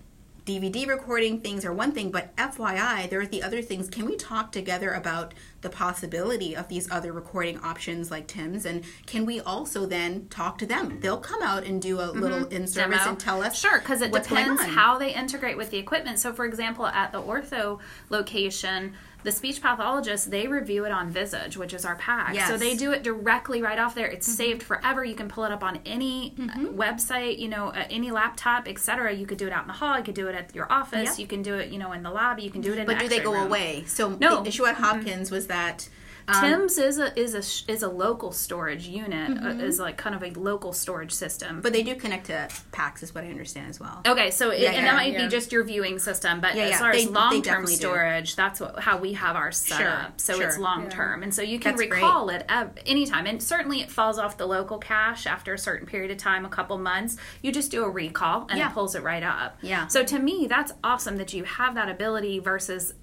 DVD 0.45 0.87
recording 0.87 1.41
things 1.41 1.65
are 1.65 1.73
one 1.73 1.91
thing, 1.91 2.11
but 2.11 2.35
FYI, 2.35 3.09
there 3.09 3.19
are 3.19 3.25
the 3.25 3.41
other 3.41 3.63
things. 3.63 3.89
Can 3.89 4.05
we 4.05 4.15
talk 4.15 4.51
together 4.51 4.91
about 4.91 5.33
the 5.61 5.71
possibility 5.71 6.55
of 6.55 6.67
these 6.67 6.89
other 6.91 7.11
recording 7.11 7.57
options 7.61 8.11
like 8.11 8.27
TIMS? 8.27 8.63
And 8.63 8.83
can 9.07 9.25
we 9.25 9.39
also 9.39 9.87
then 9.87 10.27
talk 10.29 10.59
to 10.59 10.67
them? 10.67 10.99
They'll 10.99 11.17
come 11.17 11.41
out 11.41 11.63
and 11.63 11.81
do 11.81 11.99
a 11.99 12.11
little 12.11 12.41
mm-hmm. 12.41 12.53
in 12.53 12.67
service 12.67 13.01
and 13.07 13.19
tell 13.19 13.41
us. 13.41 13.59
Sure, 13.59 13.79
because 13.79 14.03
it 14.03 14.13
depends 14.13 14.61
how 14.61 14.99
they 14.99 15.15
integrate 15.15 15.57
with 15.57 15.71
the 15.71 15.79
equipment. 15.79 16.19
So, 16.19 16.31
for 16.31 16.45
example, 16.45 16.85
at 16.85 17.11
the 17.11 17.21
ortho 17.21 17.79
location, 18.09 18.93
the 19.25 19.31
speech 19.33 19.61
pathologist 19.61 20.31
they 20.31 20.47
review 20.47 20.85
it 20.85 20.91
on 20.93 21.09
Visage, 21.09 21.57
which 21.57 21.73
is 21.73 21.83
our 21.83 21.97
PACS. 21.97 22.35
Yes. 22.35 22.47
So 22.47 22.55
they 22.57 22.75
do 22.75 22.91
it 22.93 23.03
directly 23.03 23.61
right 23.61 23.77
off 23.77 23.93
there. 23.95 24.07
It's 24.07 24.25
saved 24.25 24.63
forever. 24.63 25.03
You 25.03 25.15
can 25.15 25.27
pull 25.27 25.43
it 25.43 25.51
up 25.51 25.63
on 25.63 25.79
any 25.85 26.33
uh, 26.39 26.43
Mm-hmm. 26.45 26.79
website, 26.79 27.39
you 27.39 27.49
know, 27.49 27.67
uh, 27.69 27.85
any 27.89 28.11
laptop, 28.11 28.67
etc. 28.67 29.11
You 29.13 29.25
could 29.25 29.37
do 29.37 29.47
it 29.47 29.51
out 29.53 29.63
in 29.63 29.67
the 29.67 29.73
hall. 29.73 29.97
You 29.97 30.03
could 30.05 30.15
do 30.15 30.27
it 30.27 30.35
at 30.35 30.55
your 30.55 30.71
office. 30.71 31.09
Yep. 31.09 31.19
You 31.19 31.27
can 31.27 31.41
do 31.41 31.55
it, 31.55 31.71
you 31.71 31.79
know, 31.79 31.91
in 31.91 32.03
the 32.03 32.11
lobby. 32.11 32.43
You 32.43 32.51
can 32.51 32.61
do 32.61 32.71
it 32.73 32.79
in. 32.79 32.85
But 32.85 32.99
do 32.99 33.07
they 33.09 33.19
go 33.19 33.33
room. 33.33 33.47
away? 33.47 33.83
So 33.87 34.09
No. 34.11 34.41
the 34.43 34.47
issue 34.49 34.65
at 34.65 34.75
Hopkins 34.75 35.31
was 35.31 35.47
that. 35.47 35.89
Um, 36.27 36.41
TIMS 36.41 36.77
is 36.79 36.97
a 36.97 37.19
is 37.19 37.33
a 37.35 37.71
is 37.71 37.83
a 37.83 37.87
local 37.89 38.31
storage 38.31 38.87
unit. 38.87 39.37
Uh, 39.43 39.49
is 39.63 39.79
like 39.79 39.95
kind 39.97 40.15
of 40.15 40.23
a 40.23 40.31
local 40.39 40.73
storage 40.73 41.11
system. 41.11 41.49
Mm-hmm. 41.49 41.61
but 41.61 41.71
they 41.73 41.83
do 41.83 41.95
connect 41.95 42.25
to 42.27 42.47
PACS, 42.71 43.03
is 43.03 43.13
what 43.13 43.23
I 43.23 43.27
understand 43.29 43.69
as 43.69 43.79
well. 43.79 44.01
Okay, 44.07 44.31
so 44.31 44.49
it, 44.49 44.59
Yeah, 44.61 44.69
and 44.69 44.77
yeah, 44.77 44.85
that 44.85 44.95
might 44.95 45.13
yeah. 45.13 45.25
be 45.25 45.29
just 45.29 45.51
your 45.51 45.63
viewing 45.63 45.99
system, 45.99 46.41
but 46.41 46.55
as 46.55 46.79
far 46.79 46.91
they- 46.93 47.03
as 47.03 47.09
long 47.09 47.31
term 47.33 47.41
definitely 47.41 47.75
do. 47.75 47.79
storage, 47.81 48.35
that's 48.35 48.59
what, 48.59 48.79
how 48.79 48.97
we 48.97 49.13
have 49.13 49.35
our 49.35 49.51
setup. 49.51 49.79
Sure. 49.79 50.13
So 50.17 50.33
sure. 50.39 50.47
it's 50.47 50.57
long 50.57 50.89
term, 50.89 51.21
and 51.21 51.33
so 51.33 51.41
you 51.43 51.59
can 51.59 51.75
That's 51.75 51.87
great. 51.87 52.01
recall 52.01 52.29
it 52.29 52.43
ev- 52.49 52.77
anytime. 52.85 53.27
And 53.27 53.41
certainly, 53.41 53.81
it 53.81 53.91
falls 53.91 54.17
off 54.17 54.37
the 54.37 54.47
local 54.47 54.77
cache 54.79 55.27
after 55.27 55.53
a 55.53 55.57
certain 55.59 55.85
period 55.87 56.09
of 56.11 56.17
time, 56.17 56.43
a 56.45 56.49
couple 56.49 56.77
months. 56.77 57.17
You 57.43 57.51
just 57.51 57.69
do 57.71 57.83
a 57.83 57.89
recall, 57.89 58.47
and 58.49 58.59
it 58.59 58.71
pulls 58.73 58.95
it 58.95 59.03
right 59.03 59.23
up. 59.23 59.57
Yeah. 59.61 59.87
So 59.87 60.03
to 60.03 60.17
me, 60.19 60.47
that's 60.49 60.73
awesome 60.83 61.17
that 61.17 61.33
you 61.33 61.43
have 61.43 61.75
that 61.75 61.89
ability 61.89 62.39
versus. 62.39 62.93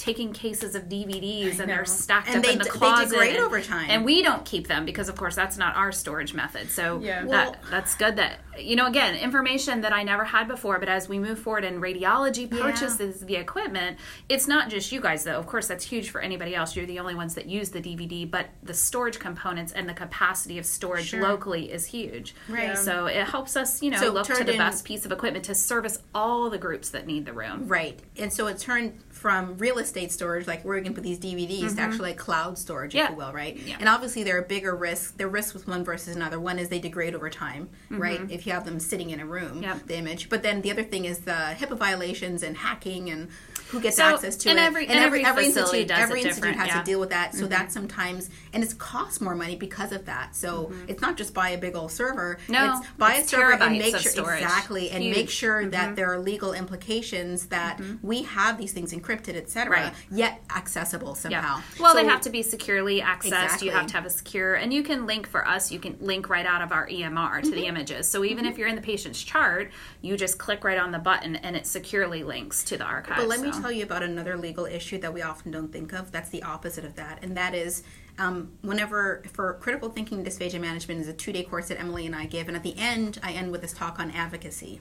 Taking 0.00 0.32
cases 0.32 0.74
of 0.74 0.84
DVDs 0.84 1.50
and 1.50 1.58
know. 1.58 1.66
they're 1.66 1.84
stacked 1.84 2.28
And 2.28 2.38
up 2.38 2.42
they 2.42 2.52
in 2.52 2.58
the 2.58 2.64
d- 2.64 2.70
they 2.72 2.78
closet, 2.78 3.10
degrade 3.10 3.36
and, 3.36 3.44
over 3.44 3.60
time. 3.60 3.90
and 3.90 4.02
we 4.02 4.22
don't 4.22 4.46
keep 4.46 4.66
them 4.66 4.86
because, 4.86 5.10
of 5.10 5.16
course, 5.16 5.34
that's 5.36 5.58
not 5.58 5.76
our 5.76 5.92
storage 5.92 6.32
method. 6.32 6.70
So 6.70 7.00
Yeah. 7.02 7.20
that 7.20 7.28
Well- 7.28 7.56
that's 7.70 7.94
good 7.96 8.16
that 8.16 8.38
you 8.62 8.76
know 8.76 8.86
again 8.86 9.14
information 9.16 9.80
that 9.80 9.92
i 9.92 10.02
never 10.02 10.24
had 10.24 10.48
before 10.48 10.78
but 10.78 10.88
as 10.88 11.08
we 11.08 11.18
move 11.18 11.38
forward 11.38 11.64
and 11.64 11.82
radiology 11.82 12.50
Yeah. 12.50 12.62
purchases 12.62 13.20
the 13.20 13.36
equipment 13.36 13.98
it's 14.28 14.46
not 14.46 14.68
just 14.68 14.92
you 14.92 15.00
guys 15.00 15.24
though 15.24 15.38
of 15.38 15.46
course 15.46 15.66
that's 15.68 15.84
huge 15.84 16.10
for 16.10 16.20
anybody 16.20 16.54
else 16.54 16.76
you're 16.76 16.86
the 16.86 16.98
only 16.98 17.14
ones 17.14 17.34
that 17.34 17.46
use 17.46 17.70
the 17.70 17.80
dvd 17.80 18.30
but 18.30 18.46
the 18.62 18.74
storage 18.74 19.18
components 19.18 19.72
and 19.72 19.88
the 19.88 19.94
capacity 19.94 20.58
of 20.58 20.66
storage 20.66 21.08
Sure. 21.10 21.22
locally 21.22 21.72
is 21.72 21.86
huge 21.86 22.34
Right. 22.48 22.68
Yeah. 22.68 22.74
so 22.74 23.06
it 23.06 23.24
helps 23.24 23.56
us 23.56 23.82
you 23.82 23.90
know 23.90 23.98
So 23.98 24.12
look 24.12 24.26
to 24.26 24.44
the 24.44 24.52
in- 24.52 24.58
best 24.58 24.84
piece 24.84 25.04
of 25.04 25.12
equipment 25.12 25.44
to 25.46 25.54
service 25.54 25.98
all 26.14 26.50
the 26.50 26.58
groups 26.58 26.90
that 26.90 27.06
need 27.06 27.24
the 27.26 27.32
room 27.32 27.66
Right. 27.68 27.98
And 28.18 28.32
so 28.32 28.46
it 28.48 28.58
turned 28.58 29.00
from 29.10 29.56
real 29.58 29.78
estate 29.78 30.10
storage, 30.12 30.46
like 30.46 30.64
where 30.64 30.76
we 30.76 30.82
can 30.82 30.94
put 30.94 31.02
these 31.04 31.18
DVDs, 31.18 31.60
to 31.60 31.66
mm-hmm. 31.66 31.78
actually 31.78 32.10
like 32.10 32.16
cloud 32.18 32.58
storage, 32.58 32.94
Yeah. 32.94 33.04
if 33.04 33.10
you 33.10 33.16
will, 33.16 33.32
right? 33.32 33.56
Yeah. 33.56 33.76
And 33.78 33.88
obviously 33.88 34.22
there 34.22 34.38
are 34.38 34.42
bigger 34.42 34.74
risks. 34.74 35.12
There 35.12 35.26
are 35.26 35.30
risks 35.30 35.54
with 35.54 35.68
one 35.68 35.84
versus 35.84 36.16
another. 36.16 36.40
One 36.40 36.58
is 36.58 36.68
they 36.68 36.78
degrade 36.78 37.14
over 37.14 37.28
time, 37.30 37.68
mm-hmm. 37.90 38.00
right? 38.00 38.20
If 38.30 38.46
you 38.46 38.49
you 38.50 38.54
have 38.54 38.64
them 38.64 38.80
sitting 38.80 39.10
in 39.10 39.20
a 39.20 39.26
room, 39.26 39.62
Yep. 39.62 39.86
the 39.86 39.96
image. 39.96 40.28
But 40.28 40.42
then 40.42 40.60
the 40.62 40.70
other 40.70 40.82
thing 40.82 41.04
is 41.04 41.20
the 41.20 41.54
HIPAA 41.58 41.76
violations 41.78 42.42
and 42.42 42.56
hacking 42.56 43.08
and 43.10 43.28
who 43.68 43.80
gets 43.80 43.96
So, 43.98 44.04
access 44.04 44.36
to 44.38 44.50
and 44.50 44.58
it. 44.58 44.62
every- 44.62 44.86
and 44.88 44.98
every 44.98 45.22
facility 45.24 45.46
institute, 45.82 45.88
does 45.88 45.98
it 45.98 46.02
every 46.02 46.22
institute 46.22 46.56
has 46.56 46.66
yeah. 46.66 46.72
Mm-hmm. 46.72 46.80
to 46.80 46.84
deal 46.90 47.00
with 47.00 47.10
that. 47.10 47.34
So 47.36 47.46
that 47.46 47.70
sometimes, 47.70 48.28
and 48.52 48.64
it's 48.64 48.74
costs 48.74 49.20
more 49.20 49.36
money 49.36 49.54
because 49.54 49.92
of 49.92 50.06
that. 50.06 50.34
So 50.34 50.72
it's 50.88 51.00
not 51.00 51.16
just 51.16 51.32
buy 51.34 51.50
a 51.50 51.58
big 51.58 51.76
old 51.76 51.92
server. 51.92 52.38
Mm-hmm. 52.42 52.52
No, 52.52 52.78
it's 52.78 52.88
buy 52.98 53.14
it's 53.14 53.32
a 53.32 53.36
server 53.36 53.62
and 53.62 53.78
make 53.78 53.96
sure 53.96 54.34
exactly 54.34 54.90
and 54.90 55.04
make 55.04 55.14
Huge. 55.14 55.16
Mm-hmm. 55.18 55.28
sure 55.30 55.66
that 55.68 55.94
there 55.94 56.12
are 56.12 56.18
legal 56.18 56.52
implications 56.52 57.46
that 57.46 57.80
we 58.02 58.22
have 58.24 58.58
these 58.58 58.72
things 58.72 58.92
encrypted, 58.92 59.36
etc. 59.36 59.70
Right. 59.70 59.92
Yet 60.10 60.42
accessible 60.54 61.14
somehow. 61.14 61.56
Yeah. 61.58 61.62
Well, 61.78 61.94
So- 61.94 62.02
they 62.02 62.08
have 62.08 62.22
to 62.22 62.30
be 62.30 62.42
securely 62.42 63.00
accessed. 63.00 63.26
Exactly. 63.26 63.68
You 63.68 63.74
have 63.74 63.86
to 63.86 63.92
have 63.94 64.04
a 64.06 64.10
secure, 64.10 64.54
and 64.54 64.72
you 64.74 64.82
can 64.82 65.06
link 65.06 65.28
for 65.28 65.46
us. 65.46 65.70
You 65.70 65.78
can 65.78 65.96
link 66.00 66.28
right 66.28 66.46
out 66.46 66.62
of 66.62 66.72
our 66.72 66.88
EMR 66.88 67.40
to 67.42 67.50
the 67.50 67.56
Mm-hmm. 67.58 67.66
images. 67.66 68.08
So 68.08 68.24
even 68.30 68.46
if 68.46 68.58
you're 68.58 68.68
in 68.68 68.76
the 68.76 68.82
patient's 68.82 69.22
chart, 69.22 69.70
you 70.00 70.16
just 70.16 70.38
click 70.38 70.64
right 70.64 70.78
on 70.78 70.92
the 70.92 70.98
button, 70.98 71.36
and 71.36 71.56
it 71.56 71.66
securely 71.66 72.22
links 72.22 72.64
to 72.64 72.76
the 72.76 72.84
archive. 72.84 73.16
But 73.16 73.28
let 73.28 73.40
me 73.40 73.50
tell 73.50 73.72
you 73.72 73.84
about 73.84 74.02
another 74.02 74.36
legal 74.36 74.66
issue 74.66 74.98
that 74.98 75.12
we 75.12 75.22
often 75.22 75.50
don't 75.50 75.72
think 75.72 75.92
of. 75.92 76.12
That's 76.12 76.30
the 76.30 76.42
opposite 76.42 76.84
of 76.84 76.96
that, 76.96 77.22
and 77.22 77.36
that 77.36 77.54
is 77.54 77.82
um, 78.18 78.52
whenever 78.62 79.22
for 79.32 79.54
critical 79.54 79.88
thinking 79.88 80.24
dysphagia 80.24 80.60
management 80.60 81.00
is 81.00 81.08
a 81.08 81.12
two 81.12 81.32
day 81.32 81.42
course 81.42 81.68
that 81.68 81.80
Emily 81.80 82.06
and 82.06 82.14
I 82.14 82.26
give, 82.26 82.48
and 82.48 82.56
at 82.56 82.62
the 82.62 82.76
end 82.76 83.18
I 83.22 83.32
end 83.32 83.50
with 83.50 83.62
this 83.62 83.72
talk 83.72 83.98
on 83.98 84.10
advocacy. 84.10 84.80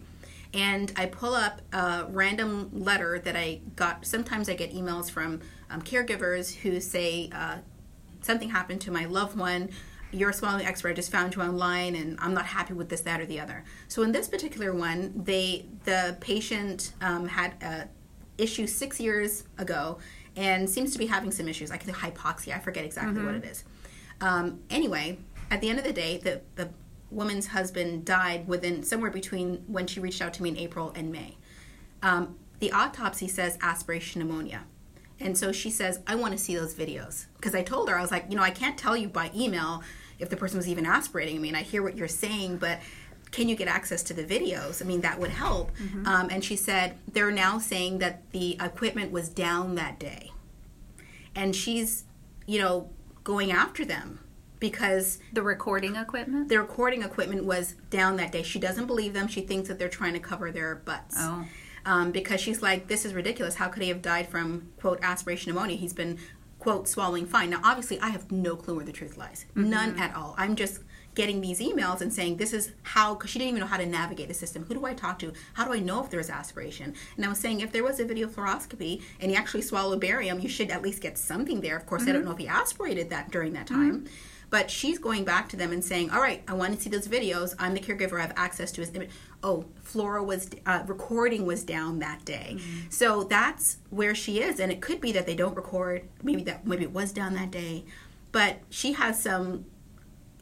And 0.51 0.91
I 0.95 1.05
pull 1.05 1.35
up 1.35 1.61
a 1.73 2.07
random 2.09 2.71
letter 2.73 3.19
that 3.19 3.35
I 3.35 3.61
got. 3.75 4.05
Sometimes 4.05 4.49
I 4.49 4.55
get 4.55 4.73
emails 4.73 5.09
from 5.11 5.41
um, 5.69 5.81
caregivers 5.83 6.55
who 6.55 6.79
say 6.79 7.29
uh, 7.31 7.57
something 8.21 8.49
happened 8.49 8.81
to 8.81 8.91
my 8.91 9.05
loved 9.05 9.37
one. 9.37 9.69
You're 10.12 10.32
a 10.32 10.34
swallowing 10.34 10.66
expert. 10.66 10.89
I 10.89 10.93
just 10.93 11.12
found 11.12 11.36
you 11.36 11.41
online, 11.41 11.95
and 11.95 12.18
I'm 12.20 12.34
not 12.34 12.45
happy 12.45 12.74
with 12.74 12.89
this, 12.89 13.01
that, 13.01 13.22
or 13.22 13.26
the 13.26 13.39
other. 13.39 13.64
So 13.88 14.01
in 14.01 14.12
this 14.12 14.28
particular 14.28 14.74
one, 14.74 15.14
they 15.16 15.66
the 15.84 16.18
patient 16.20 16.93
um, 17.01 17.28
had 17.28 17.53
a 17.62 17.88
issue 18.38 18.66
six 18.66 18.99
years 18.99 19.43
ago 19.57 19.99
and 20.36 20.70
seems 20.70 20.93
to 20.93 20.99
be 20.99 21.05
having 21.05 21.32
some 21.32 21.47
issues, 21.47 21.70
I 21.70 21.76
like 21.76 21.86
hypoxia. 21.86 22.55
I 22.55 22.60
forget 22.60 22.86
exactly 22.86 23.24
what 23.24 23.36
it 23.36 23.43
is. 23.43 23.66
Um, 24.22 24.62
anyway, 24.70 25.20
at 25.51 25.62
the 25.62 25.70
end 25.70 25.80
of 25.80 25.86
the 25.86 25.93
day, 25.93 26.18
the 26.18 26.41
the 26.55 26.70
woman's 27.12 27.47
husband 27.47 28.05
died 28.05 28.47
within 28.47 28.84
somewhere 28.84 29.12
between 29.12 29.64
when 29.68 29.88
she 29.88 29.99
reached 29.99 30.22
out 30.22 30.34
to 30.36 30.43
me 30.43 30.49
in 30.49 30.57
April 30.57 30.93
and 30.95 31.12
May. 31.12 31.38
Um, 32.03 32.38
the 32.60 32.72
autopsy 32.72 33.28
says 33.28 33.57
aspiration 33.62 34.20
pneumonia. 34.20 34.66
And 35.20 35.38
so 35.38 35.51
she 35.51 35.70
says, 35.70 35.99
I 36.07 36.16
want 36.16 36.32
to 36.34 36.38
see 36.38 36.55
those 36.55 36.74
videos. 36.74 37.26
Because 37.36 37.53
I 37.55 37.64
told 37.64 37.89
her, 37.89 37.97
I 37.97 38.01
was 38.01 38.12
like, 38.12 38.26
you 38.30 38.38
know, 38.38 38.43
I 38.43 38.51
can't 38.51 38.78
tell 38.78 38.95
you 38.95 39.10
by 39.10 39.32
email 39.36 39.84
if 40.20 40.30
the 40.30 40.38
person 40.38 40.57
was 40.57 40.67
even 40.67 40.86
aspirating. 40.86 41.38
I 41.38 41.39
mean, 41.39 41.55
I 41.55 41.63
hear 41.63 41.82
what 41.82 41.95
you're 41.97 42.07
saying, 42.07 42.57
but 42.57 42.80
can 43.32 43.47
you 43.47 43.55
get 43.55 43.67
access 43.67 44.03
to 44.03 44.13
the 44.13 44.24
videos? 44.24 44.82
I 44.82 44.86
mean, 44.86 45.01
that 45.01 45.20
would 45.20 45.30
help. 45.30 45.72
Um, 46.05 46.30
and 46.32 46.43
she 46.43 46.55
said, 46.55 46.97
they're 47.11 47.32
now 47.32 47.59
saying 47.59 47.99
that 47.99 48.30
the 48.32 48.57
equipment 48.59 49.11
was 49.11 49.30
down 49.30 49.76
that 49.76 49.99
day. 49.99 50.32
And 51.36 51.55
she's, 51.55 52.05
you 52.47 52.59
know, 52.59 52.89
going 53.24 53.51
after 53.51 53.86
them 53.86 54.20
because 54.59 55.20
the 55.32 55.41
recording 55.41 55.95
equipment. 55.95 56.49
the 56.49 56.59
recording 56.59 57.03
equipment 57.03 57.45
was 57.45 57.76
down 57.89 58.17
that 58.17 58.32
day. 58.32 58.43
She 58.43 58.59
doesn't 58.59 58.88
believe 58.88 59.13
them. 59.13 59.28
She 59.28 59.41
thinks 59.41 59.67
that 59.70 59.80
they're 59.80 59.89
trying 59.89 60.13
to 60.13 60.20
cover 60.20 60.51
their 60.51 60.76
butts. 60.76 61.15
Oh. 61.17 61.45
Um, 61.86 62.11
because 62.11 62.41
she's 62.41 62.61
like, 62.61 62.88
this 62.88 63.05
is 63.05 63.13
ridiculous. 63.13 63.55
How 63.55 63.70
could 63.70 63.84
he 63.84 63.89
have 63.89 64.01
died 64.01 64.28
from, 64.28 64.70
quote, 64.80 64.99
aspiration 65.01 65.53
pneumonia? 65.53 65.78
He's 65.78 65.93
been, 65.93 66.17
quote, 66.60 66.88
swallowing 66.88 67.26
fine. 67.26 67.49
Now, 67.49 67.62
obviously, 67.64 67.99
I 67.99 68.10
have 68.10 68.32
no 68.32 68.55
clue 68.55 68.76
where 68.76 68.86
the 68.86 68.91
truth 68.91 69.18
lies. 69.18 69.45
Mm-hmm. 69.51 69.70
None 69.70 69.99
at 69.99 70.16
all. 70.16 70.36
I'm 70.38 70.55
just 70.55 70.82
getting 71.16 71.41
these 71.41 71.60
emails 71.60 72.01
and 72.01 72.14
saying, 72.14 72.38
this 72.38 72.53
is 72.53 72.72
how, 72.84 73.16
because 73.16 73.30
she 73.30 73.39
didn't 73.39 73.49
even 73.49 73.62
know 73.62 73.68
how 73.68 73.78
to 73.78 73.86
navigate 73.86 74.28
the 74.28 74.34
system. 74.34 74.64
Who 74.66 74.76
do 74.76 74.86
I 74.86 74.93
talk 74.93 75.20
to? 75.20 75.34
How 75.53 75.66
do 75.66 75.74
I 75.74 75.80
know 75.80 76.03
if 76.03 76.10
there's 76.10 76.30
aspiration? 76.30 76.93
And 77.18 77.26
I 77.26 77.30
was 77.30 77.39
saying, 77.39 77.62
if 77.62 77.72
there 77.72 77.84
was 77.84 77.99
a 77.99 78.05
video 78.05 78.28
fluoroscopy 78.28 79.01
and 79.20 79.32
he 79.32 79.36
actually 79.36 79.64
swallowed 79.64 79.99
barium, 79.99 80.39
you 80.39 80.49
should 80.49 80.70
at 80.70 80.82
least 80.82 81.01
get 81.01 81.18
something 81.18 81.62
there. 81.62 81.76
Of 81.76 81.86
course, 81.88 82.03
I 82.03 82.07
don't 82.07 82.18
mm-hmm. 82.18 82.26
know 82.26 82.32
if 82.32 82.38
he 82.38 82.47
aspirated 82.47 83.10
that 83.10 83.32
during 83.32 83.53
that 83.53 83.66
mm-hmm. 83.66 83.89
time. 83.89 84.07
But 84.49 84.71
she's 84.71 84.97
going 84.97 85.25
back 85.25 85.47
to 85.49 85.55
them 85.57 85.71
and 85.71 85.83
saying, 85.83 86.09
"All 86.09 86.19
right, 86.21 86.41
I 86.47 86.53
want 86.53 86.73
to 86.75 86.81
see 86.81 86.89
those 86.89 87.07
videos. 87.07 87.53
I'm 87.59 87.73
the 87.75 87.79
caregiver. 87.79 88.17
I 88.17 88.21
have 88.21 88.33
access 88.35 88.71
to 88.73 88.81
his 88.81 88.89
image. 88.95 89.11
Oh, 89.43 89.65
fluoro 89.85 90.25
was 90.25 90.49
uh, 90.65 90.83
recording 90.87 91.45
was 91.45 91.63
down 91.63 91.99
that 91.99 92.25
day, 92.25 92.57
so 92.89 93.23
that's 93.23 93.77
where 93.91 94.15
she 94.15 94.41
is. 94.41 94.59
And 94.59 94.71
it 94.71 94.81
could 94.81 94.99
be 95.01 95.11
that 95.11 95.25
they 95.27 95.35
don't 95.35 95.55
record. 95.55 96.01
Maybe 96.23 96.41
that 96.43 96.65
maybe 96.65 96.83
it 96.83 96.91
was 96.91 97.11
down 97.13 97.35
that 97.35 97.51
day, 97.51 97.85
but 98.31 98.59
she 98.69 98.93
has 98.93 99.21
some. 99.21 99.65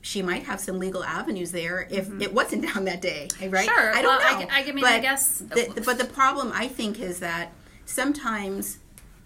She 0.01 0.21
might 0.21 0.43
have 0.43 0.61
some 0.61 0.79
legal 0.79 1.03
avenues 1.03 1.51
there 1.51 1.85
if 1.91 2.09
it 2.21 2.33
wasn't 2.33 2.61
down 2.73 2.85
that 2.85 3.01
day, 3.01 3.27
right? 3.49 3.65
Sure. 3.67 3.93
I 3.93 4.01
don't 4.01 4.17
Well, 4.19 4.19
I 4.37 4.39
know. 4.39 4.45
g- 4.45 4.69
I 4.69 4.71
mean, 4.71 4.85
I 4.85 4.99
guess- 4.99 5.39
the- 5.39 5.81
but 5.85 5.97
the 5.97 6.05
problem 6.05 6.51
I 6.53 6.69
think 6.69 7.01
is 7.01 7.19
that 7.19 7.51
sometimes 7.85 8.77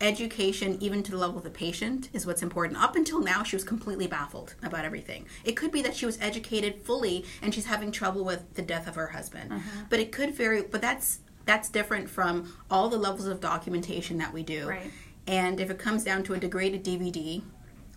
education, 0.01 0.77
even 0.81 1.03
to 1.03 1.11
the 1.11 1.17
level 1.17 1.37
of 1.37 1.43
the 1.43 1.49
patient, 1.49 2.09
is 2.13 2.25
what's 2.25 2.41
important. 2.41 2.81
Up 2.81 2.95
until 2.95 3.19
now, 3.21 3.43
she 3.43 3.55
was 3.55 3.63
completely 3.63 4.07
baffled 4.07 4.55
about 4.63 4.83
everything. 4.83 5.27
It 5.43 5.53
could 5.53 5.71
be 5.71 5.81
that 5.83 5.95
she 5.95 6.05
was 6.05 6.19
educated 6.19 6.81
fully 6.83 7.25
and 7.41 7.53
she's 7.53 7.65
having 7.65 7.91
trouble 7.91 8.25
with 8.25 8.53
the 8.55 8.61
death 8.61 8.87
of 8.87 8.95
her 8.95 9.07
husband. 9.07 9.51
Uh-huh. 9.53 9.81
But 9.89 9.99
it 9.99 10.11
could 10.11 10.35
vary. 10.35 10.63
But 10.63 10.81
that's 10.81 11.19
that's 11.45 11.69
different 11.69 12.09
from 12.09 12.53
all 12.69 12.89
the 12.89 12.97
levels 12.97 13.27
of 13.27 13.39
documentation 13.39 14.17
that 14.17 14.31
we 14.33 14.43
do. 14.43 14.69
Right. 14.69 14.91
And 15.27 15.59
if 15.59 15.69
it 15.69 15.79
comes 15.79 16.03
down 16.03 16.23
to 16.23 16.33
a 16.33 16.39
degraded 16.39 16.83
DVD 16.83 17.41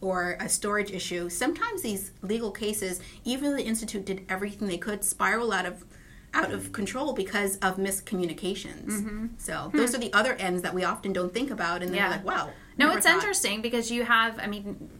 or 0.01 0.37
a 0.41 0.49
storage 0.49 0.91
issue, 0.91 1.29
sometimes 1.29 1.83
these 1.83 2.13
legal 2.23 2.51
cases, 2.51 3.01
even 3.25 3.51
though 3.51 3.57
the 3.57 3.65
institute 3.65 4.05
did 4.05 4.25
everything 4.29 4.69
they 4.69 4.79
could, 4.79 5.05
spiral 5.05 5.53
out 5.53 5.67
of 5.67 5.85
out 6.35 6.51
of 6.53 6.73
control 6.73 7.13
because 7.13 7.57
of 7.59 7.77
miscommunications. 7.77 8.87
Mm-hmm. 8.91 9.27
So 9.39 9.71
those 9.73 9.95
are 9.95 9.99
the 9.99 10.13
other 10.13 10.35
ends 10.35 10.63
that 10.63 10.75
we 10.75 10.85
often 10.85 11.13
don't 11.13 11.33
think 11.33 11.51
about, 11.51 11.83
and 11.83 11.91
then 11.91 11.97
Yeah. 11.99 12.09
we're 12.09 12.17
like, 12.17 12.25
wow. 12.25 12.51
No, 12.77 12.91
it's 12.93 13.07
thought. 13.07 13.15
interesting 13.15 13.63
because 13.63 13.91
you 13.91 14.05
have, 14.05 14.39
I 14.41 14.47
mean, 14.47 14.91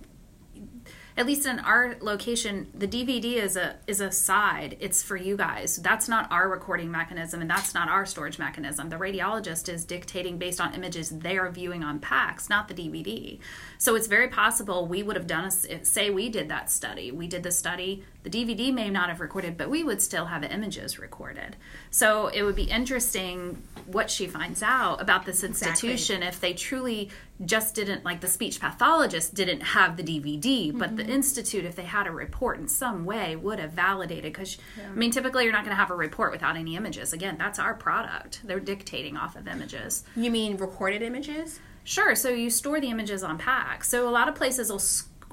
at 1.17 1.27
least 1.27 1.47
in 1.47 1.61
our 1.61 1.95
location, 2.01 2.67
the 2.75 2.89
DVD 2.89 3.35
is 3.35 3.57
a 3.57 3.77
is 3.87 4.01
a 4.01 4.11
side. 4.11 4.77
It's 4.81 5.03
for 5.03 5.17
you 5.17 5.37
guys. 5.37 5.77
That's 5.77 6.09
not 6.09 6.31
our 6.33 6.49
recording 6.49 6.91
mechanism, 6.91 7.41
and 7.41 7.49
that's 7.49 7.73
not 7.73 7.89
our 7.89 8.05
storage 8.05 8.39
mechanism. 8.39 8.89
The 8.89 8.97
radiologist 8.97 9.73
is 9.73 9.85
dictating 9.85 10.39
based 10.39 10.61
on 10.61 10.75
images 10.75 11.11
they 11.11 11.39
are 11.39 11.51
viewing 11.51 11.85
on 11.85 12.01
PACS, 12.01 12.51
not 12.51 12.67
the 12.67 12.75
DVD. 12.75 13.39
So 13.79 13.95
it's 13.95 14.09
very 14.09 14.29
possible 14.29 14.87
we 14.87 15.05
would 15.05 15.15
have 15.15 15.29
done 15.29 15.45
a 15.45 15.85
say 15.85 16.11
we 16.11 16.29
did 16.31 16.49
that 16.49 16.69
study. 16.71 17.13
We 17.13 17.29
did 17.29 17.45
the 17.45 17.53
study. 17.53 18.05
The 18.25 18.31
DVD 18.31 18.73
may 18.73 18.91
not 18.91 19.09
have 19.09 19.21
recorded, 19.21 19.57
but 19.57 19.71
we 19.71 19.85
would 19.85 20.03
still 20.03 20.25
have 20.27 20.43
images 20.43 20.99
recorded. 20.99 21.57
So 21.91 22.29
it 22.29 22.43
would 22.43 22.57
be 22.57 22.65
interesting 22.65 23.63
what 23.87 24.11
she 24.11 24.27
finds 24.27 24.63
out 24.63 25.01
about 25.01 25.27
this 25.27 25.45
Exactly. 25.45 25.91
institution 25.91 26.23
if 26.23 26.41
they 26.41 26.55
truly 26.55 27.11
just 27.45 27.75
didn't 27.75 28.05
like 28.05 28.21
the 28.21 28.29
speech 28.29 28.61
pathologist 28.61 29.35
didn't 29.35 29.61
have 29.61 29.97
the 29.97 30.03
DVD, 30.05 30.77
but 30.77 30.97
the 30.97 31.03
mm-hmm. 31.03 31.13
institute, 31.13 31.65
if 31.65 31.75
they 31.75 31.83
had 31.83 32.07
a 32.07 32.11
report 32.11 32.59
in 32.59 32.69
some 32.69 33.05
way, 33.05 33.35
would 33.35 33.59
have 33.59 33.73
validated. 33.73 34.33
Because 34.33 34.57
I 34.79 34.95
mean, 34.95 35.11
typically 35.11 35.45
you're 35.45 35.53
not 35.53 35.65
going 35.65 35.75
to 35.75 35.81
have 35.81 35.91
a 35.91 35.97
report 35.97 36.31
without 36.31 36.57
any 36.57 36.77
images. 36.77 37.13
Again, 37.13 37.37
that's 37.37 37.59
our 37.59 37.75
product. 37.75 38.41
They're 38.45 38.61
dictating 38.61 39.17
off 39.17 39.35
of 39.35 39.49
images. 39.49 40.05
You 40.15 40.31
mean 40.31 40.57
recorded 40.57 41.03
images? 41.03 41.59
Sure. 41.83 42.15
So 42.15 42.29
you 42.29 42.51
store 42.51 42.81
the 42.81 42.91
images 42.91 43.25
on 43.25 43.37
PAC. 43.37 43.85
So 43.85 44.09
a 44.09 44.11
lot 44.11 44.29
of 44.29 44.35
places 44.35 44.71
will. 44.71 44.83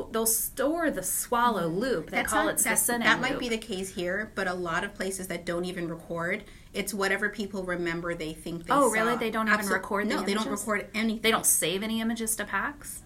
They'll 0.10 0.26
store 0.26 0.90
the 0.90 1.04
swallow 1.04 1.70
mm-hmm. 1.70 1.78
loop. 1.78 2.10
They 2.10 2.24
call 2.24 2.46
not- 2.46 2.56
it 2.56 2.58
the 2.64 2.98
that, 3.04 3.22
might 3.22 3.32
loop. 3.34 3.40
be 3.40 3.50
the 3.50 3.58
case 3.58 3.94
here, 3.94 4.32
but 4.34 4.48
a 4.48 4.54
lot 4.54 4.84
of 4.84 4.96
places 4.96 5.28
that 5.28 5.46
don't 5.46 5.66
even 5.66 5.88
record, 5.88 6.44
it's 6.74 6.94
whatever 6.94 7.30
people 7.30 7.64
remember 7.64 8.14
they 8.16 8.34
think 8.34 8.66
they 8.68 8.74
Oh, 8.74 8.88
saw. 8.88 8.94
really? 8.94 9.18
They 9.18 9.30
don't 9.32 9.48
even 9.48 9.60
Absol- 9.60 9.72
record 9.72 10.10
the 10.10 10.16
No, 10.16 10.22
they 10.22 10.34
don't 10.34 10.48
images? 10.48 10.66
record 10.68 10.88
anything. 10.94 11.22
They 11.22 11.32
don't 11.32 11.46
save 11.46 11.84
any 11.84 12.00
images 12.02 12.36
to 12.38 12.46
PACS. 12.46 13.00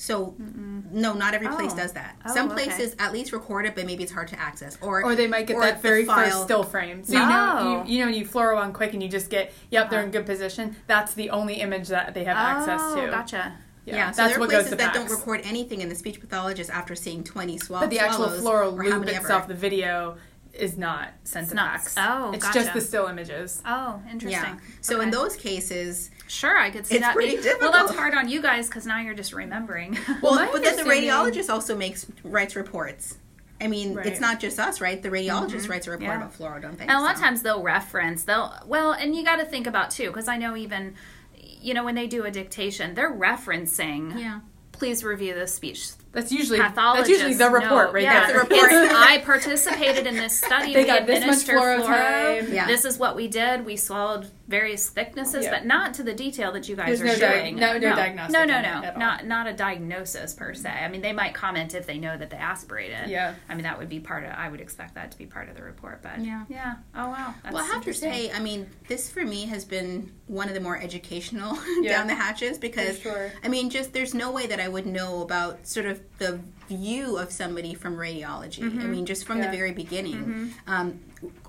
So, 0.00 0.36
no, 0.38 1.12
not 1.14 1.34
every 1.34 1.48
place 1.48 1.72
Oh. 1.72 1.76
does 1.78 1.92
that. 1.94 2.14
Oh, 2.24 2.32
Some 2.32 2.52
okay. 2.52 2.66
places 2.66 2.94
at 3.00 3.12
least 3.12 3.32
record 3.32 3.66
it, 3.66 3.74
but 3.74 3.84
maybe 3.84 4.04
it's 4.04 4.12
hard 4.12 4.28
to 4.28 4.38
access. 4.40 4.78
Or 4.80 5.02
Or 5.04 5.16
they 5.16 5.26
might 5.26 5.48
get 5.48 5.56
or 5.56 5.62
that 5.62 5.82
the 5.82 5.88
very 5.88 6.04
file- 6.04 6.24
first 6.30 6.42
still 6.44 6.62
frame. 6.62 7.02
So 7.02 7.14
you 7.14 7.18
Oh. 7.20 7.28
know, 7.28 7.84
you, 7.84 7.96
you 7.98 8.04
know, 8.04 8.10
you 8.10 8.24
fluoro 8.24 8.54
one 8.54 8.72
quick 8.72 8.92
and 8.94 9.02
you 9.02 9.08
just 9.08 9.28
get, 9.28 9.52
yep, 9.70 9.90
they're 9.90 9.98
in 9.98 10.04
uh-huh. 10.10 10.12
good 10.18 10.26
position. 10.26 10.76
That's 10.86 11.14
the 11.14 11.30
only 11.30 11.54
image 11.54 11.88
that 11.88 12.14
they 12.14 12.22
have 12.22 12.36
access 12.36 12.80
oh, 12.80 12.94
to. 13.06 13.10
gotcha. 13.10 13.54
Yeah, 13.86 13.96
Yeah, 13.96 14.10
so 14.12 14.16
that's 14.18 14.28
there 14.28 14.36
are 14.36 14.40
what 14.40 14.50
places 14.50 14.64
goes 14.66 14.70
to 14.70 14.76
that 14.84 14.94
don't 14.94 15.06
PACS. 15.08 15.10
record 15.18 15.40
anything 15.44 15.80
in 15.80 15.88
the 15.88 15.94
speech 15.96 16.20
pathologist 16.20 16.70
after 16.70 16.94
seeing 16.94 17.24
20 17.24 17.58
swallows. 17.58 17.84
But 17.86 17.90
the 17.90 17.98
actual 17.98 18.26
swallows, 18.28 18.42
fluoro 18.44 18.78
or 18.78 18.82
how 18.84 18.90
loop 18.90 19.00
many 19.00 19.12
ever. 19.16 19.22
itself, 19.22 19.48
the 19.48 19.54
video, 19.54 20.16
is 20.58 20.76
not 20.76 21.10
sent 21.24 21.44
It's 21.44 21.50
to 21.50 21.56
not- 21.56 21.80
oh, 21.96 22.32
it's 22.32 22.44
gotcha. 22.44 22.60
just 22.60 22.74
the 22.74 22.80
still 22.80 23.06
images. 23.06 23.62
Oh, 23.64 24.02
interesting. 24.10 24.30
Yeah. 24.54 24.58
So 24.80 25.00
in 25.00 25.10
those 25.10 25.36
cases, 25.36 26.10
Sure, 26.28 26.58
I 26.58 26.70
could 26.70 26.86
see 26.86 26.96
It's 26.96 27.04
that. 27.04 27.14
pretty 27.14 27.40
being- 27.40 27.56
Well, 27.58 27.72
that's 27.72 27.94
hard 27.94 28.14
on 28.14 28.28
you 28.28 28.42
guys 28.42 28.68
because 28.68 28.84
now 28.86 29.00
you're 29.00 29.14
just 29.14 29.32
remembering. 29.32 29.96
well, 30.22 30.48
but 30.52 30.62
then 30.62 30.76
the 30.76 30.82
radiologist 30.82 31.48
also 31.48 31.74
makes 31.74 32.06
writes 32.22 32.54
reports. 32.54 33.16
I 33.60 33.66
mean, 33.66 33.94
Right. 33.94 34.06
it's 34.06 34.20
not 34.20 34.38
just 34.38 34.60
us, 34.60 34.80
right? 34.80 35.02
The 35.02 35.08
radiologist 35.08 35.50
mm-hmm. 35.62 35.70
writes 35.70 35.86
a 35.86 35.90
report 35.90 36.10
Yeah. 36.10 36.26
about 36.28 36.62
don't 36.62 36.78
they? 36.78 36.84
and 36.84 36.92
a 36.92 37.00
lot 37.00 37.14
of 37.14 37.20
times 37.20 37.42
they'll 37.42 37.62
reference, 37.62 38.24
they'll, 38.24 38.54
well, 38.66 38.92
and 38.92 39.16
you 39.16 39.24
got 39.24 39.36
to 39.36 39.44
think 39.44 39.66
about 39.66 39.90
too, 39.90 40.08
because 40.08 40.28
I 40.28 40.36
know 40.36 40.54
even, 40.54 40.94
you 41.34 41.74
know, 41.74 41.82
when 41.84 41.94
they 41.94 42.06
do 42.06 42.24
a 42.24 42.30
dictation, 42.30 42.94
they're 42.94 43.12
referencing, 43.12 44.18
Yeah. 44.18 44.40
please 44.72 45.02
review 45.02 45.34
the 45.34 45.46
speech 45.46 45.88
That's 46.12 46.32
usually 46.32 46.58
that's 46.58 47.08
usually 47.08 47.34
the 47.34 47.50
report 47.50 47.88
know. 47.88 47.92
right 47.92 48.02
yeah, 48.02 48.26
there. 48.26 48.38
That's 48.38 48.48
the 48.48 48.54
report. 48.54 48.72
It's, 48.72 48.94
I 48.94 49.18
participated 49.18 50.06
in 50.06 50.16
this 50.16 50.38
study. 50.38 50.72
They 50.72 50.80
we 50.82 50.86
got 50.86 51.06
this 51.06 51.20
much 51.20 51.42
administered 51.42 51.56
fluoro 51.56 51.84
fluoro. 51.84 52.52
Yeah. 52.52 52.66
This 52.66 52.84
is 52.84 52.98
what 52.98 53.14
we 53.14 53.28
did. 53.28 53.64
We 53.66 53.76
swallowed 53.76 54.30
various 54.48 54.88
thicknesses, 54.88 55.44
Yeah. 55.44 55.50
but 55.50 55.66
not 55.66 55.92
to 55.94 56.02
the 56.02 56.14
detail 56.14 56.50
that 56.52 56.66
you 56.68 56.76
guys 56.76 56.98
There's 56.98 57.02
are 57.02 57.04
no 57.20 57.28
di- 57.28 57.38
showing. 57.40 57.56
no- 57.56 57.74
no 57.78 57.94
diagnostic 57.94 58.32
No, 58.32 58.44
no, 58.46 58.62
no. 58.62 58.94
Not 58.96 59.26
not 59.26 59.46
a 59.46 59.52
diagnosis 59.52 60.32
per 60.32 60.54
se. 60.54 60.70
I 60.70 60.88
mean, 60.88 61.02
they 61.02 61.12
might 61.12 61.34
comment 61.34 61.74
if 61.74 61.86
they 61.86 61.98
know 61.98 62.16
that 62.16 62.30
they 62.30 62.38
aspirated. 62.38 63.10
Yeah. 63.10 63.34
I 63.48 63.54
mean, 63.54 63.64
that 63.64 63.78
would 63.78 63.90
be 63.90 64.00
part 64.00 64.24
of. 64.24 64.30
I 64.30 64.48
would 64.48 64.60
expect 64.62 64.94
that 64.94 65.10
to 65.12 65.18
be 65.18 65.26
part 65.26 65.50
of 65.50 65.56
the 65.56 65.62
report. 65.62 66.00
But 66.02 66.20
Yeah. 66.24 66.44
yeah. 66.48 66.76
Oh 66.94 67.08
wow. 67.08 67.34
That's 67.42 67.54
Well, 67.54 67.62
I 67.62 67.66
have 67.66 67.84
to 67.84 67.92
say, 67.94 68.32
I 68.32 68.40
mean, 68.40 68.68
this 68.88 69.10
for 69.10 69.24
me 69.24 69.44
has 69.46 69.64
been 69.66 70.12
one 70.26 70.48
of 70.48 70.54
the 70.54 70.60
more 70.60 70.80
educational 70.80 71.58
Yeah. 71.80 71.98
down 71.98 72.06
the 72.06 72.14
hatches 72.14 72.58
because, 72.58 72.98
sure. 72.98 73.30
I 73.44 73.48
mean, 73.48 73.68
just 73.70 73.92
there's 73.92 74.14
no 74.14 74.30
way 74.30 74.46
that 74.46 74.60
I 74.60 74.68
would 74.68 74.86
know 74.86 75.22
about 75.22 75.66
sort 75.66 75.86
of 75.86 75.97
the 76.18 76.40
view 76.68 77.16
of 77.16 77.32
somebody 77.32 77.72
from 77.74 77.96
radiology. 77.96 78.62
I 78.62 78.86
mean, 78.86 79.06
just 79.06 79.24
from 79.24 79.36
Mm-hmm. 79.38 79.44
Yeah. 79.44 79.50
the 79.50 79.56
very 79.56 79.72
beginning. 79.72 80.52
Um, 80.66 81.00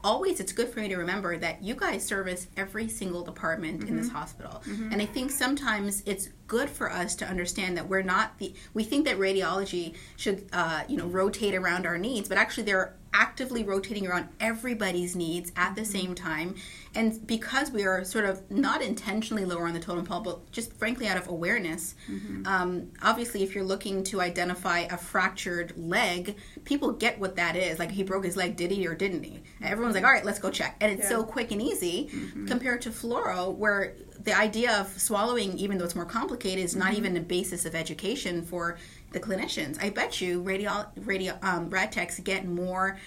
always, 0.03 0.39
it's 0.39 0.51
good 0.53 0.69
for 0.69 0.79
me 0.79 0.87
to 0.87 0.95
remember 0.97 1.37
that 1.37 1.61
you 1.63 1.75
guys 1.75 2.05
service 2.05 2.47
every 2.55 2.87
single 2.87 3.23
department 3.23 3.81
in 3.81 3.87
Mm-hmm. 3.89 3.97
this 3.97 4.09
hospital, 4.09 4.61
and 4.91 5.01
I 5.01 5.05
think 5.05 5.31
sometimes 5.31 6.03
it's 6.05 6.29
good 6.47 6.69
for 6.69 6.91
us 6.91 7.15
to 7.15 7.25
understand 7.25 7.75
that 7.77 7.87
we're 7.89 8.01
not 8.01 8.37
the. 8.39 8.53
We 8.73 8.83
think 8.83 9.05
that 9.05 9.17
radiology 9.17 9.95
should, 10.17 10.47
uh, 10.53 10.83
you 10.87 10.97
know, 10.97 11.07
rotate 11.07 11.53
around 11.55 11.85
our 11.85 11.97
needs, 11.97 12.29
but 12.29 12.37
actually 12.37 12.63
they're 12.63 12.93
actively 13.13 13.63
rotating 13.63 14.07
around 14.07 14.29
everybody's 14.39 15.15
needs 15.15 15.51
at 15.55 15.75
the 15.75 15.85
same 15.85 16.15
mm-hmm. 16.15 16.25
time. 16.25 16.55
And 16.95 17.25
because 17.27 17.71
we 17.71 17.83
are 17.83 18.03
sort 18.03 18.25
of 18.25 18.49
not 18.49 18.81
intentionally 18.81 19.45
lower 19.45 19.67
on 19.67 19.73
the 19.73 19.79
totem 19.79 20.05
pole, 20.05 20.21
but 20.21 20.51
just 20.51 20.73
frankly 20.73 21.07
out 21.07 21.17
of 21.17 21.27
awareness, 21.27 21.95
mm-hmm. 22.09 22.45
um, 22.47 22.91
obviously, 23.01 23.43
if 23.43 23.53
you're 23.53 23.63
looking 23.63 24.03
to 24.05 24.21
identify 24.21 24.79
a 24.79 24.97
fractured 24.97 25.73
leg, 25.77 26.35
people 26.65 26.91
get 26.91 27.19
what 27.19 27.35
that 27.35 27.55
is. 27.55 27.77
Like, 27.79 27.91
he 27.91 28.03
broke 28.03 28.25
his 28.25 28.35
leg, 28.35 28.55
did 28.55 28.71
he 28.71 28.87
or 28.87 28.95
didn't 28.95 29.23
he? 29.23 29.41
And 29.61 29.69
everyone's 29.69 29.95
like, 29.95 30.03
all 30.03 30.11
right, 30.11 30.25
let's 30.25 30.39
go 30.39 30.49
check. 30.49 30.77
And 30.81 30.91
it's 30.91 31.07
so 31.07 31.23
quick 31.23 31.51
and 31.51 31.61
easy 31.61 32.09
compared 32.47 32.81
to 32.83 32.89
fluoro, 32.89 33.53
where 33.53 33.95
the 34.23 34.35
idea 34.35 34.77
of 34.77 34.99
swallowing, 34.99 35.57
even 35.57 35.77
though 35.77 35.85
it's 35.85 35.95
more 35.95 36.05
complicated, 36.05 36.63
is 36.63 36.75
not 36.75 36.93
even 36.93 37.15
a 37.15 37.21
basis 37.21 37.65
of 37.65 37.75
education 37.75 38.43
for 38.43 38.77
the 39.11 39.19
clinicians. 39.19 39.81
I 39.81 39.89
bet 39.89 40.21
you 40.21 40.41
radio, 40.41 40.85
radio, 40.97 41.37
um, 41.41 41.69
rad 41.69 41.91
techs 41.91 42.19
get 42.19 42.45
more, 42.45 42.97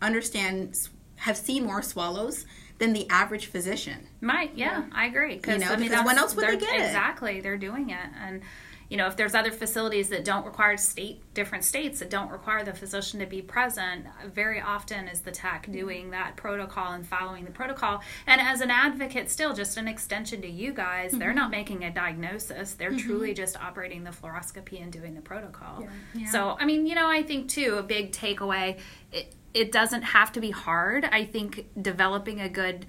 understand, 0.00 0.88
have 1.16 1.36
seen 1.36 1.64
more 1.64 1.82
swallows 1.82 2.46
than 2.78 2.92
the 2.92 3.08
average 3.10 3.46
physician. 3.46 4.06
Might, 4.20 4.56
yeah, 4.56 4.84
I 4.92 5.06
agree. 5.06 5.40
You 5.46 5.58
know, 5.58 5.66
I 5.68 5.76
mean, 5.76 5.90
because 5.90 6.06
when 6.06 6.18
else 6.18 6.34
would 6.34 6.48
they 6.48 6.56
get 6.56 6.80
it? 6.80 6.86
Exactly, 6.86 7.40
they're 7.40 7.58
doing 7.58 7.90
it, 7.90 8.08
and 8.24 8.42
you 8.90 8.96
know, 8.96 9.06
if 9.06 9.16
there's 9.16 9.34
other 9.34 9.50
facilities 9.52 10.08
that 10.10 10.24
don't 10.24 10.44
require 10.44 10.76
state 10.76 11.22
different 11.32 11.64
states 11.64 12.00
that 12.00 12.10
don't 12.10 12.30
require 12.30 12.64
the 12.64 12.74
physician 12.74 13.20
to 13.20 13.26
be 13.26 13.40
present, 13.40 14.04
very 14.34 14.60
often 14.60 15.08
is 15.08 15.20
the 15.20 15.30
tech 15.30 15.70
doing 15.70 16.10
that 16.10 16.36
protocol 16.36 16.92
and 16.92 17.06
following 17.06 17.44
the 17.44 17.50
protocol. 17.52 18.02
And 18.26 18.40
as 18.40 18.60
an 18.60 18.70
advocate, 18.70 19.30
still 19.30 19.54
just 19.54 19.76
an 19.78 19.86
extension 19.88 20.42
to 20.42 20.48
you 20.50 20.72
guys. 20.74 21.12
They're 21.12 21.30
Mm-hmm. 21.30 21.36
not 21.38 21.50
making 21.52 21.84
a 21.84 21.90
diagnosis; 21.92 22.74
they're 22.74 22.96
truly 22.96 23.32
just 23.32 23.56
operating 23.56 24.02
the 24.02 24.10
fluoroscopy 24.10 24.82
and 24.82 24.92
doing 24.92 25.14
the 25.14 25.20
protocol. 25.20 25.86
Yeah. 26.14 26.26
So, 26.30 26.56
I 26.58 26.64
mean, 26.66 26.86
you 26.86 26.96
know, 26.96 27.08
I 27.08 27.22
think 27.22 27.48
too 27.48 27.76
a 27.78 27.82
big 27.84 28.10
takeaway. 28.12 28.78
It, 29.12 29.32
it 29.54 29.72
doesn't 29.72 30.02
have 30.02 30.32
to 30.32 30.40
be 30.40 30.50
hard. 30.50 31.04
I 31.04 31.24
think 31.24 31.66
developing 31.80 32.40
a 32.40 32.48
good 32.48 32.86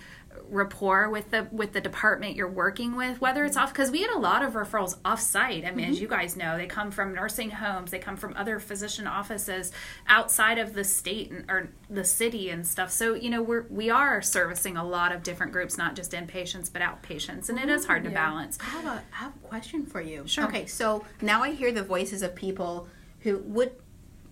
rapport 0.51 1.09
with 1.09 1.31
the 1.31 1.47
with 1.51 1.73
the 1.73 1.81
department 1.81 2.35
you're 2.35 2.47
working 2.47 2.95
with 2.95 3.19
whether 3.21 3.43
it's 3.45 3.57
off 3.57 3.73
because 3.73 3.89
we 3.89 4.01
had 4.01 4.11
a 4.11 4.19
lot 4.19 4.43
of 4.43 4.53
referrals 4.53 4.97
off 5.03 5.19
site 5.19 5.65
i 5.65 5.71
mean 5.71 5.85
as 5.85 5.95
mm-hmm. 5.95 6.03
you 6.03 6.07
guys 6.07 6.35
know 6.35 6.57
they 6.57 6.67
come 6.67 6.91
from 6.91 7.13
nursing 7.13 7.49
homes 7.49 7.91
they 7.91 7.99
come 7.99 8.17
from 8.17 8.35
other 8.35 8.59
physician 8.59 9.07
offices 9.07 9.71
outside 10.07 10.57
of 10.57 10.73
the 10.73 10.83
state 10.83 11.31
and, 11.31 11.49
or 11.49 11.69
the 11.89 12.03
city 12.03 12.49
and 12.49 12.67
stuff 12.67 12.91
so 12.91 13.13
you 13.13 13.29
know 13.29 13.41
we're 13.41 13.65
we 13.69 13.89
are 13.89 14.21
servicing 14.21 14.77
a 14.77 14.83
lot 14.83 15.11
of 15.11 15.23
different 15.23 15.51
groups 15.51 15.77
not 15.77 15.95
just 15.95 16.11
inpatients 16.11 16.71
but 16.71 16.81
outpatients 16.81 17.49
and 17.49 17.57
it 17.57 17.69
is 17.69 17.85
hard 17.85 18.03
to 18.03 18.09
oh, 18.09 18.11
Yeah. 18.11 18.27
balance 18.27 18.57
I 18.61 18.65
have 18.65 18.85
a, 18.85 18.89
I 18.89 19.17
have 19.23 19.33
a 19.35 19.47
question 19.47 19.85
for 19.85 20.01
you. 20.01 20.23
Sure. 20.27 20.45
Okay, 20.45 20.65
so 20.65 21.05
now 21.21 21.43
I 21.43 21.51
hear 21.51 21.71
the 21.71 21.83
voices 21.83 22.21
of 22.21 22.35
people 22.35 22.87
who 23.21 23.39
would, 23.39 23.71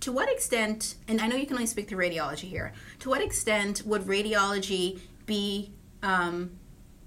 to 0.02 0.12
what 0.12 0.32
extent, 0.32 0.96
and 1.08 1.22
I 1.22 1.28
know 1.28 1.36
you 1.36 1.46
can 1.46 1.56
only 1.56 1.68
speak 1.68 1.88
to 1.90 1.96
radiology 1.96 2.50
here, 2.50 2.74
to 3.00 3.10
what 3.10 3.22
extent 3.22 3.84
would 3.86 4.04
radiology 4.04 5.00
be 5.26 5.72
um, 6.04 6.52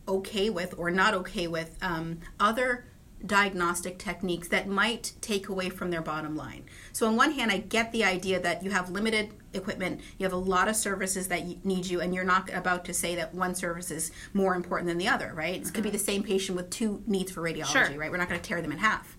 okay 0.09 0.51
with 0.51 0.75
or 0.79 0.91
not 0.91 1.15
okay 1.15 1.47
with 1.47 1.77
um, 1.83 2.19
other 2.41 2.87
diagnostic 3.25 3.99
techniques 3.99 4.49
that 4.49 4.67
might 4.67 5.13
take 5.21 5.49
away 5.49 5.69
from 5.69 5.91
their 5.91 6.03
bottom 6.03 6.35
line. 6.35 6.65
So 6.93 7.07
on 7.07 7.15
one 7.17 7.31
hand, 7.33 7.53
I 7.53 7.59
get 7.59 7.93
the 7.93 8.03
idea 8.05 8.41
that 8.41 8.65
you 8.65 8.71
have 8.73 8.91
limited 8.91 9.31
equipment, 9.55 10.01
you 10.19 10.25
have 10.25 10.33
a 10.33 10.37
lot 10.37 10.67
of 10.69 10.75
services 10.75 11.29
that 11.29 11.65
need 11.65 11.87
you, 11.87 12.01
and 12.01 12.13
you're 12.13 12.25
not 12.25 12.53
about 12.53 12.85
to 12.87 12.95
say 12.95 13.15
that 13.15 13.33
one 13.33 13.55
service 13.55 13.93
is 13.93 14.11
more 14.35 14.57
important 14.57 14.89
than 14.89 14.99
the 14.99 15.07
other, 15.07 15.33
right? 15.35 15.55
It 15.65 15.73
could 15.73 15.85
be 15.85 15.91
the 15.91 15.99
same 15.99 16.25
patient 16.25 16.57
with 16.57 16.69
two 16.71 17.03
needs 17.07 17.31
for 17.31 17.43
radiology, 17.43 17.67
Sure. 17.67 17.99
right? 17.99 18.11
We're 18.11 18.17
not 18.17 18.29
going 18.29 18.41
to 18.41 18.47
tear 18.47 18.61
them 18.61 18.73
in 18.73 18.79
half. 18.79 19.17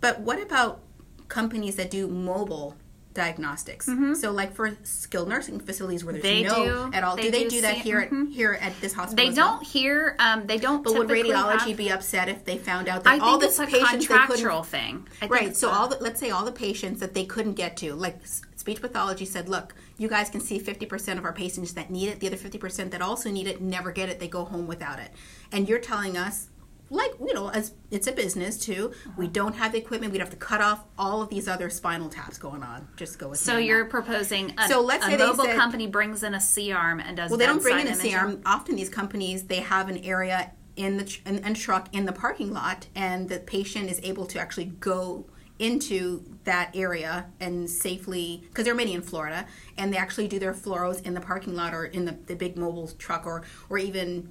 But 0.00 0.20
what 0.20 0.42
about 0.42 0.82
companies 1.28 1.76
that 1.76 1.90
do 1.90 2.08
mobile 2.08 2.76
diagnostics? 3.14 3.88
So, 4.20 4.30
like 4.32 4.54
for 4.54 4.76
skilled 4.84 5.28
nursing 5.28 5.60
facilities 5.60 6.04
where 6.04 6.12
there's 6.12 6.22
They 6.22 6.42
no 6.42 6.88
do. 6.90 6.90
at 6.94 7.04
all, 7.04 7.16
They 7.16 7.22
do 7.24 7.30
they 7.30 7.42
do 7.44 7.50
do 7.50 7.60
that 7.62 7.76
here 7.76 8.08
mhm. 8.10 8.28
at 8.28 8.32
here 8.34 8.58
at 8.60 8.78
this 8.80 8.92
hospital? 8.92 9.24
they 9.28 9.34
don't 9.34 9.62
hear 9.62 10.16
um, 10.18 10.46
they 10.46 10.58
don't 10.58 10.82
But 10.82 10.94
would 10.94 11.08
radiology 11.08 11.68
have- 11.68 11.76
be 11.76 11.90
upset 11.90 12.28
if 12.28 12.44
they 12.44 12.58
found 12.58 12.88
out 12.88 13.04
that 13.04 13.20
all 13.20 13.38
the 13.38 13.46
it's 13.46 13.58
a 13.58 13.66
patients 13.66 14.06
they 14.08 14.14
couldn't 14.26 14.64
thing 14.64 15.06
I 15.16 15.20
think 15.20 15.32
Right. 15.32 15.56
So 15.56 15.68
a- 15.68 15.72
all 15.72 15.88
the 15.88 15.96
let's 16.00 16.20
say 16.20 16.30
all 16.30 16.44
the 16.44 16.52
patients 16.52 17.00
that 17.00 17.14
they 17.14 17.24
couldn't 17.24 17.54
get 17.54 17.76
to, 17.78 17.94
like 17.94 18.18
speech 18.56 18.80
pathology 18.80 19.24
said, 19.24 19.48
look, 19.48 19.74
you 19.98 20.08
guys 20.08 20.30
can 20.30 20.40
see 20.40 20.58
50% 20.60 21.18
of 21.18 21.24
our 21.24 21.32
patients 21.32 21.74
that 21.74 21.90
need 21.90 22.08
it. 22.08 22.20
The 22.20 22.28
other 22.28 22.36
50% 22.36 22.90
that 22.92 23.02
also 23.02 23.28
need 23.30 23.48
it 23.48 23.60
never 23.60 23.90
get 23.90 24.08
it. 24.08 24.20
They 24.20 24.28
go 24.28 24.44
home 24.44 24.68
without 24.68 25.00
it. 25.00 25.10
And 25.50 25.68
you're 25.68 25.80
telling 25.80 26.16
us 26.16 26.46
like 26.92 27.10
you 27.26 27.32
know 27.32 27.48
as 27.48 27.72
it's 27.90 28.06
a 28.06 28.12
business 28.12 28.58
too 28.58 28.92
we 29.16 29.24
Uh-huh. 29.24 29.32
don't 29.32 29.54
have 29.56 29.72
the 29.72 29.78
equipment 29.78 30.12
we'd 30.12 30.20
have 30.20 30.30
to 30.30 30.36
cut 30.36 30.60
off 30.60 30.84
all 30.98 31.22
of 31.22 31.28
these 31.30 31.48
other 31.48 31.70
spinal 31.70 32.08
taps 32.08 32.36
going 32.38 32.62
on 32.62 32.86
just 32.96 33.18
go 33.18 33.28
with 33.28 33.38
So 33.38 33.56
you're 33.56 33.84
that. 33.84 33.90
proposing 33.90 34.54
a, 34.58 34.68
So 34.68 34.80
let's 34.82 35.04
a 35.06 35.10
say 35.10 35.16
mobile 35.16 35.44
said- 35.46 35.56
company 35.56 35.86
brings 35.86 36.22
in 36.22 36.34
a 36.34 36.40
C 36.40 36.70
arm 36.70 37.00
and 37.00 37.16
does 37.16 37.30
well 37.30 37.38
they 37.38 37.46
don't 37.46 37.62
bring 37.62 37.76
in 37.80 37.86
a 37.86 37.90
bedside 37.90 38.02
C 38.02 38.10
imaging? 38.12 38.28
arm 38.36 38.42
often 38.46 38.76
these 38.76 38.90
companies 38.90 39.44
they 39.44 39.60
have 39.60 39.88
an 39.88 39.98
area 39.98 40.52
in 40.76 40.96
the 40.98 41.04
tr- 41.04 41.20
in, 41.26 41.38
in 41.38 41.54
truck 41.54 41.88
in 41.92 42.04
the 42.04 42.12
parking 42.12 42.52
lot 42.52 42.86
and 42.94 43.28
the 43.28 43.38
patient 43.40 43.90
is 43.90 43.98
able 44.02 44.26
to 44.26 44.38
actually 44.38 44.66
go 44.66 45.24
into 45.58 46.24
that 46.44 46.70
area 46.74 47.26
and 47.40 47.70
safely 47.70 48.42
because 48.48 48.64
there 48.64 48.72
are 48.74 48.76
many 48.76 48.94
in 48.94 49.02
Florida 49.02 49.46
and 49.78 49.92
they 49.92 49.96
actually 49.96 50.26
do 50.26 50.38
their 50.38 50.52
fluoros 50.54 51.00
in 51.06 51.14
the 51.14 51.20
parking 51.20 51.54
lot 51.54 51.72
or 51.72 51.84
in 51.84 52.04
the, 52.04 52.16
the 52.26 52.34
big 52.34 52.56
mobile 52.56 52.88
truck 52.98 53.24
or 53.26 53.42
or 53.70 53.78
even 53.78 54.28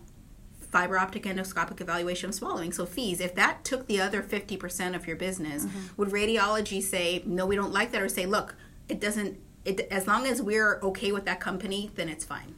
fiber 0.72 0.98
optic 0.98 1.24
endoscopic 1.24 1.82
evaluation 1.82 2.30
of 2.30 2.36
swallowing 2.36 2.72
so 2.72 2.86
FEES 2.86 3.20
if 3.20 3.36
that 3.36 3.64
took 3.64 3.88
the 3.88 4.00
other 4.00 4.22
50% 4.22 4.96
of 4.96 5.08
your 5.08 5.16
business 5.16 5.66
mm-hmm. 5.66 5.80
would 5.98 6.10
radiology 6.10 6.82
say 6.82 7.24
no 7.26 7.46
we 7.46 7.56
don't 7.56 7.74
like 7.74 7.92
that 7.92 8.02
or 8.02 8.10
say 8.10 8.26
look 8.26 8.56
it 8.88 9.00
doesn't 9.00 9.40
it 9.66 9.82
as 9.92 10.08
long 10.08 10.26
as 10.26 10.42
we're 10.42 10.80
okay 10.82 11.12
with 11.12 11.26
that 11.26 11.40
company 11.40 11.92
then 11.96 12.10
it's 12.10 12.26
fine 12.26 12.56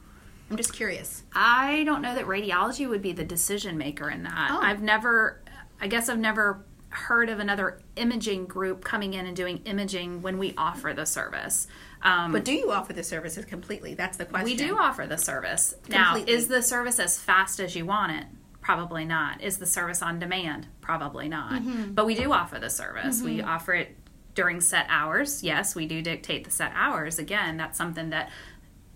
i'm 0.50 0.56
just 0.56 0.72
curious 0.72 1.24
I 1.34 1.82
don't 1.84 2.02
know 2.02 2.14
that 2.14 2.26
radiology 2.26 2.88
would 2.88 3.02
be 3.02 3.12
the 3.12 3.24
decision 3.24 3.76
maker 3.76 4.08
in 4.08 4.22
that. 4.22 4.50
Oh. 4.52 4.60
I've 4.62 4.82
never, 4.82 5.42
I 5.80 5.88
guess 5.88 6.08
I've 6.08 6.18
never 6.18 6.64
heard 6.90 7.28
of 7.28 7.40
another 7.40 7.80
imaging 7.96 8.46
group 8.46 8.84
coming 8.84 9.14
in 9.14 9.26
and 9.26 9.36
doing 9.36 9.58
imaging 9.64 10.22
when 10.22 10.38
we 10.38 10.54
offer 10.56 10.92
the 10.94 11.04
service. 11.04 11.66
Um, 12.04 12.32
But 12.32 12.44
do 12.44 12.52
you 12.52 12.70
offer 12.70 12.92
the 12.92 13.02
services 13.02 13.44
completely? 13.46 13.94
That's 13.94 14.18
the 14.18 14.26
question. 14.26 14.44
we 14.44 14.56
do 14.56 14.76
offer 14.78 15.06
the 15.06 15.16
service. 15.18 15.74
Now, 15.88 16.16
is 16.16 16.48
the 16.48 16.62
service 16.62 16.98
as 16.98 17.18
fast 17.18 17.58
as 17.60 17.74
you 17.74 17.86
want 17.86 18.12
it? 18.12 18.26
Probably 18.60 19.04
not. 19.04 19.42
Is 19.42 19.58
the 19.58 19.66
service 19.66 20.02
on 20.02 20.18
demand? 20.18 20.68
Probably 20.80 21.28
not. 21.28 21.52
Mm-hmm. 21.62 21.92
But 21.92 22.06
we 22.06 22.14
do 22.14 22.32
offer 22.32 22.58
the 22.58 22.70
service. 22.70 23.22
We 23.22 23.42
offer 23.42 23.74
it 23.74 23.96
during 24.34 24.60
set 24.60 24.86
hours. 24.88 25.42
Yes, 25.42 25.74
we 25.74 25.86
do 25.86 26.02
dictate 26.02 26.44
the 26.44 26.50
set 26.50 26.72
hours. 26.74 27.18
Again, 27.18 27.56
that's 27.56 27.78
something 27.78 28.10
that 28.10 28.30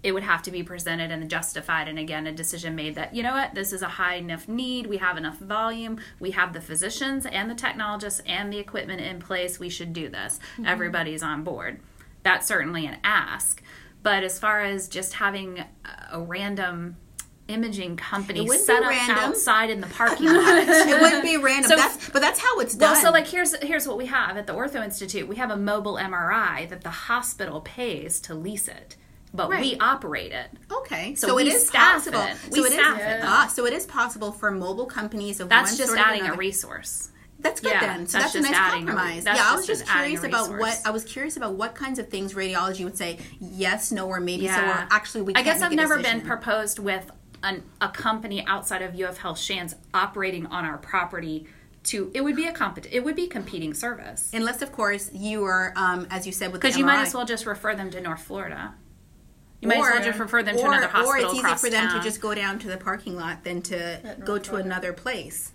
it 0.03 0.13
would 0.13 0.23
have 0.23 0.43
to 0.43 0.51
be 0.51 0.63
presented 0.63 1.11
and 1.11 1.29
justified 1.29 1.89
and 1.89 1.99
again 1.99 2.27
a 2.27 2.33
decision 2.33 2.77
made 2.77 2.95
that 2.95 3.15
you 3.15 3.23
know 3.23 3.33
what 3.33 3.55
this 3.55 3.73
is 3.73 3.83
a 3.83 3.89
high 3.89 4.15
enough 4.15 4.47
need 4.49 4.87
we 4.87 4.99
have 4.99 5.17
enough 5.17 5.39
volume 5.39 5.99
we 6.21 6.31
have 6.31 6.53
the 6.53 6.61
physicians 6.61 7.27
and 7.27 7.51
the 7.51 7.55
technologists 7.55 8.23
and 8.25 8.53
the 8.53 8.59
equipment 8.59 9.01
in 9.01 9.19
place 9.19 9.59
we 9.59 9.69
should 9.69 9.93
do 9.93 10.09
this 10.09 10.39
everybody's 10.65 11.23
on 11.23 11.43
board 11.43 11.81
that's 12.29 12.47
certainly 12.47 12.87
an 12.87 12.97
ask 13.05 13.63
but 14.03 14.23
as 14.23 14.39
far 14.39 14.61
as 14.63 14.89
just 14.89 15.15
having 15.15 15.59
a- 16.13 16.21
random 16.21 16.97
imaging 17.49 17.97
company 17.97 18.47
set 18.49 18.83
up 18.83 18.91
random. 18.91 19.17
outside 19.19 19.71
in 19.71 19.81
the 19.81 19.87
parking 20.01 20.27
lot 20.27 20.37
it 20.59 21.01
wouldn't 21.01 21.23
be 21.25 21.37
random. 21.39 21.71
So- 21.71 21.77
that's, 21.77 22.11
but 22.11 22.21
that's 22.21 22.39
how 22.39 22.61
it's 22.61 22.75
done. 22.75 22.93
well, 22.93 23.03
so 23.03 23.11
like 23.11 23.27
here's 23.27 23.57
here's 23.63 23.89
what 23.89 23.97
we 23.97 24.07
have 24.07 24.37
at 24.37 24.47
the 24.47 24.53
Ortho 24.55 24.85
Institute. 24.85 25.27
We 25.27 25.37
have 25.37 25.51
a 25.51 25.57
mobile 25.57 25.95
MRI 25.95 26.69
that 26.69 26.83
the 26.83 26.91
hospital 26.91 27.63
pays 27.63 28.21
to 28.21 28.35
lease 28.35 28.69
it, 28.69 28.97
but 29.33 29.49
we 29.49 29.77
operate 29.79 30.33
it. 30.33 30.49
okay, 30.71 31.15
so 31.15 31.29
so, 31.29 31.39
it 31.39 31.47
is 31.47 31.67
staff 31.67 31.95
possible. 32.05 32.21
it. 32.21 32.37
So 32.55 32.61
We 32.63 32.69
it 32.69 32.73
is 32.73 32.73
staff 32.75 33.01
it. 33.01 33.21
ah, 33.25 33.47
so 33.53 33.65
it 33.67 33.73
is 33.73 33.87
possible 33.87 34.31
for 34.33 34.51
mobile 34.51 34.87
companies 34.87 35.41
of 35.41 35.49
That's 35.49 35.73
one 35.73 35.79
just 35.79 35.97
adding 35.97 36.27
a 36.27 36.35
resource. 36.35 37.11
That's 37.41 37.61
good 37.61 37.71
Yeah, 37.73 37.81
then. 37.81 38.07
So 38.09 38.19
that's 38.19 38.33
that's, 38.33 38.47
a 38.49 38.51
nice 38.51 38.59
a- 38.59 38.71
compromise. 38.71 39.25
yeah, 39.25 39.37
I 39.39 39.55
was 39.55 39.67
just 39.67 39.87
curious 39.87 40.25
about 40.25 40.51
what. 40.59 40.81
I 40.85 40.91
was 40.91 41.05
curious 41.05 41.37
about 41.37 41.55
what 41.55 41.75
kinds 41.75 41.99
of 41.99 42.09
things 42.09 42.35
radiology 42.35 42.85
would 42.85 42.97
say 42.97 43.19
yes, 43.41 43.93
no, 43.93 44.09
or 44.09 44.19
maybe. 44.21 44.47
So 44.49 44.55
Yeah. 44.55 44.85
or 44.85 44.89
actually 44.91 45.23
we. 45.23 45.35
I 45.35 45.43
guess 45.43 45.63
I've 45.63 45.73
never 45.73 46.01
been 46.03 46.21
proposed 46.23 46.79
with 46.81 47.11
an, 47.45 47.63
a 47.81 47.89
company 47.89 48.45
outside 48.47 48.83
of 48.83 48.99
UF 49.01 49.19
Health 49.19 49.39
Shands 49.39 49.77
operating 49.95 50.47
on 50.47 50.65
our 50.65 50.79
property. 50.79 51.47
To 51.85 52.11
it 52.13 52.23
would 52.23 52.35
be 52.37 52.45
a 52.47 52.53
compet 52.53 52.89
it 52.91 53.01
would 53.05 53.15
be 53.17 53.29
competing 53.29 53.73
service 53.73 54.31
Unless, 54.35 54.61
of 54.63 54.73
course, 54.73 55.11
you 55.15 55.45
are, 55.45 55.73
um, 55.77 56.07
as 56.11 56.27
you 56.27 56.33
said, 56.33 56.51
with 56.53 56.61
because 56.61 56.77
you 56.77 56.85
might 56.85 57.01
as 57.01 57.15
well 57.15 57.25
just 57.25 57.47
refer 57.47 57.75
them 57.77 57.89
to 57.93 58.01
North 58.01 58.21
Florida. 58.25 58.75
You 59.61 59.69
might 59.69 59.79
as 59.79 59.83
well 59.83 60.03
just 60.05 60.19
refer 60.19 60.43
them 60.43 60.57
to 60.57 60.63
another 60.65 60.89
hospital 60.89 61.09
Or 61.09 61.17
it's 61.19 61.35
easy 61.35 61.55
for 61.57 61.71
them 61.71 61.89
town. 61.89 61.97
to 61.99 62.03
just 62.03 62.21
go 62.21 62.35
down 62.35 62.59
to 62.59 62.69
the 62.69 62.77
parking 62.77 63.17
lot 63.17 63.45
than 63.45 63.63
to 63.63 64.17
go 64.25 64.39
to 64.39 64.45
Florida. 64.51 64.67
another 64.69 64.93
place. 64.93 65.53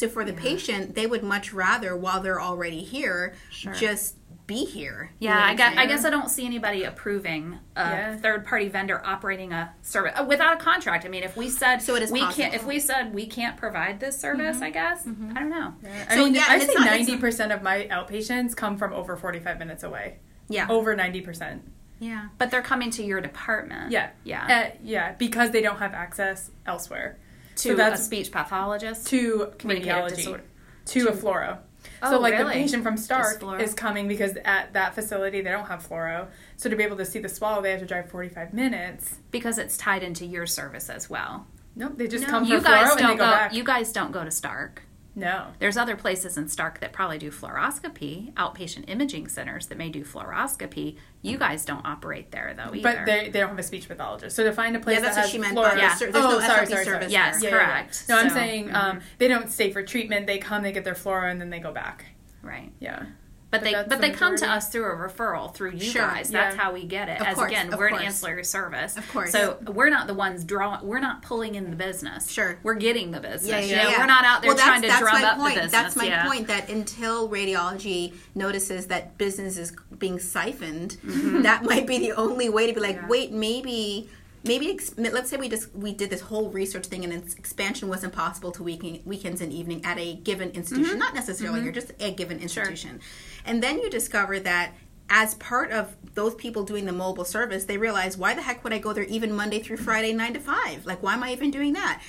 So 0.00 0.08
for 0.08 0.24
the 0.24 0.32
patient, 0.32 0.94
they 0.94 1.06
would 1.06 1.22
much 1.22 1.52
rather, 1.52 1.94
while 1.94 2.20
they're 2.20 2.40
already 2.40 2.82
here, 2.82 3.34
just 3.50 4.16
be 4.46 4.64
here. 4.64 5.10
You 5.20 5.28
Yeah, 5.28 5.34
know 5.34 5.40
I 5.42 5.48
I'm 5.50 5.56
guess, 5.56 5.74
I 5.76 5.86
guess 5.86 6.04
I 6.06 6.10
don't 6.10 6.30
see 6.30 6.46
anybody 6.46 6.84
approving 6.84 7.58
a 7.76 7.80
Yeah. 7.82 8.16
third 8.16 8.46
party 8.46 8.68
vendor 8.68 9.00
operating 9.04 9.52
a 9.52 9.74
service 9.82 10.12
uh, 10.18 10.24
without 10.24 10.54
a 10.54 10.64
contract. 10.64 11.04
I 11.04 11.08
mean, 11.08 11.22
if 11.22 11.36
we 11.36 11.50
said 11.50 11.82
So 11.82 11.94
it 11.96 12.02
is 12.02 12.10
we 12.10 12.20
can't, 12.20 12.34
possible. 12.36 12.54
if 12.54 12.64
we 12.64 12.80
said 12.80 13.14
we 13.14 13.26
can't 13.26 13.56
provide 13.58 14.00
this 14.00 14.18
service, 14.18 14.60
I 14.62 14.70
guess 14.70 15.06
I 15.06 15.38
don't 15.38 15.50
know. 15.50 15.74
I 16.08 16.14
So, 16.16 16.24
mean, 16.24 16.34
yeah, 16.34 16.44
I 16.48 16.54
and 16.54 16.62
it's 16.62 16.72
say 16.72 16.82
ninety 16.82 17.16
percent 17.18 17.52
of 17.52 17.62
my 17.62 17.86
outpatients 17.92 18.56
come 18.56 18.76
from 18.78 18.92
over 18.94 19.16
forty-five 19.16 19.58
minutes 19.58 19.82
away. 19.84 20.18
Yeah. 20.48 20.66
Over 20.68 20.96
ninety 20.96 21.20
percent. 21.20 21.70
Yeah. 22.00 22.28
But 22.38 22.50
they're 22.50 22.62
coming 22.62 22.90
to 22.92 23.04
your 23.04 23.20
department. 23.20 23.92
Yeah, 23.92 24.10
yeah. 24.24 24.70
uh, 24.72 24.76
yeah, 24.82 25.12
because 25.12 25.50
they 25.50 25.60
don't 25.60 25.78
have 25.78 25.92
access 25.92 26.50
elsewhere 26.66 27.18
to 27.62 27.76
so 27.76 27.92
a 27.92 27.96
speech 27.96 28.30
pathologist. 28.32 29.06
to 29.08 29.52
radiology, 29.58 30.16
disorder. 30.16 30.42
to, 30.86 31.08
a 31.08 31.12
fluoro. 31.12 31.58
Oh, 32.02 32.10
so 32.12 32.18
like 32.18 32.32
really? 32.34 32.44
the 32.44 32.50
patient 32.50 32.82
from 32.82 32.96
Starke 32.96 33.60
is 33.60 33.74
coming 33.74 34.06
because 34.08 34.36
at 34.44 34.72
that 34.74 34.94
facility 34.94 35.40
they 35.40 35.50
don't 35.50 35.66
have 35.66 35.86
fluoro. 35.86 36.28
So 36.56 36.68
to 36.68 36.76
be 36.76 36.82
able 36.84 36.96
to 36.98 37.04
see 37.06 37.18
the 37.20 37.28
swallow, 37.28 37.62
they 37.62 37.70
have 37.70 37.80
to 37.80 37.86
drive 37.86 38.10
forty-five 38.10 38.52
minutes. 38.52 39.16
because 39.30 39.58
it's 39.58 39.76
tied 39.76 40.02
into 40.02 40.26
your 40.26 40.46
service 40.46 40.90
as 40.90 41.08
well. 41.08 41.46
Nope, 41.76 41.92
they 41.96 42.08
just 42.08 42.24
No. 42.24 42.30
come 42.30 42.44
for 42.46 42.52
You 42.52 42.60
guys 42.60 42.88
fluoro 42.88 42.90
and 42.90 42.98
they 42.98 43.02
don't 43.02 43.16
go, 43.16 43.24
go. 43.24 43.30
back. 43.30 43.54
You 43.54 43.64
guys 43.64 43.92
don't 43.92 44.12
go 44.12 44.24
to 44.24 44.30
Starke. 44.30 44.78
No, 45.14 45.48
There's 45.58 45.76
other 45.76 45.96
places 45.96 46.38
in 46.38 46.44
Starke 46.46 46.78
that 46.80 46.92
probably 46.92 47.18
do 47.18 47.30
fluoroscopy, 47.32 48.32
outpatient 48.34 48.88
imaging 48.88 49.26
centers 49.28 49.66
that 49.66 49.76
may 49.76 49.88
do 49.88 50.04
fluoroscopy. 50.04 50.96
You 51.22 51.36
guys 51.36 51.64
don't 51.64 51.84
operate 51.84 52.30
there 52.30 52.54
though 52.56 52.72
either. 52.74 52.82
but 52.82 53.06
they, 53.06 53.28
they 53.28 53.40
don't 53.40 53.50
have 53.50 53.58
a 53.58 53.62
speech 53.62 53.88
pathologist. 53.88 54.36
So 54.36 54.44
to 54.44 54.52
find 54.52 54.76
a 54.76 54.80
place 54.80 54.96
Yeah, 54.96 55.00
that's 55.02 55.16
that 55.16 55.20
what 55.22 55.24
has 55.24 55.30
she 55.32 55.38
meant 55.38 55.56
fluoro, 55.58 55.76
Yeah. 55.76 55.88
there's, 55.98 56.12
there's 56.12 56.24
oh, 56.24 56.30
no 56.30 56.40
sorry, 56.40 56.66
sorry, 56.66 56.84
sorry. 56.84 57.06
Yes, 57.08 57.40
there. 57.40 57.50
Yeah, 57.50 57.56
yeah, 57.56 57.60
yeah. 57.60 57.66
correct. 57.80 58.04
No, 58.08 58.18
I'm 58.18 58.28
So- 58.28 58.34
saying 58.36 58.74
um, 58.74 59.00
they 59.18 59.26
don't 59.28 59.50
stay 59.50 59.70
for 59.72 59.82
treatment. 59.82 60.26
They 60.28 60.38
come, 60.38 60.62
they 60.62 60.72
get 60.72 60.84
their 60.84 60.94
fluoro, 60.94 61.30
and 61.30 61.40
then 61.40 61.50
they 61.50 61.58
go 61.60 61.72
back. 61.72 62.04
right. 62.42 62.72
Yeah. 62.78 63.04
But 63.50 63.64
they 63.64 63.72
but 63.72 63.88
the 63.88 63.96
they 63.96 64.10
come 64.10 64.36
to 64.36 64.48
us 64.48 64.68
through 64.68 64.84
a 64.84 64.94
referral 64.94 65.52
through 65.52 65.72
you 65.72 65.80
Sure, 65.80 66.02
guys. 66.02 66.30
That's 66.30 66.54
yeah. 66.54 66.62
how 66.62 66.72
we 66.72 66.84
get 66.84 67.08
it. 67.08 67.20
Of 67.20 67.26
As 67.26 67.34
course, 67.34 67.50
again, 67.50 67.74
we're 67.76 67.88
an 67.88 67.96
ancillary 68.00 68.44
service. 68.44 68.96
Of 68.96 69.10
course. 69.12 69.32
So 69.32 69.58
we're 69.66 69.90
not 69.90 70.06
the 70.06 70.14
ones 70.14 70.44
drawing. 70.44 70.86
We're 70.86 71.00
not 71.00 71.22
pulling 71.22 71.56
in 71.56 71.68
the 71.70 71.76
business. 71.76 72.30
Sure. 72.30 72.58
We're 72.62 72.74
getting 72.74 73.10
the 73.10 73.18
business. 73.20 73.48
Yeah, 73.48 73.58
yeah, 73.58 73.90
yeah. 73.90 73.98
We're 73.98 74.06
not 74.06 74.24
out 74.24 74.42
there 74.42 74.54
well, 74.54 74.64
trying 74.64 74.82
to 74.82 74.88
drum 74.88 75.24
up 75.24 75.38
point. 75.38 75.54
the 75.56 75.62
business. 75.62 75.72
That's 75.72 75.96
my 75.96 76.04
yeah. 76.04 76.26
point. 76.28 76.46
That 76.46 76.68
until 76.68 77.28
radiology 77.28 78.14
notices 78.36 78.86
that 78.86 79.18
business 79.18 79.56
is 79.56 79.72
being 79.98 80.18
siphoned, 80.20 80.96
Mm-hmm. 81.04 81.42
that 81.42 81.64
might 81.64 81.86
be 81.86 81.98
the 81.98 82.12
only 82.12 82.48
way 82.48 82.66
to 82.68 82.72
be 82.72 82.80
like, 82.80 83.08
wait, 83.08 83.32
maybe. 83.32 84.08
Maybe 84.42 84.78
let's 84.96 85.28
say 85.28 85.36
we 85.36 85.50
just 85.50 85.74
we 85.74 85.92
did 85.92 86.08
this 86.08 86.22
whole 86.22 86.48
research 86.48 86.86
thing 86.86 87.04
and 87.04 87.12
its 87.12 87.34
expansion 87.34 87.90
wasn't 87.90 88.14
possible 88.14 88.50
to 88.52 88.62
weekend, 88.62 89.00
weekends 89.04 89.42
and 89.42 89.52
evening 89.52 89.84
at 89.84 89.98
a 89.98 90.14
given 90.14 90.48
institution, 90.52 90.92
Mm-hmm. 90.92 90.98
not 90.98 91.14
necessarily 91.14 91.62
You're 91.62 91.74
just 91.74 91.92
a 92.00 92.10
given 92.10 92.38
institution, 92.40 93.00
and 93.44 93.62
then 93.62 93.78
you 93.78 93.90
discover 93.90 94.38
that 94.40 94.72
as 95.08 95.34
part 95.34 95.72
of 95.72 95.96
those 96.14 96.34
people 96.36 96.62
doing 96.62 96.86
the 96.86 96.92
mobile 96.92 97.24
service, 97.24 97.64
they 97.64 97.78
realize 97.78 98.16
why 98.16 98.34
the 98.34 98.42
heck 98.42 98.62
would 98.62 98.72
I 98.72 98.78
go 98.78 98.92
there 98.92 99.04
even 99.04 99.32
Monday 99.32 99.60
through 99.60 99.78
Friday, 99.78 100.12
nine 100.12 100.34
to 100.34 100.40
five? 100.40 100.86
Like, 100.86 101.02
why 101.02 101.14
am 101.14 101.22
I 101.22 101.32
even 101.32 101.50
doing 101.50 101.72
that? 101.72 102.00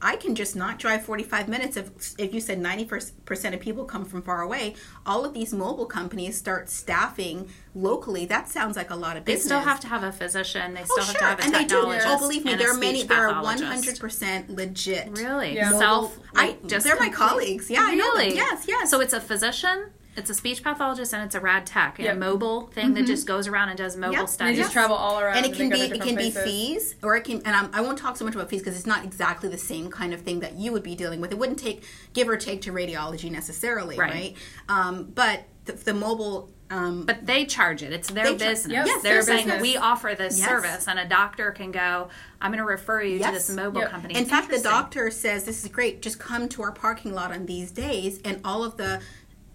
I 0.00 0.16
can 0.16 0.34
just 0.34 0.54
not 0.54 0.78
drive 0.78 1.04
45 1.04 1.48
minutes. 1.48 1.76
If, 1.76 1.90
if 2.18 2.34
you 2.34 2.40
said 2.40 2.60
90% 2.60 3.54
of 3.54 3.60
people 3.60 3.84
come 3.86 4.04
from 4.04 4.20
far 4.20 4.42
away, 4.42 4.74
all 5.06 5.24
of 5.24 5.32
these 5.32 5.54
mobile 5.54 5.86
companies 5.86 6.36
start 6.36 6.68
staffing 6.68 7.48
locally. 7.74 8.26
That 8.26 8.46
sounds 8.48 8.76
like 8.76 8.90
a 8.90 8.94
lot 8.94 9.16
of 9.16 9.24
business. 9.24 9.44
They 9.44 9.48
still 9.48 9.60
have 9.60 9.80
to 9.80 9.88
have 9.88 10.02
a 10.02 10.12
physician. 10.12 10.74
They 10.74 10.82
oh, 10.82 10.84
still 10.84 10.96
Oh, 10.98 11.06
have 11.06 11.10
sure. 11.12 11.20
to 11.20 11.24
have 11.24 11.40
a 11.40 11.42
and 11.44 11.54
they 11.54 11.64
do. 11.64 11.82
Oh, 11.82 12.18
believe 12.18 12.44
me, 12.44 12.52
and 12.52 12.60
a 12.60 12.64
there 12.64 12.74
are 12.74 12.78
many. 12.78 12.98
speech 13.00 13.08
There 13.08 13.28
are 13.28 13.42
100% 13.42 14.54
legit. 14.54 15.18
Really? 15.18 15.54
Yeah. 15.54 15.78
Self. 15.78 16.18
I, 16.34 16.56
just 16.66 16.84
they're 16.84 16.98
my 16.98 17.08
colleagues. 17.08 17.70
Yeah, 17.70 17.80
I 17.80 17.94
know 17.94 18.16
them. 18.16 18.26
Really? 18.26 18.36
Yes, 18.36 18.66
yes. 18.68 18.90
So 18.90 19.00
it's 19.00 19.14
a 19.14 19.20
physician, 19.20 19.86
it's 20.16 20.30
a 20.30 20.34
speech 20.34 20.62
pathologist, 20.62 21.12
and 21.12 21.22
it's 21.22 21.34
a 21.34 21.40
rad 21.40 21.66
tech, 21.66 21.98
and 21.98 22.06
Yep. 22.06 22.16
a 22.16 22.18
mobile 22.18 22.66
thing 22.68 22.94
that 22.94 23.06
just 23.06 23.26
goes 23.26 23.46
around 23.48 23.68
and 23.68 23.78
does 23.78 23.96
mobile 23.96 24.12
Yep. 24.14 24.26
They 24.26 24.32
studies. 24.32 24.58
just 24.58 24.72
travel 24.72 24.96
all 24.96 25.20
around. 25.20 25.36
and 25.36 25.46
it 25.46 25.54
can 25.54 25.68
they 25.68 25.76
be 25.76 25.80
it 25.82 25.88
different 25.88 26.02
can 26.04 26.16
be 26.16 26.30
FEES 26.30 26.94
or 27.02 27.16
it 27.16 27.24
can 27.24 27.42
and 27.44 27.54
I'm, 27.54 27.70
I 27.72 27.80
won't 27.80 27.98
talk 27.98 28.16
so 28.16 28.24
much 28.24 28.34
about 28.34 28.48
FEES 28.48 28.60
because 28.62 28.76
it's 28.76 28.86
not 28.86 29.04
exactly 29.04 29.48
the 29.48 29.58
same 29.58 29.90
kind 29.90 30.14
of 30.14 30.22
thing 30.22 30.40
that 30.40 30.54
you 30.54 30.72
would 30.72 30.82
be 30.82 30.94
dealing 30.94 31.20
with. 31.20 31.32
It 31.32 31.38
wouldn't 31.38 31.58
take 31.58 31.82
give 32.14 32.28
or 32.28 32.36
take 32.36 32.62
to 32.62 32.72
radiology 32.72 33.30
necessarily, 33.30 33.96
Right. 33.98 34.10
right? 34.12 34.36
Um, 34.68 35.04
but 35.14 35.44
the, 35.66 35.72
the 35.72 35.94
mobile. 35.94 36.50
Um, 36.68 37.04
But 37.06 37.24
they 37.26 37.44
charge 37.44 37.84
it. 37.84 37.92
It's 37.92 38.08
their 38.10 38.24
char- 38.24 38.34
business. 38.34 38.72
Yes, 38.86 39.02
They're 39.02 39.12
their 39.14 39.22
saying 39.22 39.44
business. 39.46 39.62
we 39.62 39.76
offer 39.76 40.16
this 40.18 40.36
Yes. 40.36 40.48
service, 40.48 40.88
and 40.88 40.98
a 40.98 41.04
doctor 41.06 41.52
can 41.52 41.70
go. 41.70 42.08
I'm 42.40 42.50
going 42.50 42.58
to 42.58 42.64
refer 42.64 43.02
you 43.02 43.18
Yes. 43.18 43.28
to 43.28 43.34
this 43.34 43.50
mobile 43.50 43.82
Yep. 43.82 43.90
company. 43.92 44.16
in 44.16 44.24
fact, 44.26 44.50
the 44.50 44.58
doctor 44.58 45.08
says 45.12 45.44
this 45.44 45.62
is 45.62 45.70
great. 45.70 46.02
Just 46.02 46.18
come 46.18 46.48
to 46.48 46.62
our 46.64 46.72
parking 46.72 47.14
lot 47.14 47.30
on 47.30 47.46
these 47.46 47.70
days, 47.70 48.18
and 48.24 48.40
all 48.44 48.64
of 48.64 48.78
the 48.78 49.00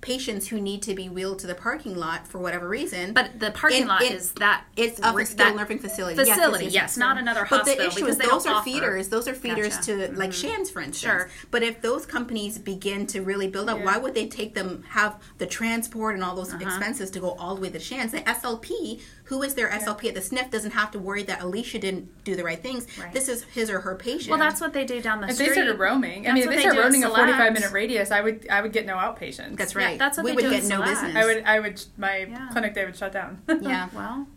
patients 0.01 0.47
who 0.47 0.59
need 0.59 0.81
to 0.81 0.95
be 0.95 1.07
wheeled 1.09 1.37
to 1.39 1.47
the 1.47 1.53
parking 1.55 1.95
lot 1.95 2.27
for 2.27 2.39
whatever 2.39 2.67
reason. 2.67 3.13
But 3.13 3.39
the 3.39 3.51
parking 3.51 3.83
in- 3.83 3.87
lot 3.87 4.01
is 4.01 4.31
that 4.33 4.65
It's 4.75 4.99
a 5.03 5.13
re- 5.13 5.25
skilled 5.25 5.55
nursing 5.55 5.77
facility. 5.79 6.15
Facility, 6.17 6.65
yes, 6.65 6.73
yes, 6.73 6.97
not 6.97 7.17
another 7.17 7.45
But 7.49 7.65
the 7.65 7.71
hospital 7.75 7.87
issue 7.87 8.05
is 8.07 8.17
those 8.17 8.45
are 8.47 8.55
offer. 8.55 8.63
feeders. 8.63 9.09
Those 9.09 9.27
are 9.27 9.33
feeders 9.35 9.75
Gotcha. 9.75 9.91
Mm-hmm. 9.91 10.13
to 10.15 10.19
like 10.19 10.33
Shands, 10.33 10.69
for 10.71 10.81
instance. 10.81 10.97
Sure. 10.99 11.29
But 11.51 11.61
if 11.63 11.81
those 11.81 12.05
companies 12.05 12.57
begin 12.57 13.05
to 13.07 13.21
really 13.21 13.47
build 13.47 13.69
up, 13.69 13.77
Yeah. 13.77 13.85
why 13.85 13.97
would 13.97 14.15
they 14.15 14.27
take 14.27 14.55
them 14.55 14.83
have 14.89 15.21
the 15.37 15.45
transport 15.45 16.15
and 16.15 16.23
all 16.23 16.35
those 16.35 16.53
Uh-huh. 16.53 16.63
expenses 16.65 17.11
to 17.11 17.19
go 17.19 17.31
all 17.33 17.55
the 17.55 17.61
way 17.61 17.69
to 17.69 17.79
Shands? 17.79 18.11
The 18.11 18.27
SLP, 18.27 19.01
who 19.31 19.41
is 19.43 19.53
their 19.53 19.69
SLP 19.69 20.09
at 20.09 20.13
the 20.13 20.19
SNF, 20.19 20.51
doesn't 20.51 20.71
have 20.71 20.91
to 20.91 20.99
worry 20.99 21.23
that 21.23 21.41
Alicia 21.41 21.79
didn't 21.79 22.25
do 22.25 22.35
the 22.35 22.43
right 22.43 22.61
things. 22.61 22.85
Right. 22.99 23.13
This 23.13 23.29
is 23.29 23.43
his 23.43 23.69
or 23.69 23.79
her 23.79 23.95
patient. 23.95 24.29
Well, 24.29 24.37
that's 24.37 24.59
what 24.59 24.73
they 24.73 24.83
do 24.83 25.01
down 25.01 25.21
the 25.21 25.27
If 25.29 25.35
street. 25.35 25.47
they 25.47 25.53
started 25.53 25.79
roaming, 25.79 26.27
I 26.27 26.33
mean, 26.33 26.43
if 26.43 26.49
they 26.49 26.55
they 26.55 26.61
start 26.63 26.75
at 26.75 26.81
roaming 26.83 27.05
a 27.05 27.09
forty-five 27.09 27.53
minute 27.53 27.71
radius, 27.71 28.11
I 28.11 28.19
would, 28.19 28.45
I 28.49 28.59
would 28.61 28.73
get 28.73 28.85
no 28.85 28.97
outpatients. 28.97 29.55
that's 29.55 29.73
Yeah, 29.73 29.85
right. 29.85 29.97
that's 29.97 30.17
what 30.17 30.25
we 30.25 30.31
they 30.31 30.35
would 30.35 30.41
do 30.43 30.49
get 30.51 30.65
no 30.65 30.83
business. 30.83 31.15
I 31.15 31.23
would, 31.23 31.43
I 31.45 31.59
would, 31.61 31.81
my 31.97 32.17
Yeah. 32.29 32.49
clinic 32.51 32.73
day 32.75 32.83
would 32.83 32.97
shut 32.97 33.13
down. 33.13 33.41
Yeah. 33.61 33.87
Well, 33.95 34.27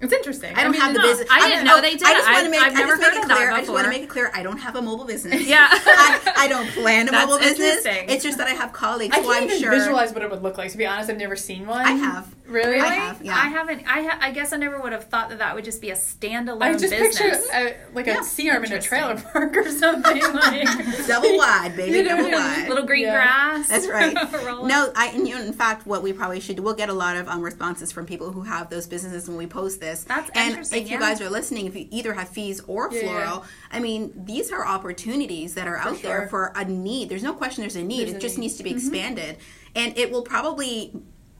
it's 0.00 0.12
interesting. 0.12 0.54
I 0.54 0.62
don't 0.62 0.72
mean, 0.72 0.80
have 0.80 0.92
the 0.94 1.00
no, 1.00 1.06
business. 1.08 1.28
I 1.30 1.48
didn't 1.48 1.64
know 1.64 1.80
they 1.80 1.92
did. 1.96 2.04
I 2.06 2.12
just 2.12 2.30
want 2.30 2.44
to 2.44 2.50
make. 2.50 2.60
I've 2.60 2.72
I 2.76 2.80
just 2.86 3.00
make 3.00 3.10
heard 3.12 3.16
it 3.16 3.22
clear. 3.28 3.50
I 3.50 3.58
just 3.60 3.72
want 3.72 3.84
to 3.84 3.90
make 3.90 4.02
it 4.02 4.08
clear. 4.08 4.30
I 4.34 4.42
don't 4.42 4.58
have 4.58 4.76
a 4.76 4.82
mobile 4.82 5.04
business. 5.14 5.46
Yeah. 5.46 5.68
I, 5.70 6.32
I 6.36 6.48
don't 6.48 6.68
plan 6.70 7.08
a 7.08 7.10
That's 7.10 7.26
mobile 7.26 7.38
business. 7.44 7.84
It's 7.84 8.22
just 8.22 8.38
that 8.38 8.46
I 8.46 8.52
have 8.52 8.72
colleagues 8.72 9.14
I 9.16 9.20
can't 9.22 9.28
I'm 9.36 9.44
even 9.44 9.60
sure. 9.60 9.70
visualize 9.70 10.12
what 10.12 10.22
it 10.22 10.30
would 10.30 10.42
look 10.42 10.56
like. 10.58 10.70
To 10.72 10.78
be 10.78 10.86
honest, 10.86 11.10
I've 11.10 11.18
never 11.18 11.36
seen 11.36 11.66
one. 11.66 11.84
I 11.84 11.92
have. 11.92 12.32
Really? 12.46 12.78
I 12.80 12.86
have. 12.94 13.22
Yeah. 13.22 13.34
I 13.34 13.48
haven't. 13.48 13.80
I 13.86 14.02
ha- 14.04 14.18
I 14.22 14.30
guess 14.30 14.52
I 14.54 14.56
never 14.56 14.80
would 14.80 14.92
have 14.92 15.04
thought 15.04 15.28
that 15.28 15.38
that 15.40 15.54
would 15.54 15.64
just 15.64 15.82
be 15.82 15.90
a 15.90 15.94
standalone 15.96 16.62
I 16.62 16.72
just 16.72 16.90
business. 16.90 17.18
picture 17.18 17.42
a, 17.52 17.76
like 17.94 18.06
Yeah. 18.06 18.20
a 18.20 18.24
C 18.24 18.48
arm 18.50 18.64
in 18.64 18.72
a 18.72 18.80
trailer 18.80 19.16
park 19.20 19.54
or 19.56 19.68
something. 19.70 20.22
Like 20.22 21.06
double 21.06 21.36
wide, 21.36 21.74
baby, 21.76 21.98
You 21.98 22.02
know 22.04 22.10
double 22.16 22.22
what 22.30 22.34
I 22.34 22.36
mean? 22.50 22.60
wide. 22.62 22.68
Little 22.68 22.86
green 22.86 23.02
Yeah. 23.02 23.12
grass. 23.14 23.68
That's 23.68 23.86
right. 23.88 24.14
No, 24.68 24.92
I. 24.96 25.10
you 25.12 25.34
know, 25.36 25.42
in 25.42 25.52
fact, 25.52 25.86
what 25.86 26.02
we 26.02 26.12
probably 26.12 26.40
should 26.40 26.56
do, 26.56 26.62
we'll 26.62 26.74
get 26.74 26.88
a 26.88 26.92
lot 26.94 27.16
of 27.16 27.28
um, 27.28 27.42
responses 27.42 27.92
from 27.92 28.06
people 28.06 28.32
who 28.32 28.42
have 28.42 28.70
those 28.70 28.86
businesses 28.86 29.28
when 29.28 29.36
we 29.36 29.46
post 29.46 29.80
this. 29.80 29.87
That's 30.04 30.30
and 30.34 30.50
interesting, 30.50 30.82
if 30.82 30.88
you 30.90 30.94
yeah. 30.94 31.00
guys 31.00 31.20
are 31.20 31.30
listening, 31.30 31.66
if 31.66 31.74
you 31.76 31.86
either 31.90 32.14
have 32.14 32.28
FEES 32.28 32.60
or 32.66 32.88
Yeah, 32.92 33.02
fluoro, 33.02 33.40
yeah. 33.40 33.40
I 33.70 33.80
mean, 33.80 34.12
these 34.14 34.50
are 34.52 34.64
opportunities 34.66 35.54
that 35.54 35.66
are 35.66 35.76
out 35.76 36.02
there 36.02 36.28
for 36.28 36.52
a 36.54 36.64
need. 36.64 37.08
There's 37.08 37.22
no 37.22 37.32
question 37.34 37.62
there's 37.62 37.76
a 37.76 37.82
need. 37.82 38.00
There's 38.00 38.12
it 38.12 38.16
a 38.16 38.20
just 38.20 38.36
need. 38.38 38.42
needs 38.44 38.56
to 38.56 38.62
be 38.62 38.70
mm-hmm. 38.70 38.78
expanded, 38.78 39.36
and 39.74 39.96
it 39.98 40.10
will 40.10 40.22
probably 40.22 40.92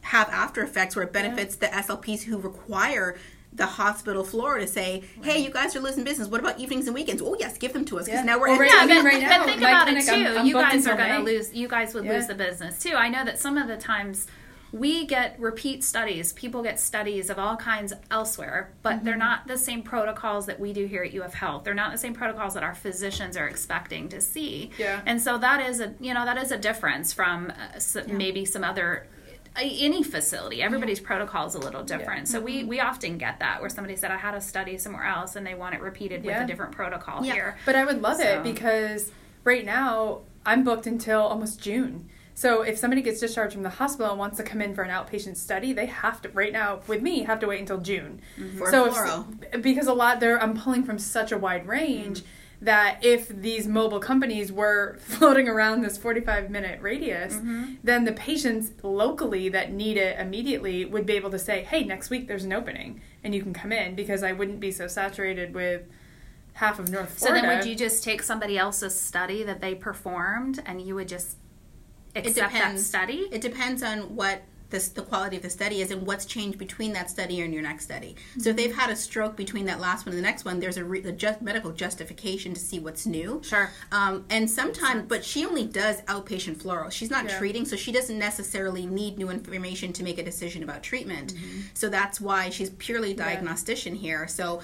have 0.03 0.29
after 0.31 0.63
effects 0.63 0.97
where 0.97 1.05
it 1.05 1.13
benefits 1.13 1.57
the 1.57 1.67
SLPs 1.67 2.23
who 2.23 2.39
require. 2.39 3.17
The 3.51 3.65
hospital 3.65 4.25
floor 4.25 4.59
to 4.59 4.67
say, 4.67 5.05
"Hey, 5.23 5.39
you 5.43 5.49
guys 5.49 5.75
are 5.75 5.81
losing 5.81 6.05
business. 6.05 6.29
What 6.29 6.39
about 6.41 6.61
evenings 6.61 6.87
and 6.87 6.95
weekends? 6.95 7.23
Oh 7.23 7.35
yes, 7.41 7.57
give 7.57 7.73
them 7.73 7.87
to 7.87 7.99
us 7.99 8.05
because 8.05 8.21
Yeah. 8.21 8.25
now 8.25 8.39
we're 8.39 8.49
Well, 8.49 8.59
right 8.61 8.71
Yeah, 8.71 8.85
now- 8.85 9.03
but, 9.03 9.05
right 9.05 9.27
but 9.27 9.47
think 9.47 9.61
my 9.63 9.71
about 9.71 9.89
it 9.89 10.05
too. 10.05 10.13
I'm- 10.13 10.39
I'm 10.39 10.47
you 10.47 10.53
guys 10.53 10.87
are 10.87 10.95
going 10.95 11.13
to 11.15 11.23
lose. 11.23 11.55
You 11.55 11.67
guys 11.67 11.95
would 11.95 12.05
Yeah. 12.05 12.13
lose 12.13 12.27
the 12.27 12.35
business 12.35 12.79
too. 12.79 12.93
I 12.95 13.09
know 13.09 13.25
that 13.25 13.39
some 13.39 13.57
of 13.57 13.67
the 13.67 13.79
times 13.79 14.27
we 14.73 15.07
get 15.07 15.39
repeat 15.41 15.83
studies. 15.83 16.33
People 16.35 16.63
get 16.63 16.79
studies 16.79 17.31
of 17.31 17.39
all 17.39 17.57
kinds 17.57 17.93
elsewhere, 18.11 18.71
but 18.83 18.97
Mm-hmm. 18.97 19.05
they're 19.05 19.17
not 19.17 19.47
the 19.47 19.57
same 19.59 19.83
protocols 19.83 20.47
that 20.47 20.59
we 20.61 20.73
do 20.73 20.87
here 20.87 21.03
at 21.03 21.15
UF 21.15 21.35
Health. 21.35 21.65
They're 21.65 21.75
not 21.75 21.93
the 21.93 21.99
same 21.99 22.15
protocols 22.15 22.55
that 22.55 22.63
our 22.63 22.75
physicians 22.75 23.37
are 23.37 23.47
expecting 23.49 24.09
to 24.11 24.21
see. 24.21 24.71
Yeah. 24.79 25.01
And 25.07 25.21
so 25.23 25.39
that 25.39 25.61
is 25.69 25.81
a 25.81 25.95
you 26.01 26.13
know 26.15 26.25
that 26.25 26.37
is 26.39 26.51
a 26.53 26.59
difference 26.59 27.13
from 27.13 27.51
uh, 27.51 27.77
s 27.77 27.97
maybe 28.07 28.45
some 28.45 28.63
other 28.65 29.07
uh, 29.57 29.61
any 29.63 30.03
facility 30.03 30.63
everybody's 30.63 31.01
protocol 31.01 31.47
is 31.47 31.55
a 31.55 31.59
little 31.59 31.83
different 31.83 32.29
so 32.29 32.37
Mm-hmm. 32.39 32.45
we 32.45 32.65
we 32.65 32.81
often 32.81 33.17
get 33.19 33.39
that 33.41 33.61
where 33.61 33.71
somebody 33.71 33.97
said 33.97 34.11
i 34.11 34.17
had 34.17 34.35
a 34.35 34.41
study 34.41 34.77
somewhere 34.77 35.05
else 35.05 35.35
and 35.37 35.47
they 35.47 35.55
want 35.55 35.75
it 35.75 35.81
repeated 35.81 36.23
with 36.25 36.37
a 36.37 36.47
different 36.47 36.73
protocol 36.73 37.25
Yeah. 37.25 37.33
here 37.33 37.57
But 37.65 37.75
I 37.75 37.85
would 37.85 38.01
love 38.03 38.19
So- 38.19 38.25
it 38.29 38.43
because 38.43 39.11
right 39.45 39.65
now 39.65 40.21
I'm 40.45 40.63
booked 40.65 40.87
until 40.87 41.21
almost 41.21 41.61
June. 41.61 42.09
So 42.39 42.63
if 42.63 42.79
somebody 42.79 43.03
gets 43.03 43.19
discharged 43.19 43.53
from 43.53 43.65
the 43.65 43.69
hospital 43.69 44.13
and 44.13 44.19
wants 44.21 44.37
to 44.37 44.45
come 44.45 44.63
in 44.63 44.73
for 44.73 44.83
an 44.83 44.91
outpatient 44.91 45.37
study, 45.37 45.73
they 45.73 45.87
have 45.87 46.23
to 46.23 46.29
right 46.29 46.53
now 46.53 46.79
with 46.87 47.03
me 47.03 47.25
have 47.25 47.41
to 47.41 47.49
wait 47.49 47.59
until 47.59 47.79
June. 47.79 48.21
Mm-hmm. 48.39 48.59
For 48.59 48.71
so 48.71 49.27
if, 49.53 49.61
because 49.61 49.89
a 49.89 49.93
lot 49.93 50.21
there 50.21 50.41
I'm 50.41 50.57
pulling 50.57 50.85
from 50.85 51.01
such 51.01 51.33
a 51.33 51.37
wide 51.37 51.67
range 51.67 52.21
mm-hmm. 52.21 52.65
that 52.67 53.05
if 53.05 53.27
these 53.27 53.67
mobile 53.67 53.99
companies 53.99 54.53
were 54.53 54.99
floating 55.01 55.49
around 55.49 55.81
this 55.81 55.99
45 55.99 56.49
minute 56.49 56.81
radius, 56.81 57.35
mm-hmm. 57.35 57.75
then 57.83 58.05
the 58.05 58.13
patients 58.13 58.71
locally 58.85 59.49
that 59.49 59.73
need 59.73 59.97
it 59.97 60.17
immediately 60.21 60.85
would 60.85 61.07
be 61.07 61.15
able 61.15 61.31
to 61.31 61.41
say, 61.41 61.65
"Hey, 61.65 61.83
next 61.83 62.09
week 62.09 62.29
there's 62.29 62.45
an 62.45 62.53
opening 62.53 63.01
and 63.25 63.35
you 63.35 63.43
can 63.43 63.53
come 63.53 63.73
in 63.73 63.97
because 63.97 64.23
I 64.23 64.31
wouldn't 64.31 64.61
be 64.61 64.71
so 64.71 64.87
saturated 64.87 65.57
with 65.57 65.89
half 66.53 66.79
of 66.79 66.89
North 66.89 67.19
Florida. 67.19 67.41
So 67.41 67.47
then 67.49 67.59
would 67.59 67.67
you 67.67 67.75
just 67.75 68.05
take 68.05 68.23
somebody 68.23 68.57
else's 68.57 68.99
study 68.99 69.43
that 69.43 69.61
they 69.61 69.75
performed 69.75 70.63
and 70.65 70.81
you 70.81 70.95
would 70.95 71.09
just 71.09 71.37
accept 72.27 72.53
that 72.53 72.53
depends. 72.53 72.87
study? 72.87 73.29
It 73.33 73.41
depends 73.41 73.83
on 73.83 74.15
what 74.17 74.43
this, 74.71 74.89
the 74.89 75.01
quality 75.01 75.37
of 75.39 75.43
the 75.43 75.49
study 75.49 75.81
is 75.81 75.91
and 75.91 76.07
what's 76.07 76.27
changed 76.27 76.59
between 76.59 76.93
that 76.93 77.09
study 77.09 77.41
and 77.41 77.55
your 77.55 77.63
next 77.63 77.85
study. 77.85 78.17
So 78.39 78.51
if 78.51 78.57
they've 78.57 78.75
had 78.75 78.91
a 78.91 78.97
stroke 78.97 79.35
between 79.35 79.65
that 79.65 79.81
last 79.81 80.05
one 80.05 80.15
and 80.15 80.19
the 80.23 80.27
next 80.27 80.45
one, 80.45 80.61
there's 80.61 80.77
a, 80.77 80.85
re, 80.85 81.03
a 81.05 81.13
just 81.13 81.41
medical 81.41 81.71
justification 81.73 82.53
to 82.53 82.61
see 82.61 82.79
what's 82.79 83.07
new. 83.07 83.41
Sure. 83.43 83.71
Um, 83.93 84.27
and 84.29 84.51
sometimes, 84.51 85.07
but 85.09 85.25
she 85.25 85.47
only 85.47 85.65
does 85.65 86.03
outpatient 86.03 86.57
fluoro. 86.57 86.93
She's 86.93 87.09
not 87.11 87.25
Yeah. 87.25 87.39
treating, 87.39 87.65
so 87.65 87.77
she 87.77 87.93
doesn't 87.93 88.19
necessarily 88.19 88.85
need 88.85 89.17
new 89.17 89.31
information 89.31 89.95
to 89.95 90.03
make 90.03 90.19
a 90.19 90.23
decision 90.23 90.63
about 90.63 90.83
treatment. 90.83 91.33
So 91.73 91.89
that's 91.89 92.21
why 92.21 92.51
she's 92.51 92.69
purely 92.69 93.15
diagnostician 93.15 93.95
here. 93.95 94.29
So, 94.29 94.61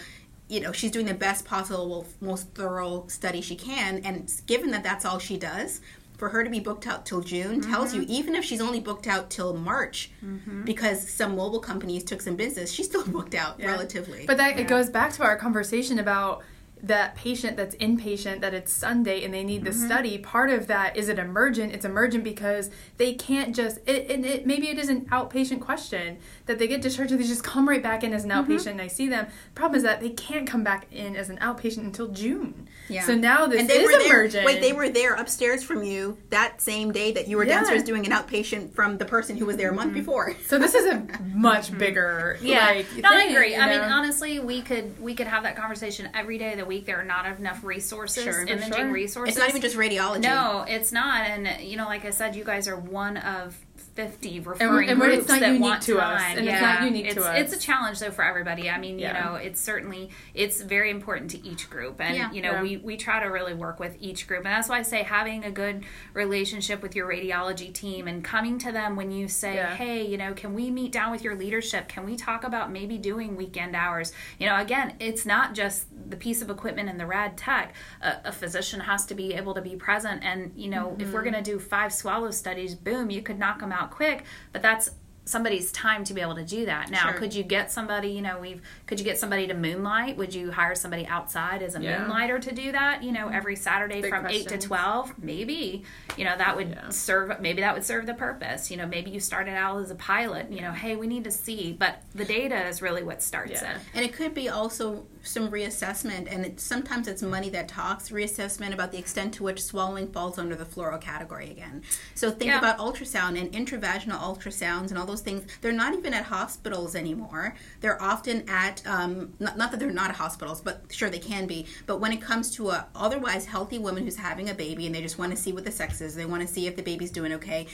you 0.48 0.60
know, 0.60 0.72
she's 0.72 0.90
doing 0.90 1.06
the 1.06 1.14
best 1.14 1.46
possible, 1.46 2.06
most 2.20 2.50
thorough 2.50 3.06
study 3.08 3.40
she 3.40 3.56
can. 3.56 4.02
And 4.04 4.30
given 4.46 4.70
that 4.72 4.82
that's 4.82 5.06
all 5.06 5.18
she 5.18 5.38
does, 5.38 5.80
for 6.16 6.28
her 6.28 6.44
to 6.44 6.50
be 6.50 6.60
booked 6.60 6.86
out 6.86 7.04
till 7.04 7.20
June 7.20 7.60
tells 7.60 7.92
you, 7.94 8.02
mm-hmm. 8.02 8.12
even 8.12 8.34
if 8.34 8.44
she's 8.44 8.60
only 8.60 8.80
booked 8.80 9.06
out 9.06 9.30
till 9.30 9.54
March, 9.54 10.10
mm-hmm. 10.24 10.62
because 10.64 11.08
some 11.08 11.34
mobile 11.36 11.60
companies 11.60 12.04
took 12.04 12.20
some 12.20 12.36
business, 12.36 12.70
she's 12.70 12.86
still 12.86 13.04
booked 13.06 13.34
out 13.34 13.58
Yeah. 13.58 13.66
relatively. 13.72 14.24
But 14.26 14.36
that 14.36 14.58
it 14.58 14.68
goes 14.68 14.88
back 14.90 15.12
to 15.14 15.24
our 15.24 15.36
conversation 15.36 15.98
about 15.98 16.42
that 16.86 17.14
patient 17.16 17.56
that's 17.56 17.74
inpatient 17.76 18.40
that 18.40 18.52
it's 18.52 18.72
Sunday 18.72 19.24
and 19.24 19.32
they 19.32 19.42
need 19.42 19.64
the 19.64 19.70
mm-hmm. 19.70 19.86
study. 19.86 20.18
Part 20.18 20.50
of 20.50 20.66
that 20.66 20.96
is 20.96 21.08
it 21.08 21.18
emergent? 21.18 21.72
It's 21.72 21.84
emergent 21.84 22.24
because 22.24 22.70
they 22.96 23.14
can't 23.14 23.54
just 23.54 23.78
it, 23.86 24.10
and 24.10 24.24
it 24.24 24.46
maybe 24.46 24.68
it 24.68 24.78
is 24.78 24.88
an 24.88 25.06
outpatient 25.06 25.60
question 25.60 26.18
that 26.46 26.58
they 26.58 26.66
get 26.66 26.82
discharged 26.82 27.12
and 27.12 27.20
they 27.20 27.26
just 27.26 27.44
come 27.44 27.68
right 27.68 27.82
back 27.82 28.04
in 28.04 28.12
as 28.12 28.24
an 28.24 28.30
mm-hmm. 28.30 28.50
outpatient 28.50 28.72
and 28.72 28.82
I 28.82 28.88
see 28.88 29.08
them. 29.08 29.26
Problem 29.54 29.76
is 29.76 29.82
that 29.84 30.00
they 30.00 30.10
can't 30.10 30.46
come 30.46 30.64
back 30.64 30.86
in 30.92 31.16
as 31.16 31.30
an 31.30 31.38
outpatient 31.38 31.84
until 31.84 32.08
June. 32.08 32.68
Yeah. 32.88 33.04
So 33.04 33.14
now 33.14 33.46
this 33.46 33.60
and 33.60 33.70
they 33.70 33.78
is 33.78 33.86
were 33.86 33.98
there. 33.98 34.20
emergent. 34.20 34.46
Wait, 34.46 34.60
they 34.60 34.72
were 34.72 34.88
there 34.88 35.14
upstairs 35.14 35.62
from 35.62 35.84
you 35.84 36.18
that 36.30 36.60
same 36.60 36.92
day 36.92 37.12
that 37.12 37.28
you 37.28 37.36
were 37.36 37.44
Yeah. 37.44 37.60
downstairs 37.60 37.84
doing 37.84 38.04
an 38.04 38.12
outpatient 38.12 38.74
from 38.74 38.98
the 38.98 39.04
person 39.04 39.36
who 39.36 39.46
was 39.46 39.56
there 39.56 39.70
a 39.70 39.74
month 39.74 39.92
mm-hmm. 39.92 40.00
before. 40.00 40.36
so 40.46 40.58
this 40.58 40.74
is 40.74 40.86
a 40.86 41.06
much 41.34 41.76
bigger 41.78 42.36
Yeah, 42.42 42.66
like 42.66 42.86
no, 42.98 43.08
I 43.10 43.22
agree. 43.24 43.54
you 43.54 43.60
I 43.60 43.68
mean, 43.68 43.80
honestly, 43.80 44.40
we 44.40 44.60
could 44.60 45.00
we 45.00 45.14
could 45.14 45.26
have 45.26 45.44
that 45.44 45.56
conversation 45.56 46.10
every 46.14 46.36
day 46.36 46.54
that 46.56 46.64
the 46.64 46.73
week. 46.74 46.86
There 46.86 47.00
are 47.00 47.04
not 47.04 47.26
enough 47.38 47.62
resources, 47.64 48.24
Sure, 48.24 48.42
imaging 48.42 48.72
sure. 48.72 48.90
resources. 48.90 49.34
It's 49.34 49.38
not 49.38 49.48
even 49.48 49.62
just 49.62 49.76
radiology. 49.76 50.20
No, 50.20 50.64
it's 50.68 50.92
not. 50.92 51.26
And 51.26 51.60
you 51.66 51.76
know, 51.76 51.86
like 51.86 52.04
I 52.04 52.10
said, 52.10 52.36
you 52.36 52.44
guys 52.44 52.68
are 52.68 52.76
one 52.76 53.16
of 53.16 53.56
fifty 53.94 54.38
and 54.38 54.46
referring 54.46 54.70
we're- 54.70 54.94
groups 55.16 55.30
it's 55.30 55.40
that 55.40 55.60
want 55.60 55.82
to 55.82 55.98
us, 55.98 56.20
time. 56.20 56.38
and 56.38 56.48
it's 56.48 56.60
yeah. 56.60 56.60
not 56.60 56.82
unique 56.82 57.04
to 57.04 57.10
it's, 57.18 57.26
us. 57.26 57.38
It's 57.38 57.52
a 57.54 57.58
challenge 57.58 58.00
though 58.00 58.10
for 58.10 58.24
everybody. 58.24 58.68
I 58.68 58.78
mean, 58.78 58.98
Yeah. 58.98 59.16
you 59.16 59.24
know, 59.24 59.34
it's 59.36 59.60
certainly 59.60 60.10
it's 60.34 60.60
very 60.60 60.90
important 60.90 61.30
to 61.32 61.46
each 61.46 61.70
group, 61.70 62.00
and 62.00 62.16
Yeah. 62.16 62.32
you 62.32 62.42
know, 62.42 62.60
we 62.62 62.76
we 62.78 62.96
try 62.96 63.20
to 63.20 63.26
really 63.26 63.54
work 63.54 63.78
with 63.78 63.96
each 64.00 64.26
group, 64.26 64.44
and 64.44 64.54
that's 64.54 64.68
why 64.68 64.78
I 64.78 64.82
say 64.82 65.02
having 65.02 65.44
a 65.44 65.50
good 65.50 65.84
relationship 66.12 66.82
with 66.82 66.94
your 66.96 67.08
radiology 67.08 67.72
team 67.72 68.08
and 68.08 68.24
coming 68.24 68.58
to 68.58 68.72
them 68.72 68.96
when 68.96 69.10
you 69.10 69.28
say, 69.28 69.56
hey, 69.76 70.06
you 70.06 70.16
know, 70.16 70.32
can 70.34 70.54
we 70.54 70.70
meet 70.70 70.92
down 70.92 71.10
with 71.10 71.22
your 71.22 71.34
leadership? 71.36 71.88
Can 71.88 72.04
we 72.04 72.16
talk 72.16 72.44
about 72.44 72.70
maybe 72.72 72.98
doing 72.98 73.36
weekend 73.36 73.74
hours? 73.76 74.12
You 74.38 74.46
know, 74.48 74.56
again, 74.60 74.94
it's 75.00 75.26
not 75.26 75.54
just 75.54 75.86
the 76.10 76.16
piece 76.16 76.42
of 76.42 76.50
equipment 76.50 76.88
and 76.88 76.98
the 76.98 77.06
rad 77.06 77.36
tech. 77.36 77.74
A, 78.02 78.16
a 78.26 78.32
physician 78.32 78.80
has 78.80 79.06
to 79.06 79.14
be 79.14 79.34
able 79.34 79.54
to 79.54 79.60
be 79.62 79.76
present. 79.76 80.22
And, 80.24 80.52
you 80.56 80.68
know, 80.68 80.96
if 80.98 81.12
we're 81.12 81.24
Mm-hmm. 81.24 81.30
going 81.32 81.44
to 81.44 81.50
do 81.52 81.58
five 81.58 81.92
swallow 81.92 82.30
studies, 82.30 82.74
boom, 82.74 83.08
you 83.10 83.22
could 83.22 83.38
knock 83.38 83.60
them 83.60 83.72
out 83.72 83.83
quick. 83.90 84.24
But 84.52 84.62
that's 84.62 84.90
somebody's 85.26 85.72
time 85.72 86.04
to 86.04 86.12
be 86.14 86.20
able 86.20 86.34
to 86.34 86.44
do 86.44 86.66
that. 86.66 86.90
Now, 86.90 87.04
Sure. 87.10 87.12
could 87.14 87.34
you 87.34 87.42
get 87.42 87.72
somebody, 87.72 88.08
you 88.08 88.20
know, 88.20 88.38
we've, 88.38 88.60
could 88.86 88.98
you 88.98 89.04
get 89.04 89.18
somebody 89.18 89.46
to 89.46 89.54
moonlight? 89.54 90.16
Would 90.18 90.34
you 90.34 90.50
hire 90.52 90.74
somebody 90.74 91.06
outside 91.06 91.62
as 91.62 91.74
a 91.74 91.80
Yeah. 91.82 92.00
moonlighter 92.00 92.38
to 92.40 92.52
do 92.54 92.72
that, 92.72 93.02
you 93.02 93.10
know, 93.10 93.28
every 93.28 93.56
Saturday 93.56 94.02
Big 94.02 94.10
from 94.10 94.26
8 94.26 94.48
to 94.48 94.58
12? 94.58 95.14
Maybe, 95.22 95.84
you 96.18 96.24
know, 96.24 96.36
that 96.36 96.56
would 96.56 96.68
Yeah. 96.70 96.88
serve, 96.90 97.40
maybe 97.40 97.62
that 97.62 97.72
would 97.74 97.84
serve 97.84 98.04
the 98.06 98.12
purpose. 98.14 98.70
You 98.70 98.76
know, 98.76 98.86
maybe 98.86 99.10
you 99.10 99.20
started 99.20 99.54
out 99.56 99.80
as 99.80 99.90
a 99.90 99.94
pilot, 99.94 100.50
you 100.52 100.60
know, 100.60 100.72
hey, 100.72 100.94
we 100.96 101.06
need 101.06 101.24
to 101.24 101.30
see, 101.30 101.72
but 101.72 102.02
the 102.14 102.24
data 102.26 102.66
is 102.68 102.82
really 102.82 103.02
what 103.02 103.22
starts 103.22 103.62
Yeah. 103.62 103.76
it. 103.76 103.80
And 103.94 104.04
it 104.04 104.12
could 104.12 104.34
be 104.34 104.48
also 104.50 105.06
some 105.22 105.48
reassessment, 105.50 106.30
and 106.30 106.44
it, 106.44 106.60
sometimes 106.60 107.08
it's 107.08 107.22
money 107.22 107.48
that 107.48 107.66
talks. 107.66 108.10
Reassessment 108.10 108.74
about 108.74 108.92
the 108.92 108.98
extent 108.98 109.32
to 109.34 109.42
which 109.42 109.62
swallowing 109.62 110.12
falls 110.12 110.38
under 110.38 110.54
the 110.54 110.66
fluoro 110.66 111.00
category 111.00 111.50
again. 111.50 111.82
So 112.14 112.30
think 112.30 112.50
Yeah. 112.50 112.58
about 112.58 112.76
ultrasound 112.76 113.40
and 113.40 113.50
intravaginal 113.52 114.18
ultrasounds 114.20 114.88
and 114.90 114.98
all 114.98 115.06
those 115.06 115.13
things. 115.20 115.50
They're 115.60 115.72
not 115.72 115.94
even 115.94 116.14
at 116.14 116.24
hospitals 116.24 116.94
anymore. 116.94 117.54
They're 117.80 118.00
often 118.00 118.48
at 118.48 118.86
um, 118.86 119.34
not, 119.38 119.56
not 119.56 119.70
that 119.70 119.80
they're 119.80 119.90
not 119.90 120.10
at 120.10 120.16
hospitals, 120.16 120.60
but 120.60 120.82
sure 120.90 121.10
they 121.10 121.18
can 121.18 121.46
be. 121.46 121.66
But 121.86 122.00
when 122.00 122.12
it 122.12 122.20
comes 122.20 122.50
to 122.56 122.70
a 122.70 122.86
otherwise 122.94 123.46
healthy 123.46 123.78
woman 123.78 124.04
who's 124.04 124.16
having 124.16 124.48
a 124.48 124.54
baby 124.54 124.86
and 124.86 124.94
they 124.94 125.02
just 125.02 125.18
want 125.18 125.32
to 125.32 125.36
see 125.36 125.52
what 125.52 125.64
the 125.64 125.72
sex 125.72 126.00
is, 126.00 126.14
they 126.14 126.26
want 126.26 126.42
to 126.42 126.48
see 126.48 126.66
if 126.66 126.76
the 126.76 126.82
baby's 126.82 127.10
doing 127.10 127.32
okay. 127.34 127.66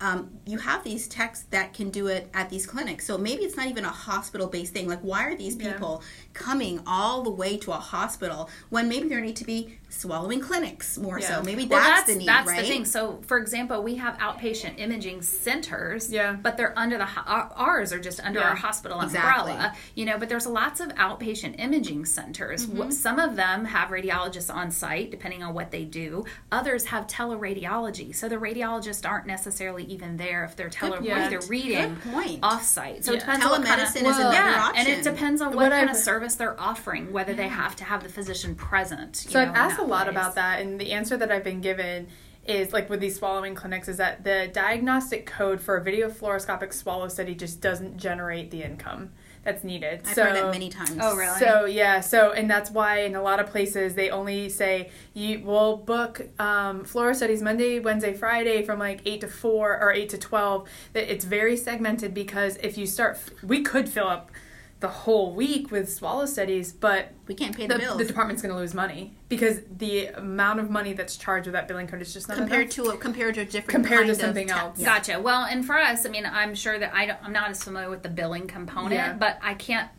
Um, 0.00 0.30
you 0.46 0.58
have 0.58 0.84
these 0.84 1.08
techs 1.08 1.42
that 1.50 1.74
can 1.74 1.90
do 1.90 2.06
it 2.06 2.30
at 2.32 2.50
these 2.50 2.66
clinics. 2.66 3.04
So 3.04 3.18
maybe 3.18 3.42
it's 3.42 3.56
not 3.56 3.66
even 3.66 3.84
a 3.84 3.90
hospital 3.90 4.46
based 4.46 4.72
thing. 4.72 4.86
Like, 4.86 5.00
why 5.00 5.24
are 5.26 5.34
these 5.34 5.56
Yeah. 5.56 5.72
people 5.72 6.02
coming 6.34 6.80
all 6.86 7.22
the 7.22 7.30
way 7.30 7.56
to 7.58 7.72
a 7.72 7.76
hospital 7.78 8.48
when 8.70 8.88
maybe 8.88 9.08
there 9.08 9.20
need 9.20 9.34
to 9.36 9.44
be 9.44 9.76
swallowing 9.88 10.40
clinics 10.40 10.98
more 10.98 11.18
Yeah. 11.18 11.38
so? 11.38 11.42
Maybe 11.42 11.66
Well, 11.66 11.80
that's, 11.80 12.02
that's 12.02 12.12
the 12.12 12.18
need, 12.18 12.28
that's 12.28 12.46
right? 12.46 12.60
the 12.62 12.68
thing. 12.68 12.84
So, 12.84 13.20
for 13.26 13.38
example, 13.38 13.82
we 13.82 13.96
have 13.96 14.16
outpatient 14.18 14.78
imaging 14.78 15.22
centers, 15.22 16.12
Yeah. 16.12 16.34
but 16.34 16.56
they're 16.56 16.78
under 16.78 16.96
the 16.96 17.08
our- 17.26 17.50
ours 17.56 17.92
are 17.92 17.98
just 17.98 18.20
under 18.20 18.38
Yeah. 18.38 18.50
our 18.50 18.54
hospital 18.54 19.00
Exactly. 19.00 19.50
umbrella, 19.52 19.74
you 19.96 20.04
know. 20.04 20.16
But 20.16 20.28
there's 20.28 20.46
lots 20.46 20.78
of 20.78 20.90
outpatient 20.90 21.58
imaging 21.58 22.04
centers. 22.04 22.66
Mm-hmm. 22.66 22.90
Some 22.92 23.18
of 23.18 23.34
them 23.34 23.64
have 23.64 23.88
radiologists 23.88 24.54
on 24.54 24.70
site, 24.70 25.10
depending 25.10 25.42
on 25.42 25.54
what 25.54 25.72
they 25.72 25.84
do. 25.84 26.24
Others 26.52 26.86
have 26.86 27.08
teleradiology, 27.08 28.14
so 28.14 28.28
the 28.28 28.36
radiologists 28.36 29.08
aren't 29.08 29.26
necessarily 29.26 29.87
even 29.88 30.16
there 30.16 30.44
if 30.44 30.54
they're 30.56 30.68
tele 30.68 30.98
yeah. 31.02 31.24
if 31.24 31.30
they're 31.30 31.48
reading 31.48 31.94
Good 32.02 32.12
point. 32.12 32.38
off 32.42 32.62
site. 32.64 33.04
So 33.04 33.12
Yeah. 33.12 33.16
it 33.16 33.20
depends 33.20 33.44
on 33.44 33.50
what 33.50 33.64
kind 33.64 33.80
of 33.80 33.88
Telemedicine 33.88 33.96
is 33.96 34.18
another 34.18 34.34
yeah, 34.34 34.62
option. 34.68 34.86
and 34.86 34.88
it 34.88 35.02
depends 35.02 35.40
on 35.40 35.48
what, 35.48 35.56
What 35.56 35.72
kind 35.72 35.88
I've- 35.90 35.98
of 35.98 36.02
service 36.04 36.34
they're 36.36 36.60
offering, 36.60 37.12
whether 37.12 37.34
they 37.34 37.48
have 37.48 37.74
to 37.76 37.84
have 37.84 38.02
the 38.02 38.08
physician 38.08 38.54
present. 38.54 39.22
you 39.24 39.30
So 39.32 39.44
know, 39.44 39.50
I've 39.50 39.56
asked 39.56 39.78
a 39.78 39.84
lot 39.84 40.04
place. 40.04 40.10
about 40.16 40.34
that, 40.36 40.60
and 40.60 40.80
the 40.80 40.92
answer 40.92 41.16
that 41.16 41.32
I've 41.32 41.44
been 41.44 41.60
given 41.60 42.08
is 42.46 42.72
like 42.72 42.88
with 42.88 43.00
these 43.00 43.16
swallowing 43.16 43.54
clinics 43.54 43.88
is 43.88 43.98
that 43.98 44.24
the 44.24 44.48
diagnostic 44.52 45.26
code 45.26 45.60
for 45.60 45.76
a 45.76 45.82
video 45.82 46.08
fluoroscopic 46.08 46.72
swallow 46.72 47.08
study 47.08 47.34
just 47.34 47.60
doesn't 47.60 47.98
generate 47.98 48.50
the 48.50 48.62
income 48.62 49.10
that's 49.48 49.64
needed. 49.64 50.02
I've 50.04 50.14
so, 50.14 50.24
heard 50.24 50.36
that 50.36 50.50
many 50.50 50.68
times. 50.68 50.98
Oh, 51.00 51.16
really? 51.16 51.38
So 51.38 51.64
yeah, 51.64 52.00
so 52.00 52.32
and 52.32 52.50
that's 52.50 52.70
why 52.70 53.00
in 53.00 53.16
a 53.16 53.22
lot 53.22 53.40
of 53.40 53.46
places 53.46 53.94
they 53.94 54.10
only 54.10 54.50
say 54.50 54.90
you 55.14 55.40
will 55.40 55.78
book 55.78 56.28
um, 56.38 56.84
fluoro 56.84 57.14
studies 57.16 57.40
Monday, 57.40 57.80
Wednesday, 57.80 58.12
Friday 58.12 58.62
from 58.62 58.78
like 58.78 59.00
eight 59.06 59.22
to 59.22 59.28
four 59.28 59.80
or 59.80 59.90
eight 59.90 60.10
to 60.10 60.18
twelve. 60.18 60.68
That 60.92 61.10
it's 61.10 61.24
very 61.24 61.56
segmented 61.56 62.12
because 62.12 62.58
if 62.58 62.76
you 62.76 62.86
start, 62.86 63.18
we 63.42 63.62
could 63.62 63.88
fill 63.88 64.08
up 64.08 64.30
the 64.80 64.88
whole 64.88 65.34
week 65.34 65.72
with 65.72 65.92
swallow 65.92 66.24
studies, 66.24 66.72
but 66.72 67.10
We 67.26 67.34
can't 67.34 67.56
pay 67.56 67.66
the, 67.66 67.74
the, 67.74 67.80
bills 67.80 67.98
the 67.98 68.04
department's 68.04 68.42
going 68.42 68.54
to 68.54 68.60
lose 68.60 68.74
money 68.74 69.12
because 69.28 69.60
the 69.76 70.06
amount 70.06 70.60
of 70.60 70.70
money 70.70 70.92
that's 70.92 71.16
charged 71.16 71.46
with 71.46 71.54
that 71.54 71.66
billing 71.66 71.88
code 71.88 72.00
is 72.00 72.12
just 72.14 72.28
not 72.28 72.36
compared 72.36 72.62
enough. 72.72 72.74
to 72.74 72.82
a 72.90 72.96
compared 72.96 73.34
to 73.34 73.40
a 73.40 73.44
different 73.44 73.70
Compared 73.70 74.06
to 74.06 74.06
kind 74.06 74.10
of 74.10 74.16
something 74.20 74.46
te- 74.46 74.52
else. 74.52 74.78
Yeah. 74.78 74.84
Gotcha. 74.84 75.20
Well, 75.20 75.42
and 75.44 75.64
for 75.66 75.76
us, 75.76 76.06
I 76.06 76.10
mean, 76.10 76.26
I'm 76.26 76.54
sure 76.54 76.78
that 76.78 76.94
I 76.94 77.06
don't, 77.06 77.18
I'm 77.24 77.32
not 77.32 77.50
as 77.50 77.62
familiar 77.64 77.90
with 77.90 78.02
the 78.04 78.08
billing 78.08 78.46
component, 78.46 78.92
Yeah. 78.94 79.12
but 79.14 79.38
I 79.42 79.54
can't. 79.54 79.90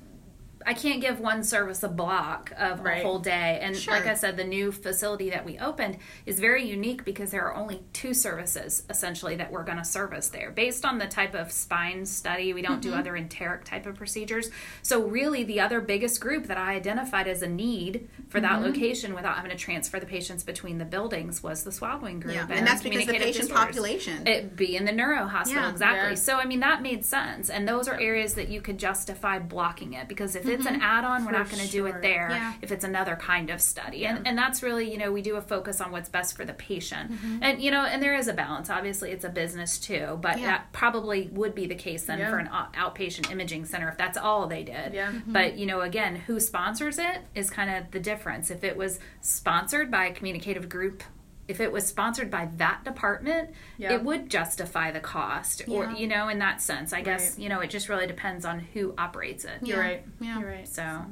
I 0.70 0.74
can't 0.76 1.02
give 1.02 1.20
one 1.20 1.44
service 1.44 1.82
a 1.82 1.88
block 1.88 2.54
of 2.56 2.82
Right. 2.82 3.02
a 3.02 3.04
whole 3.04 3.18
day. 3.18 3.58
And 3.60 3.76
Sure. 3.76 3.92
like 3.96 4.06
I 4.06 4.14
said, 4.14 4.38
the 4.38 4.44
new 4.44 4.72
facility 4.72 5.32
that 5.32 5.44
we 5.44 5.58
opened 5.58 5.98
is 6.28 6.40
very 6.40 6.64
unique 6.64 7.04
because 7.04 7.32
there 7.32 7.44
are 7.48 7.56
only 7.56 7.82
two 7.92 8.14
services 8.14 8.84
essentially 8.88 9.36
that 9.38 9.52
we're 9.52 9.64
going 9.64 9.80
to 9.80 9.84
service 9.84 10.28
there. 10.28 10.52
Based 10.52 10.86
on 10.86 11.00
the 11.00 11.08
type 11.08 11.34
of 11.34 11.52
spine 11.52 12.06
study, 12.06 12.54
we 12.54 12.62
don't 12.62 12.82
do 12.84 12.90
Mm-hmm. 12.92 13.00
other 13.00 13.16
enteric 13.16 13.64
type 13.66 13.88
of 13.88 13.96
procedures. 13.96 14.52
So 14.84 15.02
really 15.02 15.44
the 15.44 15.60
other 15.60 15.82
biggest 15.82 16.22
group 16.22 16.46
that 16.46 16.58
I 16.58 16.76
identified 16.76 17.28
as 17.28 17.42
a 17.42 17.48
need 17.48 18.08
for 18.30 18.40
Mm-hmm. 18.40 18.42
that 18.42 18.62
location 18.62 19.16
without 19.16 19.38
having 19.38 19.50
to 19.50 19.58
transfer 19.58 20.00
the 20.00 20.06
patients 20.06 20.44
between 20.44 20.78
the 20.78 20.86
buildings 20.86 21.42
was 21.42 21.64
the 21.64 21.72
swallowing 21.72 22.20
group. 22.20 22.36
Yeah, 22.36 22.46
and 22.48 22.68
that's 22.68 22.84
because 22.84 23.08
the 23.08 23.14
patient 23.14 23.48
disorders. 23.48 23.66
population. 23.66 24.28
It 24.28 24.56
be 24.56 24.76
in 24.76 24.86
the 24.86 24.92
neuro 24.92 25.26
hospital, 25.26 25.64
Yeah. 25.64 25.72
exactly. 25.72 26.10
Yeah. 26.10 26.16
So 26.16 26.36
I 26.38 26.46
mean 26.46 26.60
that 26.60 26.84
made 26.84 27.04
sense, 27.06 27.50
and 27.50 27.68
those 27.68 27.88
are 27.88 28.00
areas 28.00 28.36
that 28.36 28.50
you 28.50 28.62
could 28.62 28.78
justify 28.78 29.40
blocking 29.40 29.94
it 29.94 30.08
because 30.08 30.36
if 30.36 30.44
Mm-hmm. 30.44 30.59
It's 30.60 30.68
an 30.68 30.82
add-on, 30.82 31.26
we're 31.26 31.32
For 31.32 31.38
not 31.40 31.50
going 31.50 31.64
to 31.66 31.72
do 31.72 31.86
it 31.88 32.02
there. 32.02 32.30
Yeah. 32.30 32.54
If 32.62 32.72
it's 32.72 32.84
another 32.84 33.16
kind 33.16 33.50
of 33.50 33.62
study, 33.62 34.06
and 34.06 34.28
and 34.28 34.38
that's 34.38 34.62
really 34.64 34.92
you 34.92 34.98
know 34.98 35.12
we 35.12 35.22
do 35.22 35.36
a 35.36 35.42
focus 35.42 35.82
on 35.82 35.92
what's 35.92 36.10
best 36.10 36.36
for 36.38 36.46
the 36.46 36.54
patient, 36.54 37.12
Mm-hmm. 37.12 37.40
and 37.44 37.62
you 37.62 37.72
know 37.72 37.84
and 37.86 38.02
there 38.04 38.16
is 38.16 38.28
a 38.28 38.34
balance. 38.34 38.70
Obviously, 38.70 39.12
it's 39.12 39.26
a 39.26 39.30
business 39.30 39.78
too, 39.80 40.18
but 40.22 40.40
Yeah. 40.40 40.48
that 40.48 40.72
probably 40.74 41.30
would 41.34 41.56
be 41.56 41.66
the 41.66 41.76
case 41.76 42.06
then 42.06 42.20
Yeah. 42.20 42.30
for 42.30 42.38
an 42.38 42.48
outpatient 42.48 43.32
imaging 43.32 43.66
center 43.66 43.90
if 43.90 43.98
that's 43.98 44.18
all 44.18 44.48
they 44.48 44.64
did. 44.64 44.94
Yeah. 44.94 45.12
But 45.26 45.58
you 45.58 45.66
know, 45.66 45.82
again, 45.82 46.16
who 46.28 46.40
sponsors 46.40 47.00
it 47.00 47.20
is 47.36 47.50
kind 47.50 47.70
of 47.70 47.92
the 47.92 48.00
difference. 48.00 48.52
If 48.52 48.64
it 48.64 48.76
was 48.78 49.00
sponsored 49.22 49.90
by 49.92 50.06
a 50.06 50.14
communicative 50.14 50.70
group, 50.70 51.04
if 51.50 51.60
it 51.60 51.72
was 51.72 51.86
sponsored 51.86 52.30
by 52.30 52.48
that 52.58 52.84
department, 52.86 53.50
Yeah. 53.78 53.94
it 53.94 54.04
would 54.04 54.30
justify 54.30 54.92
the 54.92 55.00
cost, 55.00 55.64
or 55.68 55.90
you 55.92 56.08
know, 56.08 56.30
in 56.30 56.40
that 56.40 56.62
sense. 56.62 56.94
I 56.94 57.02
guess 57.02 57.32
Right. 57.32 57.40
you 57.40 57.50
know, 57.50 57.60
it 57.60 57.70
just 57.70 57.90
really 57.90 58.08
depends 58.08 58.46
on 58.46 58.60
who 58.60 58.94
operates 58.98 59.44
it. 59.46 59.60
You're 59.64 59.80
right. 59.80 60.06
Yeah. 60.22 60.40
You're 60.40 60.50
right. 60.50 60.68
So 60.68 61.06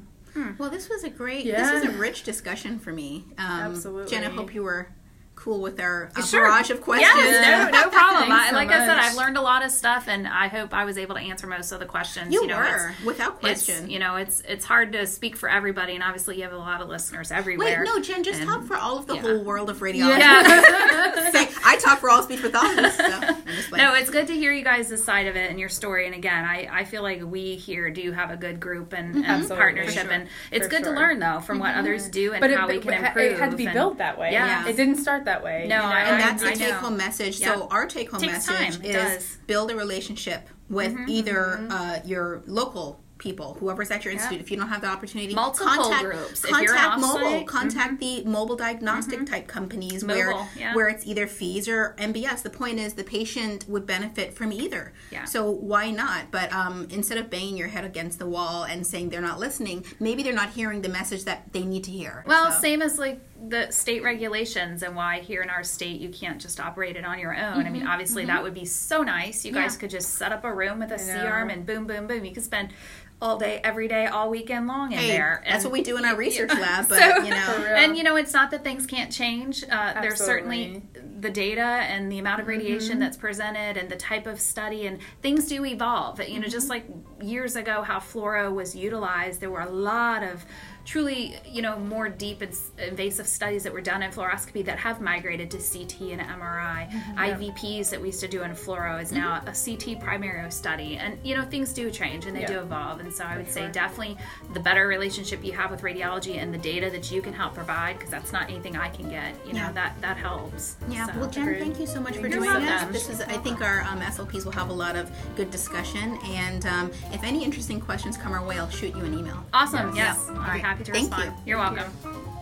Well, 0.59 0.69
this 0.69 0.87
was 0.87 1.03
a 1.03 1.09
great, 1.09 1.45
Yeah. 1.47 1.59
this 1.71 1.83
was 1.83 1.95
a 1.95 1.97
rich 1.97 2.21
discussion 2.23 2.77
for 2.77 2.93
me. 2.93 3.25
Um, 3.39 3.71
Absolutely. 3.71 4.11
Jen, 4.11 4.23
I 4.23 4.29
hope 4.29 4.53
you 4.53 4.61
were 4.61 4.89
cool 5.37 5.61
with 5.61 5.79
our 5.79 6.09
uh, 6.15 6.21
Sure. 6.25 6.41
barrage 6.41 6.69
of 6.71 6.81
questions. 6.81 7.11
Yes, 7.15 7.71
no, 7.71 7.79
no 7.81 7.89
problem. 7.89 8.31
I, 8.31 8.35
Thanks 8.35 8.49
so 8.49 8.55
like 8.55 8.69
I 8.69 8.85
said. 8.85 8.97
I've 8.97 9.15
learned 9.15 9.37
a 9.37 9.41
lot 9.41 9.63
of 9.63 9.71
stuff, 9.71 10.07
and 10.09 10.27
I 10.27 10.47
hope 10.49 10.73
I 10.73 10.83
was 10.83 10.97
able 10.97 11.15
to 11.15 11.21
answer 11.21 11.47
most 11.47 11.71
of 11.71 11.79
the 11.79 11.85
questions. 11.85 12.33
You, 12.33 12.45
know, 12.47 12.57
were, 12.57 12.93
without 13.05 13.35
It's, 13.43 13.65
question. 13.65 13.89
you 13.89 13.99
know, 13.99 14.15
it's 14.17 14.41
it's 14.47 14.65
hard 14.65 14.91
to 14.93 15.05
speak 15.07 15.37
for 15.37 15.47
everybody, 15.47 15.93
and 15.93 16.03
obviously 16.03 16.35
you 16.37 16.43
have 16.43 16.51
a 16.53 16.57
lot 16.57 16.81
of 16.81 16.89
listeners 16.89 17.31
everywhere. 17.31 17.65
Wait, 17.67 17.73
everywhere. 17.75 17.95
no, 17.97 18.01
Jen, 18.03 18.23
just 18.23 18.41
And- 18.41 18.49
talk 18.49 18.63
for 18.65 18.75
all 18.75 18.97
of 18.97 19.05
the 19.07 19.15
yeah. 19.15 19.21
whole 19.21 19.43
world 19.43 19.69
of 19.69 19.79
radiology. 19.79 20.19
Yeah. 20.19 21.31
Say, 21.31 21.47
I 21.65 21.77
talk 21.77 21.99
for 21.99 22.09
all 22.09 22.23
speech 22.23 22.41
pathologists. 22.41 22.97
So 22.97 23.03
I'm 23.05 23.77
no, 23.77 23.93
it's 23.93 24.09
good 24.09 24.27
to 24.27 24.33
hear 24.33 24.51
you 24.51 24.63
guys' 24.63 25.03
side 25.03 25.27
of 25.27 25.35
it 25.35 25.49
and 25.49 25.59
your 25.59 25.69
story. 25.69 26.05
And 26.05 26.15
again, 26.15 26.43
I, 26.45 26.67
I 26.71 26.83
feel 26.83 27.03
like 27.03 27.21
we 27.23 27.55
here 27.55 27.89
do 27.89 28.11
have 28.11 28.31
a 28.31 28.37
good 28.37 28.59
group 28.59 28.93
and, 28.93 29.25
and 29.25 29.47
partnership, 29.47 30.03
sure. 30.03 30.11
and 30.11 30.27
it's 30.51 30.65
For 30.65 30.69
good 30.71 30.83
sure. 30.83 30.93
to 30.93 30.99
learn 30.99 31.19
though 31.19 31.39
from 31.41 31.59
what 31.59 31.75
others 31.75 32.07
do 32.09 32.33
and 32.33 32.41
But 32.41 32.51
it, 32.51 32.57
how 32.57 32.67
we 32.67 32.79
can 32.79 32.93
it 32.93 33.03
improve. 33.07 33.31
it 33.33 33.39
had 33.39 33.51
to 33.51 33.57
be 33.57 33.65
and- 33.65 33.73
built 33.73 33.97
that 33.99 34.17
way. 34.19 34.31
Yeah. 34.31 34.67
It 34.67 34.75
didn't 34.77 34.97
start 34.97 35.25
that 35.27 35.43
way. 35.43 35.65
No, 35.67 35.75
you 35.75 35.81
know? 35.89 35.95
And 35.95 36.19
that's 36.21 36.43
I 36.43 36.51
the 36.53 36.57
take 36.59 36.73
home 36.73 36.97
message. 36.97 37.39
Yeah. 37.39 37.53
So 37.55 37.67
our 37.69 37.85
take 37.85 38.09
home 38.11 38.21
message 38.21 38.55
time. 38.75 38.83
It 38.83 38.95
is 38.95 39.37
build 39.47 39.71
a 39.71 39.75
relationship 39.75 40.49
with 40.69 40.93
Mm-hmm. 40.93 41.09
either 41.09 41.67
uh, 41.69 41.99
your 42.03 42.41
local 42.45 42.99
people, 43.17 43.55
whoever's 43.59 43.89
at 43.89 44.05
your 44.05 44.13
institute. 44.13 44.39
If 44.39 44.51
you 44.51 44.57
don't 44.57 44.67
have 44.69 44.81
the 44.81 44.87
opportunity, 44.87 45.33
Multiple 45.33 45.67
contact, 45.73 46.03
groups. 46.03 46.43
If 46.43 46.51
Contact 46.51 46.69
you're 46.69 46.97
mobile. 46.99 47.19
offsite, 47.25 47.35
mm-hmm. 47.37 47.45
Contact 47.45 47.99
the 47.99 48.23
mobile 48.25 48.55
diagnostic 48.55 49.25
type 49.25 49.47
companies 49.47 50.05
where 50.05 50.33
yeah. 50.55 50.75
where 50.75 50.87
it's 50.87 51.05
either 51.07 51.25
FEES 51.27 51.67
or 51.67 51.95
MBS. 51.97 52.43
The 52.43 52.49
point 52.49 52.79
is 52.79 52.93
the 52.93 53.03
patient 53.03 53.65
would 53.67 53.85
benefit 53.87 54.33
from 54.35 54.51
either. 54.51 54.93
Yeah. 55.11 55.25
So 55.25 55.49
why 55.49 55.89
not? 55.91 56.29
But 56.31 56.53
um, 56.53 56.87
instead 56.91 57.17
of 57.17 57.29
banging 57.29 57.57
your 57.57 57.69
head 57.69 57.85
against 57.85 58.19
the 58.19 58.27
wall 58.27 58.63
and 58.65 58.85
saying 58.85 59.09
they're 59.09 59.21
not 59.21 59.39
listening, 59.39 59.83
maybe 59.99 60.21
they're 60.21 60.33
not 60.33 60.51
hearing 60.51 60.81
the 60.83 60.89
message 60.89 61.23
that 61.25 61.51
they 61.53 61.63
need 61.63 61.83
to 61.85 61.91
hear. 61.91 62.23
Well, 62.27 62.51
So- 62.51 62.59
same 62.61 62.81
as 62.81 62.99
like 62.99 63.19
the 63.47 63.69
state 63.71 64.03
regulations 64.03 64.83
and 64.83 64.95
why 64.95 65.19
here 65.19 65.41
in 65.41 65.49
our 65.49 65.63
state 65.63 66.01
you 66.01 66.09
can't 66.09 66.41
just 66.41 66.59
operate 66.59 66.95
it 66.95 67.05
on 67.05 67.19
your 67.19 67.35
own. 67.35 67.65
I 67.65 67.69
mean, 67.69 67.83
mm-hmm. 67.83 67.91
obviously 67.91 68.23
mm-hmm. 68.23 68.31
that 68.31 68.43
would 68.43 68.53
be 68.53 68.65
so 68.65 69.03
nice. 69.03 69.45
You 69.45 69.51
guys 69.51 69.77
could 69.77 69.89
just 69.89 70.15
set 70.15 70.31
up 70.31 70.43
a 70.43 70.53
room 70.53 70.79
with 70.79 70.91
a 70.91 70.97
know. 70.97 71.03
C-arm 71.03 71.49
and 71.49 71.65
boom, 71.65 71.85
boom, 71.85 72.07
boom. 72.07 72.25
You 72.25 72.33
could 72.33 72.43
spend 72.43 72.73
all 73.19 73.37
day, 73.37 73.59
every 73.63 73.87
day, 73.87 74.05
all 74.05 74.29
weekend 74.29 74.67
long 74.67 74.91
in 74.91 74.99
Hey, 74.99 75.07
there. 75.07 75.43
that's 75.47 75.63
what 75.63 75.73
we 75.73 75.81
do 75.81 75.97
in 75.97 76.05
our 76.05 76.15
research 76.15 76.49
lab. 76.53 76.87
But 76.87 76.99
So- 76.99 77.23
you 77.23 77.31
know, 77.31 77.65
and 77.75 77.97
you 77.97 78.03
know, 78.03 78.15
it's 78.15 78.33
not 78.33 78.51
that 78.51 78.63
things 78.63 78.85
can't 78.85 79.11
change. 79.11 79.63
Uh, 79.69 80.01
there's 80.01 80.23
certainly 80.23 80.83
the 81.19 81.31
data 81.31 81.61
and 81.61 82.11
the 82.11 82.19
amount 82.19 82.41
of 82.41 82.47
mm-hmm. 82.47 82.59
radiation 82.59 82.99
that's 82.99 83.17
presented 83.17 83.75
and 83.75 83.89
the 83.89 83.95
type 83.95 84.27
of 84.27 84.39
study 84.39 84.85
and 84.85 84.99
things 85.21 85.47
do 85.47 85.65
evolve. 85.65 86.21
You 86.27 86.39
know, 86.39 86.47
just 86.47 86.69
like 86.69 86.85
years 87.19 87.55
ago, 87.55 87.81
how 87.81 87.99
fluoro 87.99 88.53
was 88.53 88.75
utilized, 88.75 89.41
there 89.41 89.49
were 89.49 89.61
a 89.61 89.69
lot 89.69 90.21
of 90.21 90.45
truly, 90.91 91.35
you 91.45 91.61
know, 91.61 91.77
more 91.77 92.07
deep 92.07 92.41
and 92.41 92.57
invasive 92.79 93.27
studies 93.27 93.61
that 93.63 93.73
were 93.73 93.81
done 93.81 94.01
in 94.01 94.09
fluoroscopy 94.09 94.63
that 94.63 94.79
have 94.79 95.01
migrated 95.01 95.51
to 95.51 95.57
CT 95.57 96.13
and 96.13 96.21
MRI. 96.21 96.89
IVPs 97.17 97.89
that 97.89 97.99
we 97.99 98.07
used 98.07 98.21
to 98.21 98.27
do 98.27 98.43
in 98.43 98.51
fluoro 98.51 98.99
is 99.01 99.11
now 99.11 99.41
a 99.45 99.51
CT 99.53 99.99
primary 99.99 100.49
study, 100.49 100.95
and 100.95 101.19
you 101.25 101.35
know, 101.35 101.43
things 101.43 101.73
do 101.73 101.91
change 101.91 102.25
and 102.25 102.35
they 102.35 102.41
Yeah. 102.41 102.47
do 102.47 102.59
evolve. 102.59 103.01
And 103.01 103.13
so 103.13 103.25
I 103.25 103.35
would 103.35 103.51
say 103.51 103.69
definitely 103.69 104.17
the 104.53 104.61
better 104.61 104.87
relationship 104.87 105.43
you 105.43 105.51
have 105.51 105.71
with 105.71 105.81
radiology 105.81 106.37
and 106.41 106.53
the 106.53 106.57
data 106.57 106.89
that 106.89 107.11
you 107.11 107.21
can 107.21 107.33
help 107.33 107.53
provide, 107.55 107.97
because 107.97 108.09
that's 108.09 108.31
not 108.31 108.49
anything 108.49 108.77
I 108.77 108.87
can 108.87 109.09
get. 109.09 109.35
You 109.45 109.53
know, 109.53 109.59
Yeah. 109.59 109.71
that 109.73 109.99
that 110.01 110.15
helps. 110.17 110.77
Yeah, 110.89 111.07
So- 111.07 111.19
well, 111.19 111.29
Jen, 111.29 111.43
Agreed. 111.49 111.59
thank 111.59 111.79
you 111.81 111.87
so 111.87 111.99
much 111.99 112.15
for 112.15 112.21
You're 112.27 112.29
joining 112.45 112.63
us. 112.63 112.69
welcome. 112.69 112.93
This 112.93 113.09
is, 113.09 113.19
I 113.21 113.37
think, 113.37 113.61
our 113.61 113.81
um, 113.81 114.01
SLPs 114.01 114.45
will 114.45 114.53
have 114.53 114.69
a 114.69 114.73
lot 114.73 114.95
of 114.95 115.11
good 115.35 115.51
discussion. 115.51 116.17
And 116.27 116.65
um, 116.65 116.91
if 117.11 117.23
any 117.25 117.43
interesting 117.43 117.81
questions 117.81 118.15
come 118.15 118.31
our 118.31 118.45
way, 118.45 118.57
I'll 118.57 118.69
shoot 118.69 118.95
you 118.95 119.03
an 119.03 119.13
email. 119.17 119.43
Awesome. 119.53 119.93
Yes. 119.93 120.17
Yes. 120.17 120.29
I'll 120.29 120.33
be 120.35 120.39
right 120.39 120.61
happy 120.77 120.83
to 120.85 120.91
Thank 120.91 121.09
respond. 121.09 121.37
You. 121.37 121.51
You're 121.51 121.57
welcome. 121.57 122.36